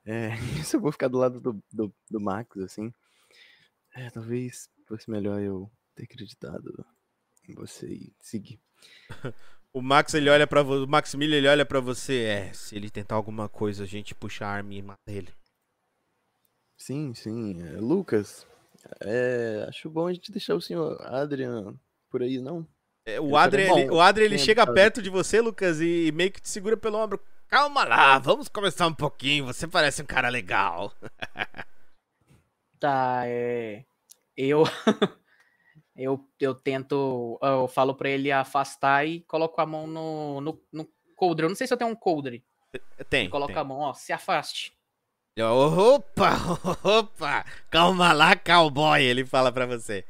É, 0.05 0.29
isso 0.59 0.75
eu 0.75 0.81
vou 0.81 0.91
ficar 0.91 1.07
do 1.07 1.17
lado 1.17 1.39
do, 1.39 1.63
do, 1.71 1.93
do 2.09 2.19
Max, 2.19 2.57
assim. 2.57 2.93
É, 3.93 4.09
talvez 4.09 4.69
fosse 4.87 5.09
melhor 5.09 5.41
eu 5.41 5.69
ter 5.95 6.03
acreditado 6.03 6.85
em 7.47 7.53
você 7.53 7.87
e 7.87 8.13
seguir. 8.19 8.59
O 9.73 9.81
Max, 9.81 10.13
ele 10.13 10.29
olha 10.29 10.45
para 10.45 10.63
você. 10.63 10.83
O 10.83 10.87
Maximilian, 10.87 11.37
ele 11.37 11.47
olha 11.47 11.65
para 11.65 11.79
você. 11.79 12.23
É, 12.23 12.53
se 12.53 12.75
ele 12.75 12.89
tentar 12.89 13.15
alguma 13.15 13.47
coisa, 13.47 13.83
a 13.83 13.87
gente 13.87 14.13
puxa 14.13 14.45
a 14.45 14.49
arma 14.49 14.73
e 14.73 14.81
mata 14.81 15.11
ele. 15.11 15.33
Sim, 16.81 17.13
sim. 17.13 17.61
é, 17.61 17.79
Lucas, 17.79 18.47
é, 19.01 19.67
acho 19.69 19.87
bom 19.87 20.07
a 20.07 20.13
gente 20.13 20.31
deixar 20.31 20.55
o 20.55 20.61
senhor 20.61 20.99
Adrian 21.05 21.75
por 22.09 22.23
aí, 22.23 22.39
não? 22.39 22.65
É, 23.05 23.21
o 23.21 23.37
Adrien, 23.37 23.67
também- 23.67 23.83
ele, 23.83 23.91
o 23.91 24.01
Adrien, 24.01 24.25
ele 24.25 24.39
chega 24.39 24.63
a- 24.63 24.73
perto 24.73 24.99
de 24.99 25.07
você, 25.07 25.41
Lucas, 25.41 25.79
e 25.79 26.11
meio 26.11 26.31
que 26.31 26.41
te 26.41 26.49
segura 26.49 26.75
pelo 26.75 26.97
ombro. 26.97 27.21
Calma 27.47 27.83
lá, 27.83 28.17
vamos 28.17 28.47
conversar 28.47 28.87
um 28.87 28.95
pouquinho. 28.95 29.45
Você 29.45 29.67
parece 29.67 30.01
um 30.01 30.05
cara 30.07 30.27
legal. 30.27 30.91
Tá, 32.79 33.23
é. 33.27 33.85
Eu. 34.35 34.63
eu, 35.95 36.27
eu 36.39 36.55
tento. 36.55 37.37
Eu 37.43 37.67
falo 37.67 37.93
pra 37.93 38.09
ele 38.09 38.31
afastar 38.31 39.05
e 39.05 39.21
coloco 39.21 39.61
a 39.61 39.67
mão 39.67 39.85
no, 39.85 40.41
no, 40.41 40.63
no 40.71 40.89
coldre. 41.15 41.45
Eu 41.45 41.49
não 41.49 41.55
sei 41.55 41.67
se 41.67 41.73
eu 41.73 41.77
tenho 41.77 41.91
um 41.91 41.95
coldre. 41.95 42.43
Tem. 43.07 43.29
Coloco 43.29 43.53
tem. 43.53 43.61
a 43.61 43.63
mão, 43.63 43.81
ó, 43.81 43.93
se 43.93 44.11
afaste. 44.11 44.73
Opa, 45.39 46.35
opa, 46.83 47.45
calma 47.69 48.11
lá, 48.11 48.35
cowboy, 48.35 49.01
ele 49.01 49.25
fala 49.25 49.51
pra 49.51 49.65
você. 49.65 50.05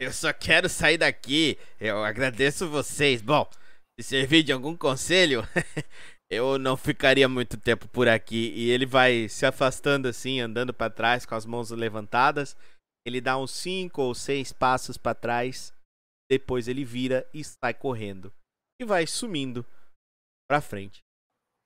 Eu 0.00 0.12
só 0.12 0.32
quero 0.32 0.68
sair 0.68 0.98
daqui. 0.98 1.58
Eu 1.78 2.04
agradeço 2.04 2.68
vocês. 2.68 3.22
Bom, 3.22 3.48
se 3.98 4.06
servir 4.08 4.42
de 4.42 4.52
algum 4.52 4.76
conselho, 4.76 5.42
eu 6.30 6.58
não 6.58 6.76
ficaria 6.76 7.28
muito 7.28 7.56
tempo 7.56 7.86
por 7.88 8.08
aqui. 8.08 8.52
E 8.56 8.70
ele 8.70 8.84
vai 8.84 9.28
se 9.28 9.46
afastando 9.46 10.08
assim, 10.08 10.40
andando 10.40 10.74
pra 10.74 10.90
trás 10.90 11.24
com 11.24 11.34
as 11.34 11.46
mãos 11.46 11.70
levantadas. 11.70 12.56
Ele 13.06 13.20
dá 13.20 13.38
uns 13.38 13.52
cinco 13.52 14.02
ou 14.02 14.14
seis 14.14 14.52
passos 14.52 14.96
pra 14.96 15.14
trás. 15.14 15.72
Depois 16.30 16.66
ele 16.66 16.84
vira 16.84 17.28
e 17.32 17.44
sai 17.44 17.74
correndo. 17.74 18.32
E 18.80 18.84
vai 18.84 19.06
sumindo 19.06 19.64
pra 20.48 20.60
frente. 20.60 21.00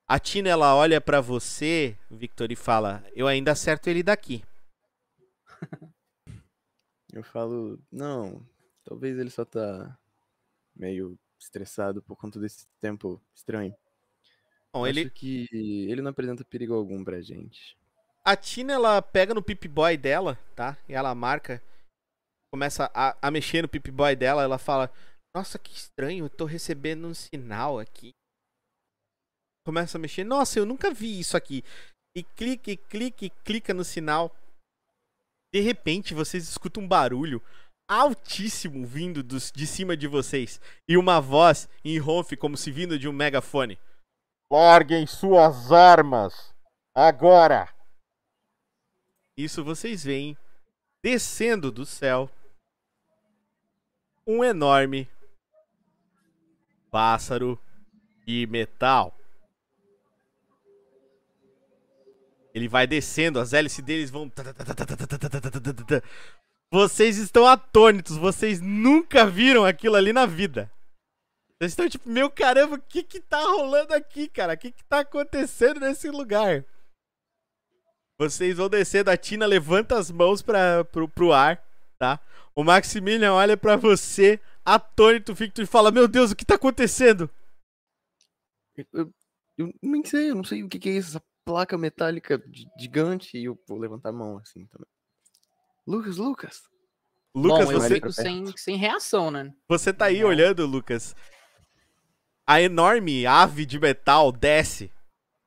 A 0.07 0.19
Tina 0.19 0.49
ela 0.49 0.75
olha 0.75 0.99
pra 0.99 1.21
você, 1.21 1.97
Victor, 2.09 2.51
e 2.51 2.55
fala: 2.55 3.03
Eu 3.13 3.27
ainda 3.27 3.51
acerto 3.53 3.89
ele 3.89 4.03
daqui. 4.03 4.43
Eu 7.11 7.23
falo, 7.23 7.79
não, 7.91 8.45
talvez 8.83 9.17
ele 9.17 9.29
só 9.29 9.43
tá 9.45 9.97
meio 10.75 11.19
estressado 11.39 12.01
por 12.03 12.15
conta 12.17 12.39
desse 12.39 12.67
tempo 12.79 13.21
estranho. 13.35 13.75
Bom, 14.73 14.85
Acho 14.85 15.07
ele, 15.07 15.09
que 15.09 15.47
ele 15.89 16.01
não 16.01 16.11
apresenta 16.11 16.45
perigo 16.45 16.73
algum 16.73 17.03
pra 17.03 17.21
gente. 17.21 17.77
a 18.23 18.35
Tina 18.35 18.73
ela 18.73 19.01
pega 19.01 19.33
no 19.33 19.41
Pip 19.43 19.67
Boy 19.67 19.97
dela, 19.97 20.37
tá? 20.55 20.77
E 20.87 20.93
ela 20.93 21.13
marca, 21.15 21.63
começa 22.51 22.91
a, 22.93 23.17
a 23.21 23.31
mexer 23.31 23.61
no 23.63 23.69
Pip 23.69 23.91
Boy 23.91 24.15
dela. 24.15 24.43
Ela 24.43 24.57
fala: 24.57 24.91
Nossa, 25.35 25.59
que 25.59 25.73
estranho, 25.73 26.25
eu 26.25 26.29
tô 26.29 26.45
recebendo 26.45 27.07
um 27.07 27.13
sinal 27.13 27.79
aqui. 27.79 28.15
Começa 29.67 29.97
a 29.97 29.99
mexer: 29.99 30.23
Nossa, 30.23 30.57
eu 30.57 30.65
nunca 30.65 30.93
vi 30.93 31.19
isso 31.19 31.35
aqui. 31.35 31.61
E 32.15 32.23
clica, 32.23 32.71
e 32.71 32.77
clica, 32.77 33.25
e 33.25 33.29
clica 33.29 33.73
no 33.73 33.83
sinal. 33.83 34.33
De 35.53 35.59
repente, 35.59 36.13
vocês 36.13 36.47
escutam 36.47 36.83
um 36.83 36.87
barulho 36.87 37.43
altíssimo 37.85 38.87
vindo 38.87 39.21
dos, 39.21 39.51
de 39.51 39.67
cima 39.67 39.97
de 39.97 40.07
vocês. 40.07 40.61
E 40.87 40.95
uma 40.95 41.19
voz 41.19 41.67
em 41.83 41.99
ronfe, 41.99 42.37
como 42.37 42.55
se 42.55 42.71
vindo 42.71 42.97
de 42.97 43.09
um 43.09 43.11
megafone. 43.11 43.77
Larguem 44.49 45.05
suas 45.05 45.69
armas! 45.69 46.55
Agora! 46.95 47.67
Isso 49.35 49.65
vocês 49.65 50.01
veem 50.01 50.37
descendo 51.03 51.73
do 51.73 51.85
céu 51.85 52.31
um 54.25 54.45
enorme 54.45 55.09
pássaro 56.89 57.59
de 58.25 58.47
metal. 58.47 59.13
Ele 62.57 62.67
vai 62.67 62.87
descendo, 62.87 63.39
as 63.39 63.53
hélices 63.53 63.85
deles 63.85 64.09
vão. 64.09 64.31
Vocês 66.73 67.17
estão 67.17 67.45
atônitos, 67.45 68.17
vocês 68.17 68.59
nunca 68.59 69.27
viram 69.27 69.63
aquilo 69.63 69.95
ali 69.95 70.11
na 70.11 70.25
vida. 70.25 70.71
Vocês 71.53 71.71
estão 71.71 71.87
tipo, 71.87 72.09
meu 72.09 72.31
caramba, 72.31 72.75
o 72.75 72.81
que 72.81 73.03
que 73.03 73.19
tá 73.19 73.39
rolando 73.43 73.93
aqui, 73.93 74.27
cara? 74.27 74.53
O 74.53 74.57
que 74.57 74.71
que 74.71 74.83
tá 74.83 75.01
acontecendo 75.01 75.79
nesse 75.79 76.09
lugar? 76.09 76.65
Vocês 78.19 78.57
vão 78.57 78.67
descendo, 78.67 79.11
a 79.11 79.17
Tina 79.17 79.45
levanta 79.45 79.95
as 79.95 80.09
mãos 80.09 80.41
pra, 80.41 80.83
pro, 80.85 81.07
pro 81.07 81.33
ar, 81.33 81.63
tá? 81.99 82.19
O 82.55 82.63
Maximilian 82.63 83.33
olha 83.33 83.55
pra 83.55 83.75
você, 83.75 84.39
atônito, 84.65 85.35
Victor, 85.35 85.63
e 85.63 85.67
fala: 85.67 85.91
Meu 85.91 86.07
Deus, 86.07 86.31
o 86.31 86.35
que 86.35 86.43
tá 86.43 86.55
acontecendo? 86.55 87.29
Eu, 88.75 88.85
eu, 88.93 89.13
eu 89.59 89.73
nem 89.79 90.03
sei, 90.03 90.31
eu 90.31 90.35
não 90.35 90.43
sei 90.43 90.63
o 90.63 90.69
que, 90.69 90.79
que 90.79 90.89
é 90.89 90.93
isso, 90.93 91.09
essa 91.09 91.23
placa 91.47 91.77
metálica 91.77 92.37
gi- 92.53 92.67
gigante, 92.79 93.37
e 93.37 93.45
eu 93.45 93.57
vou 93.67 93.77
levantar 93.79 94.09
a 94.09 94.13
mão 94.13 94.37
assim 94.37 94.65
também. 94.67 94.87
Lucas, 95.87 96.17
Lucas! 96.17 96.61
Lucas, 97.35 97.65
Bom, 97.65 97.71
eu 97.71 97.79
você, 97.79 97.95
fico 97.95 98.11
sem, 98.11 98.57
sem 98.57 98.75
reação, 98.77 99.29
né? 99.29 99.53
você 99.69 99.93
tá 99.93 100.05
aí 100.05 100.21
Não. 100.21 100.27
olhando, 100.29 100.65
Lucas. 100.65 101.15
A 102.47 102.61
enorme 102.61 103.25
ave 103.25 103.65
de 103.65 103.79
metal 103.79 104.31
desce 104.31 104.91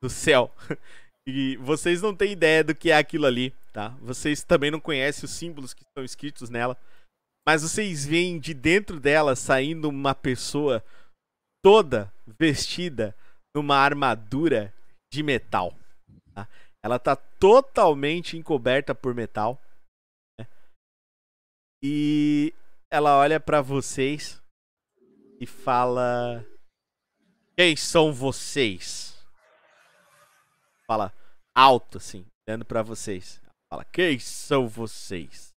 do 0.03 0.09
céu. 0.11 0.53
E 1.29 1.57
vocês 1.59 2.01
não 2.01 2.17
têm 2.17 2.33
ideia 2.33 2.65
do 2.65 2.75
que 2.75 2.91
é 2.91 2.97
aquilo 2.97 3.27
ali, 3.27 3.55
tá? 3.73 3.91
Vocês 4.01 4.43
também 4.43 4.71
não 4.71 4.81
conhecem 4.81 5.27
os 5.27 5.31
símbolos 5.31 5.75
que 5.75 5.85
estão 5.85 6.03
escritos 6.03 6.49
nela. 6.49 6.77
Mas 7.47 7.63
vocês 7.63 8.05
veem 8.07 8.41
de 8.41 8.55
dentro 8.55 8.99
dela 8.99 9.37
saindo 9.37 9.89
uma 9.89 10.15
pessoa 10.15 10.83
toda 11.63 12.11
vestida 12.27 13.15
numa 13.55 13.77
armadura 13.77 14.73
de 15.13 15.23
metal. 15.23 15.77
Tá? 16.45 16.49
Ela 16.83 16.99
tá 16.99 17.17
totalmente 17.17 18.37
encoberta 18.37 18.95
por 18.95 19.15
metal. 19.15 19.61
né? 20.39 20.47
E 21.83 22.55
ela 22.91 23.19
olha 23.19 23.39
pra 23.39 23.61
vocês 23.61 24.41
e 25.41 25.47
fala: 25.47 26.45
Quem 27.57 27.77
são 27.77 28.13
vocês? 28.13 29.19
Fala 30.87 31.13
alto 31.55 31.99
assim, 31.99 32.27
olhando 32.49 32.65
pra 32.65 32.83
vocês. 32.83 33.41
Fala: 33.69 33.85
Quem 33.85 34.19
são 34.19 34.69
vocês? 34.69 35.51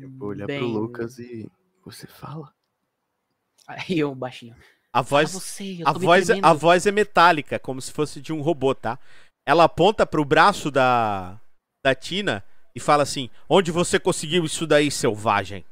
Eu 0.00 0.10
vou 0.10 0.28
olhar 0.28 0.46
Bem, 0.46 0.58
pro 0.58 0.66
Lucas 0.68 1.18
e. 1.18 1.50
Você 1.84 2.06
fala? 2.06 2.52
Aí 3.66 3.98
eu 3.98 4.14
baixinho. 4.14 4.56
A 4.92 5.00
Ah, 5.00 5.02
voz 5.02 5.32
você, 5.32 5.78
A 5.84 5.92
voz, 5.92 6.30
é, 6.30 6.40
a 6.42 6.52
voz 6.52 6.86
é 6.86 6.90
metálica, 6.90 7.58
como 7.58 7.80
se 7.80 7.92
fosse 7.92 8.20
de 8.20 8.32
um 8.32 8.40
robô, 8.40 8.74
tá? 8.74 8.98
Ela 9.46 9.64
aponta 9.64 10.06
pro 10.06 10.24
braço 10.24 10.70
da, 10.70 11.40
da 11.84 11.94
Tina 11.94 12.44
e 12.74 12.80
fala 12.80 13.02
assim: 13.02 13.30
Onde 13.48 13.70
você 13.70 13.98
conseguiu 14.00 14.44
isso 14.44 14.66
daí, 14.66 14.90
selvagem? 14.90 15.64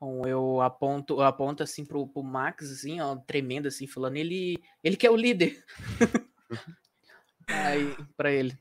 Bom, 0.00 0.26
eu 0.26 0.60
aponto, 0.62 1.14
eu 1.14 1.22
aponto 1.22 1.62
assim 1.62 1.84
pro, 1.84 2.06
pro 2.08 2.22
Max, 2.22 2.70
assim, 2.70 3.00
ó, 3.00 3.16
tremendo, 3.16 3.68
assim, 3.68 3.86
falando, 3.86 4.16
ele, 4.16 4.56
ele 4.82 4.96
que 4.96 5.06
é 5.06 5.10
o 5.10 5.16
líder. 5.16 5.62
Aí, 7.48 7.94
pra 8.16 8.30
ele. 8.32 8.58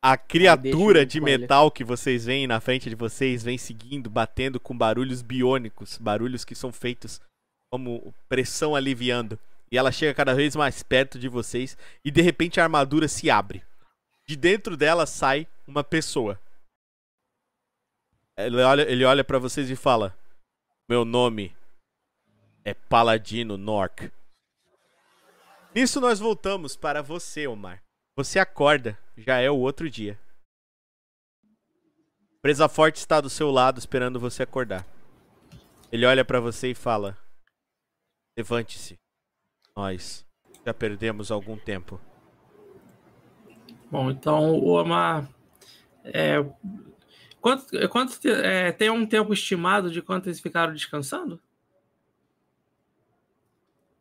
A 0.00 0.16
criatura 0.16 1.04
de 1.04 1.20
metal 1.20 1.72
que 1.72 1.82
vocês 1.82 2.24
veem 2.26 2.46
na 2.46 2.60
frente 2.60 2.88
de 2.88 2.94
vocês 2.94 3.42
vem 3.42 3.58
seguindo, 3.58 4.08
batendo 4.08 4.60
com 4.60 4.76
barulhos 4.76 5.22
biônicos, 5.22 5.98
barulhos 5.98 6.44
que 6.44 6.54
são 6.54 6.72
feitos 6.72 7.20
como 7.68 8.14
pressão 8.28 8.76
aliviando. 8.76 9.38
E 9.72 9.76
ela 9.76 9.90
chega 9.90 10.14
cada 10.14 10.34
vez 10.34 10.54
mais 10.54 10.84
perto 10.84 11.18
de 11.18 11.28
vocês 11.28 11.76
e 12.04 12.12
de 12.12 12.22
repente 12.22 12.60
a 12.60 12.62
armadura 12.62 13.08
se 13.08 13.28
abre. 13.28 13.62
De 14.26 14.36
dentro 14.36 14.76
dela 14.76 15.04
sai 15.04 15.48
uma 15.66 15.82
pessoa. 15.82 16.40
Ele 18.36 18.62
olha, 18.62 18.82
ele 18.82 19.04
olha 19.04 19.24
para 19.24 19.40
vocês 19.40 19.68
e 19.68 19.74
fala: 19.74 20.16
Meu 20.88 21.04
nome 21.04 21.54
é 22.64 22.72
Paladino 22.72 23.56
Nork. 23.56 24.12
Nisso 25.74 26.00
nós 26.00 26.20
voltamos 26.20 26.76
para 26.76 27.02
você, 27.02 27.48
Omar. 27.48 27.82
Você 28.18 28.40
acorda, 28.40 28.98
já 29.16 29.38
é 29.38 29.48
o 29.48 29.56
outro 29.56 29.88
dia. 29.88 30.18
Presa 32.42 32.68
Forte 32.68 32.96
está 32.96 33.20
do 33.20 33.30
seu 33.30 33.48
lado 33.48 33.78
esperando 33.78 34.18
você 34.18 34.42
acordar. 34.42 34.84
Ele 35.92 36.04
olha 36.04 36.24
pra 36.24 36.40
você 36.40 36.72
e 36.72 36.74
fala: 36.74 37.16
Levante-se. 38.36 38.98
Nós 39.76 40.26
já 40.66 40.74
perdemos 40.74 41.30
algum 41.30 41.56
tempo. 41.56 42.00
Bom, 43.88 44.10
então 44.10 44.50
o 44.50 44.70
Omar. 44.70 45.30
É, 46.02 46.38
quanto, 47.40 47.88
quanto 47.88 48.28
é, 48.28 48.72
tem 48.72 48.90
um 48.90 49.06
tempo 49.06 49.32
estimado 49.32 49.92
de 49.92 50.02
quanto 50.02 50.26
eles 50.26 50.40
ficaram 50.40 50.74
descansando? 50.74 51.40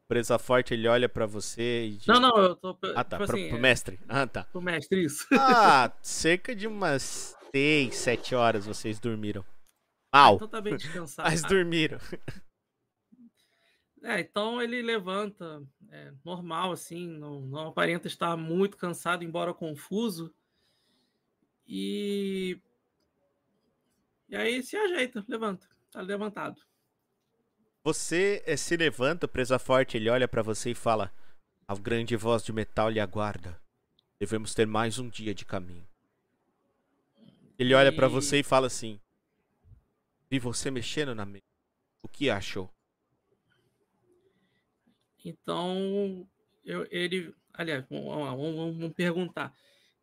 Presa 0.08 0.40
Forte, 0.40 0.74
ele 0.74 0.88
olha 0.88 1.10
pra 1.10 1.26
você 1.26 1.86
e 1.86 1.98
diz... 1.98 2.08
Não, 2.08 2.20
não, 2.20 2.38
eu 2.38 2.56
tô. 2.56 2.78
Ah, 2.96 3.04
tá. 3.04 3.18
tipo 3.18 3.26
pro, 3.26 3.36
assim, 3.36 3.50
pro 3.50 3.58
é, 3.58 3.62
mestre. 3.62 4.00
Ah, 4.08 4.26
tá. 4.26 4.44
pro 4.46 4.62
mestre, 4.62 5.04
isso. 5.04 5.28
Ah, 5.34 5.92
cerca 6.02 6.56
de 6.56 6.66
umas 6.66 7.36
6, 7.54 7.96
7 7.96 8.36
horas 8.36 8.66
vocês 8.66 9.00
dormiram. 9.00 9.44
Mal, 10.14 10.36
Então 10.36 10.48
tá 10.48 10.62
bem 10.62 10.78
descansado. 10.78 11.30
mas 11.30 11.44
Ah, 11.44 11.48
dormiram. 11.48 12.00
É, 14.04 14.22
então 14.22 14.62
ele 14.62 14.82
levanta, 14.82 15.62
é, 15.90 16.14
normal, 16.24 16.72
assim, 16.72 17.08
não, 17.08 17.42
não 17.42 17.68
aparenta 17.68 18.08
estar 18.08 18.38
muito 18.38 18.78
cansado, 18.78 19.24
embora 19.24 19.54
confuso. 19.54 20.34
E. 21.68 22.58
E 24.30 24.36
aí 24.36 24.64
se 24.64 24.78
ajeita, 24.78 25.26
levanta. 25.28 25.68
Tá 25.92 26.02
levantado. 26.02 26.62
Você 27.88 28.44
eh, 28.46 28.58
se 28.58 28.76
levanta, 28.76 29.30
Presa 29.30 29.58
Forte, 29.58 29.96
ele 29.96 30.10
olha 30.10 30.28
pra 30.28 30.42
você 30.42 30.72
e 30.72 30.76
fala: 30.76 31.10
A 31.66 31.74
grande 31.74 32.18
voz 32.18 32.44
de 32.44 32.52
metal 32.52 32.90
lhe 32.90 33.00
aguarda. 33.00 33.58
Devemos 34.20 34.54
ter 34.54 34.68
mais 34.68 35.00
um 35.00 35.08
dia 35.08 35.34
de 35.34 35.46
caminho. 35.46 35.88
Ele 37.58 37.74
olha 37.74 37.90
pra 37.96 38.08
E- 38.08 38.10
você 38.10 38.40
e 38.40 38.44
fala 38.44 38.68
assim: 38.68 39.00
Vi 40.30 40.38
você 40.38 40.70
mexendo 40.70 41.16
na 41.16 41.26
mesa. 41.26 41.46
O 42.04 42.10
que 42.10 42.30
achou? 42.30 42.70
Então, 45.24 46.28
eu, 46.66 46.86
ele. 46.92 47.34
Aliás, 47.54 47.86
vamos, 47.90 48.06
vamos- 48.14 48.56
vamos- 48.76 48.94
perguntar. 48.96 49.56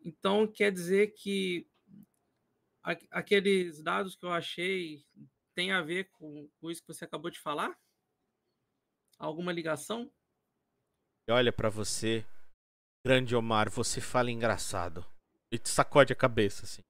Então, 0.03 0.47
quer 0.47 0.73
dizer 0.73 1.09
que 1.09 1.67
aqueles 3.11 3.83
dados 3.83 4.17
que 4.17 4.25
eu 4.25 4.33
achei 4.33 5.05
tem 5.55 5.73
a 5.73 5.81
ver 5.81 6.11
com, 6.11 6.49
com 6.61 6.71
isso 6.71 6.83
que 6.83 6.93
você 6.93 7.05
acabou 7.05 7.31
de 7.31 7.41
falar? 7.41 7.79
Alguma 9.19 9.53
ligação? 9.53 10.13
Olha 11.31 11.53
pra 11.53 11.71
você. 11.71 12.27
Grande 13.07 13.37
Omar, 13.37 13.71
você 13.71 14.01
fala 14.01 14.31
engraçado. 14.31 15.05
E 15.53 15.59
te 15.59 15.69
sacode 15.69 16.13
a 16.13 16.17
cabeça 16.17 16.65
assim. 16.65 16.83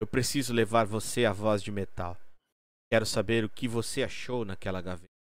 Eu 0.00 0.06
preciso 0.06 0.52
levar 0.52 0.84
você 0.84 1.24
à 1.24 1.32
voz 1.32 1.62
de 1.62 1.72
metal. 1.72 2.16
Quero 2.90 3.06
saber 3.06 3.44
o 3.44 3.48
que 3.48 3.66
você 3.66 4.02
achou 4.02 4.44
naquela 4.44 4.82
gaveta. 4.82 5.16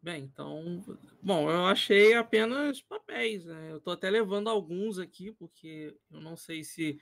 Bem, 0.00 0.24
então. 0.24 0.84
Bom, 1.20 1.50
eu 1.50 1.66
achei 1.66 2.14
apenas 2.14 2.80
papéis, 2.80 3.44
né? 3.44 3.72
Eu 3.72 3.80
tô 3.80 3.90
até 3.90 4.08
levando 4.08 4.48
alguns 4.48 4.98
aqui, 4.98 5.32
porque 5.32 5.94
eu 6.10 6.20
não 6.20 6.36
sei 6.36 6.62
se 6.62 7.00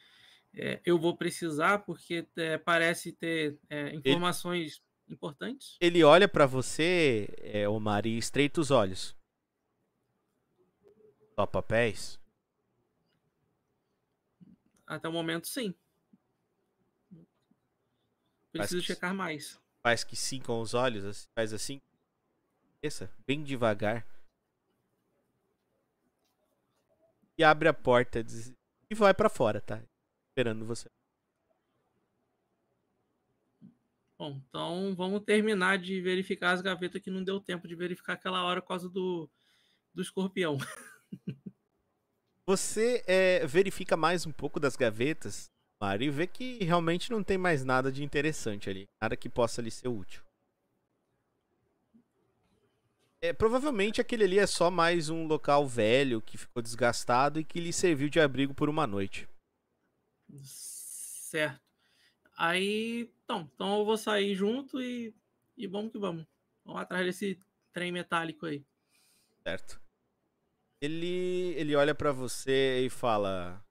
é, 0.57 0.81
eu 0.87 0.99
vou 0.99 1.15
precisar, 1.15 1.81
porque 1.81 2.27
é, 2.35 2.57
parece 2.57 3.13
ter 3.13 3.59
é, 3.69 3.95
informações 3.95 4.83
importantes. 5.07 5.77
Ele 5.79 6.03
olha 6.03 6.27
pra 6.27 6.47
você, 6.47 7.29
é, 7.39 7.69
Omar, 7.69 8.07
e 8.07 8.17
estreita 8.17 8.61
os 8.61 8.71
olhos. 8.71 9.15
Só 11.35 11.45
papéis? 11.45 12.19
Até 14.87 15.07
o 15.09 15.13
momento, 15.13 15.47
sim. 15.47 15.75
Preciso 18.51 18.81
que 18.81 18.87
checar 18.87 19.15
mais. 19.15 19.61
Faz 19.83 20.03
que 20.03 20.17
sim 20.17 20.41
com 20.41 20.61
os 20.61 20.73
olhos, 20.73 21.05
assim, 21.05 21.29
faz 21.35 21.53
assim. 21.53 21.83
Essa, 22.83 23.11
bem 23.27 23.45
devagar. 23.45 24.07
E 27.37 27.45
abre 27.45 27.69
a 27.69 27.75
porta 27.75 28.25
e 28.89 28.95
vai 28.95 29.13
pra 29.13 29.29
fora, 29.29 29.61
tá? 29.61 29.83
Esperando 30.37 30.67
você. 30.67 30.91
Bom, 34.19 34.39
então 34.47 34.95
vamos 34.95 35.25
terminar 35.25 35.79
de 35.79 35.99
verificar 36.03 36.53
as 36.53 36.61
gavetas 36.61 37.01
que 37.01 37.11
não 37.11 37.25
deu 37.25 37.41
tempo 37.41 37.67
de 37.67 37.75
verificar 37.75 38.13
aquela 38.13 38.45
hora 38.45 38.61
por 38.61 38.69
causa 38.69 38.87
do, 38.87 39.31
do 39.95 40.03
escorpião. 40.03 40.59
Você 42.47 43.03
é, 43.07 43.47
verifica 43.47 43.97
mais 43.97 44.27
um 44.27 44.31
pouco 44.31 44.61
das 44.61 44.77
gavetas, 44.77 45.51
Mário, 45.81 46.05
e 46.07 46.11
vê 46.11 46.27
que 46.27 46.63
realmente 46.63 47.11
não 47.11 47.23
tem 47.23 47.39
mais 47.39 47.65
nada 47.65 47.91
de 47.91 48.05
interessante 48.05 48.69
ali. 48.69 48.87
Nada 49.01 49.17
que 49.17 49.31
possa 49.31 49.63
lhe 49.63 49.71
ser 49.71 49.89
útil. 49.89 50.23
É, 53.23 53.33
provavelmente 53.33 54.03
aquele 54.03 54.25
ali 54.25 54.39
é 54.39 54.47
só 54.47 54.71
mais 54.71 55.09
um 55.09 55.27
local 55.27 55.67
velho 55.67 56.21
que 56.21 56.37
ficou 56.37 56.63
desgastado 56.63 57.41
e 57.41 57.45
que 57.45 57.59
lhe 57.59 57.73
serviu 57.73 58.11
de 58.11 58.21
abrigo 58.21 58.53
por 58.53 58.69
uma 58.69 58.87
noite. 58.87 59.27
Certo. 60.29 61.61
Aí, 62.37 63.11
então, 63.25 63.51
então 63.55 63.79
eu 63.79 63.85
vou 63.85 63.97
sair 63.97 64.35
junto 64.35 64.81
e, 64.81 65.15
e 65.57 65.67
vamos 65.67 65.93
que 65.93 65.99
vamos. 65.99 66.27
Vamos 66.65 66.83
atrás 66.83 67.05
desse 67.07 67.39
trem 67.73 67.91
metálico 67.91 68.47
aí. 68.47 68.65
Certo? 69.43 69.81
Ele 70.81 71.55
ele 71.57 71.75
olha 71.75 71.95
pra 71.95 72.13
você 72.13 72.85
e 72.85 72.91
fala 72.91 73.65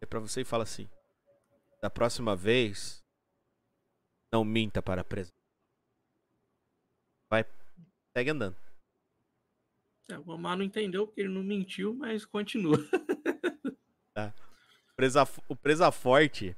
é 0.00 0.06
para 0.06 0.20
você 0.20 0.40
e 0.40 0.44
fala 0.44 0.62
assim: 0.62 0.88
"Da 1.82 1.90
próxima 1.90 2.34
vez 2.34 3.02
não 4.32 4.44
minta 4.44 4.80
para 4.80 5.02
a 5.02 5.04
presa. 5.04 5.30
Vai, 7.30 7.44
segue 8.16 8.30
andando." 8.30 8.56
É, 10.08 10.18
o 10.18 10.30
Omar 10.30 10.56
não 10.56 10.64
entendeu 10.64 11.06
porque 11.06 11.20
ele 11.20 11.28
não 11.28 11.42
mentiu, 11.42 11.94
mas 11.94 12.24
continua. 12.24 12.76
Presa, 14.96 15.26
o 15.48 15.56
presa 15.56 15.90
forte, 15.90 16.56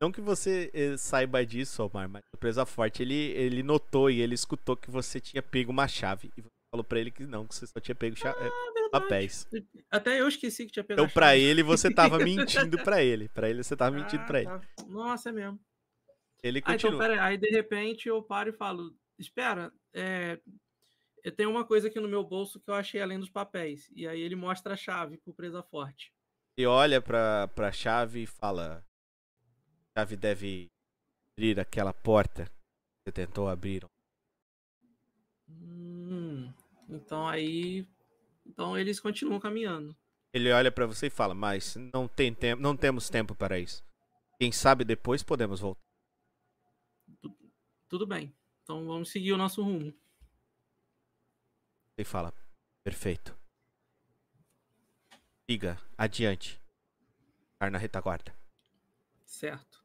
não 0.00 0.10
que 0.12 0.20
você 0.20 0.70
eh, 0.74 0.96
saiba 0.96 1.44
disso, 1.46 1.82
Omar, 1.84 2.08
mas 2.08 2.22
o 2.34 2.36
presa 2.36 2.66
forte 2.66 3.02
ele 3.02 3.14
ele 3.14 3.62
notou 3.62 4.10
e 4.10 4.20
ele 4.20 4.34
escutou 4.34 4.76
que 4.76 4.90
você 4.90 5.20
tinha 5.20 5.42
pego 5.42 5.70
uma 5.70 5.86
chave 5.88 6.30
e 6.36 6.42
você 6.42 6.50
falou 6.70 6.84
pra 6.84 6.98
ele 6.98 7.10
que 7.10 7.24
não, 7.24 7.46
que 7.46 7.54
você 7.54 7.66
só 7.66 7.78
tinha 7.80 7.94
pego 7.94 8.16
eh, 8.18 8.22
Verdade. 8.32 8.90
papéis. 8.90 9.46
Até 9.90 10.20
eu 10.20 10.28
esqueci 10.28 10.66
que 10.66 10.72
tinha 10.72 10.84
pegado. 10.84 11.02
Então 11.06 11.14
pra 11.14 11.36
ele 11.36 11.62
você 11.62 11.92
tava 11.92 12.18
mentindo 12.18 12.76
pra 12.82 13.02
ele, 13.04 13.28
Pra 13.28 13.48
ele 13.48 13.62
você 13.62 13.76
tava 13.76 13.96
mentindo 13.96 14.22
Ah, 14.22 14.26
pra 14.26 14.38
ele. 14.40 14.48
tá. 14.50 14.60
Nossa, 14.88 15.28
é 15.30 15.32
mesmo. 15.32 15.60
Ele 16.42 16.58
Ah, 16.64 16.74
então, 16.74 16.90
continua. 16.90 16.98
pera 16.98 17.14
aí. 17.14 17.18
Aí, 17.32 17.36
de 17.38 17.48
repente, 17.50 18.08
eu 18.08 18.22
paro 18.22 18.50
e 18.50 18.52
falo: 18.52 18.94
Espera, 19.18 19.72
é, 19.94 20.38
eu 21.24 21.32
tenho 21.32 21.50
uma 21.50 21.64
coisa 21.64 21.88
aqui 21.88 21.98
no 21.98 22.08
meu 22.08 22.22
bolso 22.22 22.60
que 22.60 22.68
eu 22.70 22.74
achei 22.74 23.00
além 23.00 23.18
dos 23.18 23.30
papéis. 23.30 23.90
E 23.94 24.06
aí 24.06 24.20
ele 24.20 24.36
mostra 24.36 24.74
a 24.74 24.76
chave 24.76 25.16
pro 25.18 25.32
Presa 25.32 25.62
Forte. 25.62 26.12
E 26.58 26.66
olha 26.66 27.02
pra, 27.02 27.48
pra 27.48 27.70
chave 27.70 28.22
e 28.22 28.26
fala: 28.26 28.82
A 29.94 30.00
chave 30.00 30.16
deve 30.16 30.68
abrir 31.32 31.60
aquela 31.60 31.92
porta 31.92 32.46
que 32.46 32.50
você 33.04 33.12
tentou 33.12 33.46
abrir. 33.46 33.84
Hum, 35.48 36.50
então 36.88 37.28
aí. 37.28 37.86
Então 38.46 38.78
eles 38.78 38.98
continuam 38.98 39.38
caminhando. 39.38 39.94
Ele 40.32 40.50
olha 40.50 40.72
pra 40.72 40.86
você 40.86 41.08
e 41.08 41.10
fala: 41.10 41.34
Mas 41.34 41.76
não, 41.92 42.08
tem 42.08 42.34
tempo, 42.34 42.62
não 42.62 42.74
temos 42.74 43.10
tempo 43.10 43.34
para 43.34 43.58
isso. 43.58 43.84
Quem 44.38 44.50
sabe 44.50 44.82
depois 44.82 45.22
podemos 45.22 45.60
voltar. 45.60 45.80
Tudo 47.86 48.06
bem. 48.06 48.34
Então 48.62 48.86
vamos 48.86 49.10
seguir 49.10 49.32
o 49.34 49.38
nosso 49.38 49.62
rumo. 49.62 49.92
Ele 51.98 52.04
fala: 52.06 52.32
Perfeito. 52.82 53.36
Siga, 55.48 55.78
adiante. 55.96 56.60
Ficar 57.52 57.70
na 57.70 57.78
retaguarda. 57.78 58.34
Certo. 59.24 59.84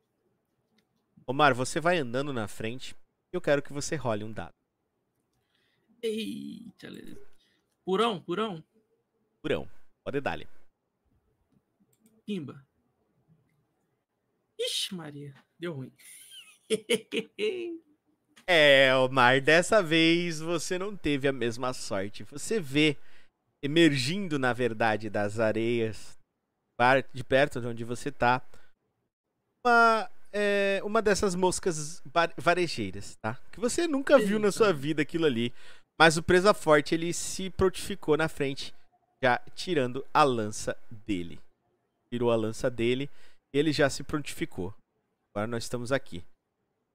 Omar, 1.25 1.53
você 1.53 1.79
vai 1.79 1.99
andando 1.99 2.33
na 2.33 2.47
frente 2.47 2.95
e 3.31 3.35
eu 3.35 3.41
quero 3.41 3.61
que 3.61 3.71
você 3.71 3.95
role 3.95 4.23
um 4.23 4.31
dado. 4.31 4.53
Eita, 6.01 6.87
Purão, 7.85 8.19
purão, 8.19 8.63
Purão. 9.41 9.69
Pode 10.03 10.19
dar-lhe. 10.19 10.47
pimba. 12.25 12.65
Ixi, 14.59 14.95
Maria, 14.95 15.33
deu 15.59 15.73
ruim. 15.73 15.93
É, 18.47 18.93
Omar, 18.95 19.39
dessa 19.39 19.81
vez 19.81 20.39
você 20.39 20.77
não 20.77 20.97
teve 20.97 21.27
a 21.27 21.31
mesma 21.31 21.73
sorte. 21.73 22.23
Você 22.23 22.59
vê 22.59 22.97
emergindo, 23.63 24.39
na 24.39 24.53
verdade, 24.53 25.09
das 25.09 25.39
areias 25.39 26.17
de 27.13 27.23
perto 27.23 27.61
de 27.61 27.67
onde 27.67 27.83
você 27.83 28.11
tá, 28.11 28.41
uma, 29.63 30.09
é, 30.33 30.81
uma 30.83 30.99
dessas 31.01 31.35
moscas 31.35 32.01
va- 32.05 32.33
varejeiras, 32.37 33.15
tá? 33.21 33.35
Que 33.51 33.59
você 33.59 33.87
nunca 33.87 34.17
viu 34.17 34.39
na 34.39 34.51
sua 34.51 34.73
vida 34.73 35.01
aquilo 35.03 35.25
ali. 35.25 35.53
Mas 35.99 36.17
o 36.17 36.23
Presa 36.23 36.53
Forte, 36.53 36.95
ele 36.95 37.13
se 37.13 37.51
prontificou 37.51 38.17
na 38.17 38.27
frente, 38.27 38.73
já 39.23 39.37
tirando 39.53 40.03
a 40.11 40.23
lança 40.23 40.75
dele. 41.05 41.39
Tirou 42.11 42.31
a 42.31 42.35
lança 42.35 42.67
dele 42.69 43.07
e 43.53 43.59
ele 43.59 43.71
já 43.71 43.87
se 43.87 44.03
prontificou. 44.03 44.73
Agora 45.35 45.45
nós 45.45 45.63
estamos 45.63 45.91
aqui. 45.91 46.23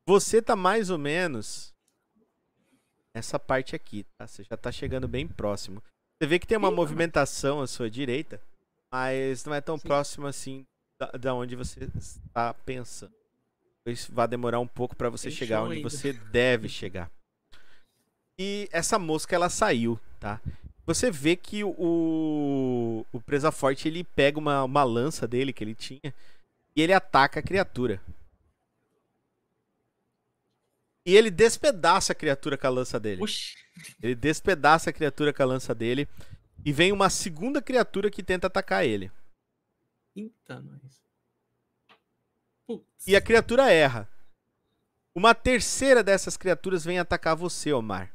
Você 0.08 0.42
tá 0.42 0.56
mais 0.56 0.90
ou 0.90 0.98
menos 0.98 1.72
nessa 3.14 3.38
parte 3.38 3.76
aqui, 3.76 4.04
tá? 4.18 4.26
Você 4.26 4.42
já 4.42 4.56
tá 4.56 4.72
chegando 4.72 5.06
bem 5.06 5.28
próximo. 5.28 5.80
Você 6.18 6.26
vê 6.26 6.38
que 6.38 6.46
tem 6.46 6.56
uma 6.56 6.70
Ih, 6.70 6.74
movimentação 6.74 7.60
à 7.60 7.66
sua 7.66 7.90
direita, 7.90 8.40
mas 8.92 9.44
não 9.44 9.54
é 9.54 9.60
tão 9.60 9.76
Sim. 9.76 9.86
próximo 9.86 10.26
assim 10.26 10.64
da, 10.98 11.06
da 11.12 11.34
onde 11.34 11.54
você 11.54 11.84
está 11.84 12.54
pensando. 12.54 13.12
Isso 13.86 14.12
vai 14.12 14.26
demorar 14.26 14.58
um 14.58 14.66
pouco 14.66 14.96
para 14.96 15.10
você 15.10 15.28
Tem 15.28 15.36
chegar 15.36 15.62
onde 15.62 15.76
ainda. 15.76 15.88
você 15.90 16.12
deve 16.12 16.68
chegar. 16.70 17.10
E 18.38 18.68
essa 18.72 18.98
mosca 18.98 19.34
ela 19.34 19.48
saiu, 19.48 19.98
tá? 20.18 20.40
Você 20.86 21.10
vê 21.10 21.36
que 21.36 21.64
o, 21.64 23.04
o 23.12 23.20
presa 23.20 23.50
forte 23.50 23.88
ele 23.88 24.04
pega 24.04 24.38
uma, 24.38 24.62
uma 24.64 24.84
lança 24.84 25.26
dele 25.26 25.52
que 25.52 25.62
ele 25.64 25.74
tinha 25.74 26.14
e 26.74 26.82
ele 26.82 26.92
ataca 26.92 27.40
a 27.40 27.42
criatura. 27.42 28.00
E 31.06 31.16
ele 31.16 31.30
despedaça 31.30 32.12
a 32.12 32.16
criatura 32.16 32.58
com 32.58 32.66
a 32.66 32.70
lança 32.70 32.98
dele. 32.98 33.22
Oxi. 33.22 33.54
Ele 34.02 34.16
despedaça 34.16 34.90
a 34.90 34.92
criatura 34.92 35.32
com 35.32 35.40
a 35.40 35.46
lança 35.46 35.72
dele. 35.72 36.08
E 36.64 36.72
vem 36.72 36.90
uma 36.90 37.08
segunda 37.08 37.62
criatura 37.62 38.10
que 38.10 38.24
tenta 38.24 38.48
atacar 38.48 38.84
ele. 38.84 39.12
Eita, 40.16 40.60
nós. 40.60 41.06
E 43.06 43.14
a 43.14 43.20
criatura 43.20 43.70
erra. 43.70 44.08
Uma 45.14 45.32
terceira 45.32 46.02
dessas 46.02 46.36
criaturas 46.36 46.84
vem 46.84 46.98
atacar 46.98 47.36
você, 47.36 47.72
Omar. 47.72 48.12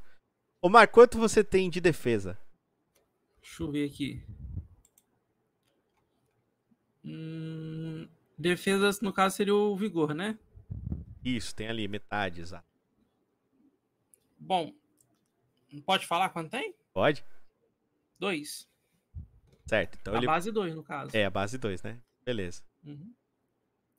Omar, 0.62 0.90
quanto 0.90 1.18
você 1.18 1.46
tem 1.46 1.70
de 1.70 1.80
defesa? 1.80 2.38
Deixa 3.42 3.64
eu 3.64 3.72
ver 3.72 3.90
aqui. 3.90 4.22
Hum, 7.06 8.08
defesas, 8.38 9.00
no 9.00 9.14
caso, 9.14 9.38
seria 9.38 9.56
o 9.56 9.76
vigor, 9.78 10.14
né? 10.14 10.38
Isso, 11.24 11.56
tem 11.56 11.70
ali, 11.70 11.88
metade, 11.88 12.42
exato. 12.42 12.71
Bom, 14.42 14.74
pode 15.86 16.08
falar 16.08 16.30
quanto 16.30 16.50
tem? 16.50 16.74
Pode? 16.94 17.24
Dois. 18.20 18.68
Certo. 19.68 19.98
Então 20.02 20.14
a 20.14 20.18
ele. 20.18 20.26
base 20.26 20.52
dois, 20.52 20.76
no 20.76 20.84
caso. 20.84 21.16
É, 21.16 21.26
a 21.26 21.30
base 21.30 21.58
2, 21.58 21.82
né? 21.84 22.00
Beleza. 22.26 22.64
Uhum. 22.84 23.14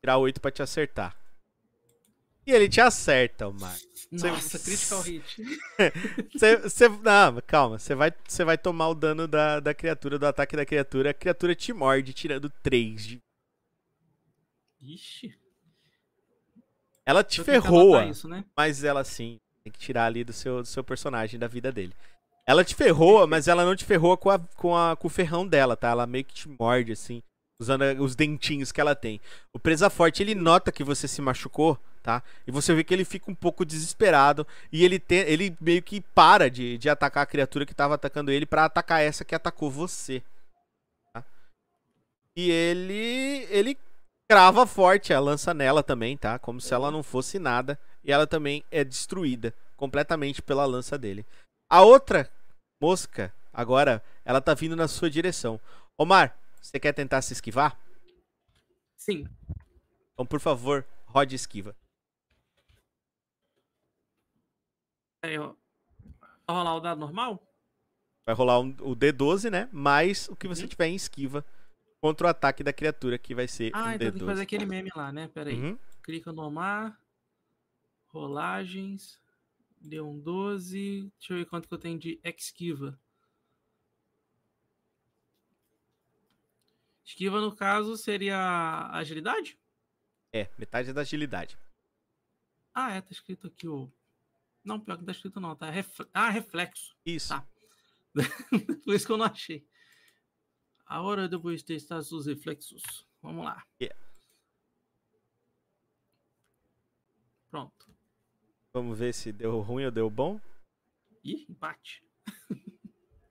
Tirar 0.01 0.19
8 0.19 0.40
pra 0.40 0.51
te 0.51 0.62
acertar. 0.62 1.16
E 2.44 2.51
ele 2.51 2.69
te 2.69 2.81
acerta, 2.81 3.47
Omar. 3.47 3.74
Você- 4.10 4.28
Nossa, 4.28 4.59
critical 4.59 5.01
hit. 5.01 5.43
Você, 6.69 6.89
não, 6.89 7.40
calma. 7.47 7.78
Você 7.78 7.94
vai, 7.94 8.12
você 8.27 8.44
vai 8.44 8.59
tomar 8.59 8.89
o 8.89 8.94
dano 8.94 9.28
da, 9.28 9.60
da 9.60 9.73
criatura, 9.73 10.19
do 10.19 10.27
ataque 10.27 10.56
da 10.56 10.66
criatura. 10.66 11.10
A 11.10 11.14
criatura 11.14 11.55
te 11.55 11.73
morde, 11.73 12.12
tirando 12.12 12.51
3 12.51 13.06
de. 13.06 13.23
Ixi. 14.81 15.39
Ela 17.06 17.23
te 17.23 17.40
Isso, 18.10 18.28
né? 18.28 18.44
mas 18.56 18.82
ela 18.85 19.05
sim. 19.05 19.40
Tem 19.64 19.72
que 19.72 19.78
tirar 19.78 20.06
ali 20.06 20.24
do 20.24 20.32
seu, 20.32 20.62
do 20.62 20.66
seu 20.66 20.82
personagem, 20.82 21.39
da 21.39 21.47
vida 21.47 21.70
dele. 21.70 21.94
Ela 22.47 22.64
te 22.64 22.74
ferroa, 22.74 23.26
mas 23.26 23.47
ela 23.47 23.64
não 23.64 23.76
te 23.76 23.84
ferroa 23.84 24.16
com, 24.16 24.28
a, 24.30 24.39
com, 24.56 24.76
a, 24.76 24.97
com 24.97 25.06
o 25.06 25.10
ferrão 25.10 25.47
dela, 25.47 25.76
tá? 25.76 25.90
Ela 25.90 26.06
meio 26.06 26.24
que 26.24 26.34
te 26.34 26.48
morde, 26.48 26.93
assim, 26.93 27.22
usando 27.60 27.82
os 28.02 28.16
dentinhos 28.16 28.72
que 28.72 28.80
ela 28.80 28.97
tem. 28.97 29.20
O 29.52 29.59
presa 29.59 29.89
forte, 29.89 30.22
ele 30.22 30.34
nota 30.34 30.72
que 30.72 30.82
você 30.82 31.06
se 31.06 31.22
machucou, 31.22 31.78
tá? 32.02 32.22
E 32.44 32.51
você 32.51 32.74
vê 32.74 32.82
que 32.82 32.93
ele 32.93 33.05
fica 33.05 33.30
um 33.30 33.34
pouco 33.34 33.64
desesperado. 33.64 34.44
E 34.72 34.84
ele, 34.84 34.98
te, 34.98 35.14
ele 35.14 35.56
meio 35.60 35.80
que 35.80 36.01
para 36.01 36.51
de, 36.51 36.76
de 36.76 36.89
atacar 36.89 37.22
a 37.22 37.26
criatura 37.26 37.64
que 37.64 37.74
tava 37.74 37.94
atacando 37.94 38.32
ele 38.32 38.44
pra 38.44 38.64
atacar 38.64 39.01
essa 39.01 39.24
que 39.24 39.34
atacou 39.34 39.70
você. 39.70 40.20
Tá? 41.14 41.24
E 42.36 42.51
ele. 42.51 43.47
Ele 43.48 43.78
crava 44.28 44.66
forte 44.66 45.12
a 45.12 45.20
lança 45.20 45.55
nela 45.55 45.82
também, 45.82 46.16
tá? 46.16 46.39
Como 46.39 46.60
se 46.60 46.74
ela 46.74 46.90
não 46.90 47.02
fosse 47.02 47.39
nada. 47.39 47.78
E 48.04 48.10
ela 48.12 48.26
também 48.26 48.64
é 48.70 48.82
destruída 48.84 49.54
completamente 49.76 50.42
pela 50.42 50.64
lança 50.64 50.98
dele. 50.98 51.24
A 51.70 51.82
outra 51.82 52.30
mosca, 52.80 53.32
agora, 53.52 54.02
ela 54.24 54.40
tá 54.40 54.54
vindo 54.54 54.76
na 54.76 54.88
sua 54.88 55.08
direção. 55.10 55.60
Omar, 55.98 56.36
você 56.60 56.78
quer 56.80 56.92
tentar 56.92 57.22
se 57.22 57.32
esquivar? 57.32 57.78
Sim. 58.96 59.26
Então, 60.12 60.26
por 60.26 60.40
favor, 60.40 60.86
rode 61.06 61.34
esquiva. 61.34 61.74
Aí, 65.24 65.38
ó. 65.38 65.54
Vai 66.46 66.56
rolar 66.56 66.74
o 66.76 66.80
dado 66.80 66.98
normal? 67.00 67.40
Vai 68.26 68.34
rolar 68.34 68.60
um- 68.60 68.76
o 68.80 68.94
D12, 68.94 69.50
né? 69.50 69.68
Mais 69.72 70.28
o 70.28 70.36
que 70.36 70.46
você 70.48 70.62
Uhum. 70.62 70.68
tiver 70.68 70.86
em 70.88 70.94
esquiva 70.96 71.44
contra 72.00 72.26
o 72.26 72.30
ataque 72.30 72.62
da 72.62 72.72
criatura, 72.72 73.18
que 73.18 73.34
vai 73.34 73.46
ser 73.48 73.70
Ah, 73.74 73.84
um 73.84 73.88
então 73.90 73.98
tem 73.98 74.12
que 74.12 74.18
D12. 74.18 74.26
fazer 74.26 74.42
aquele 74.42 74.66
meme 74.66 74.90
lá, 74.94 75.12
né? 75.12 75.28
Pera 75.28 75.50
aí. 75.50 75.56
Uhum. 75.60 75.78
Clica 76.02 76.32
no 76.32 76.50
mar. 76.50 77.00
Rolagens. 78.12 79.20
Deu 79.80 80.09
um 80.09 80.20
12. 80.20 81.10
Deixa 81.18 81.32
eu 81.32 81.39
ver 81.39 81.47
quanto 81.47 81.66
que 81.68 81.74
eu 81.74 81.78
tenho 81.78 81.98
de 81.98 82.20
esquiva. 82.22 82.98
Esquiva, 87.05 87.40
no 87.40 87.55
caso, 87.55 87.97
seria 87.97 88.89
agilidade? 88.93 89.59
É, 90.32 90.48
metade 90.56 90.93
da 90.93 91.01
agilidade. 91.02 91.59
Ah, 92.72 92.93
é, 92.93 93.01
tá 93.01 93.10
escrito 93.10 93.48
aqui 93.48 93.68
o. 93.68 93.93
Não, 94.64 94.80
pior 94.80 94.94
que 94.94 95.01
não 95.02 95.06
tá 95.06 95.12
escrito 95.12 95.40
não, 95.40 95.56
tá? 95.56 95.68
Refle- 95.68 96.09
Ah, 96.14 96.30
reflexo. 96.30 96.97
Isso. 97.05 97.28
Tá. 97.28 97.47
Por 98.84 98.94
isso 98.94 99.05
que 99.06 99.12
eu 99.12 99.16
não 99.16 99.26
achei. 99.26 99.66
A 100.86 101.02
hora 101.02 101.28
depois 101.28 101.60
de 101.60 101.66
testar 101.66 102.01
seus 102.02 102.26
reflexos. 102.26 102.82
Vamos 103.20 103.44
lá. 103.44 103.62
Yeah. 103.80 104.01
Pronto. 107.51 107.91
Vamos 108.74 108.99
ver 108.99 109.12
se 109.12 109.32
deu 109.32 109.61
ruim 109.61 109.85
ou 109.85 109.90
deu 109.90 110.09
bom. 110.09 110.40
Ih, 111.24 111.47
empate. 111.49 112.03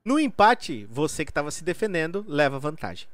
No 0.03 0.19
empate, 0.19 0.83
você 0.85 1.23
que 1.23 1.31
tava 1.31 1.51
se 1.51 1.63
defendendo 1.63 2.25
leva 2.27 2.57
vantagem. 2.57 3.07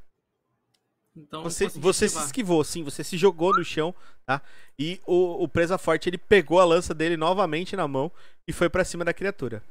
Então, 1.14 1.44
Você, 1.44 1.68
você 1.68 2.08
se 2.08 2.18
esquivou, 2.18 2.64
sim, 2.64 2.82
você 2.82 3.04
se 3.04 3.18
jogou 3.18 3.54
no 3.54 3.62
chão, 3.66 3.94
tá? 4.26 4.42
E 4.80 5.02
o, 5.06 5.44
o 5.44 5.50
presa 5.50 5.78
forte, 5.78 6.08
ele 6.08 6.18
pegou 6.18 6.62
a 6.62 6.66
lança 6.66 6.94
dele 6.94 7.18
novamente 7.18 7.76
na 7.76 7.90
mão 7.90 8.10
e 8.48 8.54
foi 8.54 8.70
pra 8.70 8.86
cima 8.86 9.04
da 9.04 9.14
criatura. 9.14 9.62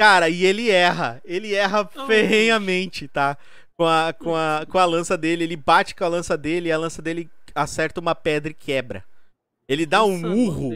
Cara, 0.00 0.28
e 0.28 0.44
ele 0.44 0.68
erra. 0.68 1.20
Ele 1.24 1.54
erra 1.54 1.88
Oh. 1.94 2.06
ferrenhamente, 2.08 3.06
tá? 3.06 3.38
Com 3.76 3.86
a, 3.86 4.12
com, 4.12 4.34
a, 4.34 4.66
com 4.68 4.78
a 4.78 4.84
lança 4.84 5.16
dele. 5.16 5.44
Ele 5.44 5.56
bate 5.56 5.94
com 5.94 6.02
a 6.04 6.08
lança 6.08 6.36
dele 6.36 6.70
e 6.70 6.72
a 6.72 6.78
lança 6.78 7.00
dele 7.00 7.30
acerta 7.54 8.00
uma 8.00 8.16
pedra 8.16 8.50
e 8.50 8.54
quebra. 8.54 9.04
Ele 9.68 9.86
dá 9.86 10.04
um 10.04 10.18
Nossa, 10.18 10.34
urro 10.34 10.70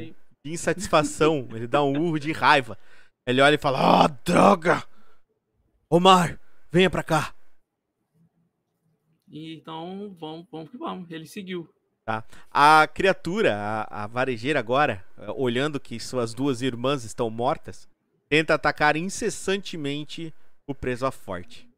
de 0.44 0.52
insatisfação. 0.52 1.48
ele 1.54 1.66
dá 1.66 1.82
um 1.82 1.96
urro 1.98 2.18
de 2.18 2.32
raiva. 2.32 2.78
Ele 3.26 3.40
olha 3.40 3.54
e 3.54 3.58
fala: 3.58 4.04
Ah, 4.04 4.08
droga! 4.24 4.84
Omar, 5.88 6.40
venha 6.70 6.90
pra 6.90 7.02
cá. 7.02 7.34
E 9.28 9.54
Então, 9.54 10.14
vamos, 10.18 10.46
vamos 10.50 10.70
que 10.70 10.76
vamos. 10.76 11.10
Ele 11.10 11.26
seguiu. 11.26 11.68
A 12.52 12.86
criatura, 12.86 13.56
a, 13.56 14.04
a 14.04 14.06
varejeira 14.06 14.60
agora, 14.60 15.04
eh, 15.18 15.26
olhando 15.34 15.80
que 15.80 15.98
suas 15.98 16.32
duas 16.32 16.62
irmãs 16.62 17.02
estão 17.02 17.28
mortas, 17.28 17.88
tenta 18.28 18.54
atacar 18.54 18.96
incessantemente 18.96 20.32
o 20.68 20.74
preso 20.74 21.10
forte. 21.10 21.68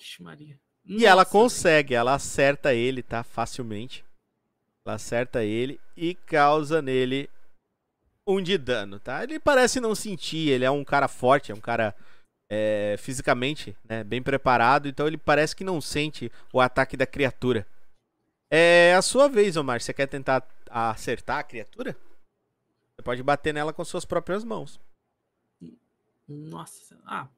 Ixi, 0.00 0.22
Maria. 0.22 0.58
E 0.84 1.04
ela 1.04 1.22
Nossa, 1.22 1.30
consegue, 1.30 1.94
ela 1.94 2.14
acerta 2.14 2.74
ele, 2.74 3.02
tá? 3.02 3.22
Facilmente. 3.22 4.02
Ela 4.84 4.96
acerta 4.96 5.44
ele 5.44 5.80
e 5.96 6.14
causa 6.14 6.82
nele 6.82 7.30
um 8.26 8.40
de 8.42 8.56
dano, 8.58 8.98
tá? 8.98 9.22
Ele 9.22 9.38
parece 9.38 9.80
não 9.80 9.94
sentir, 9.94 10.48
ele 10.48 10.64
é 10.64 10.70
um 10.70 10.84
cara 10.84 11.08
forte, 11.08 11.52
é 11.52 11.54
um 11.54 11.60
cara 11.60 11.94
é, 12.50 12.96
fisicamente 12.98 13.76
né, 13.84 14.02
bem 14.04 14.22
preparado, 14.22 14.88
então 14.88 15.06
ele 15.06 15.16
parece 15.18 15.54
que 15.54 15.64
não 15.64 15.80
sente 15.80 16.30
o 16.52 16.60
ataque 16.60 16.96
da 16.96 17.06
criatura. 17.06 17.66
É 18.50 18.94
a 18.94 19.02
sua 19.02 19.28
vez, 19.28 19.56
Omar. 19.56 19.80
Você 19.80 19.94
quer 19.94 20.06
tentar 20.06 20.46
acertar 20.68 21.38
a 21.38 21.42
criatura? 21.44 21.96
Você 22.94 23.02
pode 23.02 23.22
bater 23.22 23.54
nela 23.54 23.72
com 23.72 23.84
suas 23.84 24.04
próprias 24.04 24.44
mãos. 24.44 24.78
Nossa. 26.28 26.98
Ah, 27.06 27.28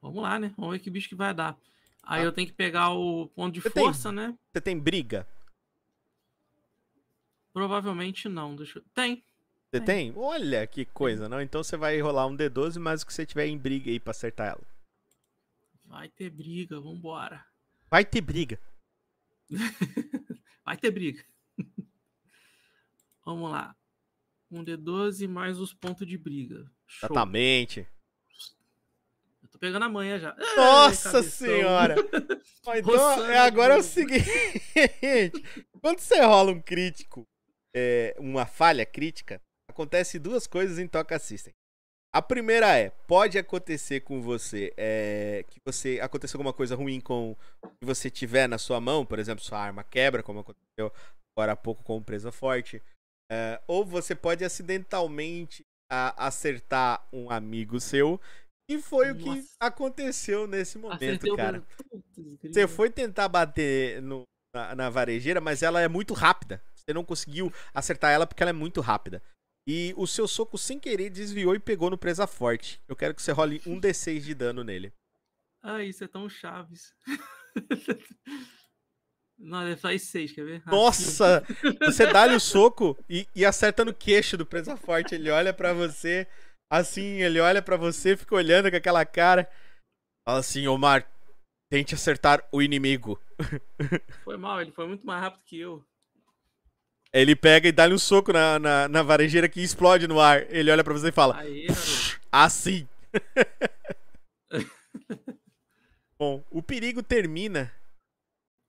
vamos 0.00 0.22
lá, 0.22 0.38
né? 0.38 0.52
Vamos 0.56 0.72
ver 0.72 0.78
que 0.80 0.90
bicho 0.90 1.08
que 1.08 1.14
vai 1.14 1.32
dar. 1.32 1.56
Aí 2.02 2.22
eu 2.22 2.32
tenho 2.32 2.46
que 2.46 2.52
pegar 2.52 2.90
o 2.90 3.28
ponto 3.28 3.54
de 3.54 3.60
Você 3.60 3.70
tem- 3.70 3.82
força, 3.82 4.12
né? 4.12 4.34
Você 4.52 4.60
tem 4.60 4.78
briga? 4.78 5.26
Provavelmente 7.56 8.28
não. 8.28 8.54
Deixa 8.54 8.80
eu... 8.80 8.84
Tem. 8.92 9.24
Você 9.70 9.80
Tem. 9.80 10.12
tem? 10.12 10.12
Olha 10.14 10.66
que 10.66 10.84
coisa, 10.84 11.26
não? 11.26 11.40
Então 11.40 11.64
você 11.64 11.74
vai 11.74 11.98
rolar 12.02 12.26
um 12.26 12.36
D12 12.36 12.78
mais 12.78 13.00
o 13.00 13.06
que 13.06 13.14
você 13.14 13.24
tiver 13.24 13.46
em 13.46 13.56
briga 13.56 13.90
aí 13.90 13.98
pra 13.98 14.10
acertar 14.10 14.48
ela. 14.48 14.66
Vai 15.86 16.10
ter 16.10 16.28
briga, 16.28 16.78
vambora. 16.78 17.42
Vai 17.90 18.04
ter 18.04 18.20
briga. 18.20 18.60
Vai 20.66 20.76
ter 20.76 20.90
briga. 20.90 21.24
Vamos 23.24 23.50
lá. 23.50 23.74
Um 24.50 24.62
D12 24.62 25.26
mais 25.26 25.58
os 25.58 25.72
pontos 25.72 26.06
de 26.06 26.18
briga. 26.18 26.70
Show. 26.86 27.06
Exatamente. 27.06 27.88
Eu 29.42 29.48
tô 29.48 29.58
pegando 29.58 29.84
a 29.84 29.88
manha 29.88 30.18
já. 30.18 30.36
Nossa 30.56 31.12
cabeção. 31.12 31.46
senhora! 31.48 31.94
Então, 32.68 33.24
é, 33.30 33.38
agora 33.38 33.74
é 33.74 33.78
o 33.78 33.82
seguinte: 33.82 34.24
quando 35.80 36.00
você 36.00 36.20
rola 36.20 36.50
um 36.50 36.60
crítico, 36.60 37.24
é, 37.76 38.14
uma 38.18 38.46
falha 38.46 38.86
crítica, 38.86 39.40
acontece 39.70 40.18
duas 40.18 40.46
coisas 40.46 40.78
em 40.78 40.88
Toca 40.88 41.18
System. 41.18 41.52
A 42.14 42.22
primeira 42.22 42.74
é, 42.78 42.90
pode 43.06 43.36
acontecer 43.38 44.00
com 44.00 44.22
você 44.22 44.72
é, 44.76 45.44
que 45.50 45.58
você 45.66 46.00
aconteça 46.00 46.36
alguma 46.36 46.52
coisa 46.52 46.74
ruim 46.74 46.98
com 47.00 47.32
o 47.32 47.68
que 47.68 47.84
você 47.84 48.08
tiver 48.10 48.48
na 48.48 48.56
sua 48.56 48.80
mão, 48.80 49.04
por 49.04 49.18
exemplo, 49.18 49.44
sua 49.44 49.58
arma 49.58 49.84
quebra, 49.84 50.22
como 50.22 50.38
aconteceu 50.40 50.90
agora 51.36 51.52
há 51.52 51.56
pouco 51.56 51.82
com 51.84 51.98
o 51.98 52.02
presa 52.02 52.32
forte. 52.32 52.82
é, 53.30 53.60
ou 53.66 53.84
você 53.84 54.14
pode 54.14 54.44
acidentalmente 54.44 55.62
a 55.92 56.26
acertar 56.26 57.06
um 57.12 57.30
amigo 57.30 57.78
seu. 57.80 58.20
E 58.68 58.78
foi 58.80 59.12
o 59.12 59.16
que 59.16 59.28
Nossa. 59.28 59.48
aconteceu 59.60 60.46
nesse 60.46 60.78
Acertei 60.78 61.08
momento, 61.08 61.32
o 61.32 61.36
cara. 61.36 61.62
Putz, 61.90 62.52
Você 62.54 62.66
foi 62.66 62.88
tentar 62.90 63.28
bater 63.28 64.00
no- 64.02 64.22
na, 64.54 64.74
na 64.74 64.90
varejeira, 64.90 65.40
mas 65.40 65.62
ela 65.62 65.80
é 65.80 65.86
muito 65.88 66.14
rápida. 66.14 66.62
Você 66.86 66.94
não 66.94 67.04
conseguiu 67.04 67.52
acertar 67.74 68.12
ela 68.12 68.26
porque 68.26 68.40
ela 68.44 68.50
é 68.50 68.52
muito 68.52 68.80
rápida. 68.80 69.20
E 69.68 69.92
o 69.96 70.06
seu 70.06 70.28
soco, 70.28 70.56
sem 70.56 70.78
querer, 70.78 71.10
desviou 71.10 71.56
e 71.56 71.58
pegou 71.58 71.90
no 71.90 71.98
presa 71.98 72.28
forte. 72.28 72.80
Eu 72.86 72.94
quero 72.94 73.12
que 73.12 73.20
você 73.20 73.32
role 73.32 73.60
um 73.66 73.80
D6 73.80 74.20
de 74.20 74.34
dano 74.34 74.62
nele. 74.62 74.92
Ah, 75.60 75.82
isso 75.82 76.04
é 76.04 76.06
tão 76.08 76.28
chaves. 76.28 76.94
Não, 79.36 79.62
é 79.62 79.76
só 79.76 79.88
seis, 79.98 80.30
quer 80.32 80.44
ver? 80.44 80.62
Nossa! 80.64 81.44
Você 81.84 82.06
dá-lhe 82.10 82.36
o 82.36 82.40
soco 82.40 82.96
e, 83.10 83.26
e 83.34 83.44
acerta 83.44 83.84
no 83.84 83.92
queixo 83.92 84.36
do 84.36 84.46
presa 84.46 84.76
forte. 84.76 85.16
Ele 85.16 85.28
olha 85.28 85.52
pra 85.52 85.72
você, 85.72 86.28
assim, 86.70 87.20
ele 87.20 87.40
olha 87.40 87.60
pra 87.60 87.76
você, 87.76 88.16
fica 88.16 88.36
olhando 88.36 88.70
com 88.70 88.76
aquela 88.76 89.04
cara. 89.04 89.50
Fala 90.26 90.38
assim, 90.38 90.68
Omar, 90.68 91.10
tente 91.68 91.96
acertar 91.96 92.48
o 92.52 92.62
inimigo. 92.62 93.20
Foi 94.22 94.36
mal, 94.36 94.62
ele 94.62 94.72
foi 94.72 94.86
muito 94.86 95.04
mais 95.04 95.20
rápido 95.20 95.44
que 95.44 95.58
eu. 95.58 95.84
Ele 97.16 97.34
pega 97.34 97.66
e 97.66 97.72
dá-lhe 97.72 97.94
um 97.94 97.98
soco 97.98 98.30
na, 98.30 98.58
na, 98.58 98.88
na 98.88 99.02
varejeira 99.02 99.48
que 99.48 99.62
explode 99.62 100.06
no 100.06 100.20
ar. 100.20 100.42
Ele 100.54 100.70
olha 100.70 100.84
pra 100.84 100.92
você 100.92 101.08
e 101.08 101.12
fala, 101.12 101.40
assim. 102.30 102.86
Bom, 106.18 106.44
o 106.50 106.62
perigo 106.62 107.02
termina 107.02 107.74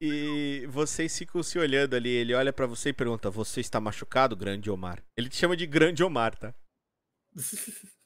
e 0.02 0.66
vocês 0.68 1.18
ficam 1.18 1.44
se 1.44 1.60
olhando 1.60 1.94
ali. 1.94 2.10
Ele 2.10 2.34
olha 2.34 2.54
pra 2.54 2.66
você 2.66 2.90
e 2.90 2.94
pergunta: 2.94 3.30
Você 3.30 3.60
está 3.60 3.82
machucado, 3.82 4.34
grande 4.34 4.72
Omar? 4.72 5.04
Ele 5.18 5.28
te 5.28 5.36
chama 5.36 5.58
de 5.58 5.68
grande 5.68 6.02
Omar, 6.02 6.38
tá? 6.38 6.56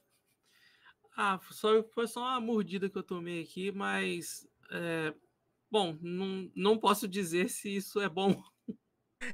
ah, 1.15 1.39
só, 1.51 1.83
foi 1.83 2.07
só 2.07 2.21
uma 2.21 2.41
mordida 2.41 2.89
que 2.89 2.97
eu 2.97 3.03
tomei 3.03 3.43
aqui, 3.43 3.71
mas. 3.71 4.47
é, 4.71 5.13
bom, 5.69 5.95
não, 6.01 6.51
não 6.55 6.79
posso 6.79 7.07
dizer 7.07 7.47
se 7.47 7.75
isso 7.75 8.01
é 8.01 8.09
bom. 8.09 8.43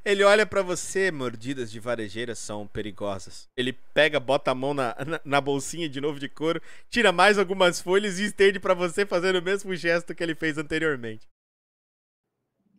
Ele 0.03 0.23
olha 0.23 0.45
pra 0.45 0.61
você, 0.61 1.11
mordidas 1.11 1.71
de 1.71 1.79
varejeira 1.79 2.35
são 2.35 2.67
perigosas. 2.67 3.47
Ele 3.55 3.71
pega, 3.71 4.19
bota 4.19 4.51
a 4.51 4.55
mão 4.55 4.73
na, 4.73 4.95
na, 5.05 5.21
na 5.23 5.41
bolsinha 5.41 5.87
de 5.87 6.01
novo 6.01 6.19
de 6.19 6.27
couro, 6.27 6.61
tira 6.89 7.11
mais 7.11 7.37
algumas 7.37 7.79
folhas 7.81 8.19
e 8.19 8.25
estende 8.25 8.59
pra 8.59 8.73
você, 8.73 9.05
fazendo 9.05 9.39
o 9.39 9.41
mesmo 9.41 9.73
gesto 9.75 10.13
que 10.13 10.23
ele 10.23 10.35
fez 10.35 10.57
anteriormente. 10.57 11.27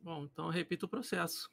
Bom, 0.03 0.25
então 0.25 0.47
eu 0.47 0.51
repito 0.51 0.87
o 0.87 0.89
processo. 0.89 1.51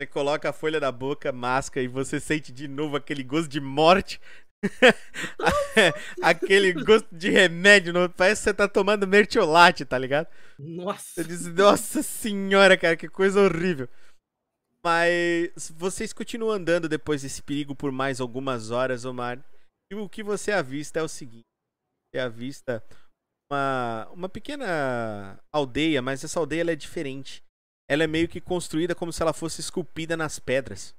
Você 0.00 0.06
coloca 0.06 0.50
a 0.50 0.52
folha 0.52 0.78
na 0.78 0.92
boca, 0.92 1.32
masca 1.32 1.80
e 1.80 1.88
você 1.88 2.20
sente 2.20 2.52
de 2.52 2.68
novo 2.68 2.96
aquele 2.96 3.22
gosto 3.22 3.48
de 3.48 3.60
morte. 3.60 4.20
aquele 6.22 6.72
gosto 6.72 7.08
de 7.12 7.30
remédio. 7.30 7.92
no- 7.92 8.08
Parece 8.08 8.42
que 8.42 8.44
você 8.44 8.54
tá 8.54 8.68
tomando 8.68 9.06
mertiolate, 9.06 9.84
tá 9.84 9.98
ligado? 9.98 10.28
Você 11.16 11.24
Nossa! 11.24 11.24
diz, 11.24 11.46
nossa 11.46 12.02
senhora, 12.02 12.76
cara, 12.76 12.96
que 12.96 13.08
coisa 13.08 13.40
horrível. 13.40 13.88
Mas 14.84 15.70
vocês 15.76 16.12
continuam 16.12 16.52
andando 16.52 16.88
depois 16.88 17.22
desse 17.22 17.42
perigo 17.42 17.74
por 17.74 17.90
mais 17.90 18.20
algumas 18.20 18.70
horas, 18.70 19.04
Omar. 19.04 19.42
E 19.90 19.94
o 19.94 20.08
que 20.08 20.22
você 20.22 20.52
avista 20.52 21.00
é 21.00 21.02
o 21.02 21.08
seguinte: 21.08 21.46
você 22.10 22.20
avista 22.20 22.82
uma, 23.50 24.08
uma 24.12 24.28
pequena 24.28 25.38
aldeia, 25.52 26.00
mas 26.00 26.22
essa 26.22 26.38
aldeia 26.38 26.70
é 26.70 26.76
diferente. 26.76 27.42
Ela 27.90 28.04
é 28.04 28.06
meio 28.06 28.28
que 28.28 28.40
construída 28.40 28.94
como 28.94 29.12
se 29.12 29.22
ela 29.22 29.32
fosse 29.32 29.60
esculpida 29.60 30.16
nas 30.16 30.38
pedras. 30.38 30.94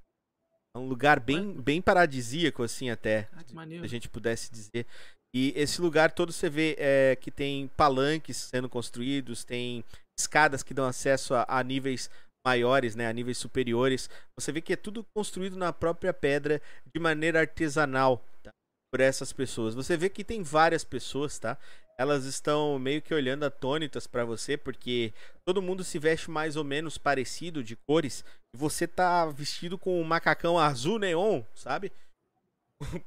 É 0.76 0.80
um 0.80 0.88
lugar 0.88 1.20
bem, 1.20 1.54
bem 1.54 1.82
paradisíaco, 1.82 2.64
assim, 2.64 2.90
até 2.90 3.30
Ah, 3.34 3.44
se 3.44 3.58
a 3.84 3.88
gente 3.88 4.10
pudesse 4.10 4.52
dizer. 4.52 4.86
E 5.34 5.54
esse 5.56 5.80
lugar 5.80 6.12
todo 6.12 6.32
você 6.32 6.50
vê 6.50 6.76
é, 6.80 7.16
que 7.16 7.30
tem 7.30 7.68
palanques 7.70 8.38
sendo 8.38 8.68
construídos, 8.68 9.44
tem 9.44 9.84
escadas 10.20 10.64
que 10.64 10.74
dão 10.74 10.86
acesso 10.86 11.36
a, 11.36 11.46
a 11.48 11.64
níveis 11.64 12.10
maiores, 12.50 12.96
né, 12.96 13.08
a 13.08 13.14
níveis 13.14 13.38
superiores. 13.38 14.10
Você 14.40 14.52
vê 14.52 14.62
que 14.62 14.74
é 14.74 14.76
tudo 14.76 15.06
construído 15.14 15.56
na 15.56 15.72
própria 15.72 16.14
pedra 16.14 16.62
de 16.94 17.00
maneira 17.00 17.42
artesanal, 17.42 18.26
tá? 18.42 18.52
Por 18.92 19.02
essas 19.02 19.32
pessoas. 19.32 19.76
Você 19.76 19.96
vê 19.96 20.10
que 20.10 20.24
tem 20.24 20.42
várias 20.42 20.84
pessoas, 20.84 21.38
tá? 21.38 21.58
Elas 21.98 22.26
estão 22.26 22.80
meio 22.80 23.02
que 23.02 23.14
olhando 23.14 23.44
atônitas 23.44 24.08
pra 24.08 24.26
você, 24.26 24.58
porque 24.58 25.14
todo 25.46 25.62
mundo 25.62 25.84
se 25.84 26.00
veste 26.00 26.32
mais 26.32 26.56
ou 26.56 26.64
menos 26.64 26.98
parecido 26.98 27.64
de 27.64 27.76
cores. 27.76 28.24
E 28.56 28.58
você 28.58 28.88
tá 28.88 29.28
vestido 29.28 29.78
com 29.78 30.02
um 30.02 30.04
macacão 30.04 30.58
azul 30.58 30.98
neon, 30.98 31.44
sabe? 31.54 31.92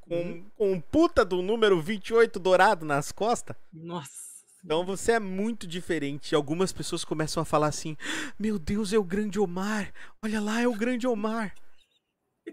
com, 0.02 0.44
com 0.54 0.72
um 0.72 0.80
puta 0.80 1.24
do 1.24 1.42
número 1.42 1.80
28 1.80 2.38
dourado 2.38 2.84
nas 2.84 3.10
costas. 3.10 3.56
Nossa! 3.72 4.31
Então 4.64 4.84
você 4.84 5.12
é 5.12 5.18
muito 5.18 5.66
diferente. 5.66 6.34
Algumas 6.34 6.72
pessoas 6.72 7.04
começam 7.04 7.42
a 7.42 7.46
falar 7.46 7.66
assim: 7.66 7.96
Meu 8.38 8.58
Deus, 8.58 8.92
é 8.92 8.98
o 8.98 9.04
grande 9.04 9.40
Omar. 9.40 9.92
Olha 10.24 10.40
lá, 10.40 10.60
é 10.60 10.68
o 10.68 10.76
grande 10.76 11.06
Omar. 11.06 11.54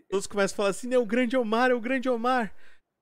Todos 0.10 0.27
começam 0.27 0.56
a 0.56 0.57
falar 0.57 0.69
assim: 0.69 0.94
É 0.94 0.98
o 0.98 1.06
grande 1.06 1.38
Omar, 1.38 1.72
é 1.72 1.73
o 1.73 1.81
grande 1.81 2.10
Omar. 2.10 2.53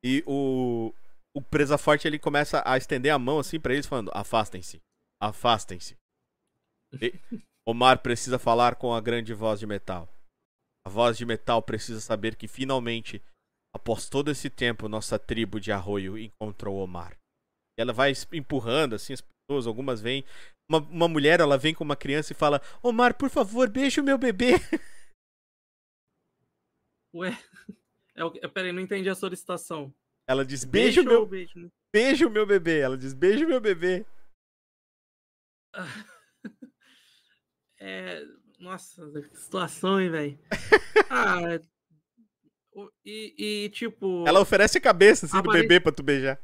E 0.03 0.23
o, 0.27 0.93
o 1.35 1.41
Presa 1.41 1.77
Forte 1.77 2.07
ele 2.07 2.19
começa 2.19 2.61
a 2.65 2.77
estender 2.77 3.11
a 3.11 3.19
mão 3.19 3.39
assim 3.39 3.59
pra 3.59 3.73
eles, 3.73 3.85
falando: 3.85 4.11
Afastem-se, 4.13 4.81
afastem-se. 5.21 5.95
Omar 7.67 8.01
precisa 8.01 8.39
falar 8.39 8.75
com 8.75 8.93
a 8.93 9.01
grande 9.01 9.33
voz 9.33 9.59
de 9.59 9.67
metal. 9.67 10.07
A 10.85 10.89
voz 10.89 11.17
de 11.17 11.25
metal 11.25 11.61
precisa 11.61 11.99
saber 11.99 12.35
que 12.35 12.47
finalmente, 12.47 13.21
após 13.75 14.07
todo 14.07 14.31
esse 14.31 14.49
tempo, 14.49 14.87
nossa 14.87 15.19
tribo 15.19 15.59
de 15.59 15.71
arroio 15.71 16.17
encontrou 16.17 16.77
Omar. 16.77 17.17
E 17.77 17.81
ela 17.81 17.93
vai 17.93 18.13
empurrando 18.33 18.95
assim 18.95 19.13
as 19.13 19.21
pessoas, 19.21 19.67
algumas 19.67 20.01
vêm. 20.01 20.25
Uma, 20.69 20.79
uma 20.79 21.07
mulher, 21.07 21.39
ela 21.39 21.57
vem 21.57 21.73
com 21.73 21.83
uma 21.83 21.95
criança 21.95 22.33
e 22.33 22.35
fala: 22.35 22.61
Omar, 22.81 23.15
por 23.15 23.29
favor, 23.29 23.69
beije 23.69 24.01
o 24.01 24.03
meu 24.03 24.17
bebê. 24.17 24.53
Ué? 27.13 27.37
É 28.15 28.25
o... 28.25 28.33
é, 28.41 28.47
Peraí, 28.47 28.71
não 28.71 28.81
entendi 28.81 29.09
a 29.09 29.15
solicitação. 29.15 29.93
Ela 30.27 30.43
diz: 30.43 30.63
Beijo 30.63 31.01
o 31.01 31.05
meu, 31.05 31.25
beijo? 31.25 31.59
né? 31.59 31.69
beijo 31.93 32.27
o 32.27 32.31
meu 32.31 32.45
bebê. 32.45 32.79
Ela 32.79 32.97
diz: 32.97 33.13
Beijo 33.13 33.45
o 33.45 33.49
meu 33.49 33.61
bebê. 33.61 34.05
É. 37.79 38.25
Nossa, 38.59 39.07
que 39.11 39.37
situação, 39.39 40.01
hein, 40.01 40.09
velho? 40.09 40.39
Ah. 41.11 41.59
E, 43.05 43.35
e, 43.37 43.69
tipo. 43.69 44.27
Ela 44.27 44.41
oferece 44.41 44.79
a 44.79 44.81
cabeça 44.81 45.25
assim 45.27 45.41
do 45.41 45.51
bebê 45.51 45.79
pra 45.79 45.91
tu 45.91 46.01
beijar. 46.03 46.41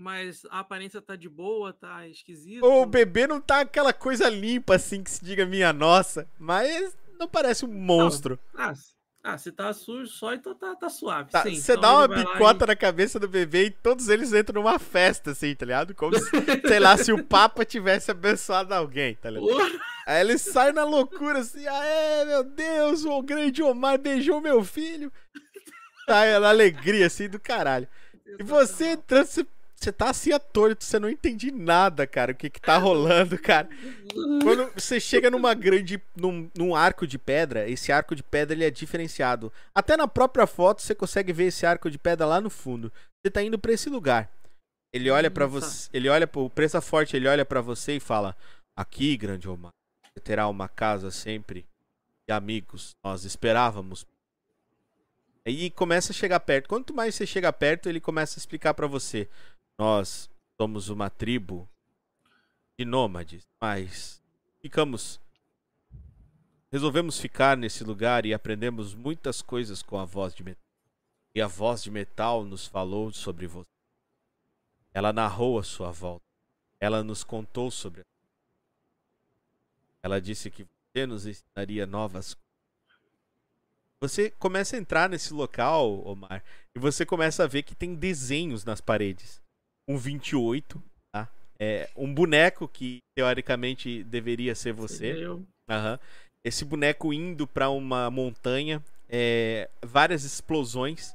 Mas 0.00 0.46
a 0.50 0.60
aparência 0.60 1.02
tá 1.02 1.14
de 1.14 1.28
boa, 1.28 1.74
tá 1.74 2.08
esquisito. 2.08 2.64
O 2.64 2.86
bebê 2.86 3.26
não 3.26 3.38
tá 3.38 3.60
aquela 3.60 3.92
coisa 3.92 4.30
limpa 4.30 4.76
assim 4.76 5.02
que 5.02 5.10
se 5.10 5.22
diga 5.22 5.44
minha 5.44 5.74
nossa, 5.74 6.26
mas 6.38 6.96
não 7.18 7.28
parece 7.28 7.66
um 7.66 7.68
monstro. 7.68 8.38
Ah, 8.56 8.72
ah, 9.22 9.36
se 9.36 9.52
tá 9.52 9.70
sujo 9.74 10.06
só, 10.06 10.32
então 10.32 10.54
tá, 10.54 10.74
tá 10.74 10.88
suave. 10.88 11.30
Tá, 11.30 11.42
sim. 11.42 11.54
Você 11.54 11.72
Então 11.72 11.82
dá 11.82 11.94
uma 11.98 12.08
bicota 12.08 12.64
na 12.66 12.74
cabeça 12.74 13.20
do 13.20 13.28
bebê 13.28 13.66
e 13.66 13.70
todos 13.70 14.08
eles 14.08 14.32
entram 14.32 14.62
numa 14.62 14.78
festa, 14.78 15.32
assim, 15.32 15.54
tá 15.54 15.66
ligado? 15.66 15.94
Como 15.94 16.18
se, 16.18 16.30
sei 16.66 16.80
lá, 16.80 16.96
se 16.96 17.12
o 17.12 17.22
Papa 17.22 17.62
tivesse 17.66 18.10
abençoado 18.10 18.72
alguém, 18.72 19.16
tá 19.16 19.30
e- 19.30 19.34
ligado? 19.34 19.80
Aí 20.06 20.22
ele 20.22 20.38
sai 20.38 20.72
na 20.72 20.82
loucura 20.82 21.40
assim, 21.40 21.66
aê, 21.66 22.24
meu 22.24 22.42
Deus, 22.42 23.04
o 23.04 23.20
grande 23.20 23.62
Omar 23.62 23.98
beijou 23.98 24.40
meu 24.40 24.64
filho. 24.64 25.12
Sai 26.06 26.38
na 26.40 26.48
alegria, 26.48 27.06
assim, 27.06 27.28
do 27.28 27.38
caralho. 27.38 27.86
E 28.38 28.42
você 28.42 28.92
entrando, 28.92 29.26
você, 29.26 29.46
você 29.80 29.90
tá 29.90 30.10
assim 30.10 30.30
atônito, 30.30 30.84
você 30.84 30.98
não 30.98 31.08
entende 31.08 31.50
nada, 31.50 32.06
cara, 32.06 32.32
o 32.32 32.34
que 32.34 32.50
que 32.50 32.60
tá 32.60 32.76
rolando, 32.76 33.38
cara. 33.38 33.66
Quando 34.42 34.70
você 34.74 35.00
chega 35.00 35.30
numa 35.30 35.54
grande. 35.54 36.00
Num, 36.14 36.50
num 36.54 36.76
arco 36.76 37.06
de 37.06 37.18
pedra, 37.18 37.66
esse 37.68 37.90
arco 37.90 38.14
de 38.14 38.22
pedra 38.22 38.54
ele 38.54 38.64
é 38.64 38.70
diferenciado. 38.70 39.50
Até 39.74 39.96
na 39.96 40.06
própria 40.06 40.46
foto 40.46 40.82
você 40.82 40.94
consegue 40.94 41.32
ver 41.32 41.44
esse 41.44 41.64
arco 41.64 41.90
de 41.90 41.98
pedra 41.98 42.26
lá 42.26 42.42
no 42.42 42.50
fundo. 42.50 42.92
Você 43.22 43.30
tá 43.30 43.42
indo 43.42 43.58
pra 43.58 43.72
esse 43.72 43.88
lugar. 43.88 44.30
Ele 44.92 45.08
olha 45.08 45.30
pra 45.30 45.46
Nossa. 45.46 45.60
você. 45.60 45.88
Ele 45.94 46.10
olha 46.10 46.26
pro 46.26 46.50
Presa 46.50 46.82
Forte, 46.82 47.16
ele 47.16 47.26
olha 47.26 47.44
pra 47.46 47.62
você 47.62 47.96
e 47.96 48.00
fala: 48.00 48.36
Aqui, 48.76 49.16
grande 49.16 49.48
Omar, 49.48 49.72
você 50.04 50.20
terá 50.20 50.46
uma 50.46 50.68
casa 50.68 51.10
sempre. 51.10 51.64
E 52.28 52.32
amigos, 52.32 52.94
nós 53.02 53.24
esperávamos. 53.24 54.04
Aí 55.46 55.70
começa 55.70 56.12
a 56.12 56.14
chegar 56.14 56.40
perto. 56.40 56.68
Quanto 56.68 56.92
mais 56.92 57.14
você 57.14 57.26
chega 57.26 57.50
perto, 57.50 57.88
ele 57.88 57.98
começa 57.98 58.38
a 58.38 58.40
explicar 58.40 58.74
pra 58.74 58.86
você. 58.86 59.26
Nós 59.80 60.28
somos 60.58 60.90
uma 60.90 61.08
tribo 61.08 61.66
de 62.78 62.84
nômades, 62.84 63.48
mas 63.58 64.22
ficamos. 64.60 65.18
Resolvemos 66.70 67.18
ficar 67.18 67.56
nesse 67.56 67.82
lugar 67.82 68.26
e 68.26 68.34
aprendemos 68.34 68.94
muitas 68.94 69.40
coisas 69.40 69.82
com 69.82 69.98
a 69.98 70.04
voz 70.04 70.34
de 70.34 70.44
metal. 70.44 70.62
E 71.34 71.40
a 71.40 71.46
voz 71.46 71.82
de 71.82 71.90
metal 71.90 72.44
nos 72.44 72.66
falou 72.66 73.10
sobre 73.10 73.46
você. 73.46 73.70
Ela 74.92 75.14
narrou 75.14 75.58
a 75.58 75.62
sua 75.62 75.90
volta. 75.90 76.26
Ela 76.78 77.02
nos 77.02 77.24
contou 77.24 77.70
sobre. 77.70 78.04
Ela 80.02 80.20
disse 80.20 80.50
que 80.50 80.66
você 80.92 81.06
nos 81.06 81.24
ensinaria 81.24 81.86
novas 81.86 82.34
coisas. 82.34 82.50
Você 83.98 84.30
começa 84.32 84.76
a 84.76 84.78
entrar 84.78 85.08
nesse 85.08 85.32
local, 85.32 86.06
Omar, 86.06 86.44
e 86.74 86.78
você 86.78 87.06
começa 87.06 87.44
a 87.44 87.46
ver 87.46 87.62
que 87.62 87.74
tem 87.74 87.94
desenhos 87.94 88.62
nas 88.62 88.82
paredes. 88.82 89.40
Um 89.90 89.98
28, 89.98 90.80
tá? 91.12 91.28
É 91.58 91.90
um 91.96 92.14
boneco 92.14 92.68
que 92.68 92.98
teoricamente 93.16 94.04
deveria 94.04 94.54
ser 94.54 94.72
você. 94.72 95.12
Eu. 95.12 95.44
Aham. 95.68 95.98
Esse 96.44 96.64
boneco 96.64 97.12
indo 97.12 97.44
pra 97.46 97.68
uma 97.68 98.08
montanha, 98.08 98.82
é, 99.08 99.68
várias 99.84 100.22
explosões, 100.22 101.12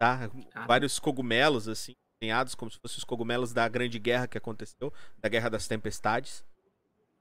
tá? 0.00 0.30
Ah. 0.54 0.66
Vários 0.66 0.98
cogumelos 0.98 1.68
assim, 1.68 1.92
desenhados 2.18 2.54
como 2.54 2.70
se 2.70 2.78
fossem 2.78 2.96
os 2.98 3.04
cogumelos 3.04 3.52
da 3.52 3.68
Grande 3.68 3.98
Guerra 3.98 4.26
que 4.26 4.38
aconteceu, 4.38 4.90
da 5.18 5.28
Guerra 5.28 5.50
das 5.50 5.68
Tempestades. 5.68 6.42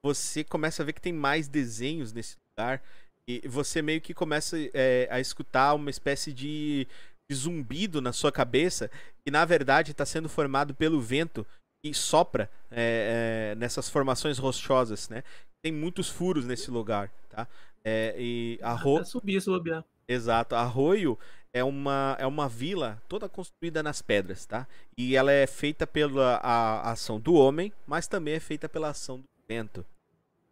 Você 0.06 0.44
começa 0.44 0.82
a 0.82 0.86
ver 0.86 0.94
que 0.94 1.02
tem 1.02 1.14
mais 1.14 1.50
desenhos 1.50 2.14
nesse 2.14 2.38
lugar 2.50 2.82
e 3.28 3.46
você 3.48 3.82
meio 3.82 4.02
que 4.02 4.14
começa 4.14 4.58
é, 4.74 5.08
a 5.12 5.20
escutar 5.20 5.74
uma 5.74 5.90
espécie 5.90 6.34
de 6.34 6.88
zumbido 7.32 8.02
na 8.02 8.12
sua 8.12 8.32
cabeça 8.32 8.90
que 9.24 9.32
na 9.32 9.46
verdade 9.46 9.92
está 9.92 10.06
sendo 10.06 10.28
formado 10.28 10.74
pelo 10.74 11.00
vento 11.00 11.46
e 11.84 11.94
sopra 11.94 12.50
é, 12.72 13.52
é, 13.52 13.56
nessas 13.56 13.90
formações 13.90 14.38
rochosas, 14.38 15.10
né? 15.10 15.24
Tem 15.62 15.72
muitos 15.72 16.10
furos 16.10 16.46
nesse 16.46 16.72
lugar, 16.72 17.10
tá? 17.30 17.48
É, 17.84 18.16
e 18.18 18.58
a 18.62 18.74
ro... 18.74 18.98
Até 18.98 19.06
subir 19.06 19.44
bobear. 19.46 19.84
Exato. 20.08 20.56
Arroio 20.56 21.18
é 21.54 21.64
uma, 21.64 22.16
é 22.20 22.26
uma 22.26 22.50
vila 22.50 23.02
toda 23.08 23.30
construída 23.30 23.84
nas 23.84 24.02
pedras, 24.02 24.46
tá? 24.46 24.68
E 24.98 25.16
ela 25.16 25.32
é 25.32 25.46
feita 25.46 25.86
pela 25.86 26.38
a, 26.38 26.90
a 26.90 26.92
ação 26.92 27.20
do 27.20 27.34
homem, 27.36 27.72
mas 27.86 28.08
também 28.08 28.36
é 28.36 28.40
feita 28.40 28.68
pela 28.68 28.90
ação 28.90 29.20
do 29.20 29.28
vento. 29.48 29.86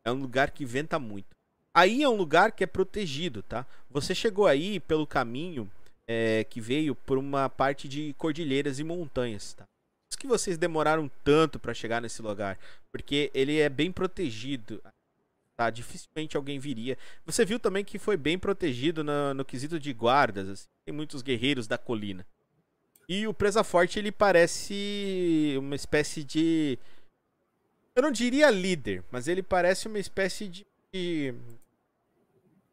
É 0.03 0.11
um 0.11 0.21
lugar 0.21 0.51
que 0.51 0.65
venta 0.65 0.99
muito. 0.99 1.35
Aí 1.73 2.03
é 2.03 2.09
um 2.09 2.15
lugar 2.15 2.51
que 2.51 2.63
é 2.63 2.67
protegido, 2.67 3.41
tá? 3.41 3.65
Você 3.89 4.13
chegou 4.13 4.45
aí 4.45 4.79
pelo 4.79 5.07
caminho 5.07 5.71
é, 6.11 6.43
que 6.43 6.59
veio 6.59 6.93
por 6.93 7.17
uma 7.17 7.49
parte 7.49 7.87
de 7.87 8.13
cordilheiras 8.17 8.79
e 8.79 8.83
montanhas, 8.83 9.53
tá? 9.53 9.63
Por 9.63 10.11
isso 10.11 10.19
que 10.19 10.27
vocês 10.27 10.57
demoraram 10.57 11.09
tanto 11.23 11.57
para 11.57 11.73
chegar 11.73 12.01
nesse 12.01 12.21
lugar, 12.21 12.59
porque 12.91 13.31
ele 13.33 13.59
é 13.59 13.69
bem 13.69 13.91
protegido. 13.93 14.83
Tá? 15.55 15.69
Dificilmente 15.69 16.35
alguém 16.35 16.59
viria. 16.59 16.97
Você 17.25 17.45
viu 17.45 17.57
também 17.57 17.85
que 17.85 17.97
foi 17.97 18.17
bem 18.17 18.37
protegido 18.37 19.05
no, 19.05 19.33
no 19.33 19.45
quesito 19.45 19.79
de 19.79 19.93
guardas. 19.93 20.49
assim. 20.49 20.67
Tem 20.85 20.93
muitos 20.93 21.21
guerreiros 21.21 21.65
da 21.65 21.77
colina. 21.77 22.25
E 23.07 23.25
o 23.25 23.33
Presa 23.33 23.63
Forte 23.63 23.97
ele 23.97 24.11
parece 24.11 25.55
uma 25.57 25.75
espécie 25.75 26.25
de. 26.25 26.77
Eu 27.95 28.03
não 28.03 28.11
diria 28.11 28.49
líder, 28.49 29.03
mas 29.11 29.29
ele 29.29 29.41
parece 29.41 29.87
uma 29.87 29.99
espécie 29.99 30.47
de. 30.49 31.33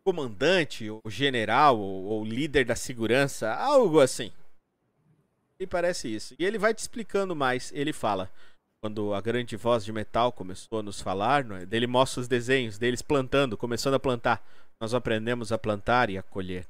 Comandante, 0.08 0.88
ou 0.88 1.02
general, 1.06 1.78
ou, 1.78 2.04
ou 2.04 2.24
líder 2.24 2.64
da 2.64 2.74
segurança, 2.74 3.52
algo 3.52 4.00
assim. 4.00 4.32
Ele 5.60 5.66
parece 5.66 6.08
isso. 6.08 6.34
E 6.38 6.46
ele 6.46 6.56
vai 6.56 6.72
te 6.72 6.78
explicando 6.78 7.36
mais. 7.36 7.70
Ele 7.74 7.92
fala 7.92 8.30
quando 8.80 9.12
a 9.12 9.20
grande 9.20 9.54
voz 9.54 9.84
de 9.84 9.92
metal 9.92 10.32
começou 10.32 10.78
a 10.78 10.82
nos 10.82 10.98
falar, 10.98 11.44
não 11.44 11.56
é? 11.56 11.66
ele 11.70 11.86
mostra 11.86 12.22
os 12.22 12.28
desenhos 12.28 12.78
deles 12.78 13.02
plantando, 13.02 13.54
começando 13.54 13.94
a 13.94 14.00
plantar. 14.00 14.42
Nós 14.80 14.94
aprendemos 14.94 15.52
a 15.52 15.58
plantar 15.58 16.08
e 16.08 16.16
a 16.16 16.22
colher. 16.22 16.66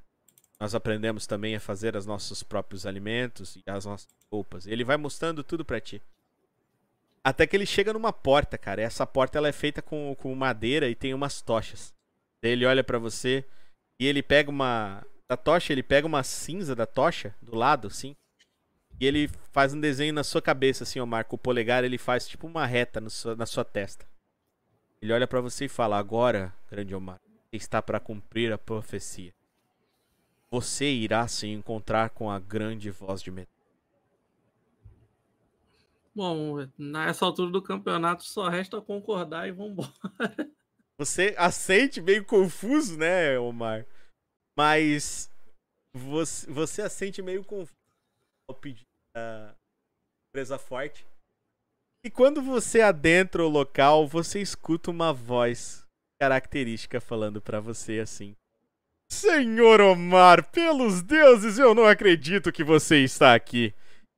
Nós 0.58 0.74
aprendemos 0.74 1.24
também 1.24 1.54
a 1.54 1.60
fazer 1.60 1.94
os 1.94 2.06
nossos 2.06 2.42
próprios 2.42 2.86
alimentos 2.86 3.54
e 3.54 3.62
as 3.70 3.84
nossas 3.84 4.08
roupas. 4.32 4.66
Ele 4.66 4.82
vai 4.82 4.96
mostrando 4.96 5.44
tudo 5.44 5.64
pra 5.64 5.80
ti. 5.80 6.02
Até 7.22 7.46
que 7.46 7.56
ele 7.56 7.66
chega 7.66 7.92
numa 7.92 8.12
porta, 8.12 8.58
cara. 8.58 8.82
Essa 8.82 9.06
porta 9.06 9.38
ela 9.38 9.46
é 9.46 9.52
feita 9.52 9.80
com, 9.80 10.16
com 10.18 10.34
madeira 10.34 10.88
e 10.88 10.96
tem 10.96 11.14
umas 11.14 11.40
tochas. 11.40 11.96
Daí 12.42 12.52
ele 12.52 12.66
olha 12.66 12.84
pra 12.84 12.98
você 12.98 13.44
e 13.98 14.06
ele 14.06 14.22
pega 14.22 14.50
uma 14.50 15.04
da 15.28 15.36
tocha, 15.36 15.72
ele 15.72 15.82
pega 15.82 16.06
uma 16.06 16.22
cinza 16.22 16.74
da 16.74 16.86
tocha 16.86 17.34
do 17.42 17.54
lado, 17.54 17.88
assim. 17.88 18.16
E 19.00 19.06
ele 19.06 19.28
faz 19.52 19.74
um 19.74 19.80
desenho 19.80 20.12
na 20.12 20.24
sua 20.24 20.42
cabeça, 20.42 20.82
assim, 20.84 20.98
Omar. 21.00 21.24
Com 21.26 21.36
o 21.36 21.38
polegar, 21.38 21.84
ele 21.84 21.98
faz 21.98 22.26
tipo 22.26 22.46
uma 22.46 22.66
reta 22.66 23.06
sua- 23.08 23.36
na 23.36 23.46
sua 23.46 23.64
testa. 23.64 24.06
Ele 25.00 25.12
olha 25.12 25.26
pra 25.26 25.40
você 25.40 25.66
e 25.66 25.68
fala: 25.68 25.98
Agora, 25.98 26.52
grande 26.70 26.94
Omar, 26.94 27.20
está 27.52 27.80
para 27.80 28.00
cumprir 28.00 28.52
a 28.52 28.58
profecia. 28.58 29.32
Você 30.50 30.90
irá 30.90 31.28
se 31.28 31.46
encontrar 31.46 32.10
com 32.10 32.30
a 32.30 32.38
grande 32.38 32.90
voz 32.90 33.22
de 33.22 33.30
metal. 33.30 33.52
Bom, 36.14 36.66
nessa 36.76 37.24
altura 37.24 37.50
do 37.52 37.62
campeonato 37.62 38.24
só 38.24 38.48
resta 38.48 38.80
concordar 38.80 39.46
e 39.46 39.52
vambora. 39.52 39.92
Você 40.98 41.34
assente 41.38 42.00
meio 42.00 42.24
confuso, 42.24 42.98
né, 42.98 43.38
Omar? 43.38 43.86
Mas 44.58 45.30
você, 45.94 46.50
você 46.50 46.82
assente 46.82 47.22
meio 47.22 47.44
confuso 47.44 47.72
ao 48.48 48.56
pedir 48.56 48.84
da 49.14 49.54
presa 50.32 50.58
forte. 50.58 51.06
E 52.04 52.10
quando 52.10 52.42
você 52.42 52.80
adentra 52.80 53.44
o 53.44 53.48
local, 53.48 54.08
você 54.08 54.40
escuta 54.40 54.90
uma 54.90 55.12
voz 55.12 55.84
característica 56.20 57.00
falando 57.00 57.40
pra 57.40 57.60
você 57.60 58.00
assim: 58.00 58.34
Senhor 59.10 59.80
Omar, 59.80 60.50
pelos 60.50 61.00
deuses, 61.02 61.58
eu 61.58 61.74
não 61.74 61.86
acredito 61.86 62.52
que 62.52 62.64
você 62.64 63.04
está 63.04 63.34
aqui. 63.34 63.72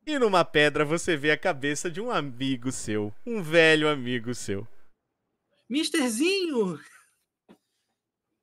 E 0.07 0.19
numa 0.19 0.45
pedra 0.45 0.85
você 0.85 1.17
vê 1.17 1.31
a 1.31 1.39
cabeça 1.39 1.91
de 1.91 2.01
um 2.01 2.11
amigo 2.11 2.73
seu, 2.73 3.15
um 3.25 3.43
velho 3.43 3.89
amigo 3.89 4.35
seu. 4.35 4.67
Misterzinho! 5.71 6.81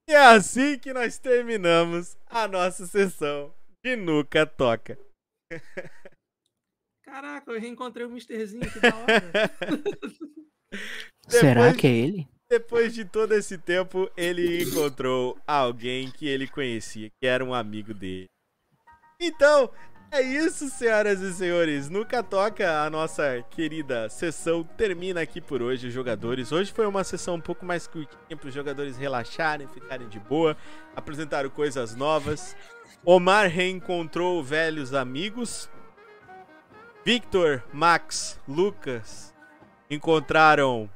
E 0.09 0.13
é 0.13 0.25
assim 0.27 0.79
que 0.79 0.93
nós 0.93 1.17
terminamos 1.19 2.15
a 2.25 2.47
nossa 2.47 2.85
sessão 2.87 3.53
de 3.83 3.97
Nuca 3.97 4.45
Toca. 4.45 4.97
Caraca, 7.03 7.51
eu 7.51 7.59
reencontrei 7.59 8.05
o 8.05 8.09
Misterzinho, 8.09 8.71
que 8.71 8.79
da 8.79 8.95
hora. 8.95 9.51
Será 11.27 11.63
Depois- 11.65 11.77
que 11.81 11.87
é 11.87 11.91
ele? 11.91 12.27
Depois 12.49 12.93
de 12.93 13.03
todo 13.03 13.33
esse 13.33 13.57
tempo, 13.57 14.09
ele 14.15 14.63
encontrou 14.63 15.37
alguém 15.45 16.09
que 16.09 16.25
ele 16.25 16.47
conhecia, 16.47 17.09
que 17.09 17.27
era 17.27 17.43
um 17.43 17.53
amigo 17.53 17.93
dele. 17.93 18.27
Então, 19.19 19.69
é 20.11 20.21
isso, 20.21 20.69
senhoras 20.69 21.21
e 21.21 21.33
senhores. 21.33 21.89
Nuca 21.89 22.23
Toca, 22.23 22.81
a 22.83 22.89
nossa 22.89 23.43
querida 23.51 24.09
sessão 24.09 24.63
termina 24.63 25.21
aqui 25.21 25.41
por 25.41 25.61
hoje, 25.61 25.91
jogadores. 25.91 26.51
Hoje 26.51 26.71
foi 26.71 26.87
uma 26.87 27.03
sessão 27.03 27.35
um 27.35 27.41
pouco 27.41 27.65
mais 27.65 27.87
curtinha 27.87 28.37
para 28.37 28.47
os 28.47 28.53
jogadores 28.53 28.97
relaxarem, 28.97 29.67
ficarem 29.67 30.07
de 30.07 30.19
boa, 30.19 30.55
apresentaram 30.95 31.49
coisas 31.49 31.95
novas. 31.95 32.55
Omar 33.05 33.47
reencontrou 33.49 34.43
velhos 34.43 34.93
amigos. 34.93 35.69
Victor, 37.05 37.63
Max, 37.71 38.39
Lucas 38.47 39.33
encontraram 39.89 40.89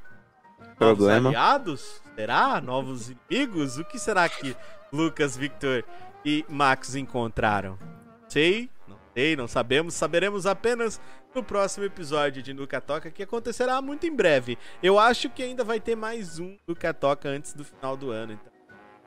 novos 0.60 0.76
Problema. 0.78 1.30
aliados? 1.30 2.02
Será? 2.16 2.60
Novos 2.60 3.10
inimigos? 3.10 3.78
O 3.78 3.86
que 3.86 3.98
será 4.00 4.28
que 4.28 4.56
Lucas, 4.92 5.38
Victor 5.38 5.86
e 6.26 6.46
Max 6.50 6.96
encontraram? 6.96 7.78
Sei, 8.28 8.70
sei, 9.14 9.36
não 9.36 9.48
sabemos. 9.48 9.94
Saberemos 9.94 10.46
apenas 10.46 11.00
no 11.34 11.44
próximo 11.44 11.86
episódio 11.86 12.42
de 12.42 12.54
Nuca 12.54 12.82
Toca, 12.82 13.12
que 13.12 13.24
acontecerá 13.24 13.82
muito 13.82 14.06
em 14.06 14.16
breve. 14.16 14.58
Eu 14.82 15.00
acho 15.00 15.30
que 15.30 15.44
ainda 15.44 15.64
vai 15.64 15.80
ter 15.80 15.96
mais 15.96 16.40
um 16.40 16.58
Nuca 16.68 16.94
Toca 16.94 17.30
antes 17.30 17.54
do 17.54 17.64
final 17.64 17.96
do 17.96 18.12
ano. 18.12 18.34
Então, 18.34 18.52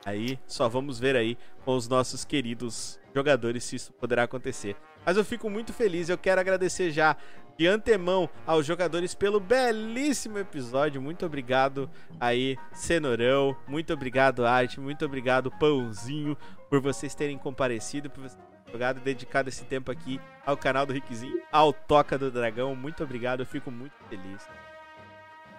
aí 0.04 0.38
só 0.46 0.68
vamos 0.68 0.98
ver 0.98 1.16
aí 1.16 1.36
com 1.64 1.76
os 1.76 1.88
nossos 1.88 2.24
queridos 2.24 2.98
jogadores 3.14 3.64
se 3.64 3.76
isso 3.76 3.92
poderá 3.92 4.24
acontecer. 4.24 4.76
Mas 5.04 5.16
eu 5.16 5.24
fico 5.24 5.50
muito 5.50 5.72
feliz, 5.72 6.08
eu 6.08 6.16
quero 6.16 6.40
agradecer 6.40 6.90
já 6.90 7.16
de 7.56 7.66
antemão 7.66 8.28
aos 8.46 8.66
jogadores 8.66 9.14
pelo 9.14 9.38
belíssimo 9.38 10.38
episódio. 10.38 11.00
Muito 11.00 11.24
obrigado 11.24 11.90
aí, 12.18 12.56
Cenourão. 12.72 13.56
Muito 13.68 13.92
obrigado, 13.92 14.44
Arte. 14.44 14.80
Muito 14.80 15.04
obrigado, 15.04 15.50
Pãozinho, 15.52 16.36
por 16.68 16.80
vocês 16.80 17.14
terem 17.14 17.38
comparecido, 17.38 18.10
por 18.10 18.22
vocês 18.22 18.53
e 18.98 19.00
dedicado 19.00 19.48
esse 19.48 19.64
tempo 19.64 19.90
aqui 19.90 20.20
ao 20.44 20.56
canal 20.56 20.84
do 20.84 20.92
Rickzinho, 20.92 21.40
ao 21.52 21.72
Toca 21.72 22.18
do 22.18 22.30
Dragão. 22.30 22.74
Muito 22.74 23.02
obrigado, 23.02 23.40
eu 23.40 23.46
fico 23.46 23.70
muito 23.70 23.94
feliz. 24.08 24.46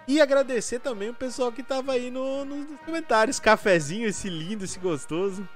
E 0.08 0.20
agradecer 0.20 0.78
também 0.78 1.08
o 1.10 1.14
pessoal 1.14 1.50
que 1.50 1.62
tava 1.62 1.92
aí 1.92 2.10
no- 2.10 2.44
nos 2.44 2.66
comentários. 2.84 3.40
Cafezinho, 3.40 4.06
esse 4.06 4.28
lindo, 4.28 4.64
esse 4.64 4.78
gostoso 4.78 5.48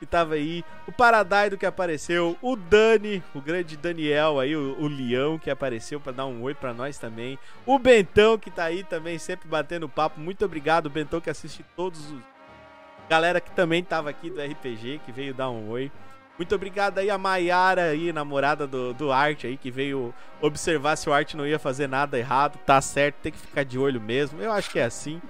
que 0.00 0.06
tava 0.06 0.34
aí, 0.34 0.64
o 0.88 0.90
Paradaido 0.90 1.56
que 1.56 1.64
apareceu, 1.64 2.36
o 2.42 2.56
Dani, 2.56 3.22
o 3.32 3.40
grande 3.40 3.76
Daniel 3.76 4.40
aí, 4.40 4.56
o, 4.56 4.76
o 4.80 4.88
Leão 4.88 5.38
que 5.38 5.48
apareceu 5.48 6.00
pra 6.00 6.10
dar 6.10 6.26
um 6.26 6.42
oi 6.42 6.54
pra 6.54 6.74
nós 6.74 6.98
também, 6.98 7.38
o 7.64 7.78
Bentão 7.78 8.36
que 8.36 8.50
tá 8.50 8.64
aí 8.64 8.82
também 8.82 9.16
sempre 9.16 9.48
batendo 9.48 9.88
papo, 9.88 10.18
muito 10.18 10.44
obrigado, 10.44 10.90
Bentão 10.90 11.20
que 11.20 11.30
assiste 11.30 11.64
todos 11.76 12.10
os 12.10 12.20
galera 13.08 13.40
que 13.40 13.50
também 13.52 13.84
tava 13.84 14.10
aqui 14.10 14.30
do 14.30 14.40
RPG 14.40 15.00
que 15.04 15.12
veio 15.12 15.34
dar 15.34 15.50
um 15.50 15.68
oi. 15.68 15.92
Muito 16.42 16.56
obrigado 16.56 16.98
aí 16.98 17.08
a 17.08 17.16
Maiara 17.16 17.82
aí, 17.84 18.12
namorada 18.12 18.66
do, 18.66 18.92
do 18.92 19.12
Arte 19.12 19.46
aí, 19.46 19.56
que 19.56 19.70
veio 19.70 20.12
observar 20.40 20.96
se 20.96 21.08
o 21.08 21.12
Arte 21.12 21.36
não 21.36 21.46
ia 21.46 21.56
fazer 21.56 21.86
nada 21.86 22.18
errado. 22.18 22.58
Tá 22.66 22.80
certo, 22.80 23.14
tem 23.22 23.30
que 23.30 23.38
ficar 23.38 23.64
de 23.64 23.78
olho 23.78 24.00
mesmo. 24.00 24.42
Eu 24.42 24.50
acho 24.50 24.68
que 24.68 24.80
é 24.80 24.84
assim. 24.84 25.22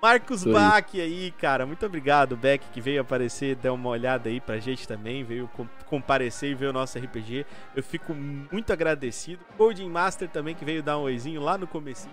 Marcos. 0.00 0.42
Bach 0.42 0.86
aí, 0.94 1.30
cara. 1.32 1.66
Muito 1.66 1.84
obrigado, 1.84 2.34
Beck, 2.34 2.64
que 2.72 2.80
veio 2.80 3.02
aparecer, 3.02 3.56
dar 3.56 3.74
uma 3.74 3.90
olhada 3.90 4.30
aí 4.30 4.40
pra 4.40 4.58
gente 4.58 4.88
também, 4.88 5.22
veio 5.22 5.48
com- 5.48 5.68
comparecer 5.84 6.50
e 6.52 6.54
ver 6.54 6.68
o 6.68 6.72
nosso 6.72 6.98
RPG. 6.98 7.44
Eu 7.76 7.82
fico 7.82 8.14
muito 8.14 8.72
agradecido. 8.72 9.44
Coding 9.58 9.90
Master 9.90 10.30
também, 10.30 10.54
que 10.54 10.64
veio 10.64 10.82
dar 10.82 10.96
um 10.96 11.02
oizinho 11.02 11.42
lá 11.42 11.58
no 11.58 11.66
começo. 11.66 12.08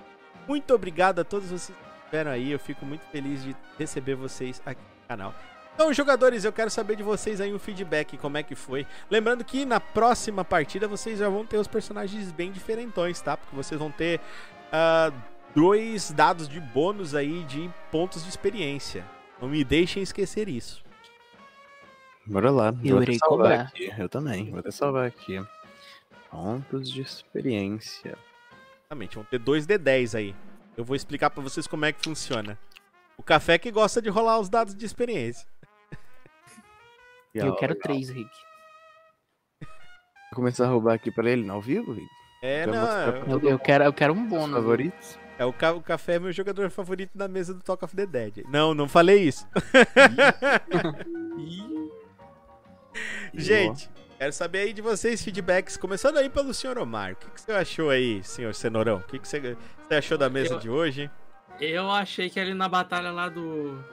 Muito 0.45 0.73
obrigado 0.73 1.19
a 1.19 1.23
todos 1.23 1.49
vocês 1.49 1.67
que 1.77 1.99
estiveram 2.01 2.31
aí. 2.31 2.51
Eu 2.51 2.59
fico 2.59 2.85
muito 2.85 3.05
feliz 3.13 3.41
de 3.41 3.55
receber 3.77 4.15
vocês 4.15 4.61
aqui 4.65 4.81
no 4.81 5.07
canal. 5.07 5.33
Então, 5.79 5.93
jogadores, 5.93 6.43
eu 6.43 6.51
quero 6.51 6.69
saber 6.69 6.97
de 6.97 7.03
vocês 7.03 7.39
aí 7.39 7.53
um 7.53 7.57
feedback, 7.57 8.17
como 8.17 8.37
é 8.37 8.43
que 8.43 8.53
foi. 8.53 8.85
Lembrando 9.09 9.45
que 9.45 9.63
na 9.63 9.79
próxima 9.79 10.43
partida 10.43 10.89
vocês 10.89 11.19
já 11.19 11.29
vão 11.29 11.45
ter 11.45 11.55
os 11.55 11.69
personagens 11.69 12.33
bem 12.33 12.51
diferentões, 12.51 13.21
tá? 13.21 13.37
Porque 13.37 13.55
vocês 13.55 13.79
vão 13.79 13.89
ter 13.89 14.19
ah, 14.73 15.09
dois 15.55 16.11
dados 16.11 16.49
de 16.49 16.59
bônus 16.59 17.15
aí 17.15 17.45
de 17.45 17.69
pontos 17.89 18.23
de 18.23 18.29
experiência. 18.29 19.05
Não 19.41 19.47
me 19.47 19.63
deixem 19.63 20.03
esquecer 20.03 20.49
isso. 20.49 20.83
Bora 22.25 22.51
lá. 22.51 22.75
Eu 22.83 22.95
vou 22.95 23.01
irei 23.01 23.15
até 23.15 23.25
salvar 23.25 23.47
cobrar. 23.47 23.61
aqui. 23.61 23.93
Eu 23.97 24.09
também. 24.09 24.49
Vou 24.49 24.59
até 24.59 24.71
salvar 24.71 25.07
aqui. 25.07 25.41
Pontos 26.29 26.91
de 26.91 26.99
experiência. 26.99 28.17
Exatamente, 28.81 29.15
vão 29.15 29.23
ter 29.23 29.39
dois 29.39 29.65
D10 29.65 30.17
aí. 30.17 30.35
Eu 30.75 30.83
vou 30.83 30.93
explicar 30.97 31.29
pra 31.29 31.41
vocês 31.41 31.65
como 31.67 31.85
é 31.85 31.93
que 31.93 32.03
funciona. 32.03 32.59
O 33.17 33.23
café 33.23 33.57
que 33.57 33.71
gosta 33.71 34.01
de 34.01 34.09
rolar 34.09 34.39
os 34.39 34.49
dados 34.49 34.75
de 34.75 34.85
experiência. 34.85 35.47
Eu 37.47 37.55
quero 37.55 37.73
legal. 37.73 37.83
três, 37.89 38.09
Rick. 38.09 38.29
Vou 39.61 40.35
começar 40.35 40.65
a 40.65 40.69
roubar 40.69 40.93
aqui 40.93 41.11
pra 41.11 41.29
ele 41.29 41.43
no 41.43 41.53
ao 41.53 41.61
vivo, 41.61 41.93
Rick? 41.93 42.07
É, 42.41 42.63
Quer 42.65 42.71
não, 42.71 42.87
é- 42.87 43.23
Eu, 43.27 43.39
eu 43.49 43.59
quero, 43.59 43.83
eu 43.83 43.93
quero 43.93 44.13
um 44.13 44.25
bônus. 44.27 44.55
favoritos? 44.55 45.19
é 45.37 45.45
o, 45.45 45.53
ca- 45.53 45.73
o 45.73 45.81
café 45.81 46.15
é 46.15 46.19
meu 46.19 46.31
jogador 46.33 46.69
favorito 46.69 47.11
na 47.15 47.27
mesa 47.27 47.53
do 47.53 47.61
Talk 47.61 47.83
of 47.85 47.95
the 47.95 48.05
Dead. 48.05 48.43
Não, 48.49 48.73
não 48.73 48.87
falei 48.89 49.23
isso. 49.23 49.47
Gente, 53.33 53.89
quero 54.17 54.33
saber 54.33 54.59
aí 54.59 54.73
de 54.73 54.81
vocês 54.81 55.23
feedbacks, 55.23 55.77
começando 55.77 56.17
aí 56.17 56.29
pelo 56.29 56.53
senhor 56.53 56.77
Omar. 56.77 57.13
O 57.13 57.15
que, 57.15 57.29
que 57.31 57.41
você 57.41 57.51
achou 57.53 57.89
aí, 57.89 58.23
senhor 58.23 58.53
Cenourão? 58.53 58.97
O 58.97 59.03
que, 59.03 59.19
que 59.19 59.27
você, 59.27 59.55
você 59.87 59.95
achou 59.95 60.17
da 60.17 60.29
mesa 60.29 60.55
Eu- 60.55 60.59
de 60.59 60.69
hoje? 60.69 61.09
Eu 61.59 61.91
achei 61.91 62.29
que 62.29 62.39
ali 62.39 62.53
na 62.53 62.69
batalha 62.69 63.11
lá 63.11 63.27
do. 63.27 63.83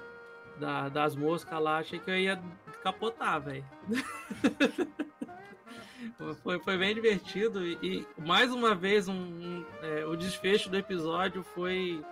Da- 0.58 0.88
das 0.88 1.14
moscas 1.16 1.60
lá, 1.60 1.78
achei 1.78 1.98
que 1.98 2.10
eu 2.10 2.16
ia 2.16 2.40
capotar, 2.82 3.40
velho. 3.40 3.64
foi, 6.42 6.58
foi 6.60 6.78
bem 6.78 6.94
divertido 6.94 7.64
e, 7.66 7.78
e, 7.82 8.06
mais 8.20 8.52
uma 8.52 8.74
vez 8.74 9.08
um, 9.08 9.14
um, 9.14 9.64
é, 9.82 10.04
o 10.06 10.16
desfecho 10.16 10.68
do 10.70 10.76
episódio 10.76 11.42
foi. 11.42 12.02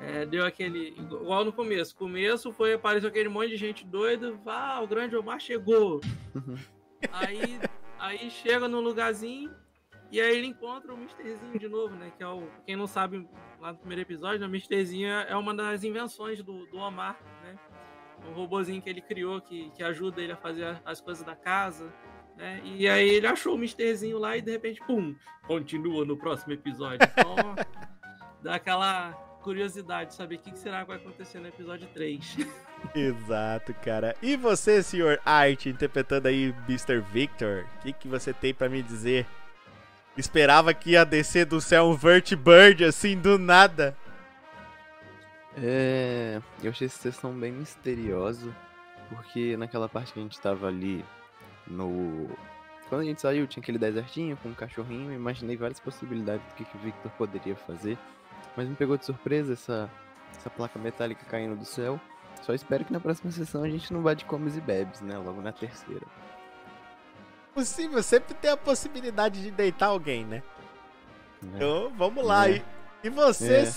é, 0.00 0.26
deu 0.26 0.44
aquele. 0.44 0.88
Igual 0.98 1.44
no 1.44 1.52
começo. 1.52 1.96
Começo 1.96 2.52
foi 2.52 2.74
apareceu 2.74 3.08
aquele 3.08 3.28
monte 3.28 3.50
de 3.50 3.56
gente 3.56 3.86
doida. 3.86 4.38
Ah, 4.46 4.80
o 4.82 4.86
grande 4.86 5.16
Omar 5.16 5.40
chegou. 5.40 6.00
Aí, 7.12 7.60
aí 7.98 8.30
chega 8.30 8.68
no 8.68 8.80
lugarzinho 8.80 9.50
e 10.10 10.20
aí 10.20 10.36
ele 10.38 10.46
encontra 10.48 10.92
o 10.92 10.96
Misterzinho 10.96 11.58
de 11.58 11.68
novo, 11.68 11.94
né? 11.94 12.12
Que 12.16 12.22
é 12.22 12.28
o. 12.28 12.48
Quem 12.66 12.76
não 12.76 12.86
sabe, 12.86 13.28
lá 13.60 13.72
no 13.72 13.78
primeiro 13.78 14.02
episódio, 14.02 14.40
né, 14.40 14.46
o 14.46 14.50
Misterzinho 14.50 15.08
é 15.10 15.36
uma 15.36 15.54
das 15.54 15.84
invenções 15.84 16.42
do, 16.42 16.66
do 16.66 16.78
Omar? 16.78 17.18
Um 18.26 18.32
robozinho 18.32 18.80
que 18.80 18.88
ele 18.88 19.00
criou 19.00 19.40
que, 19.40 19.70
que 19.70 19.82
ajuda 19.82 20.20
ele 20.20 20.32
a 20.32 20.36
fazer 20.36 20.80
as 20.84 21.00
coisas 21.00 21.24
da 21.24 21.34
casa. 21.34 21.92
Né? 22.36 22.60
E 22.64 22.88
aí 22.88 23.08
ele 23.08 23.26
achou 23.26 23.54
o 23.54 23.58
Misterzinho 23.58 24.18
lá 24.18 24.36
e 24.36 24.42
de 24.42 24.52
repente, 24.52 24.80
pum, 24.86 25.14
continua 25.46 26.04
no 26.04 26.16
próximo 26.16 26.52
episódio. 26.52 26.98
Então, 27.18 27.56
dá 28.42 28.54
aquela 28.54 29.12
curiosidade 29.42 30.10
de 30.10 30.16
saber 30.16 30.36
o 30.36 30.38
que, 30.38 30.56
será 30.58 30.82
que 30.82 30.88
vai 30.88 30.96
acontecer 30.96 31.40
no 31.40 31.48
episódio 31.48 31.88
3. 31.94 32.36
Exato, 32.94 33.74
cara. 33.74 34.14
E 34.22 34.36
você, 34.36 34.82
senhor 34.82 35.20
Art, 35.24 35.66
interpretando 35.66 36.28
aí 36.28 36.54
Mr. 36.68 37.00
Victor, 37.00 37.64
o 37.64 37.82
que, 37.82 37.92
que 37.92 38.08
você 38.08 38.32
tem 38.32 38.54
pra 38.54 38.68
me 38.68 38.82
dizer? 38.82 39.26
Esperava 40.16 40.74
que 40.74 40.90
ia 40.90 41.04
descer 41.04 41.46
do 41.46 41.60
céu 41.60 41.86
um 41.86 41.94
Vertibird 41.94 42.84
assim 42.84 43.16
do 43.16 43.38
nada. 43.38 43.96
É. 45.62 46.40
Eu 46.62 46.70
achei 46.70 46.86
essa 46.86 46.98
sessão 46.98 47.32
bem 47.32 47.52
misteriosa. 47.52 48.54
Porque 49.08 49.56
naquela 49.56 49.88
parte 49.88 50.12
que 50.12 50.20
a 50.20 50.22
gente 50.22 50.40
tava 50.40 50.66
ali 50.66 51.04
no. 51.66 52.28
Quando 52.88 53.02
a 53.02 53.04
gente 53.04 53.20
saiu, 53.20 53.46
tinha 53.46 53.62
aquele 53.62 53.78
desertinho 53.78 54.36
com 54.38 54.48
um 54.50 54.54
cachorrinho. 54.54 55.10
eu 55.10 55.16
Imaginei 55.16 55.56
várias 55.56 55.80
possibilidades 55.80 56.44
do 56.46 56.54
que, 56.54 56.64
que 56.64 56.76
o 56.76 56.80
Victor 56.80 57.10
poderia 57.12 57.56
fazer. 57.56 57.98
Mas 58.56 58.68
me 58.68 58.74
pegou 58.74 58.96
de 58.96 59.04
surpresa 59.04 59.52
essa, 59.52 59.90
essa 60.36 60.50
placa 60.50 60.78
metálica 60.78 61.24
caindo 61.26 61.56
do 61.56 61.64
céu. 61.64 62.00
Só 62.42 62.54
espero 62.54 62.84
que 62.84 62.92
na 62.92 63.00
próxima 63.00 63.30
sessão 63.30 63.62
a 63.62 63.68
gente 63.68 63.92
não 63.92 64.02
vá 64.02 64.14
de 64.14 64.24
comes 64.24 64.56
e 64.56 64.60
bebes, 64.60 65.00
né? 65.00 65.18
Logo 65.18 65.42
na 65.42 65.52
terceira. 65.52 66.06
Possível, 67.54 68.02
sempre 68.02 68.34
tem 68.34 68.50
a 68.50 68.56
possibilidade 68.56 69.42
de 69.42 69.50
deitar 69.50 69.86
alguém, 69.86 70.24
né? 70.24 70.42
né? 71.42 71.52
Então, 71.56 71.92
vamos 71.96 72.24
lá. 72.24 72.48
É. 72.48 72.56
E, 72.56 72.62
e 73.04 73.10
você, 73.10 73.54
É. 73.54 73.72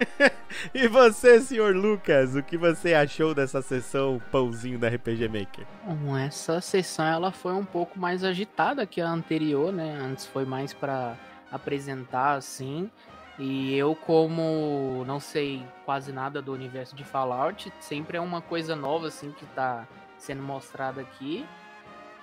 e 0.74 0.86
você, 0.88 1.40
senhor 1.40 1.74
Lucas, 1.74 2.34
o 2.34 2.42
que 2.42 2.56
você 2.56 2.94
achou 2.94 3.34
dessa 3.34 3.62
sessão 3.62 4.20
pãozinho 4.30 4.78
da 4.78 4.88
RPG 4.88 5.28
Maker? 5.28 5.66
Bom, 5.84 6.16
essa 6.16 6.60
sessão 6.60 7.04
ela 7.04 7.32
foi 7.32 7.54
um 7.54 7.64
pouco 7.64 7.98
mais 7.98 8.24
agitada 8.24 8.86
que 8.86 9.00
a 9.00 9.08
anterior, 9.08 9.72
né? 9.72 9.98
Antes 10.00 10.26
foi 10.26 10.44
mais 10.44 10.72
pra 10.72 11.16
apresentar 11.50 12.34
assim. 12.34 12.90
E 13.38 13.74
eu, 13.76 13.94
como 13.94 15.04
não 15.06 15.18
sei 15.18 15.64
quase 15.84 16.12
nada 16.12 16.42
do 16.42 16.52
universo 16.52 16.94
de 16.94 17.02
Fallout, 17.02 17.72
sempre 17.80 18.16
é 18.16 18.20
uma 18.20 18.40
coisa 18.40 18.76
nova 18.76 19.08
assim 19.08 19.32
que 19.32 19.46
tá 19.46 19.86
sendo 20.18 20.42
mostrada 20.42 21.00
aqui. 21.00 21.46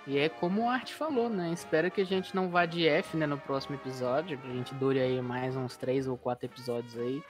E 0.08 0.18
é 0.18 0.30
como 0.30 0.64
o 0.64 0.70
Art 0.70 0.92
falou, 0.92 1.30
né? 1.30 1.52
Espero 1.52 1.92
que 1.92 2.02
a 2.02 2.06
gente 2.06 2.36
não 2.36 2.50
vá 2.50 2.66
de 2.66 2.88
F, 2.88 3.16
né, 3.18 3.28
no 3.28 3.38
próximo 3.38 3.76
episódio, 3.76 4.38
que 4.38 4.48
a 4.48 4.54
gente 4.54 4.74
dure 4.74 5.00
aí 5.00 5.22
mais 5.22 5.56
uns 5.56 5.78
três 5.78 6.08
ou 6.08 6.18
quatro 6.18 6.46
episódios 6.46 6.98
aí. 6.98 7.22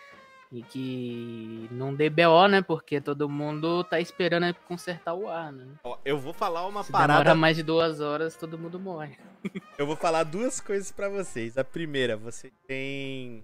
E 0.52 0.64
que 0.64 1.68
não 1.72 1.94
dê 1.94 2.10
BO, 2.10 2.48
né? 2.48 2.62
Porque 2.62 3.00
todo 3.00 3.30
mundo 3.30 3.84
tá 3.84 4.00
esperando 4.00 4.52
consertar 4.68 5.14
o 5.14 5.30
ar, 5.30 5.52
né? 5.52 5.68
Ó, 5.84 5.96
eu 6.04 6.18
vou 6.18 6.34
falar 6.34 6.66
uma 6.66 6.84
Se 6.84 6.92
parada. 6.92 7.20
demora 7.20 7.36
mais 7.36 7.56
de 7.56 7.62
duas 7.62 8.02
horas, 8.02 8.36
todo 8.36 8.58
mundo 8.58 8.80
morre. 8.80 9.16
Eu 9.78 9.86
vou 9.86 9.96
falar 9.96 10.24
duas 10.24 10.60
coisas 10.60 10.92
pra 10.92 11.08
vocês. 11.08 11.58
A 11.58 11.64
primeira, 11.64 12.18
você 12.18 12.52
tem. 12.68 13.44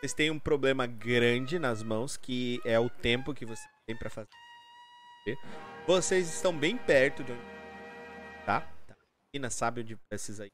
Vocês 0.00 0.14
têm 0.14 0.30
um 0.30 0.38
problema 0.38 0.86
grande 0.86 1.58
nas 1.58 1.82
mãos, 1.82 2.16
que 2.16 2.60
é 2.64 2.80
o 2.80 2.90
tempo 2.90 3.32
que 3.34 3.46
você 3.46 3.68
tem 3.86 3.96
pra 3.96 4.10
fazer. 4.10 4.28
Vocês 5.86 6.28
estão 6.34 6.56
bem 6.56 6.76
perto 6.76 7.22
de 7.22 7.32
onde. 7.32 7.42
Tá? 8.44 8.62
tá. 8.88 8.94
A 8.94 8.96
menina 9.32 9.50
sabe 9.50 9.82
onde 9.82 9.94
precisa 10.08 10.46
ir. 10.46 10.52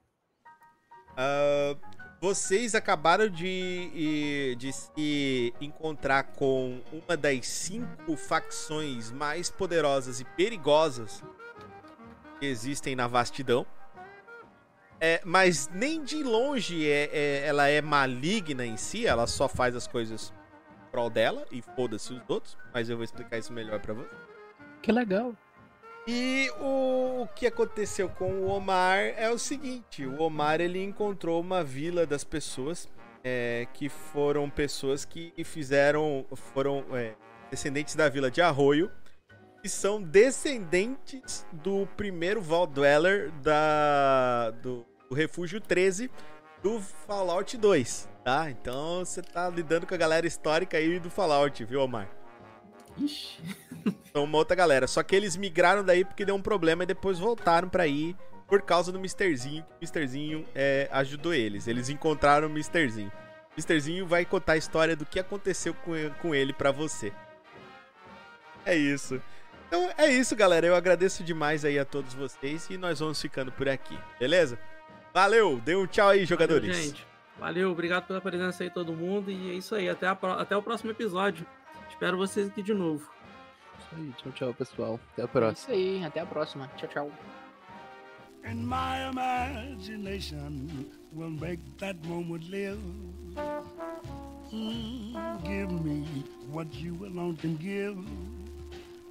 Ah, 1.16 1.74
vocês 2.20 2.74
acabaram 2.74 3.28
de, 3.28 4.56
de 4.58 4.72
se 4.72 5.54
encontrar 5.60 6.24
com 6.24 6.80
uma 6.92 7.16
das 7.16 7.46
cinco 7.46 8.16
facções 8.16 9.10
mais 9.12 9.50
poderosas 9.50 10.20
e 10.20 10.24
perigosas 10.24 11.22
que 12.40 12.46
existem 12.46 12.96
na 12.96 13.06
vastidão. 13.06 13.64
É, 15.00 15.20
mas 15.24 15.68
nem 15.72 16.02
de 16.02 16.22
longe 16.24 16.88
é, 16.90 17.08
é- 17.12 17.46
ela 17.46 17.68
é 17.68 17.80
maligna 17.80 18.66
em 18.66 18.76
si, 18.76 19.06
ela 19.06 19.28
só 19.28 19.48
faz 19.48 19.76
as 19.76 19.86
coisas 19.86 20.32
em 20.72 20.90
prol 20.90 21.08
dela 21.08 21.46
e 21.52 21.62
foda-se 21.62 22.12
os 22.12 22.20
outros. 22.28 22.58
Mas 22.74 22.90
eu 22.90 22.96
vou 22.96 23.04
explicar 23.04 23.38
isso 23.38 23.52
melhor 23.52 23.78
pra 23.78 23.94
você. 23.94 24.10
Que 24.82 24.90
legal. 24.90 25.34
E 26.10 26.50
o, 26.58 27.24
o 27.24 27.28
que 27.34 27.46
aconteceu 27.46 28.08
com 28.08 28.30
o 28.40 28.48
Omar 28.48 29.12
é 29.14 29.30
o 29.30 29.38
seguinte: 29.38 30.06
o 30.06 30.22
Omar 30.22 30.58
ele 30.58 30.82
encontrou 30.82 31.38
uma 31.38 31.62
vila 31.62 32.06
das 32.06 32.24
pessoas 32.24 32.88
é, 33.22 33.66
que 33.74 33.90
foram 33.90 34.48
pessoas 34.48 35.04
que 35.04 35.34
fizeram 35.44 36.24
foram 36.54 36.82
é, 36.92 37.14
descendentes 37.50 37.94
da 37.94 38.08
vila 38.08 38.30
de 38.30 38.40
Arroio 38.40 38.90
que 39.60 39.68
são 39.68 40.00
descendentes 40.00 41.44
do 41.52 41.86
primeiro 41.94 42.40
Val 42.40 42.66
Dweller 42.66 43.30
da 43.42 44.50
do, 44.62 44.86
do 45.10 45.14
Refúgio 45.14 45.60
13 45.60 46.10
do 46.62 46.80
Fallout 46.80 47.54
2, 47.54 48.08
tá? 48.24 48.50
Então 48.50 49.04
você 49.04 49.20
tá 49.20 49.50
lidando 49.50 49.86
com 49.86 49.94
a 49.94 49.98
galera 49.98 50.26
histórica 50.26 50.78
aí 50.78 50.98
do 50.98 51.10
Fallout, 51.10 51.62
viu, 51.66 51.82
Omar? 51.82 52.08
Ixi. 53.00 53.38
São 54.12 54.24
uma 54.24 54.38
outra 54.38 54.56
galera. 54.56 54.86
Só 54.86 55.02
que 55.02 55.14
eles 55.14 55.36
migraram 55.36 55.84
daí 55.84 56.04
porque 56.04 56.24
deu 56.24 56.34
um 56.34 56.42
problema 56.42 56.82
e 56.82 56.86
depois 56.86 57.18
voltaram 57.18 57.68
pra 57.68 57.86
ir 57.86 58.16
por 58.46 58.62
causa 58.62 58.90
do 58.90 58.98
Misterzinho. 58.98 59.62
O 59.62 59.80
Misterzinho 59.80 60.44
é, 60.54 60.88
ajudou 60.90 61.34
eles. 61.34 61.68
Eles 61.68 61.88
encontraram 61.88 62.48
o 62.48 62.50
Misterzinho. 62.50 63.12
O 63.52 63.56
Misterzinho 63.56 64.06
vai 64.06 64.24
contar 64.24 64.52
a 64.52 64.56
história 64.56 64.96
do 64.96 65.04
que 65.04 65.20
aconteceu 65.20 65.74
com, 66.20 66.34
ele 66.34 66.52
pra 66.52 66.70
você. 66.70 67.12
É 68.64 68.74
isso. 68.76 69.20
Então 69.66 69.90
é 69.98 70.10
isso, 70.10 70.34
galera. 70.34 70.66
Eu 70.66 70.74
agradeço 70.74 71.22
demais 71.22 71.64
aí 71.64 71.78
a 71.78 71.84
todos 71.84 72.14
vocês 72.14 72.68
e 72.70 72.78
nós 72.78 73.00
vamos 73.00 73.20
ficando 73.20 73.52
por 73.52 73.68
aqui, 73.68 73.98
beleza? 74.18 74.58
Valeu, 75.12 75.60
dê 75.64 75.74
um 75.74 75.86
tchau 75.86 76.08
aí, 76.08 76.24
jogadores. 76.24 76.68
Valeu, 76.68 76.82
gente. 76.82 77.06
Valeu, 77.38 77.70
obrigado 77.70 78.06
pela 78.06 78.20
presença 78.20 78.64
aí 78.64 78.70
todo 78.70 78.92
mundo. 78.92 79.30
E 79.30 79.50
é 79.50 79.54
isso 79.54 79.74
aí, 79.74 79.88
até, 79.88 80.06
a, 80.06 80.12
até 80.12 80.56
o 80.56 80.62
próximo 80.62 80.90
episódio. 80.90 81.46
Espero 81.98 82.16
vocês 82.16 82.46
aqui 82.48 82.62
de 82.62 82.72
novo. 82.72 83.10
Isso 83.80 83.88
aí, 83.96 84.12
tchau, 84.18 84.32
tchau, 84.32 84.54
pessoal. 84.54 85.00
Até 85.12 85.22
a 85.22 85.24
É 85.24 85.28
próxima. 85.28 85.52
isso 85.52 85.70
aí, 85.72 86.04
até 86.04 86.20
a 86.20 86.26
próxima. 86.26 86.68
Tchau, 86.76 86.88
tchau. 86.88 87.12
And 88.44 88.54
my 88.64 89.08
imagination 89.10 90.68
will 91.12 91.30
make 91.30 91.60
that 91.78 91.98
moment 92.06 92.48
live. 92.48 92.78
Mm, 94.52 95.42
give 95.42 95.72
me 95.84 96.06
what 96.52 96.72
you 96.80 96.94
alone 97.04 97.36
can 97.36 97.56
give. 97.56 97.98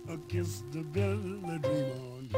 A 0.09 0.17
kiss 0.29 0.63
to 0.71 0.81
build 0.85 1.43
a 1.51 1.59
dream 1.59 1.91
on. 2.15 2.29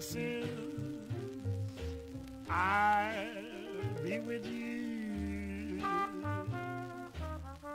My 0.00 0.44
I'll 2.48 3.12
be 4.02 4.18
with 4.20 4.46
you, 4.46 5.82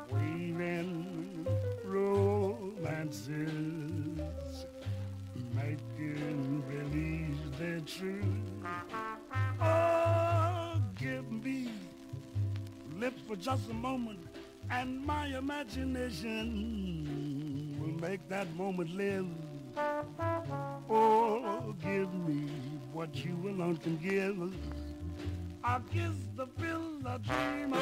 weaving 0.09 1.45
romances, 1.85 3.29
making 5.53 6.63
believe 6.67 7.37
they're 7.59 7.79
true. 7.81 8.25
Oh, 9.61 10.81
give 10.95 11.31
me 11.31 11.69
lips 12.97 13.21
for 13.27 13.35
just 13.35 13.69
a 13.69 13.73
moment, 13.73 14.17
and 14.71 15.05
my 15.05 15.27
imagination 15.27 17.77
will 17.79 17.93
make 18.01 18.27
that 18.29 18.51
moment 18.55 18.95
live. 18.95 19.27
Oh, 19.77 21.75
give 21.81 22.13
me 22.13 22.47
what 22.93 23.15
you 23.15 23.35
alone 23.45 23.77
can 23.77 23.97
give. 23.97 24.53
I'll 25.63 25.81
kiss 25.91 26.15
the 26.35 26.45
bill 26.45 27.01
I 27.05 27.17
dream 27.17 27.73
of. 27.73 27.81